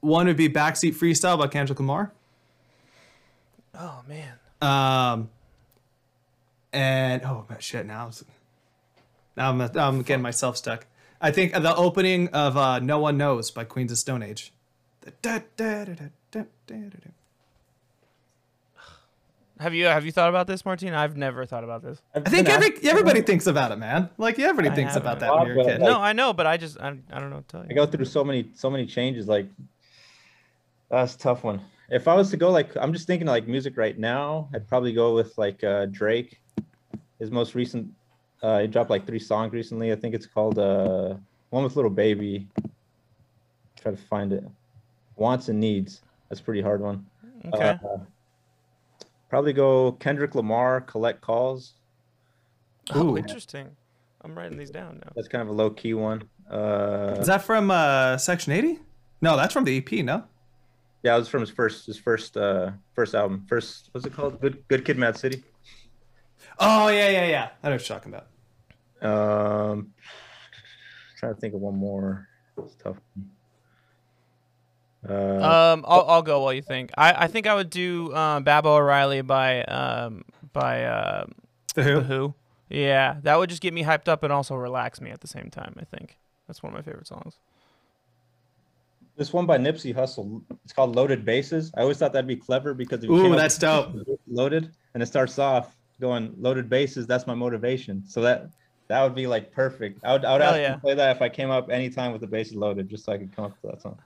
one 0.00 0.26
would 0.26 0.36
be 0.36 0.48
Backseat 0.48 0.94
Freestyle 0.94 1.38
by 1.38 1.46
Kendrick 1.48 1.78
Lamar. 1.78 2.12
Oh 3.74 4.02
man. 4.08 4.34
Um, 4.60 5.30
and 6.72 7.22
oh 7.24 7.46
man, 7.48 7.60
shit! 7.60 7.86
Now, 7.86 8.10
I'm, 9.36 9.58
now 9.58 9.66
I'm 9.66 9.78
I'm 9.78 10.02
getting 10.02 10.22
myself 10.22 10.56
stuck. 10.56 10.86
I 11.20 11.30
think 11.30 11.52
the 11.52 11.74
opening 11.74 12.28
of 12.28 12.56
uh, 12.56 12.78
"No 12.80 12.98
One 12.98 13.16
Knows" 13.16 13.50
by 13.50 13.64
Queens 13.64 13.90
of 13.92 13.98
Stone 13.98 14.22
Age. 14.22 14.52
The 15.02 15.12
da- 15.22 15.40
da- 15.56 15.84
da- 15.84 15.94
da- 15.94 16.04
da- 16.30 16.40
da- 16.66 16.74
da- 16.74 16.88
da. 16.90 17.10
Have 19.60 19.74
you 19.74 19.86
have 19.86 20.04
you 20.06 20.12
thought 20.12 20.28
about 20.28 20.46
this, 20.46 20.64
Martin? 20.64 20.94
I've 20.94 21.16
never 21.16 21.44
thought 21.44 21.64
about 21.64 21.82
this. 21.82 22.00
I 22.14 22.20
think 22.20 22.48
every 22.48 22.76
everybody 22.88 23.22
thinks 23.22 23.46
about 23.46 23.72
it, 23.72 23.76
man. 23.76 24.08
Like 24.16 24.38
everybody 24.38 24.68
I 24.70 24.74
thinks 24.74 24.94
about 24.96 25.18
that 25.20 25.34
when 25.34 25.46
you're 25.48 25.60
a 25.60 25.64
kid. 25.64 25.80
Like- 25.80 25.90
no, 25.90 25.98
I 26.00 26.12
know, 26.12 26.32
but 26.32 26.46
I 26.46 26.56
just 26.56 26.78
I, 26.80 26.96
I 27.10 27.18
don't 27.18 27.30
know 27.30 27.36
what 27.36 27.48
to 27.48 27.56
tell 27.58 27.66
I 27.68 27.74
go 27.74 27.86
through 27.86 28.04
so 28.04 28.22
many 28.24 28.48
so 28.54 28.70
many 28.70 28.86
changes. 28.86 29.26
Like 29.26 29.46
that's 30.90 31.14
a 31.14 31.18
tough 31.18 31.42
one. 31.44 31.60
If 31.90 32.06
I 32.06 32.14
was 32.14 32.30
to 32.30 32.36
go 32.36 32.50
like 32.50 32.76
I'm 32.76 32.92
just 32.92 33.06
thinking 33.06 33.26
like 33.26 33.48
music 33.48 33.76
right 33.76 33.98
now, 33.98 34.48
I'd 34.54 34.68
probably 34.68 34.92
go 34.92 35.14
with 35.14 35.36
like 35.38 35.64
uh 35.64 35.86
Drake. 35.86 36.40
His 37.18 37.30
most 37.30 37.54
recent 37.54 37.90
uh 38.42 38.60
he 38.60 38.66
dropped 38.68 38.90
like 38.90 39.06
three 39.06 39.18
songs 39.18 39.52
recently. 39.52 39.90
I 39.92 39.96
think 39.96 40.14
it's 40.14 40.26
called 40.26 40.58
uh 40.58 41.14
one 41.50 41.64
with 41.64 41.74
Lil 41.74 41.90
Baby. 41.90 42.46
Try 43.80 43.92
to 43.92 43.96
find 43.96 44.32
it. 44.32 44.44
Wants 45.16 45.48
and 45.48 45.58
needs. 45.58 46.02
That's 46.28 46.40
a 46.40 46.44
pretty 46.44 46.60
hard 46.62 46.80
one. 46.80 47.06
Okay. 47.52 47.70
Uh, 47.70 47.98
probably 49.28 49.52
go 49.52 49.92
Kendrick 49.92 50.34
Lamar, 50.34 50.80
collect 50.80 51.20
calls. 51.20 51.74
oh, 52.94 53.10
Ooh. 53.12 53.18
interesting. 53.18 53.68
I'm 54.22 54.36
writing 54.36 54.58
these 54.58 54.70
down 54.70 55.00
now. 55.04 55.12
That's 55.14 55.28
kind 55.28 55.42
of 55.42 55.48
a 55.48 55.52
low 55.52 55.70
key 55.70 55.94
one. 55.94 56.22
Uh 56.50 57.16
Is 57.20 57.26
that 57.26 57.42
from 57.42 57.70
uh, 57.70 58.16
Section 58.16 58.52
80? 58.52 58.78
No, 59.20 59.36
that's 59.36 59.52
from 59.52 59.64
the 59.64 59.76
EP. 59.78 60.04
No. 60.04 60.24
yeah, 61.02 61.14
it 61.14 61.18
was 61.18 61.28
from 61.28 61.40
his 61.40 61.50
first 61.50 61.86
his 61.86 61.98
first 61.98 62.36
uh 62.36 62.70
first 62.94 63.14
album. 63.14 63.44
First 63.48 63.90
what's 63.92 64.06
it 64.06 64.12
called? 64.14 64.40
Good 64.40 64.64
Good 64.68 64.84
Kid 64.84 64.96
Mad 64.98 65.16
City. 65.16 65.42
Oh 66.58 66.88
yeah, 66.88 67.08
yeah, 67.10 67.26
yeah. 67.26 67.48
I 67.62 67.68
know 67.68 67.74
what 67.74 67.88
you're 67.88 67.98
talking 67.98 68.12
about. 68.12 68.26
Um, 69.00 69.92
trying 71.18 71.34
to 71.34 71.40
think 71.40 71.54
of 71.54 71.60
one 71.60 71.76
more. 71.76 72.26
It's 72.56 72.74
tough. 72.74 72.96
Uh, 75.08 75.12
Um, 75.12 75.84
I'll, 75.86 76.04
I'll 76.08 76.22
go 76.22 76.40
while 76.42 76.52
you 76.52 76.62
think. 76.62 76.90
I, 76.96 77.24
I 77.24 77.26
think 77.26 77.46
I 77.46 77.54
would 77.54 77.70
do 77.70 78.14
um, 78.14 78.44
Baba 78.44 78.68
O'Riley 78.68 79.20
by 79.22 79.62
um 79.64 80.24
by 80.52 80.84
uh, 80.84 81.26
The 81.74 81.82
the 81.82 81.82
Who? 81.82 82.00
Who. 82.00 82.34
Yeah, 82.70 83.16
that 83.22 83.38
would 83.38 83.48
just 83.48 83.62
get 83.62 83.72
me 83.72 83.82
hyped 83.84 84.08
up 84.08 84.22
and 84.22 84.32
also 84.32 84.54
relax 84.54 85.00
me 85.00 85.10
at 85.10 85.20
the 85.20 85.28
same 85.28 85.50
time. 85.50 85.74
I 85.78 85.84
think 85.84 86.18
that's 86.46 86.62
one 86.62 86.72
of 86.72 86.78
my 86.78 86.82
favorite 86.82 87.06
songs. 87.06 87.38
this 89.16 89.32
one 89.32 89.46
by 89.46 89.56
Nipsey 89.58 89.94
Hussle. 89.94 90.42
It's 90.64 90.72
called 90.72 90.94
Loaded 90.94 91.24
Bases. 91.24 91.72
I 91.76 91.82
always 91.82 91.98
thought 91.98 92.12
that'd 92.12 92.26
be 92.28 92.36
clever 92.36 92.74
because 92.74 93.02
if 93.02 93.10
you 93.10 93.16
Ooh, 93.16 93.36
that's 93.36 93.58
dope. 93.58 93.94
loaded, 94.26 94.70
and 94.94 95.02
it 95.02 95.06
starts 95.06 95.38
off 95.38 95.76
going 96.00 96.34
loaded 96.38 96.68
bases. 96.68 97.06
That's 97.06 97.26
my 97.26 97.34
motivation. 97.34 98.02
So 98.06 98.20
that 98.22 98.50
that 98.88 99.02
would 99.02 99.14
be 99.14 99.26
like 99.26 99.50
perfect. 99.52 100.04
I 100.04 100.12
would 100.12 100.24
I 100.24 100.32
would 100.32 100.42
Hell 100.42 100.54
ask 100.54 100.60
yeah. 100.60 100.74
to 100.74 100.78
play 100.80 100.94
that 100.94 101.16
if 101.16 101.22
I 101.22 101.28
came 101.28 101.50
up 101.50 101.70
anytime 101.70 102.12
with 102.12 102.20
the 102.20 102.26
bases 102.26 102.54
loaded, 102.56 102.88
just 102.88 103.04
so 103.04 103.12
I 103.12 103.18
could 103.18 103.34
come 103.34 103.46
up 103.46 103.54
with 103.62 103.72
that 103.72 103.82
song. 103.82 103.98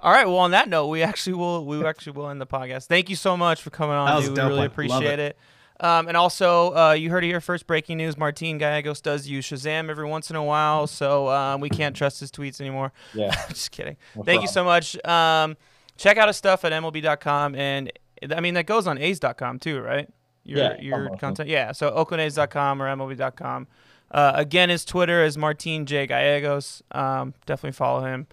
All 0.00 0.12
right. 0.12 0.26
Well, 0.26 0.38
on 0.38 0.52
that 0.52 0.68
note, 0.68 0.86
we 0.88 1.02
actually 1.02 1.34
will 1.34 1.64
we 1.64 1.84
actually 1.84 2.12
will 2.12 2.28
end 2.28 2.40
the 2.40 2.46
podcast. 2.46 2.86
Thank 2.86 3.10
you 3.10 3.16
so 3.16 3.36
much 3.36 3.62
for 3.62 3.70
coming 3.70 3.96
on. 3.96 4.22
Dude. 4.22 4.32
we 4.32 4.40
really 4.42 4.56
one. 4.58 4.66
Appreciate 4.66 5.18
it. 5.18 5.36
it. 5.36 5.38
Um, 5.80 6.08
and 6.08 6.16
also, 6.16 6.74
uh, 6.76 6.92
you 6.92 7.08
heard 7.10 7.24
it 7.24 7.28
here 7.28 7.40
first. 7.40 7.66
Breaking 7.66 7.98
news: 7.98 8.16
Martin 8.16 8.58
Gallegos 8.58 9.00
does 9.00 9.28
use 9.28 9.46
Shazam 9.46 9.88
every 9.88 10.06
once 10.06 10.28
in 10.30 10.36
a 10.36 10.42
while, 10.42 10.86
so 10.86 11.28
um, 11.28 11.60
we 11.60 11.68
can't 11.68 11.94
trust 11.94 12.20
his 12.20 12.30
tweets 12.32 12.60
anymore. 12.60 12.92
Yeah. 13.14 13.30
Just 13.48 13.70
kidding. 13.70 13.96
No 14.16 14.22
Thank 14.24 14.42
you 14.42 14.48
so 14.48 14.64
much. 14.64 15.02
Um, 15.04 15.56
check 15.96 16.16
out 16.16 16.28
his 16.28 16.36
stuff 16.36 16.64
at 16.64 16.72
MLB.com, 16.72 17.54
and 17.54 17.92
I 18.34 18.40
mean 18.40 18.54
that 18.54 18.66
goes 18.66 18.86
on 18.88 18.98
A's.com 18.98 19.60
too, 19.60 19.80
right? 19.80 20.08
Your 20.44 20.58
Yeah, 20.58 20.80
your 20.80 21.02
almost. 21.04 21.20
content, 21.20 21.48
yeah. 21.48 21.72
So 21.72 21.90
OaklandA's.com 21.90 22.82
or 22.82 22.86
MLB.com. 22.86 23.68
Uh, 24.10 24.32
again, 24.34 24.70
his 24.70 24.84
Twitter 24.84 25.22
is 25.22 25.36
Martin 25.36 25.86
J 25.86 26.06
Gallegos. 26.06 26.82
Um, 26.90 27.34
definitely 27.46 27.72
follow 27.72 28.04
him. 28.04 28.26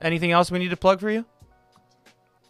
Anything 0.00 0.30
else 0.30 0.50
we 0.50 0.58
need 0.58 0.70
to 0.70 0.76
plug 0.76 1.00
for 1.00 1.10
you? 1.10 1.24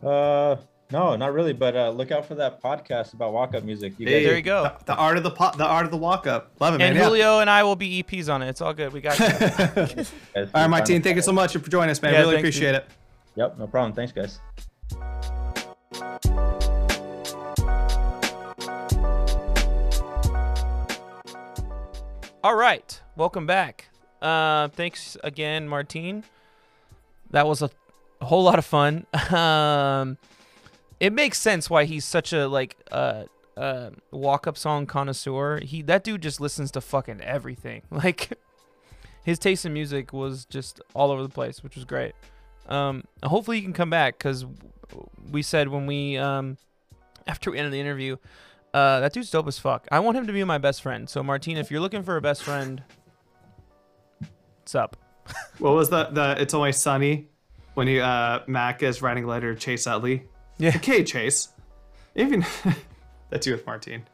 Uh, 0.02 0.56
no, 0.90 1.16
not 1.16 1.32
really. 1.32 1.52
But 1.52 1.76
uh, 1.76 1.90
look 1.90 2.10
out 2.10 2.26
for 2.26 2.34
that 2.36 2.62
podcast 2.62 3.14
about 3.14 3.32
walk 3.32 3.54
up 3.54 3.64
music. 3.64 3.94
You 3.98 4.06
There 4.06 4.36
you 4.36 4.42
go. 4.42 4.64
The, 4.64 4.84
the 4.86 4.94
art 4.94 5.16
of 5.16 5.22
the 5.22 5.30
po- 5.30 5.56
the 5.56 5.66
art 5.66 5.84
of 5.84 5.90
the 5.90 5.96
walk 5.96 6.26
up. 6.26 6.52
Love 6.60 6.74
it, 6.74 6.78
man. 6.78 6.88
And 6.88 6.96
yeah. 6.96 7.04
Julio 7.04 7.40
and 7.40 7.50
I 7.50 7.62
will 7.62 7.76
be 7.76 8.02
EPs 8.02 8.32
on 8.32 8.42
it. 8.42 8.48
It's 8.48 8.60
all 8.60 8.74
good. 8.74 8.92
We 8.92 9.00
got 9.00 9.18
you. 9.18 9.26
guys 9.26 10.12
All 10.36 10.46
right, 10.54 10.66
Martine, 10.68 11.02
thank 11.02 11.16
you 11.16 11.22
so 11.22 11.32
much 11.32 11.52
for 11.52 11.70
joining 11.70 11.90
us, 11.90 12.00
man. 12.00 12.12
Yeah, 12.14 12.20
really 12.20 12.36
thanks, 12.36 12.48
appreciate 12.48 12.74
it. 12.74 12.86
Yep, 13.36 13.58
no 13.58 13.66
problem. 13.66 13.92
Thanks, 13.92 14.12
guys. 14.12 14.40
All 22.44 22.54
right, 22.54 23.00
welcome 23.16 23.46
back. 23.46 23.88
Uh, 24.22 24.68
thanks 24.68 25.16
again, 25.22 25.68
Martine. 25.68 26.24
That 27.30 27.46
was 27.46 27.62
a, 27.62 27.70
whole 28.20 28.42
lot 28.42 28.58
of 28.58 28.64
fun. 28.64 29.06
Um, 29.30 30.16
it 31.00 31.12
makes 31.12 31.38
sense 31.38 31.70
why 31.70 31.84
he's 31.84 32.04
such 32.04 32.32
a 32.32 32.48
like 32.48 32.76
uh, 32.90 33.24
uh, 33.56 33.90
walk-up 34.10 34.56
song 34.58 34.86
connoisseur. 34.86 35.60
He 35.60 35.82
that 35.82 36.02
dude 36.02 36.22
just 36.22 36.40
listens 36.40 36.70
to 36.72 36.80
fucking 36.80 37.20
everything. 37.20 37.82
Like 37.90 38.32
his 39.24 39.38
taste 39.38 39.66
in 39.66 39.72
music 39.72 40.12
was 40.12 40.44
just 40.46 40.80
all 40.94 41.10
over 41.10 41.22
the 41.22 41.28
place, 41.28 41.62
which 41.62 41.76
was 41.76 41.84
great. 41.84 42.14
Um, 42.68 43.04
hopefully 43.22 43.58
he 43.58 43.62
can 43.62 43.72
come 43.72 43.90
back 43.90 44.18
because 44.18 44.46
we 45.30 45.42
said 45.42 45.68
when 45.68 45.86
we 45.86 46.16
um, 46.16 46.56
after 47.26 47.50
we 47.50 47.58
ended 47.58 47.72
the 47.72 47.80
interview, 47.80 48.16
uh, 48.74 49.00
that 49.00 49.12
dude's 49.12 49.30
dope 49.30 49.46
as 49.46 49.58
fuck. 49.58 49.86
I 49.92 50.00
want 50.00 50.16
him 50.16 50.26
to 50.26 50.32
be 50.32 50.42
my 50.44 50.58
best 50.58 50.82
friend. 50.82 51.08
So 51.08 51.22
Martina, 51.22 51.60
if 51.60 51.70
you're 51.70 51.80
looking 51.80 52.02
for 52.02 52.16
a 52.16 52.20
best 52.20 52.42
friend, 52.42 52.82
what's 54.18 54.74
up? 54.74 54.96
What 55.58 55.74
was 55.74 55.90
the 55.90 56.04
the? 56.04 56.36
It's 56.40 56.54
always 56.54 56.76
sunny 56.76 57.28
when 57.74 57.88
you 57.88 58.00
uh 58.00 58.42
Mac 58.46 58.82
is 58.82 59.02
writing 59.02 59.24
a 59.24 59.26
letter 59.26 59.54
to 59.54 59.60
Chase 59.60 59.86
Utley. 59.86 60.24
Yeah. 60.58 60.72
Okay, 60.76 61.04
Chase. 61.04 61.48
Even 62.14 62.44
that's 63.30 63.46
you 63.46 63.52
with 63.52 63.66
Martine. 63.66 64.04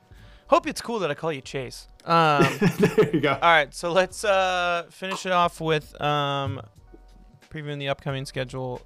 Hope 0.49 0.67
it's 0.67 0.81
cool 0.81 0.99
that 1.01 1.11
I 1.11 1.15
call 1.15 1.33
you 1.33 1.41
Chase. 1.41 1.89
Um, 2.05 2.45
there 2.81 3.15
you 3.15 3.21
go. 3.21 3.33
all 3.33 3.41
right, 3.41 3.73
so 3.73 3.91
let's 3.91 4.27
uh, 4.27 4.85
finish 4.91 5.25
it 5.25 5.33
off 5.33 5.59
with 5.59 5.99
um, 6.03 6.61
previewing 7.49 7.79
the 7.79 7.89
upcoming 7.89 8.27
schedule 8.27 8.83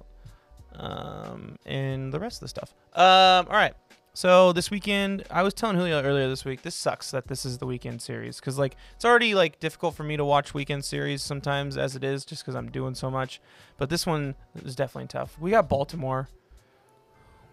um, 0.73 1.57
and 1.65 2.13
the 2.13 2.19
rest 2.19 2.37
of 2.37 2.45
the 2.45 2.47
stuff. 2.47 2.73
Um, 2.93 3.45
all 3.49 3.57
right. 3.57 3.73
So 4.19 4.51
this 4.51 4.69
weekend, 4.69 5.23
I 5.31 5.43
was 5.43 5.53
telling 5.53 5.77
Julio 5.77 6.01
earlier 6.01 6.27
this 6.27 6.43
week. 6.43 6.61
This 6.61 6.75
sucks 6.75 7.11
that 7.11 7.29
this 7.29 7.45
is 7.45 7.59
the 7.59 7.65
weekend 7.65 8.01
series 8.01 8.37
because 8.37 8.59
like 8.59 8.75
it's 8.93 9.05
already 9.05 9.33
like 9.33 9.61
difficult 9.61 9.95
for 9.95 10.03
me 10.03 10.17
to 10.17 10.25
watch 10.25 10.53
weekend 10.53 10.83
series 10.83 11.23
sometimes 11.23 11.77
as 11.77 11.95
it 11.95 12.03
is 12.03 12.25
just 12.25 12.43
because 12.43 12.53
I'm 12.53 12.69
doing 12.69 12.95
so 12.95 13.09
much. 13.09 13.39
But 13.77 13.89
this 13.89 14.05
one 14.05 14.35
is 14.65 14.75
definitely 14.75 15.07
tough. 15.07 15.37
We 15.39 15.51
got 15.51 15.69
Baltimore. 15.69 16.27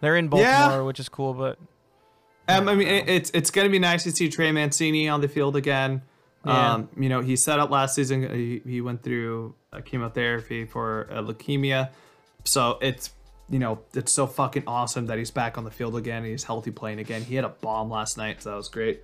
They're 0.00 0.16
in 0.16 0.26
Baltimore, 0.26 0.50
Yeah. 0.50 0.80
which 0.80 0.98
is 0.98 1.08
cool, 1.08 1.34
but 1.34 1.56
Um, 2.48 2.68
I 2.68 2.74
mean, 2.74 2.88
it, 2.88 3.08
it's 3.08 3.30
it's 3.32 3.52
gonna 3.52 3.68
be 3.68 3.78
nice 3.78 4.02
to 4.02 4.10
see 4.10 4.28
Trey 4.28 4.50
Mancini 4.50 5.08
on 5.08 5.20
the 5.20 5.28
field 5.28 5.54
again. 5.54 6.02
Yeah. 6.44 6.72
Um, 6.72 6.88
you 6.98 7.08
know, 7.08 7.20
he 7.20 7.36
set 7.36 7.60
up 7.60 7.70
last 7.70 7.94
season. 7.94 8.28
He, 8.34 8.60
he 8.68 8.80
went 8.80 9.04
through 9.04 9.54
uh, 9.72 9.82
chemotherapy 9.84 10.64
for 10.64 11.06
uh, 11.12 11.22
leukemia, 11.22 11.90
so 12.42 12.78
it's 12.82 13.10
you 13.48 13.58
know 13.58 13.78
it's 13.94 14.12
so 14.12 14.26
fucking 14.26 14.64
awesome 14.66 15.06
that 15.06 15.18
he's 15.18 15.30
back 15.30 15.56
on 15.58 15.64
the 15.64 15.70
field 15.70 15.96
again. 15.96 16.18
And 16.18 16.26
he's 16.26 16.44
healthy 16.44 16.70
playing 16.70 16.98
again. 16.98 17.22
He 17.22 17.34
had 17.36 17.44
a 17.44 17.48
bomb 17.50 17.90
last 17.90 18.16
night, 18.18 18.42
so 18.42 18.50
that 18.50 18.56
was 18.56 18.68
great. 18.68 19.02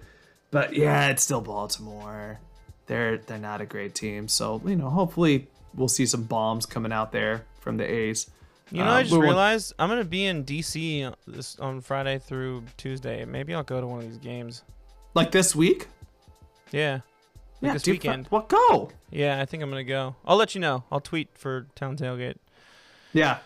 But 0.51 0.74
yeah, 0.74 1.09
it's 1.09 1.23
still 1.23 1.40
Baltimore. 1.40 2.40
They're 2.86 3.19
they're 3.19 3.39
not 3.39 3.60
a 3.60 3.66
great 3.66 3.94
team. 3.94 4.28
So 4.28 4.60
you 4.64 4.77
know, 4.77 4.90
hopefully 4.90 5.48
we'll 5.74 5.89
see 5.89 6.06
some 6.06 6.24
bombs 6.24 6.66
coming 6.66 6.93
out 6.93 7.12
there 7.12 7.47
from 7.60 7.77
the 7.77 7.85
A's. 7.90 8.31
You 8.70 8.78
know, 8.78 8.85
Um, 8.85 8.89
I 8.90 9.02
just 9.02 9.12
we 9.12 9.19
won't- 9.19 9.28
realized 9.28 9.74
I'm 9.78 9.89
gonna 9.89 10.05
be 10.05 10.24
in 10.27 10.44
DC 10.44 11.12
this 11.27 11.59
on 11.59 11.81
Friday 11.81 12.19
through 12.19 12.64
Tuesday. 12.77 13.24
Maybe 13.24 13.55
I'll 13.55 13.62
go 13.62 13.81
to 13.81 13.86
one 13.86 14.01
of 14.01 14.06
these 14.09 14.19
games. 14.19 14.62
Like 15.14 15.31
this 15.31 15.55
week. 15.55 15.89
Yeah, 16.70 16.94
like 16.94 17.02
Yeah, 17.60 17.73
this 17.74 17.82
dude, 17.82 17.93
weekend. 17.94 18.27
What 18.28 18.48
go? 18.48 18.90
Yeah, 19.10 19.40
I 19.40 19.44
think 19.44 19.62
I'm 19.62 19.69
gonna 19.70 19.85
go. 19.85 20.16
I'll 20.24 20.36
let 20.36 20.55
you 20.55 20.60
know. 20.60 20.85
I'll 20.90 21.01
tweet 21.01 21.28
for 21.36 21.66
town 21.74 21.97
tailgate. 21.98 22.36
Yeah. 23.12 23.39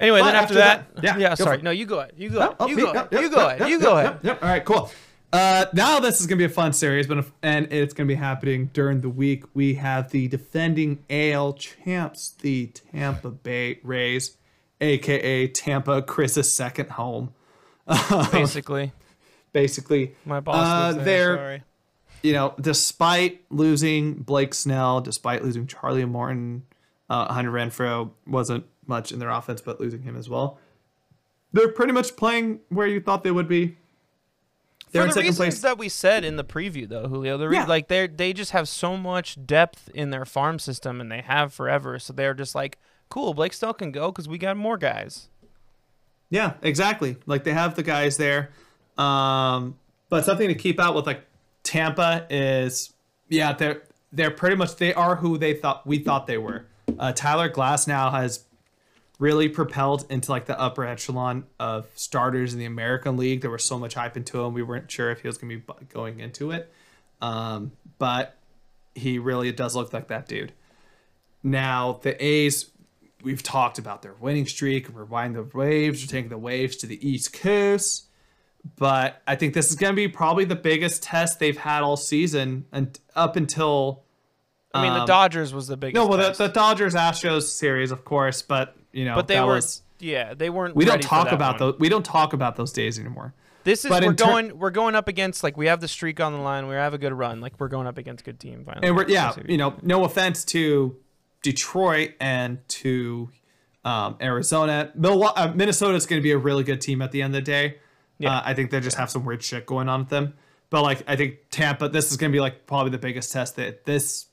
Anyway, 0.00 0.20
Well, 0.20 0.26
then 0.30 0.36
after, 0.36 0.58
after 0.60 0.94
that, 0.94 0.94
that- 0.96 1.04
yeah, 1.04 1.16
yeah, 1.18 1.34
sorry, 1.34 1.60
no, 1.62 1.70
you 1.72 1.84
go 1.86 1.98
ahead. 2.00 2.12
You 2.16 2.30
go 2.30 2.38
ahead. 2.38 2.70
You 2.70 2.76
me- 2.76 2.82
go 2.82 2.90
ahead. 2.92 3.08
yep, 3.10 3.20
You 3.20 3.30
go 3.30 3.36
yep, 3.38 3.46
ahead. 3.46 3.60
yep, 3.60 3.68
You 3.68 3.78
go 3.80 3.96
ahead. 3.96 4.18
All 4.42 4.48
right, 4.48 4.64
cool. 4.64 4.90
Uh, 5.32 5.66
now 5.74 6.00
this 6.00 6.20
is 6.20 6.26
gonna 6.26 6.38
be 6.38 6.44
a 6.44 6.48
fun 6.48 6.72
series, 6.72 7.06
but 7.06 7.26
and 7.42 7.70
it's 7.72 7.92
gonna 7.92 8.06
be 8.06 8.14
happening 8.14 8.70
during 8.72 9.00
the 9.02 9.10
week. 9.10 9.44
We 9.54 9.74
have 9.74 10.10
the 10.10 10.26
defending 10.28 11.04
AL 11.10 11.52
champs, 11.54 12.30
the 12.40 12.68
Tampa 12.68 13.30
Bay 13.30 13.80
Rays, 13.82 14.36
aka 14.80 15.48
Tampa 15.48 16.00
Chris's 16.00 16.50
second 16.54 16.90
home. 16.92 17.34
Basically, 18.32 18.92
Basically, 19.52 20.14
my 20.24 20.40
boss 20.40 20.94
Uh, 20.96 21.02
there. 21.04 21.36
Sorry. 21.36 21.62
you 22.22 22.32
know, 22.32 22.54
despite 22.60 23.42
losing 23.50 24.14
Blake 24.14 24.54
Snell, 24.54 25.00
despite 25.00 25.42
losing 25.44 25.66
Charlie 25.66 26.04
Morton, 26.04 26.62
uh, 27.10 27.32
Hunter 27.32 27.50
Renfroe 27.50 28.10
wasn't 28.26 28.64
much 28.88 29.12
in 29.12 29.18
their 29.18 29.30
offense, 29.30 29.60
but 29.60 29.80
losing 29.80 30.02
him 30.02 30.16
as 30.16 30.28
well. 30.28 30.58
They're 31.52 31.68
pretty 31.72 31.92
much 31.92 32.16
playing 32.16 32.60
where 32.68 32.86
you 32.86 33.00
thought 33.00 33.24
they 33.24 33.30
would 33.30 33.48
be. 33.48 33.76
They're 34.90 35.02
For 35.02 35.04
in 35.04 35.08
the 35.08 35.12
second 35.14 35.26
reasons 35.28 35.36
place. 35.36 35.60
that 35.60 35.78
we 35.78 35.88
said 35.88 36.24
in 36.24 36.36
the 36.36 36.44
preview, 36.44 36.88
though, 36.88 37.08
Julio, 37.08 37.36
the 37.36 37.48
Yeah. 37.50 37.64
like 37.66 37.88
they 37.88 38.06
they 38.06 38.32
just 38.32 38.52
have 38.52 38.68
so 38.68 38.96
much 38.96 39.44
depth 39.46 39.90
in 39.94 40.10
their 40.10 40.24
farm 40.24 40.58
system, 40.58 41.00
and 41.00 41.12
they 41.12 41.20
have 41.20 41.52
forever. 41.52 41.98
So 41.98 42.12
they're 42.14 42.32
just 42.34 42.54
like, 42.54 42.78
cool, 43.10 43.34
Blake 43.34 43.52
Snell 43.52 43.74
can 43.74 43.92
go 43.92 44.10
because 44.10 44.28
we 44.28 44.38
got 44.38 44.56
more 44.56 44.78
guys. 44.78 45.28
Yeah, 46.30 46.54
exactly. 46.62 47.16
Like 47.26 47.44
they 47.44 47.52
have 47.52 47.74
the 47.74 47.82
guys 47.82 48.16
there. 48.16 48.50
Um, 48.96 49.78
but 50.08 50.24
something 50.24 50.48
to 50.48 50.54
keep 50.54 50.80
out 50.80 50.94
with 50.94 51.06
like 51.06 51.22
Tampa 51.62 52.26
is 52.30 52.92
yeah, 53.28 53.52
they're 53.52 53.82
they're 54.12 54.30
pretty 54.30 54.56
much 54.56 54.76
they 54.76 54.94
are 54.94 55.16
who 55.16 55.36
they 55.38 55.52
thought 55.54 55.86
we 55.86 55.98
thought 55.98 56.26
they 56.26 56.38
were. 56.38 56.66
Uh, 56.98 57.12
Tyler 57.12 57.50
Glasnow 57.50 58.10
has 58.12 58.44
really 59.18 59.48
propelled 59.48 60.06
into 60.10 60.30
like 60.30 60.46
the 60.46 60.58
upper 60.58 60.84
echelon 60.84 61.44
of 61.58 61.86
starters 61.94 62.52
in 62.52 62.58
the 62.58 62.64
American 62.64 63.16
League. 63.16 63.40
There 63.40 63.50
was 63.50 63.64
so 63.64 63.78
much 63.78 63.94
hype 63.94 64.16
into 64.16 64.40
him. 64.40 64.54
We 64.54 64.62
weren't 64.62 64.90
sure 64.90 65.10
if 65.10 65.20
he 65.20 65.28
was 65.28 65.38
going 65.38 65.50
to 65.50 65.58
be 65.58 65.86
going 65.86 66.20
into 66.20 66.52
it. 66.52 66.72
Um, 67.20 67.72
but 67.98 68.36
he 68.94 69.18
really 69.18 69.50
does 69.52 69.74
look 69.74 69.92
like 69.92 70.08
that 70.08 70.28
dude. 70.28 70.52
Now, 71.42 72.00
the 72.02 72.22
A's, 72.24 72.70
we've 73.22 73.42
talked 73.42 73.78
about 73.78 74.02
their 74.02 74.14
winning 74.14 74.46
streak. 74.46 74.88
We're 74.88 75.04
riding 75.04 75.32
the 75.32 75.42
waves. 75.42 76.02
We're 76.02 76.10
taking 76.10 76.30
the 76.30 76.38
waves 76.38 76.76
to 76.76 76.86
the 76.86 77.08
East 77.08 77.32
Coast. 77.32 78.06
But 78.76 79.22
I 79.26 79.34
think 79.34 79.54
this 79.54 79.70
is 79.70 79.76
going 79.76 79.92
to 79.92 79.96
be 79.96 80.08
probably 80.08 80.44
the 80.44 80.56
biggest 80.56 81.02
test 81.02 81.38
they've 81.40 81.56
had 81.56 81.82
all 81.82 81.96
season 81.96 82.66
and 82.72 82.98
up 83.16 83.36
until. 83.36 84.04
I 84.74 84.82
mean, 84.82 84.92
the 84.92 85.00
um, 85.00 85.06
Dodgers 85.06 85.54
was 85.54 85.66
the 85.66 85.76
biggest. 85.76 85.94
No, 85.94 86.06
well, 86.06 86.18
the, 86.18 86.36
the 86.36 86.52
Dodgers 86.52 86.94
Astros 86.94 87.44
series, 87.44 87.90
of 87.90 88.04
course, 88.04 88.42
but 88.42 88.76
you 88.92 89.04
know, 89.04 89.14
but 89.14 89.28
they 89.28 89.40
were, 89.40 89.54
was- 89.54 89.82
yeah, 89.98 90.34
they 90.34 90.50
weren't. 90.50 90.74
we 90.76 90.84
don't 90.84 91.02
talk 91.02 91.32
about 91.32 91.60
one. 91.60 91.72
those. 91.72 91.80
We 91.80 91.88
don't 91.88 92.04
talk 92.04 92.32
about 92.32 92.56
those 92.56 92.72
days 92.72 92.98
anymore. 92.98 93.34
This 93.64 93.84
is 93.84 93.90
but 93.90 94.02
we're 94.04 94.14
ter- 94.14 94.24
going 94.24 94.58
we're 94.58 94.70
going 94.70 94.94
up 94.94 95.08
against 95.08 95.42
like 95.42 95.56
we 95.56 95.66
have 95.66 95.80
the 95.80 95.88
streak 95.88 96.20
on 96.20 96.32
the 96.32 96.38
line. 96.38 96.68
We 96.68 96.74
have 96.76 96.94
a 96.94 96.98
good 96.98 97.12
run. 97.12 97.40
Like 97.40 97.54
we're 97.58 97.68
going 97.68 97.86
up 97.86 97.98
against 97.98 98.24
good 98.24 98.38
team 98.40 98.64
finally. 98.64 98.86
And 98.86 98.96
we're 98.96 99.08
yeah, 99.08 99.34
you 99.46 99.58
know, 99.58 99.74
no 99.82 100.04
offense 100.04 100.44
to 100.46 100.96
Detroit 101.42 102.12
and 102.20 102.58
to 102.68 103.30
um, 103.84 104.16
Arizona, 104.20 104.92
Milwaukee, 104.94 105.36
uh, 105.40 105.52
Minnesota's 105.54 106.06
going 106.06 106.20
to 106.20 106.22
be 106.22 106.30
a 106.32 106.38
really 106.38 106.64
good 106.64 106.80
team 106.80 107.02
at 107.02 107.12
the 107.12 107.22
end 107.22 107.34
of 107.34 107.44
the 107.44 107.50
day. 107.50 107.78
Yeah. 108.18 108.36
Uh, 108.38 108.42
I 108.44 108.54
think 108.54 108.70
they 108.70 108.80
just 108.80 108.96
have 108.96 109.10
some 109.10 109.24
weird 109.24 109.42
shit 109.42 109.66
going 109.66 109.88
on 109.88 110.00
with 110.00 110.08
them. 110.08 110.34
But 110.70 110.82
like, 110.82 111.02
I 111.06 111.16
think 111.16 111.36
Tampa, 111.50 111.88
this 111.88 112.10
is 112.10 112.16
going 112.16 112.30
to 112.32 112.36
be 112.36 112.40
like 112.40 112.66
probably 112.66 112.90
the 112.90 112.98
biggest 112.98 113.32
test 113.32 113.56
that 113.56 113.84
this 113.84 114.26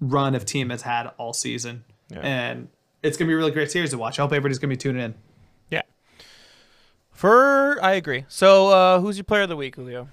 run 0.00 0.34
of 0.34 0.44
team 0.44 0.70
has 0.70 0.82
had 0.82 1.08
all 1.18 1.32
season, 1.32 1.84
Yeah. 2.10 2.20
and 2.20 2.68
it's 3.02 3.16
going 3.16 3.26
to 3.26 3.30
be 3.30 3.34
a 3.34 3.36
really 3.36 3.50
great 3.50 3.70
series 3.70 3.90
to 3.90 3.98
watch. 3.98 4.18
I 4.18 4.22
hope 4.22 4.32
everybody's 4.32 4.58
going 4.58 4.70
to 4.70 4.76
be 4.76 4.78
tuning 4.78 5.02
in. 5.02 5.14
yeah. 5.70 5.82
For 7.10 7.78
I 7.82 7.92
agree. 7.92 8.24
So 8.28 8.68
uh, 8.68 9.00
who's 9.00 9.16
your 9.16 9.24
player 9.24 9.42
of 9.42 9.48
the 9.48 9.56
week, 9.56 9.76
Julio? 9.76 10.08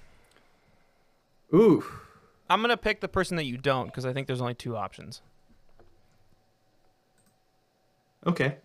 Ooh, 1.53 1.84
I'm 2.49 2.61
gonna 2.61 2.78
pick 2.78 3.02
the 3.02 3.07
person 3.07 3.38
that 3.38 3.45
you 3.45 3.57
don't 3.57 3.88
because 3.88 4.06
I 4.06 4.14
think 4.14 4.28
there's 4.28 4.41
only 4.41 4.53
two 4.53 4.76
options. 4.78 5.22
okay. 8.28 8.57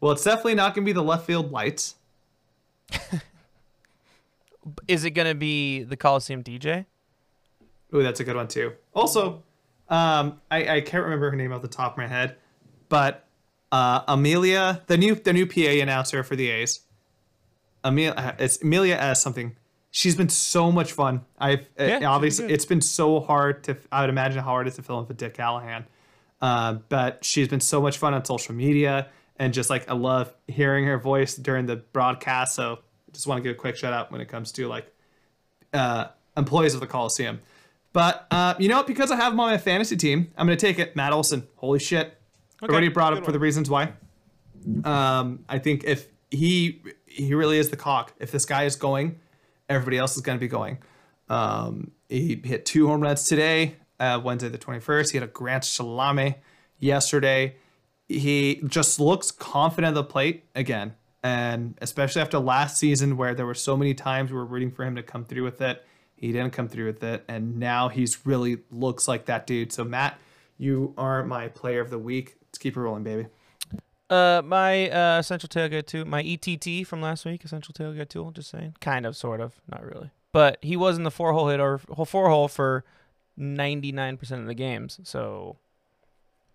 Well, 0.00 0.12
it's 0.12 0.24
definitely 0.24 0.54
not 0.54 0.74
going 0.74 0.84
to 0.84 0.88
be 0.88 0.92
the 0.94 1.02
left 1.02 1.26
field 1.26 1.52
lights. 1.52 1.96
Is 4.88 5.04
it 5.04 5.10
gonna 5.10 5.34
be 5.34 5.82
the 5.82 5.96
Coliseum 5.96 6.42
DJ? 6.42 6.86
Ooh, 7.94 8.02
that's 8.02 8.20
a 8.20 8.24
good 8.24 8.36
one 8.36 8.48
too. 8.48 8.72
Also, 8.94 9.42
um, 9.88 10.40
I, 10.50 10.76
I 10.76 10.80
can't 10.82 11.04
remember 11.04 11.30
her 11.30 11.36
name 11.36 11.52
off 11.52 11.62
the 11.62 11.68
top 11.68 11.92
of 11.92 11.98
my 11.98 12.06
head, 12.06 12.36
but 12.88 13.26
uh, 13.72 14.02
Amelia, 14.08 14.82
the 14.86 14.96
new 14.96 15.14
the 15.14 15.32
new 15.32 15.46
PA 15.46 15.82
announcer 15.82 16.22
for 16.22 16.36
the 16.36 16.48
A's, 16.50 16.80
Amelia, 17.84 18.36
it's 18.38 18.62
Amelia 18.62 18.96
as 18.96 19.20
something. 19.20 19.56
She's 19.92 20.14
been 20.14 20.28
so 20.28 20.70
much 20.70 20.92
fun. 20.92 21.24
I've 21.38 21.68
uh, 21.78 21.84
Yeah, 21.84 22.10
obviously 22.10 22.52
it's 22.52 22.64
been 22.64 22.80
so 22.80 23.20
hard 23.20 23.64
to. 23.64 23.76
I 23.90 24.02
would 24.02 24.10
imagine 24.10 24.38
how 24.38 24.50
hard 24.50 24.66
it 24.66 24.70
is 24.70 24.76
to 24.76 24.82
fill 24.82 25.00
in 25.00 25.06
for 25.06 25.14
Dick 25.14 25.34
Callahan, 25.34 25.86
uh, 26.40 26.74
but 26.88 27.24
she's 27.24 27.48
been 27.48 27.60
so 27.60 27.80
much 27.80 27.98
fun 27.98 28.14
on 28.14 28.24
social 28.24 28.54
media 28.54 29.08
and 29.40 29.54
just 29.54 29.70
like 29.70 29.88
I 29.90 29.94
love 29.94 30.32
hearing 30.46 30.84
her 30.84 30.98
voice 30.98 31.34
during 31.34 31.66
the 31.66 31.76
broadcast. 31.76 32.54
So 32.54 32.74
I 32.74 33.12
just 33.12 33.26
want 33.26 33.38
to 33.38 33.42
give 33.42 33.56
a 33.56 33.58
quick 33.58 33.76
shout 33.76 33.92
out 33.92 34.12
when 34.12 34.20
it 34.20 34.28
comes 34.28 34.52
to 34.52 34.68
like 34.68 34.86
uh, 35.72 36.08
employees 36.36 36.74
of 36.74 36.80
the 36.80 36.86
Coliseum. 36.86 37.40
But 37.92 38.26
uh, 38.30 38.54
you 38.58 38.68
know 38.68 38.76
what? 38.76 38.86
Because 38.86 39.10
I 39.10 39.16
have 39.16 39.32
him 39.32 39.40
on 39.40 39.50
my 39.50 39.58
fantasy 39.58 39.96
team, 39.96 40.30
I'm 40.36 40.46
going 40.46 40.56
to 40.56 40.64
take 40.64 40.78
it. 40.78 40.94
Matt 40.94 41.12
Olson. 41.12 41.48
Holy 41.56 41.80
shit! 41.80 42.19
Already 42.62 42.88
brought 42.88 43.12
good 43.12 43.20
up 43.20 43.24
for 43.24 43.32
the 43.32 43.38
reasons 43.38 43.70
why. 43.70 43.92
Um, 44.84 45.44
I 45.48 45.58
think 45.58 45.84
if 45.84 46.08
he 46.30 46.82
he 47.06 47.34
really 47.34 47.58
is 47.58 47.70
the 47.70 47.76
cock. 47.76 48.12
If 48.18 48.30
this 48.30 48.46
guy 48.46 48.64
is 48.64 48.76
going, 48.76 49.18
everybody 49.68 49.98
else 49.98 50.16
is 50.16 50.22
going 50.22 50.38
to 50.38 50.40
be 50.40 50.48
going. 50.48 50.78
Um, 51.28 51.92
he 52.08 52.40
hit 52.44 52.66
two 52.66 52.88
home 52.88 53.00
runs 53.00 53.24
today, 53.24 53.76
uh, 53.98 54.20
Wednesday 54.22 54.48
the 54.48 54.58
21st. 54.58 55.10
He 55.10 55.18
had 55.18 55.24
a 55.24 55.30
grand 55.30 55.64
salami 55.64 56.36
yesterday. 56.78 57.56
He 58.08 58.60
just 58.66 58.98
looks 58.98 59.30
confident 59.30 59.90
at 59.90 59.94
the 59.94 60.04
plate 60.04 60.44
again. 60.54 60.94
And 61.22 61.76
especially 61.82 62.22
after 62.22 62.38
last 62.38 62.78
season, 62.78 63.16
where 63.16 63.34
there 63.34 63.46
were 63.46 63.54
so 63.54 63.76
many 63.76 63.94
times 63.94 64.30
we 64.30 64.36
were 64.36 64.44
rooting 64.44 64.70
for 64.70 64.84
him 64.84 64.96
to 64.96 65.02
come 65.02 65.24
through 65.24 65.44
with 65.44 65.60
it, 65.60 65.84
he 66.16 66.32
didn't 66.32 66.52
come 66.52 66.68
through 66.68 66.86
with 66.86 67.02
it. 67.04 67.24
And 67.28 67.58
now 67.58 67.88
he's 67.88 68.26
really 68.26 68.58
looks 68.70 69.06
like 69.06 69.26
that 69.26 69.46
dude. 69.46 69.72
So, 69.72 69.84
Matt, 69.84 70.18
you 70.58 70.94
are 70.96 71.24
my 71.24 71.48
player 71.48 71.80
of 71.80 71.90
the 71.90 71.98
week. 71.98 72.36
Keep 72.60 72.76
it 72.76 72.80
rolling, 72.80 73.02
baby. 73.02 73.26
Uh, 74.08 74.42
my 74.44 74.90
uh, 74.90 75.18
essential 75.18 75.48
tailgate 75.48 75.86
tool, 75.86 76.04
my 76.04 76.20
ETT 76.22 76.86
from 76.86 77.00
last 77.00 77.24
week, 77.24 77.44
essential 77.44 77.72
tailgate 77.72 78.08
tool. 78.08 78.28
I'm 78.28 78.34
just 78.34 78.50
saying, 78.50 78.76
kind 78.80 79.06
of, 79.06 79.16
sort 79.16 79.40
of, 79.40 79.54
not 79.68 79.84
really. 79.84 80.10
But 80.32 80.58
he 80.62 80.76
was 80.76 80.96
in 80.96 81.04
the 81.04 81.10
four 81.10 81.32
hole 81.32 81.48
hit 81.48 81.60
or 81.60 81.78
four 81.78 82.28
hole 82.28 82.48
for 82.48 82.84
ninety 83.36 83.92
nine 83.92 84.16
percent 84.16 84.42
of 84.42 84.46
the 84.46 84.54
games. 84.54 85.00
So, 85.04 85.56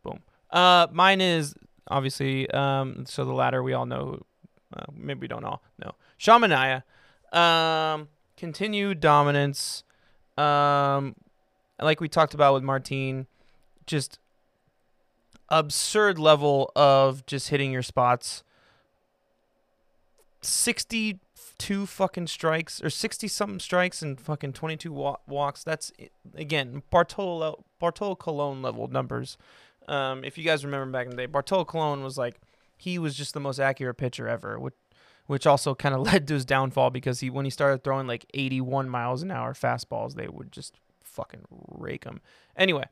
boom. 0.03 0.21
Uh, 0.51 0.87
mine 0.91 1.21
is 1.21 1.55
obviously 1.87 2.49
um. 2.51 3.05
So 3.05 3.25
the 3.25 3.33
latter 3.33 3.63
we 3.63 3.73
all 3.73 3.85
know. 3.85 4.21
Uh, 4.75 4.85
maybe 4.93 5.21
we 5.21 5.27
don't 5.27 5.45
all 5.45 5.63
know. 5.79 5.91
Sean 6.17 6.41
Manaea, 6.41 6.83
um, 7.37 8.09
continued 8.37 8.99
dominance. 8.99 9.83
Um, 10.37 11.15
like 11.81 12.01
we 12.01 12.09
talked 12.09 12.33
about 12.33 12.53
with 12.53 12.63
Martine, 12.63 13.27
just 13.85 14.19
absurd 15.49 16.17
level 16.19 16.71
of 16.75 17.25
just 17.25 17.49
hitting 17.49 17.71
your 17.71 17.83
spots. 17.83 18.43
62 20.41 21.85
fucking 21.85 22.27
strikes 22.27 22.83
or 22.83 22.89
60 22.89 23.27
something 23.27 23.59
strikes 23.59 24.01
and 24.01 24.19
fucking 24.19 24.53
22 24.53 24.91
wa- 24.91 25.17
walks. 25.27 25.63
That's 25.63 25.91
again 26.35 26.83
Bartolo 26.91 27.65
Bartolo 27.79 28.15
Colon 28.15 28.61
level 28.61 28.87
numbers. 28.87 29.37
Um, 29.87 30.23
if 30.23 30.37
you 30.37 30.43
guys 30.43 30.65
remember 30.65 30.91
back 30.91 31.05
in 31.05 31.11
the 31.11 31.17
day, 31.17 31.25
Bartolo 31.25 31.65
Colon 31.65 32.03
was 32.03 32.17
like 32.17 32.39
he 32.77 32.99
was 32.99 33.15
just 33.15 33.33
the 33.33 33.39
most 33.39 33.59
accurate 33.59 33.97
pitcher 33.97 34.27
ever, 34.27 34.59
which 34.59 34.75
which 35.27 35.47
also 35.47 35.73
kind 35.73 35.95
of 35.95 36.01
led 36.13 36.27
to 36.27 36.35
his 36.35 36.45
downfall 36.45 36.91
because 36.91 37.19
he 37.19 37.29
when 37.29 37.45
he 37.45 37.51
started 37.51 37.83
throwing 37.83 38.07
like 38.07 38.25
81 38.33 38.89
miles 38.89 39.23
an 39.23 39.31
hour 39.31 39.53
fastballs, 39.53 40.15
they 40.15 40.27
would 40.27 40.51
just 40.51 40.75
fucking 41.03 41.45
rake 41.49 42.03
him. 42.03 42.21
Anyway, 42.55 42.85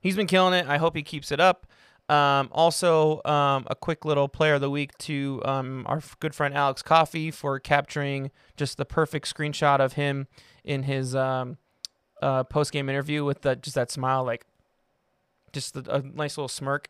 he's 0.00 0.16
been 0.16 0.26
killing 0.26 0.54
it. 0.54 0.66
I 0.66 0.78
hope 0.78 0.96
he 0.96 1.02
keeps 1.02 1.32
it 1.32 1.40
up. 1.40 1.66
Um, 2.10 2.48
also, 2.50 3.22
um, 3.24 3.68
a 3.70 3.76
quick 3.76 4.04
little 4.04 4.26
player 4.26 4.54
of 4.54 4.60
the 4.60 4.68
week 4.68 4.98
to 4.98 5.40
um, 5.44 5.84
our 5.86 6.02
good 6.18 6.34
friend 6.34 6.54
Alex 6.54 6.82
Coffey 6.82 7.30
for 7.30 7.60
capturing 7.60 8.32
just 8.56 8.78
the 8.78 8.84
perfect 8.84 9.32
screenshot 9.32 9.78
of 9.78 9.92
him 9.92 10.26
in 10.64 10.82
his 10.82 11.14
um, 11.14 11.56
uh, 12.20 12.42
post 12.42 12.72
game 12.72 12.88
interview 12.88 13.24
with 13.24 13.42
the, 13.42 13.54
just 13.54 13.76
that 13.76 13.92
smile, 13.92 14.24
like 14.24 14.44
just 15.52 15.74
the, 15.74 15.88
a 15.88 16.02
nice 16.02 16.36
little 16.36 16.48
smirk. 16.48 16.88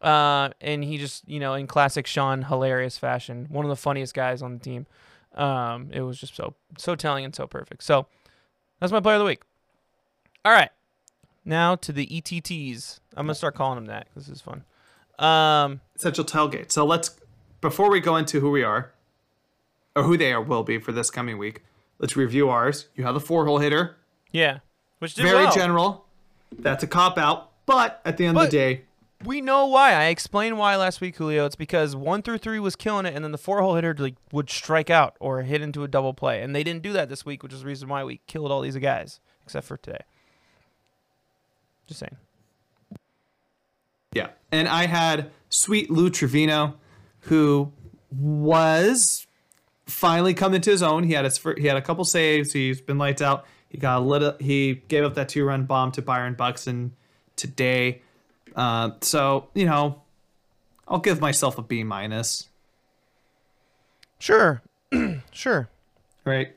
Uh, 0.00 0.50
and 0.60 0.84
he 0.84 0.98
just, 0.98 1.28
you 1.28 1.40
know, 1.40 1.54
in 1.54 1.66
classic 1.66 2.06
Sean 2.06 2.42
hilarious 2.42 2.96
fashion, 2.96 3.46
one 3.50 3.64
of 3.64 3.70
the 3.70 3.76
funniest 3.76 4.14
guys 4.14 4.40
on 4.40 4.54
the 4.54 4.60
team. 4.60 4.86
Um, 5.34 5.90
it 5.92 6.02
was 6.02 6.18
just 6.18 6.36
so 6.36 6.54
so 6.78 6.94
telling 6.94 7.24
and 7.24 7.34
so 7.34 7.48
perfect. 7.48 7.82
So 7.82 8.06
that's 8.78 8.92
my 8.92 9.00
player 9.00 9.16
of 9.16 9.20
the 9.20 9.26
week. 9.26 9.42
All 10.44 10.52
right. 10.52 10.70
Now 11.44 11.74
to 11.76 11.92
the 11.92 12.06
ETTs. 12.06 13.00
I'm 13.16 13.26
gonna 13.26 13.34
start 13.34 13.54
calling 13.54 13.76
them 13.76 13.86
that 13.86 14.06
because 14.08 14.26
this 14.26 14.36
is 14.36 14.42
fun. 14.42 14.64
Um, 15.18 15.80
Essential 15.96 16.24
tailgate. 16.24 16.70
So 16.72 16.84
let's 16.84 17.18
before 17.60 17.90
we 17.90 18.00
go 18.00 18.16
into 18.16 18.40
who 18.40 18.50
we 18.50 18.62
are 18.62 18.92
or 19.96 20.02
who 20.04 20.16
they 20.16 20.32
are 20.32 20.40
will 20.40 20.62
be 20.62 20.78
for 20.78 20.92
this 20.92 21.10
coming 21.10 21.38
week. 21.38 21.62
Let's 21.98 22.16
review 22.16 22.48
ours. 22.48 22.88
You 22.94 23.04
have 23.04 23.14
the 23.14 23.20
four 23.20 23.44
hole 23.46 23.58
hitter, 23.58 23.96
yeah, 24.32 24.60
which 24.98 25.14
did 25.14 25.22
very 25.22 25.44
well. 25.44 25.54
general. 25.54 26.06
That's 26.58 26.82
a 26.82 26.86
cop 26.86 27.18
out, 27.18 27.50
but 27.66 28.00
at 28.04 28.16
the 28.16 28.26
end 28.26 28.36
of 28.38 28.44
the 28.44 28.50
day, 28.50 28.82
We 29.24 29.40
know 29.42 29.66
why. 29.66 29.92
I 29.92 30.04
explained 30.06 30.56
why 30.58 30.76
last 30.76 31.00
week, 31.02 31.16
Julio. 31.16 31.44
It's 31.44 31.56
because 31.56 31.94
one 31.94 32.22
through 32.22 32.38
three 32.38 32.58
was 32.58 32.74
killing 32.74 33.04
it, 33.04 33.14
and 33.14 33.22
then 33.22 33.32
the 33.32 33.38
four 33.38 33.60
hole 33.60 33.74
hitter 33.74 33.94
like 33.98 34.14
would 34.32 34.48
strike 34.48 34.88
out 34.88 35.14
or 35.20 35.42
hit 35.42 35.60
into 35.60 35.84
a 35.84 35.88
double 35.88 36.14
play, 36.14 36.40
and 36.42 36.56
they 36.56 36.64
didn't 36.64 36.82
do 36.82 36.92
that 36.94 37.08
this 37.10 37.26
week, 37.26 37.42
which 37.42 37.52
is 37.52 37.60
the 37.60 37.66
reason 37.66 37.88
why 37.88 38.02
we 38.02 38.20
killed 38.26 38.50
all 38.50 38.62
these 38.62 38.76
guys 38.78 39.20
except 39.44 39.66
for 39.66 39.76
today. 39.76 40.00
Just 41.90 42.00
saying. 42.00 42.16
Yeah. 44.12 44.28
And 44.52 44.68
I 44.68 44.86
had 44.86 45.32
sweet 45.48 45.90
Lou 45.90 46.08
Trevino, 46.08 46.76
who 47.22 47.72
was 48.12 49.26
finally 49.86 50.34
coming 50.34 50.60
to 50.60 50.70
his 50.70 50.84
own. 50.84 51.02
He 51.02 51.14
had 51.14 51.24
his 51.24 51.36
fir- 51.36 51.56
he 51.58 51.66
had 51.66 51.76
a 51.76 51.82
couple 51.82 52.04
saves. 52.04 52.52
He's 52.52 52.80
been 52.80 52.96
lights 52.96 53.20
out. 53.20 53.44
He 53.70 53.78
got 53.78 53.98
a 53.98 54.04
little. 54.04 54.36
He 54.38 54.82
gave 54.86 55.02
up 55.02 55.14
that 55.14 55.28
two 55.28 55.44
run 55.44 55.64
bomb 55.64 55.90
to 55.92 56.02
Byron 56.02 56.34
Buxton 56.34 56.94
today. 57.34 58.02
Uh, 58.54 58.92
so 59.00 59.48
you 59.52 59.66
know, 59.66 60.02
I'll 60.86 61.00
give 61.00 61.20
myself 61.20 61.58
a 61.58 61.62
B 61.62 61.82
minus. 61.82 62.48
Sure. 64.20 64.62
sure. 65.32 65.68
Right. 66.24 66.54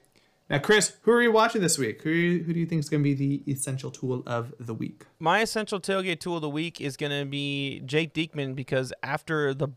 Now, 0.49 0.59
Chris, 0.59 0.93
who 1.03 1.11
are 1.11 1.21
you 1.21 1.31
watching 1.31 1.61
this 1.61 1.77
week? 1.77 2.01
Who, 2.03 2.43
who 2.45 2.53
do 2.53 2.59
you 2.59 2.65
think 2.65 2.79
is 2.79 2.89
going 2.89 3.01
to 3.01 3.03
be 3.03 3.13
the 3.13 3.51
essential 3.51 3.89
tool 3.89 4.23
of 4.27 4.53
the 4.59 4.73
week? 4.73 5.05
My 5.19 5.41
essential 5.41 5.79
tailgate 5.79 6.19
tool 6.19 6.35
of 6.35 6.41
the 6.41 6.49
week 6.49 6.81
is 6.81 6.97
going 6.97 7.17
to 7.17 7.25
be 7.25 7.81
Jake 7.85 8.13
Diekman 8.13 8.53
because 8.53 8.91
after 9.01 9.53
the 9.53 9.69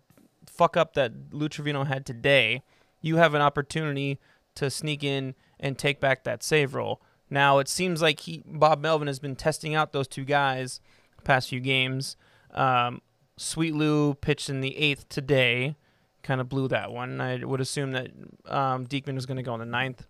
fuck 0.47 0.77
up 0.77 0.95
that 0.95 1.13
Lou 1.33 1.49
Trevino 1.49 1.85
had 1.85 2.05
today, 2.05 2.63
you 3.01 3.17
have 3.17 3.35
an 3.35 3.43
opportunity 3.43 4.19
to 4.57 4.71
sneak 4.71 5.05
in 5.05 5.35
and 5.61 5.79
take 5.79 6.01
back 6.01 6.25
that 6.25 6.43
save 6.43 6.75
role. 6.75 7.01
Now 7.31 7.59
it 7.59 7.69
seems 7.69 8.03
like 8.03 8.21
he 8.21 8.43
Bob 8.47 8.81
Melvin 8.81 9.07
has 9.07 9.19
been 9.19 9.37
testing 9.37 9.75
out 9.75 9.93
those 9.93 10.09
two 10.09 10.25
guys 10.25 10.81
past 11.25 11.49
few 11.49 11.61
games. 11.61 12.17
Um, 12.53 13.03
Sweet 13.37 13.75
Lou 13.75 14.15
pitched 14.15 14.49
in 14.49 14.61
the 14.61 14.77
eighth 14.77 15.09
today, 15.09 15.77
kind 16.23 16.41
of 16.41 16.49
blew 16.49 16.69
that 16.69 16.91
one. 16.91 17.21
I 17.21 17.45
would 17.45 17.61
assume 17.61 17.93
that 17.93 18.11
um, 18.47 18.87
Diekman 18.87 19.15
was 19.15 19.27
going 19.27 19.37
to 19.37 19.43
go 19.43 19.55
in 19.55 19.61
the 19.61 19.67
ninth. 19.67 20.07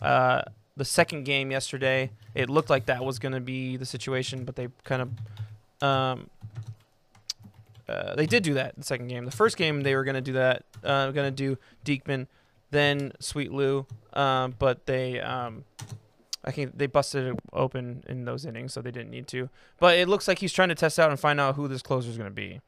Uh, 0.00 0.42
the 0.76 0.84
second 0.84 1.24
game 1.24 1.50
yesterday, 1.50 2.10
it 2.34 2.48
looked 2.48 2.70
like 2.70 2.86
that 2.86 3.04
was 3.04 3.18
going 3.18 3.32
to 3.32 3.40
be 3.40 3.76
the 3.76 3.86
situation, 3.86 4.44
but 4.44 4.56
they 4.56 4.68
kind 4.84 5.02
of 5.02 5.86
um, 5.86 6.30
uh, 7.88 8.14
they 8.14 8.26
did 8.26 8.42
do 8.42 8.54
that 8.54 8.74
in 8.74 8.80
the 8.80 8.84
second 8.84 9.08
game. 9.08 9.24
The 9.24 9.30
first 9.30 9.56
game 9.56 9.82
they 9.82 9.94
were 9.94 10.04
going 10.04 10.14
to 10.14 10.20
do 10.20 10.32
that, 10.34 10.64
uh, 10.82 11.10
going 11.10 11.34
to 11.34 11.36
do 11.36 11.58
Diekman, 11.84 12.26
then 12.70 13.12
Sweet 13.20 13.52
Lou, 13.52 13.86
um, 14.14 14.54
but 14.58 14.86
they 14.86 15.20
um, 15.20 15.64
I 16.44 16.50
think 16.50 16.78
they 16.78 16.86
busted 16.86 17.26
it 17.26 17.40
open 17.52 18.04
in 18.08 18.24
those 18.24 18.44
innings, 18.44 18.72
so 18.72 18.80
they 18.80 18.90
didn't 18.90 19.10
need 19.10 19.26
to. 19.28 19.48
But 19.78 19.98
it 19.98 20.08
looks 20.08 20.26
like 20.26 20.38
he's 20.38 20.52
trying 20.52 20.70
to 20.70 20.74
test 20.74 20.98
out 20.98 21.10
and 21.10 21.18
find 21.18 21.40
out 21.40 21.56
who 21.56 21.68
this 21.68 21.82
closer 21.82 22.08
is 22.08 22.16
going 22.16 22.30
to 22.30 22.34
be. 22.34 22.60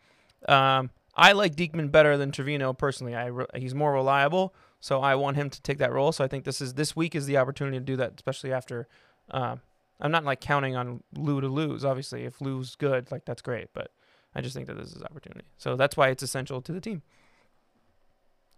Um, 0.46 0.90
I 1.16 1.32
like 1.32 1.54
Diekman 1.54 1.90
better 1.90 2.16
than 2.16 2.30
Trevino 2.30 2.72
personally. 2.72 3.16
I 3.16 3.30
he's 3.54 3.74
more 3.74 3.92
reliable, 3.92 4.52
so 4.84 5.00
I 5.00 5.14
want 5.14 5.38
him 5.38 5.48
to 5.48 5.62
take 5.62 5.78
that 5.78 5.94
role. 5.94 6.12
So 6.12 6.22
I 6.22 6.28
think 6.28 6.44
this 6.44 6.60
is 6.60 6.74
this 6.74 6.94
week 6.94 7.14
is 7.14 7.24
the 7.24 7.38
opportunity 7.38 7.78
to 7.78 7.84
do 7.84 7.96
that, 7.96 8.12
especially 8.16 8.52
after. 8.52 8.86
Uh, 9.30 9.56
I'm 9.98 10.10
not 10.10 10.26
like 10.26 10.42
counting 10.42 10.76
on 10.76 11.02
Lou 11.16 11.40
to 11.40 11.48
lose. 11.48 11.86
Obviously, 11.86 12.24
if 12.24 12.42
Lou's 12.42 12.76
good, 12.76 13.10
like 13.10 13.24
that's 13.24 13.40
great. 13.40 13.68
But 13.72 13.92
I 14.34 14.42
just 14.42 14.54
think 14.54 14.66
that 14.66 14.76
this 14.76 14.92
is 14.92 15.02
opportunity. 15.02 15.46
So 15.56 15.74
that's 15.74 15.96
why 15.96 16.10
it's 16.10 16.22
essential 16.22 16.60
to 16.60 16.70
the 16.70 16.82
team. 16.82 17.00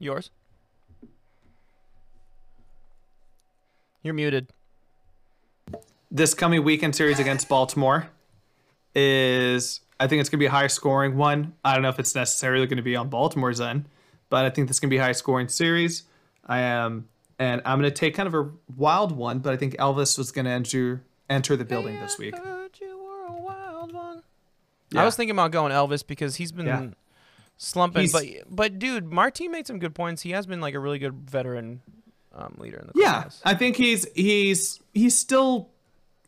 Yours? 0.01 0.32
You're 4.03 4.12
muted. 4.12 4.48
This 6.11 6.35
coming 6.35 6.65
weekend 6.65 6.97
series 6.97 7.20
against 7.20 7.48
Baltimore 7.48 8.09
is, 8.97 9.81
I 10.01 10.09
think 10.09 10.19
it's 10.19 10.28
going 10.28 10.39
to 10.39 10.43
be 10.43 10.47
a 10.47 10.51
high 10.51 10.66
scoring 10.66 11.16
one. 11.16 11.55
I 11.65 11.74
don't 11.74 11.82
know 11.82 11.89
if 11.89 12.01
it's 12.01 12.16
necessarily 12.16 12.66
going 12.66 12.78
to 12.78 12.82
be 12.82 12.97
on 12.97 13.11
Baltimore's 13.11 13.61
end, 13.61 13.85
but 14.28 14.44
I 14.44 14.51
think 14.51 14.66
this 14.66 14.81
can 14.81 14.90
be 14.90 14.97
a 14.97 15.03
high 15.05 15.12
scoring 15.12 15.47
series. 15.47 16.03
I 16.47 16.60
am, 16.60 17.09
and 17.39 17.60
I'm 17.64 17.81
going 17.81 17.90
to 17.90 17.94
take 17.97 18.14
kind 18.14 18.27
of 18.28 18.35
a 18.35 18.51
wild 18.77 19.12
one, 19.12 19.40
but 19.40 19.52
I 19.52 19.56
think 19.56 19.74
Elvis 19.77 20.16
was 20.16 20.31
going 20.32 20.44
to 20.44 20.51
enter 20.52 21.02
enter 21.28 21.56
the 21.56 21.64
building 21.64 21.98
this 22.01 22.18
week. 22.18 22.35
I 24.94 25.05
was 25.05 25.16
thinking 25.16 25.32
about 25.35 25.51
going 25.51 25.73
Elvis 25.73 26.06
because 26.06 26.36
he's 26.36 26.52
been 26.52 26.66
Yeah. 26.66 26.86
slumping, 27.56 28.02
He's- 28.02 28.12
but 28.12 28.55
but 28.55 28.78
dude, 28.78 29.10
Martin 29.12 29.51
made 29.51 29.66
some 29.66 29.78
good 29.78 29.94
points. 29.94 30.23
He 30.23 30.31
has 30.31 30.47
been 30.47 30.60
like 30.60 30.74
a 30.74 30.78
really 30.78 30.98
good 30.98 31.28
veteran 31.28 31.82
um, 32.35 32.55
leader 32.59 32.77
in 32.78 32.86
the 32.86 32.93
Yeah, 32.94 33.23
class. 33.23 33.40
I 33.44 33.55
think 33.55 33.77
he's 33.77 34.06
he's 34.14 34.81
he's 34.94 35.16
still. 35.18 35.70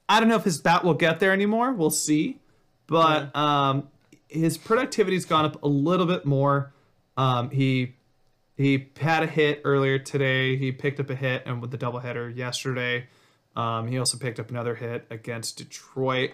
I 0.09 0.21
don't 0.21 0.29
know 0.31 0.37
if 0.37 0.45
his 0.45 0.59
bat 0.59 0.85
will 0.85 0.95
get 0.95 1.21
there 1.21 1.33
anymore. 1.33 1.73
We'll 1.73 1.91
see, 1.91 2.39
but 2.87 3.35
um, 3.37 3.89
his 4.29 4.57
productivity's 4.57 5.27
gone 5.27 5.45
up 5.45 5.63
a 5.63 5.69
little 5.69 6.07
bit 6.07 6.25
more. 6.25 6.73
Um, 7.19 7.51
he 7.51 7.95
he 8.59 8.89
had 9.01 9.23
a 9.23 9.27
hit 9.27 9.63
earlier 9.65 9.99
today. 9.99 10.57
He 10.57 10.73
picked 10.73 11.01
up 11.01 11.09
a 11.09 11.15
hit 11.15 11.45
and 11.47 11.63
with 11.63 11.71
the 11.71 11.79
doubleheader 11.79 12.37
yesterday. 12.37 13.07
Um, 13.57 13.87
he 13.89 13.99
also 13.99 14.19
picked 14.19 14.39
up 14.39 14.51
another 14.51 14.75
hit 14.75 15.07
against 15.11 15.57
Detroit. 15.59 16.33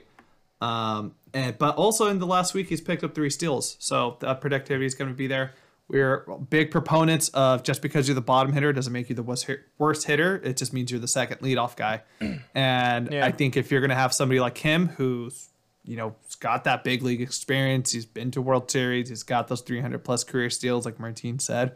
Um, 0.61 1.15
and 1.35 1.57
but 1.59 1.77
also 1.77 2.07
in 2.09 2.19
the 2.19 2.27
last 2.27 2.55
week 2.55 2.69
he's 2.69 2.81
picked 2.81 3.05
up 3.05 3.15
three 3.15 3.29
steals, 3.31 3.77
so 3.79 4.17
the 4.21 4.35
productivity 4.35 4.87
is 4.87 4.95
going 4.95 5.11
to 5.11 5.17
be 5.17 5.27
there. 5.27 5.53
We're 5.89 6.25
big 6.49 6.71
proponents 6.71 7.29
of 7.31 7.63
just 7.63 7.83
because 7.83 8.09
you're 8.09 8.15
the 8.15 8.23
bottom 8.23 8.55
hitter 8.55 8.73
doesn't 8.73 8.93
make 8.93 9.11
you 9.11 9.15
the 9.15 9.23
worst, 9.23 9.45
hit, 9.45 9.61
worst 9.77 10.07
hitter. 10.07 10.41
It 10.43 10.57
just 10.57 10.73
means 10.73 10.91
you're 10.91 11.01
the 11.01 11.07
second 11.07 11.41
leadoff 11.41 11.77
guy. 11.77 12.03
And 12.55 13.13
Yeah. 13.13 13.27
I 13.27 13.33
think 13.33 13.59
if 13.59 13.71
you're 13.71 13.83
going 13.83 13.91
to 13.91 13.95
have 13.97 14.15
somebody 14.15 14.41
like 14.41 14.57
him 14.57 14.89
who's 14.89 15.51
you 15.85 15.97
know 15.97 16.15
got 16.41 16.65
that 16.65 16.85
big 16.85 17.03
league 17.03 17.21
experience, 17.21 17.93
he's 17.93 18.07
been 18.07 18.31
to 18.31 18.41
World 18.41 18.71
Series, 18.71 19.11
he's 19.11 19.23
got 19.25 19.49
those 19.49 19.61
300 19.61 20.03
plus 20.03 20.25
career 20.25 20.49
steals, 20.49 20.87
like 20.87 20.99
Martine 20.99 21.39
said. 21.39 21.73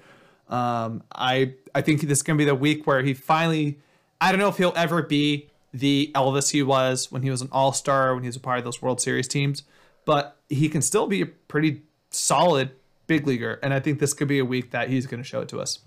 Um, 0.49 1.03
I 1.15 1.55
I 1.75 1.83
think 1.83 2.01
this 2.01 2.19
is 2.19 2.23
to 2.23 2.35
be 2.35 2.45
the 2.45 2.55
week 2.55 2.87
where 2.87 3.03
he 3.03 3.15
finally. 3.15 3.79
I 4.21 4.33
don't 4.33 4.41
know 4.41 4.49
if 4.49 4.57
he'll 4.57 4.73
ever 4.75 5.03
be 5.03 5.49
the 5.73 6.11
Elvis 6.15 6.51
he 6.51 6.63
was 6.63 7.13
when 7.13 7.23
he 7.23 7.31
was 7.31 7.41
an 7.43 7.49
All 7.53 7.73
Star, 7.73 8.15
when 8.15 8.25
he 8.25 8.29
was 8.29 8.37
a 8.37 8.41
part 8.41 8.59
of 8.59 8.65
those 8.65 8.83
World 8.83 9.01
Series 9.01 9.29
teams, 9.29 9.63
but 10.05 10.37
he 10.49 10.69
can 10.69 10.83
still 10.83 11.07
be 11.07 11.21
a 11.21 11.27
pretty 11.27 11.83
solid 12.11 12.71
big 13.07 13.27
leaguer, 13.27 13.59
and 13.63 13.75
I 13.75 13.81
think 13.81 13.99
this 13.99 14.15
could 14.15 14.29
be 14.29 14.39
a 14.39 14.45
week 14.45 14.71
that 14.71 14.89
he's 14.89 15.07
to 15.07 15.23
show 15.23 15.41
it 15.41 15.49
to 15.49 15.61
us. 15.61 15.81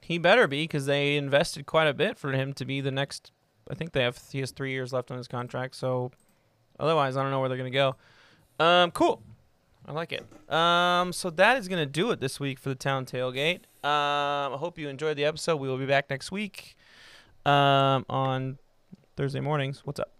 He 0.00 0.16
better 0.16 0.46
be 0.46 0.64
because 0.64 0.86
they 0.86 1.16
invested 1.16 1.66
quite 1.66 1.86
a 1.86 1.92
bit 1.92 2.18
for 2.18 2.32
him 2.32 2.54
to 2.54 2.64
be 2.64 2.80
the 2.80 2.90
next. 2.90 3.30
I 3.70 3.74
think 3.74 3.92
they 3.92 4.02
have 4.02 4.18
he 4.32 4.40
has 4.40 4.50
three 4.50 4.72
years 4.72 4.92
left 4.92 5.10
on 5.10 5.18
his 5.18 5.28
contract. 5.28 5.74
So 5.76 6.12
otherwise, 6.80 7.16
I 7.16 7.22
don't 7.22 7.30
know 7.30 7.40
where 7.40 7.50
they're 7.50 7.58
gonna 7.58 7.70
go. 7.70 7.96
Um, 8.58 8.90
cool. 8.90 9.22
I 9.88 9.92
like 9.92 10.12
it. 10.12 10.52
Um, 10.52 11.14
so 11.14 11.30
that 11.30 11.56
is 11.56 11.66
gonna 11.66 11.86
do 11.86 12.10
it 12.10 12.20
this 12.20 12.38
week 12.38 12.58
for 12.58 12.68
the 12.68 12.74
town 12.74 13.06
tailgate. 13.06 13.60
Um, 13.82 14.52
I 14.52 14.56
hope 14.58 14.78
you 14.78 14.88
enjoyed 14.88 15.16
the 15.16 15.24
episode. 15.24 15.56
We 15.56 15.68
will 15.68 15.78
be 15.78 15.86
back 15.86 16.10
next 16.10 16.30
week. 16.30 16.76
Um, 17.46 18.04
on 18.10 18.58
Thursday 19.16 19.40
mornings. 19.40 19.80
What's 19.84 19.98
up? 19.98 20.12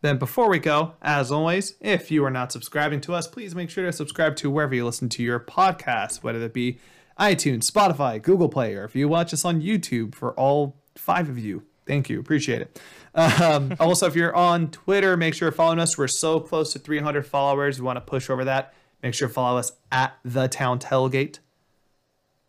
Then 0.00 0.18
before 0.18 0.50
we 0.50 0.58
go, 0.58 0.94
as 1.00 1.30
always, 1.30 1.76
if 1.80 2.10
you 2.10 2.24
are 2.24 2.30
not 2.30 2.50
subscribing 2.50 3.00
to 3.02 3.14
us, 3.14 3.28
please 3.28 3.54
make 3.54 3.70
sure 3.70 3.84
to 3.84 3.92
subscribe 3.92 4.34
to 4.36 4.50
wherever 4.50 4.74
you 4.74 4.84
listen 4.84 5.08
to 5.10 5.22
your 5.22 5.38
podcast, 5.38 6.24
whether 6.24 6.40
it 6.40 6.52
be 6.52 6.80
iTunes, 7.20 7.70
Spotify, 7.70 8.20
Google 8.20 8.48
Play, 8.48 8.74
or 8.74 8.84
if 8.84 8.96
you 8.96 9.08
watch 9.08 9.32
us 9.32 9.44
on 9.44 9.62
YouTube 9.62 10.16
for 10.16 10.32
all 10.32 10.76
five 10.96 11.28
of 11.28 11.38
you. 11.38 11.62
Thank 11.86 12.10
you. 12.10 12.18
Appreciate 12.18 12.62
it. 12.62 12.80
Um, 13.14 13.74
also, 13.80 14.06
if 14.06 14.16
you're 14.16 14.34
on 14.34 14.70
Twitter, 14.70 15.16
make 15.16 15.34
sure 15.34 15.46
you're 15.46 15.52
following 15.52 15.78
us. 15.78 15.96
We're 15.96 16.08
so 16.08 16.40
close 16.40 16.72
to 16.72 16.80
300 16.80 17.24
followers. 17.24 17.80
We 17.80 17.86
want 17.86 17.96
to 17.96 18.00
push 18.00 18.28
over 18.28 18.44
that. 18.44 18.74
Make 19.02 19.14
sure 19.14 19.28
to 19.28 19.34
follow 19.34 19.58
us 19.58 19.72
at 19.90 20.14
the 20.24 20.48
Town 20.48 20.78
Tailgate. 20.78 21.38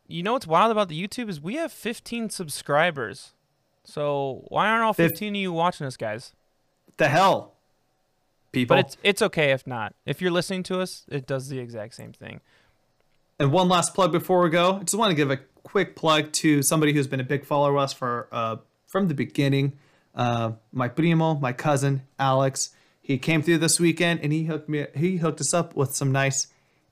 You 0.07 0.21
know 0.21 0.33
what's 0.33 0.45
wild 0.45 0.71
about 0.71 0.89
the 0.89 1.07
YouTube 1.07 1.29
is 1.29 1.41
we 1.41 1.55
have 1.55 1.71
15 1.71 2.29
subscribers. 2.29 3.33
So 3.83 4.45
why 4.47 4.67
aren't 4.67 4.83
all 4.83 4.93
Fif- 4.93 5.11
15 5.11 5.35
of 5.35 5.41
you 5.41 5.53
watching 5.53 5.87
us, 5.87 5.97
guys? 5.97 6.33
The 6.97 7.09
hell, 7.09 7.55
people. 8.51 8.77
But 8.77 8.85
it's 8.85 8.97
it's 9.03 9.21
okay 9.23 9.51
if 9.51 9.65
not. 9.65 9.95
If 10.05 10.21
you're 10.21 10.31
listening 10.31 10.63
to 10.63 10.79
us, 10.79 11.05
it 11.09 11.25
does 11.25 11.49
the 11.49 11.59
exact 11.59 11.95
same 11.95 12.13
thing. 12.13 12.39
And 13.39 13.51
one 13.51 13.67
last 13.67 13.95
plug 13.95 14.11
before 14.11 14.41
we 14.43 14.49
go. 14.49 14.75
I 14.75 14.79
just 14.83 14.95
want 14.95 15.09
to 15.09 15.15
give 15.15 15.31
a 15.31 15.37
quick 15.63 15.95
plug 15.95 16.31
to 16.33 16.61
somebody 16.61 16.93
who's 16.93 17.07
been 17.07 17.19
a 17.19 17.25
big 17.25 17.45
follower 17.45 17.71
of 17.71 17.77
us 17.77 17.93
for 17.93 18.27
uh, 18.31 18.57
from 18.85 19.07
the 19.07 19.15
beginning. 19.15 19.73
Uh, 20.13 20.51
my 20.71 20.87
primo, 20.87 21.33
my 21.35 21.51
cousin 21.51 22.03
Alex. 22.19 22.69
He 23.03 23.17
came 23.17 23.43
through 23.43 23.57
this 23.59 23.79
weekend 23.79 24.21
and 24.23 24.31
he 24.31 24.45
hooked 24.45 24.69
me. 24.69 24.87
He 24.95 25.17
hooked 25.17 25.41
us 25.41 25.53
up 25.53 25.75
with 25.75 25.93
some 25.93 26.11
nice 26.11 26.47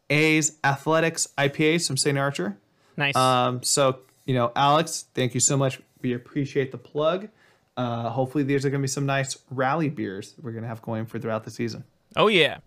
A's 0.09 0.57
Athletics 0.63 1.29
IPAs 1.37 1.87
from 1.87 1.95
St. 1.97 2.17
Archer. 2.17 2.57
Nice. 2.97 3.15
Um, 3.15 3.63
so 3.63 3.99
you 4.25 4.35
know, 4.35 4.51
Alex, 4.55 5.05
thank 5.15 5.33
you 5.33 5.39
so 5.39 5.57
much. 5.57 5.79
We 6.01 6.13
appreciate 6.13 6.71
the 6.71 6.77
plug. 6.77 7.29
Uh, 7.77 8.09
hopefully, 8.09 8.43
these 8.43 8.65
are 8.65 8.69
going 8.69 8.81
to 8.81 8.83
be 8.83 8.89
some 8.89 9.05
nice 9.05 9.37
rally 9.49 9.87
beers 9.89 10.35
we're 10.41 10.51
going 10.51 10.63
to 10.63 10.67
have 10.67 10.81
going 10.81 11.05
for 11.05 11.17
throughout 11.17 11.45
the 11.45 11.51
season. 11.51 11.85
oh 12.17 12.27
yeah. 12.27 12.57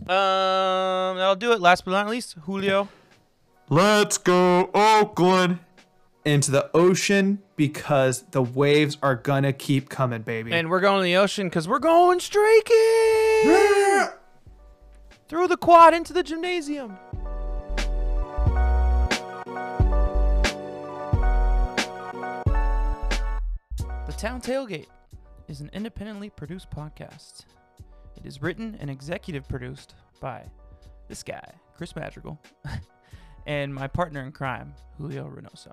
Um, 0.00 1.16
that'll 1.16 1.36
do 1.36 1.52
it. 1.52 1.60
Last 1.60 1.84
but 1.84 1.92
not 1.92 2.08
least, 2.08 2.34
Julio. 2.42 2.88
Let's 3.70 4.18
go 4.18 4.70
Oakland 4.74 5.60
into 6.24 6.50
the 6.50 6.70
ocean 6.74 7.42
because 7.56 8.22
the 8.30 8.42
waves 8.42 8.96
are 9.02 9.14
gonna 9.14 9.52
keep 9.52 9.88
coming, 9.88 10.22
baby. 10.22 10.52
And 10.52 10.70
we're 10.70 10.80
going 10.80 11.00
to 11.00 11.04
the 11.04 11.16
ocean 11.16 11.48
because 11.48 11.68
we're 11.68 11.78
going 11.78 12.20
streaking 12.20 12.70
through 15.28 15.48
the 15.48 15.58
quad 15.58 15.94
into 15.94 16.12
the 16.12 16.22
gymnasium. 16.22 16.96
The 24.06 24.12
Town 24.16 24.40
Tailgate 24.40 24.86
is 25.48 25.60
an 25.60 25.68
independently 25.74 26.30
produced 26.30 26.70
podcast. 26.70 27.44
It 28.16 28.24
is 28.24 28.40
written 28.40 28.76
and 28.80 28.88
executive 28.88 29.46
produced 29.46 29.94
by 30.20 30.44
this 31.08 31.22
guy, 31.22 31.52
Chris 31.76 31.94
Madrigal, 31.94 32.40
and 33.46 33.74
my 33.74 33.86
partner 33.86 34.22
in 34.22 34.32
crime, 34.32 34.74
Julio 34.96 35.28
Reynoso. 35.28 35.72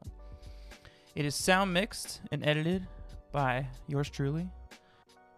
It 1.14 1.26
is 1.26 1.36
sound 1.36 1.74
mixed 1.74 2.22
and 2.32 2.46
edited 2.46 2.88
by 3.34 3.68
yours 3.88 4.10
truly. 4.10 4.48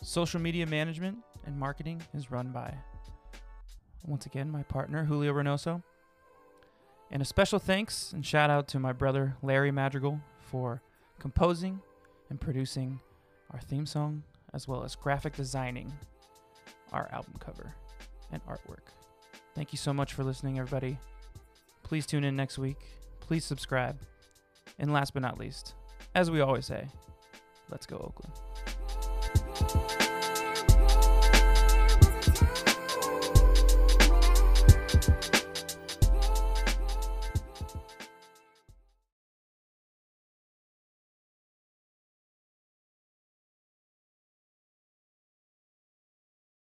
Social 0.02 0.40
media 0.40 0.68
management 0.68 1.18
and 1.46 1.58
marketing 1.58 2.02
is 2.14 2.30
run 2.30 2.50
by, 2.50 2.74
once 4.06 4.28
again, 4.28 4.52
my 4.52 4.62
partner, 4.64 5.04
Julio 5.04 5.34
Reynoso. 5.34 5.82
And 7.10 7.22
a 7.22 7.26
special 7.26 7.58
thanks 7.58 8.14
and 8.14 8.26
shout 8.26 8.52
out 8.52 8.68
to 8.70 8.80
my 8.80 8.92
brother, 8.92 9.36
Larry 9.42 9.72
Madrigal, 9.72 10.20
for 10.40 10.82
composing 11.20 11.82
and 12.30 12.40
producing 12.40 13.00
our 13.52 13.60
theme 13.60 13.86
song, 13.86 14.24
as 14.54 14.68
well 14.68 14.84
as 14.84 14.96
graphic 14.96 15.36
designing 15.36 15.92
our 16.92 17.10
album 17.12 17.34
cover 17.40 17.74
and 18.32 18.46
artwork. 18.46 18.92
Thank 19.56 19.72
you 19.72 19.78
so 19.78 19.94
much 19.94 20.14
for 20.14 20.24
listening, 20.24 20.60
everybody. 20.60 20.98
Please 21.82 22.06
tune 22.06 22.24
in 22.24 22.36
next 22.36 22.58
week. 22.58 22.78
Please 23.20 23.44
subscribe. 23.44 23.98
And 24.80 24.92
last 24.92 25.14
but 25.14 25.22
not 25.22 25.38
least, 25.38 25.76
as 26.16 26.32
we 26.32 26.42
always 26.42 26.66
say, 26.66 26.88
let's 27.70 27.86
go, 27.86 27.98
Oakland. 27.98 28.34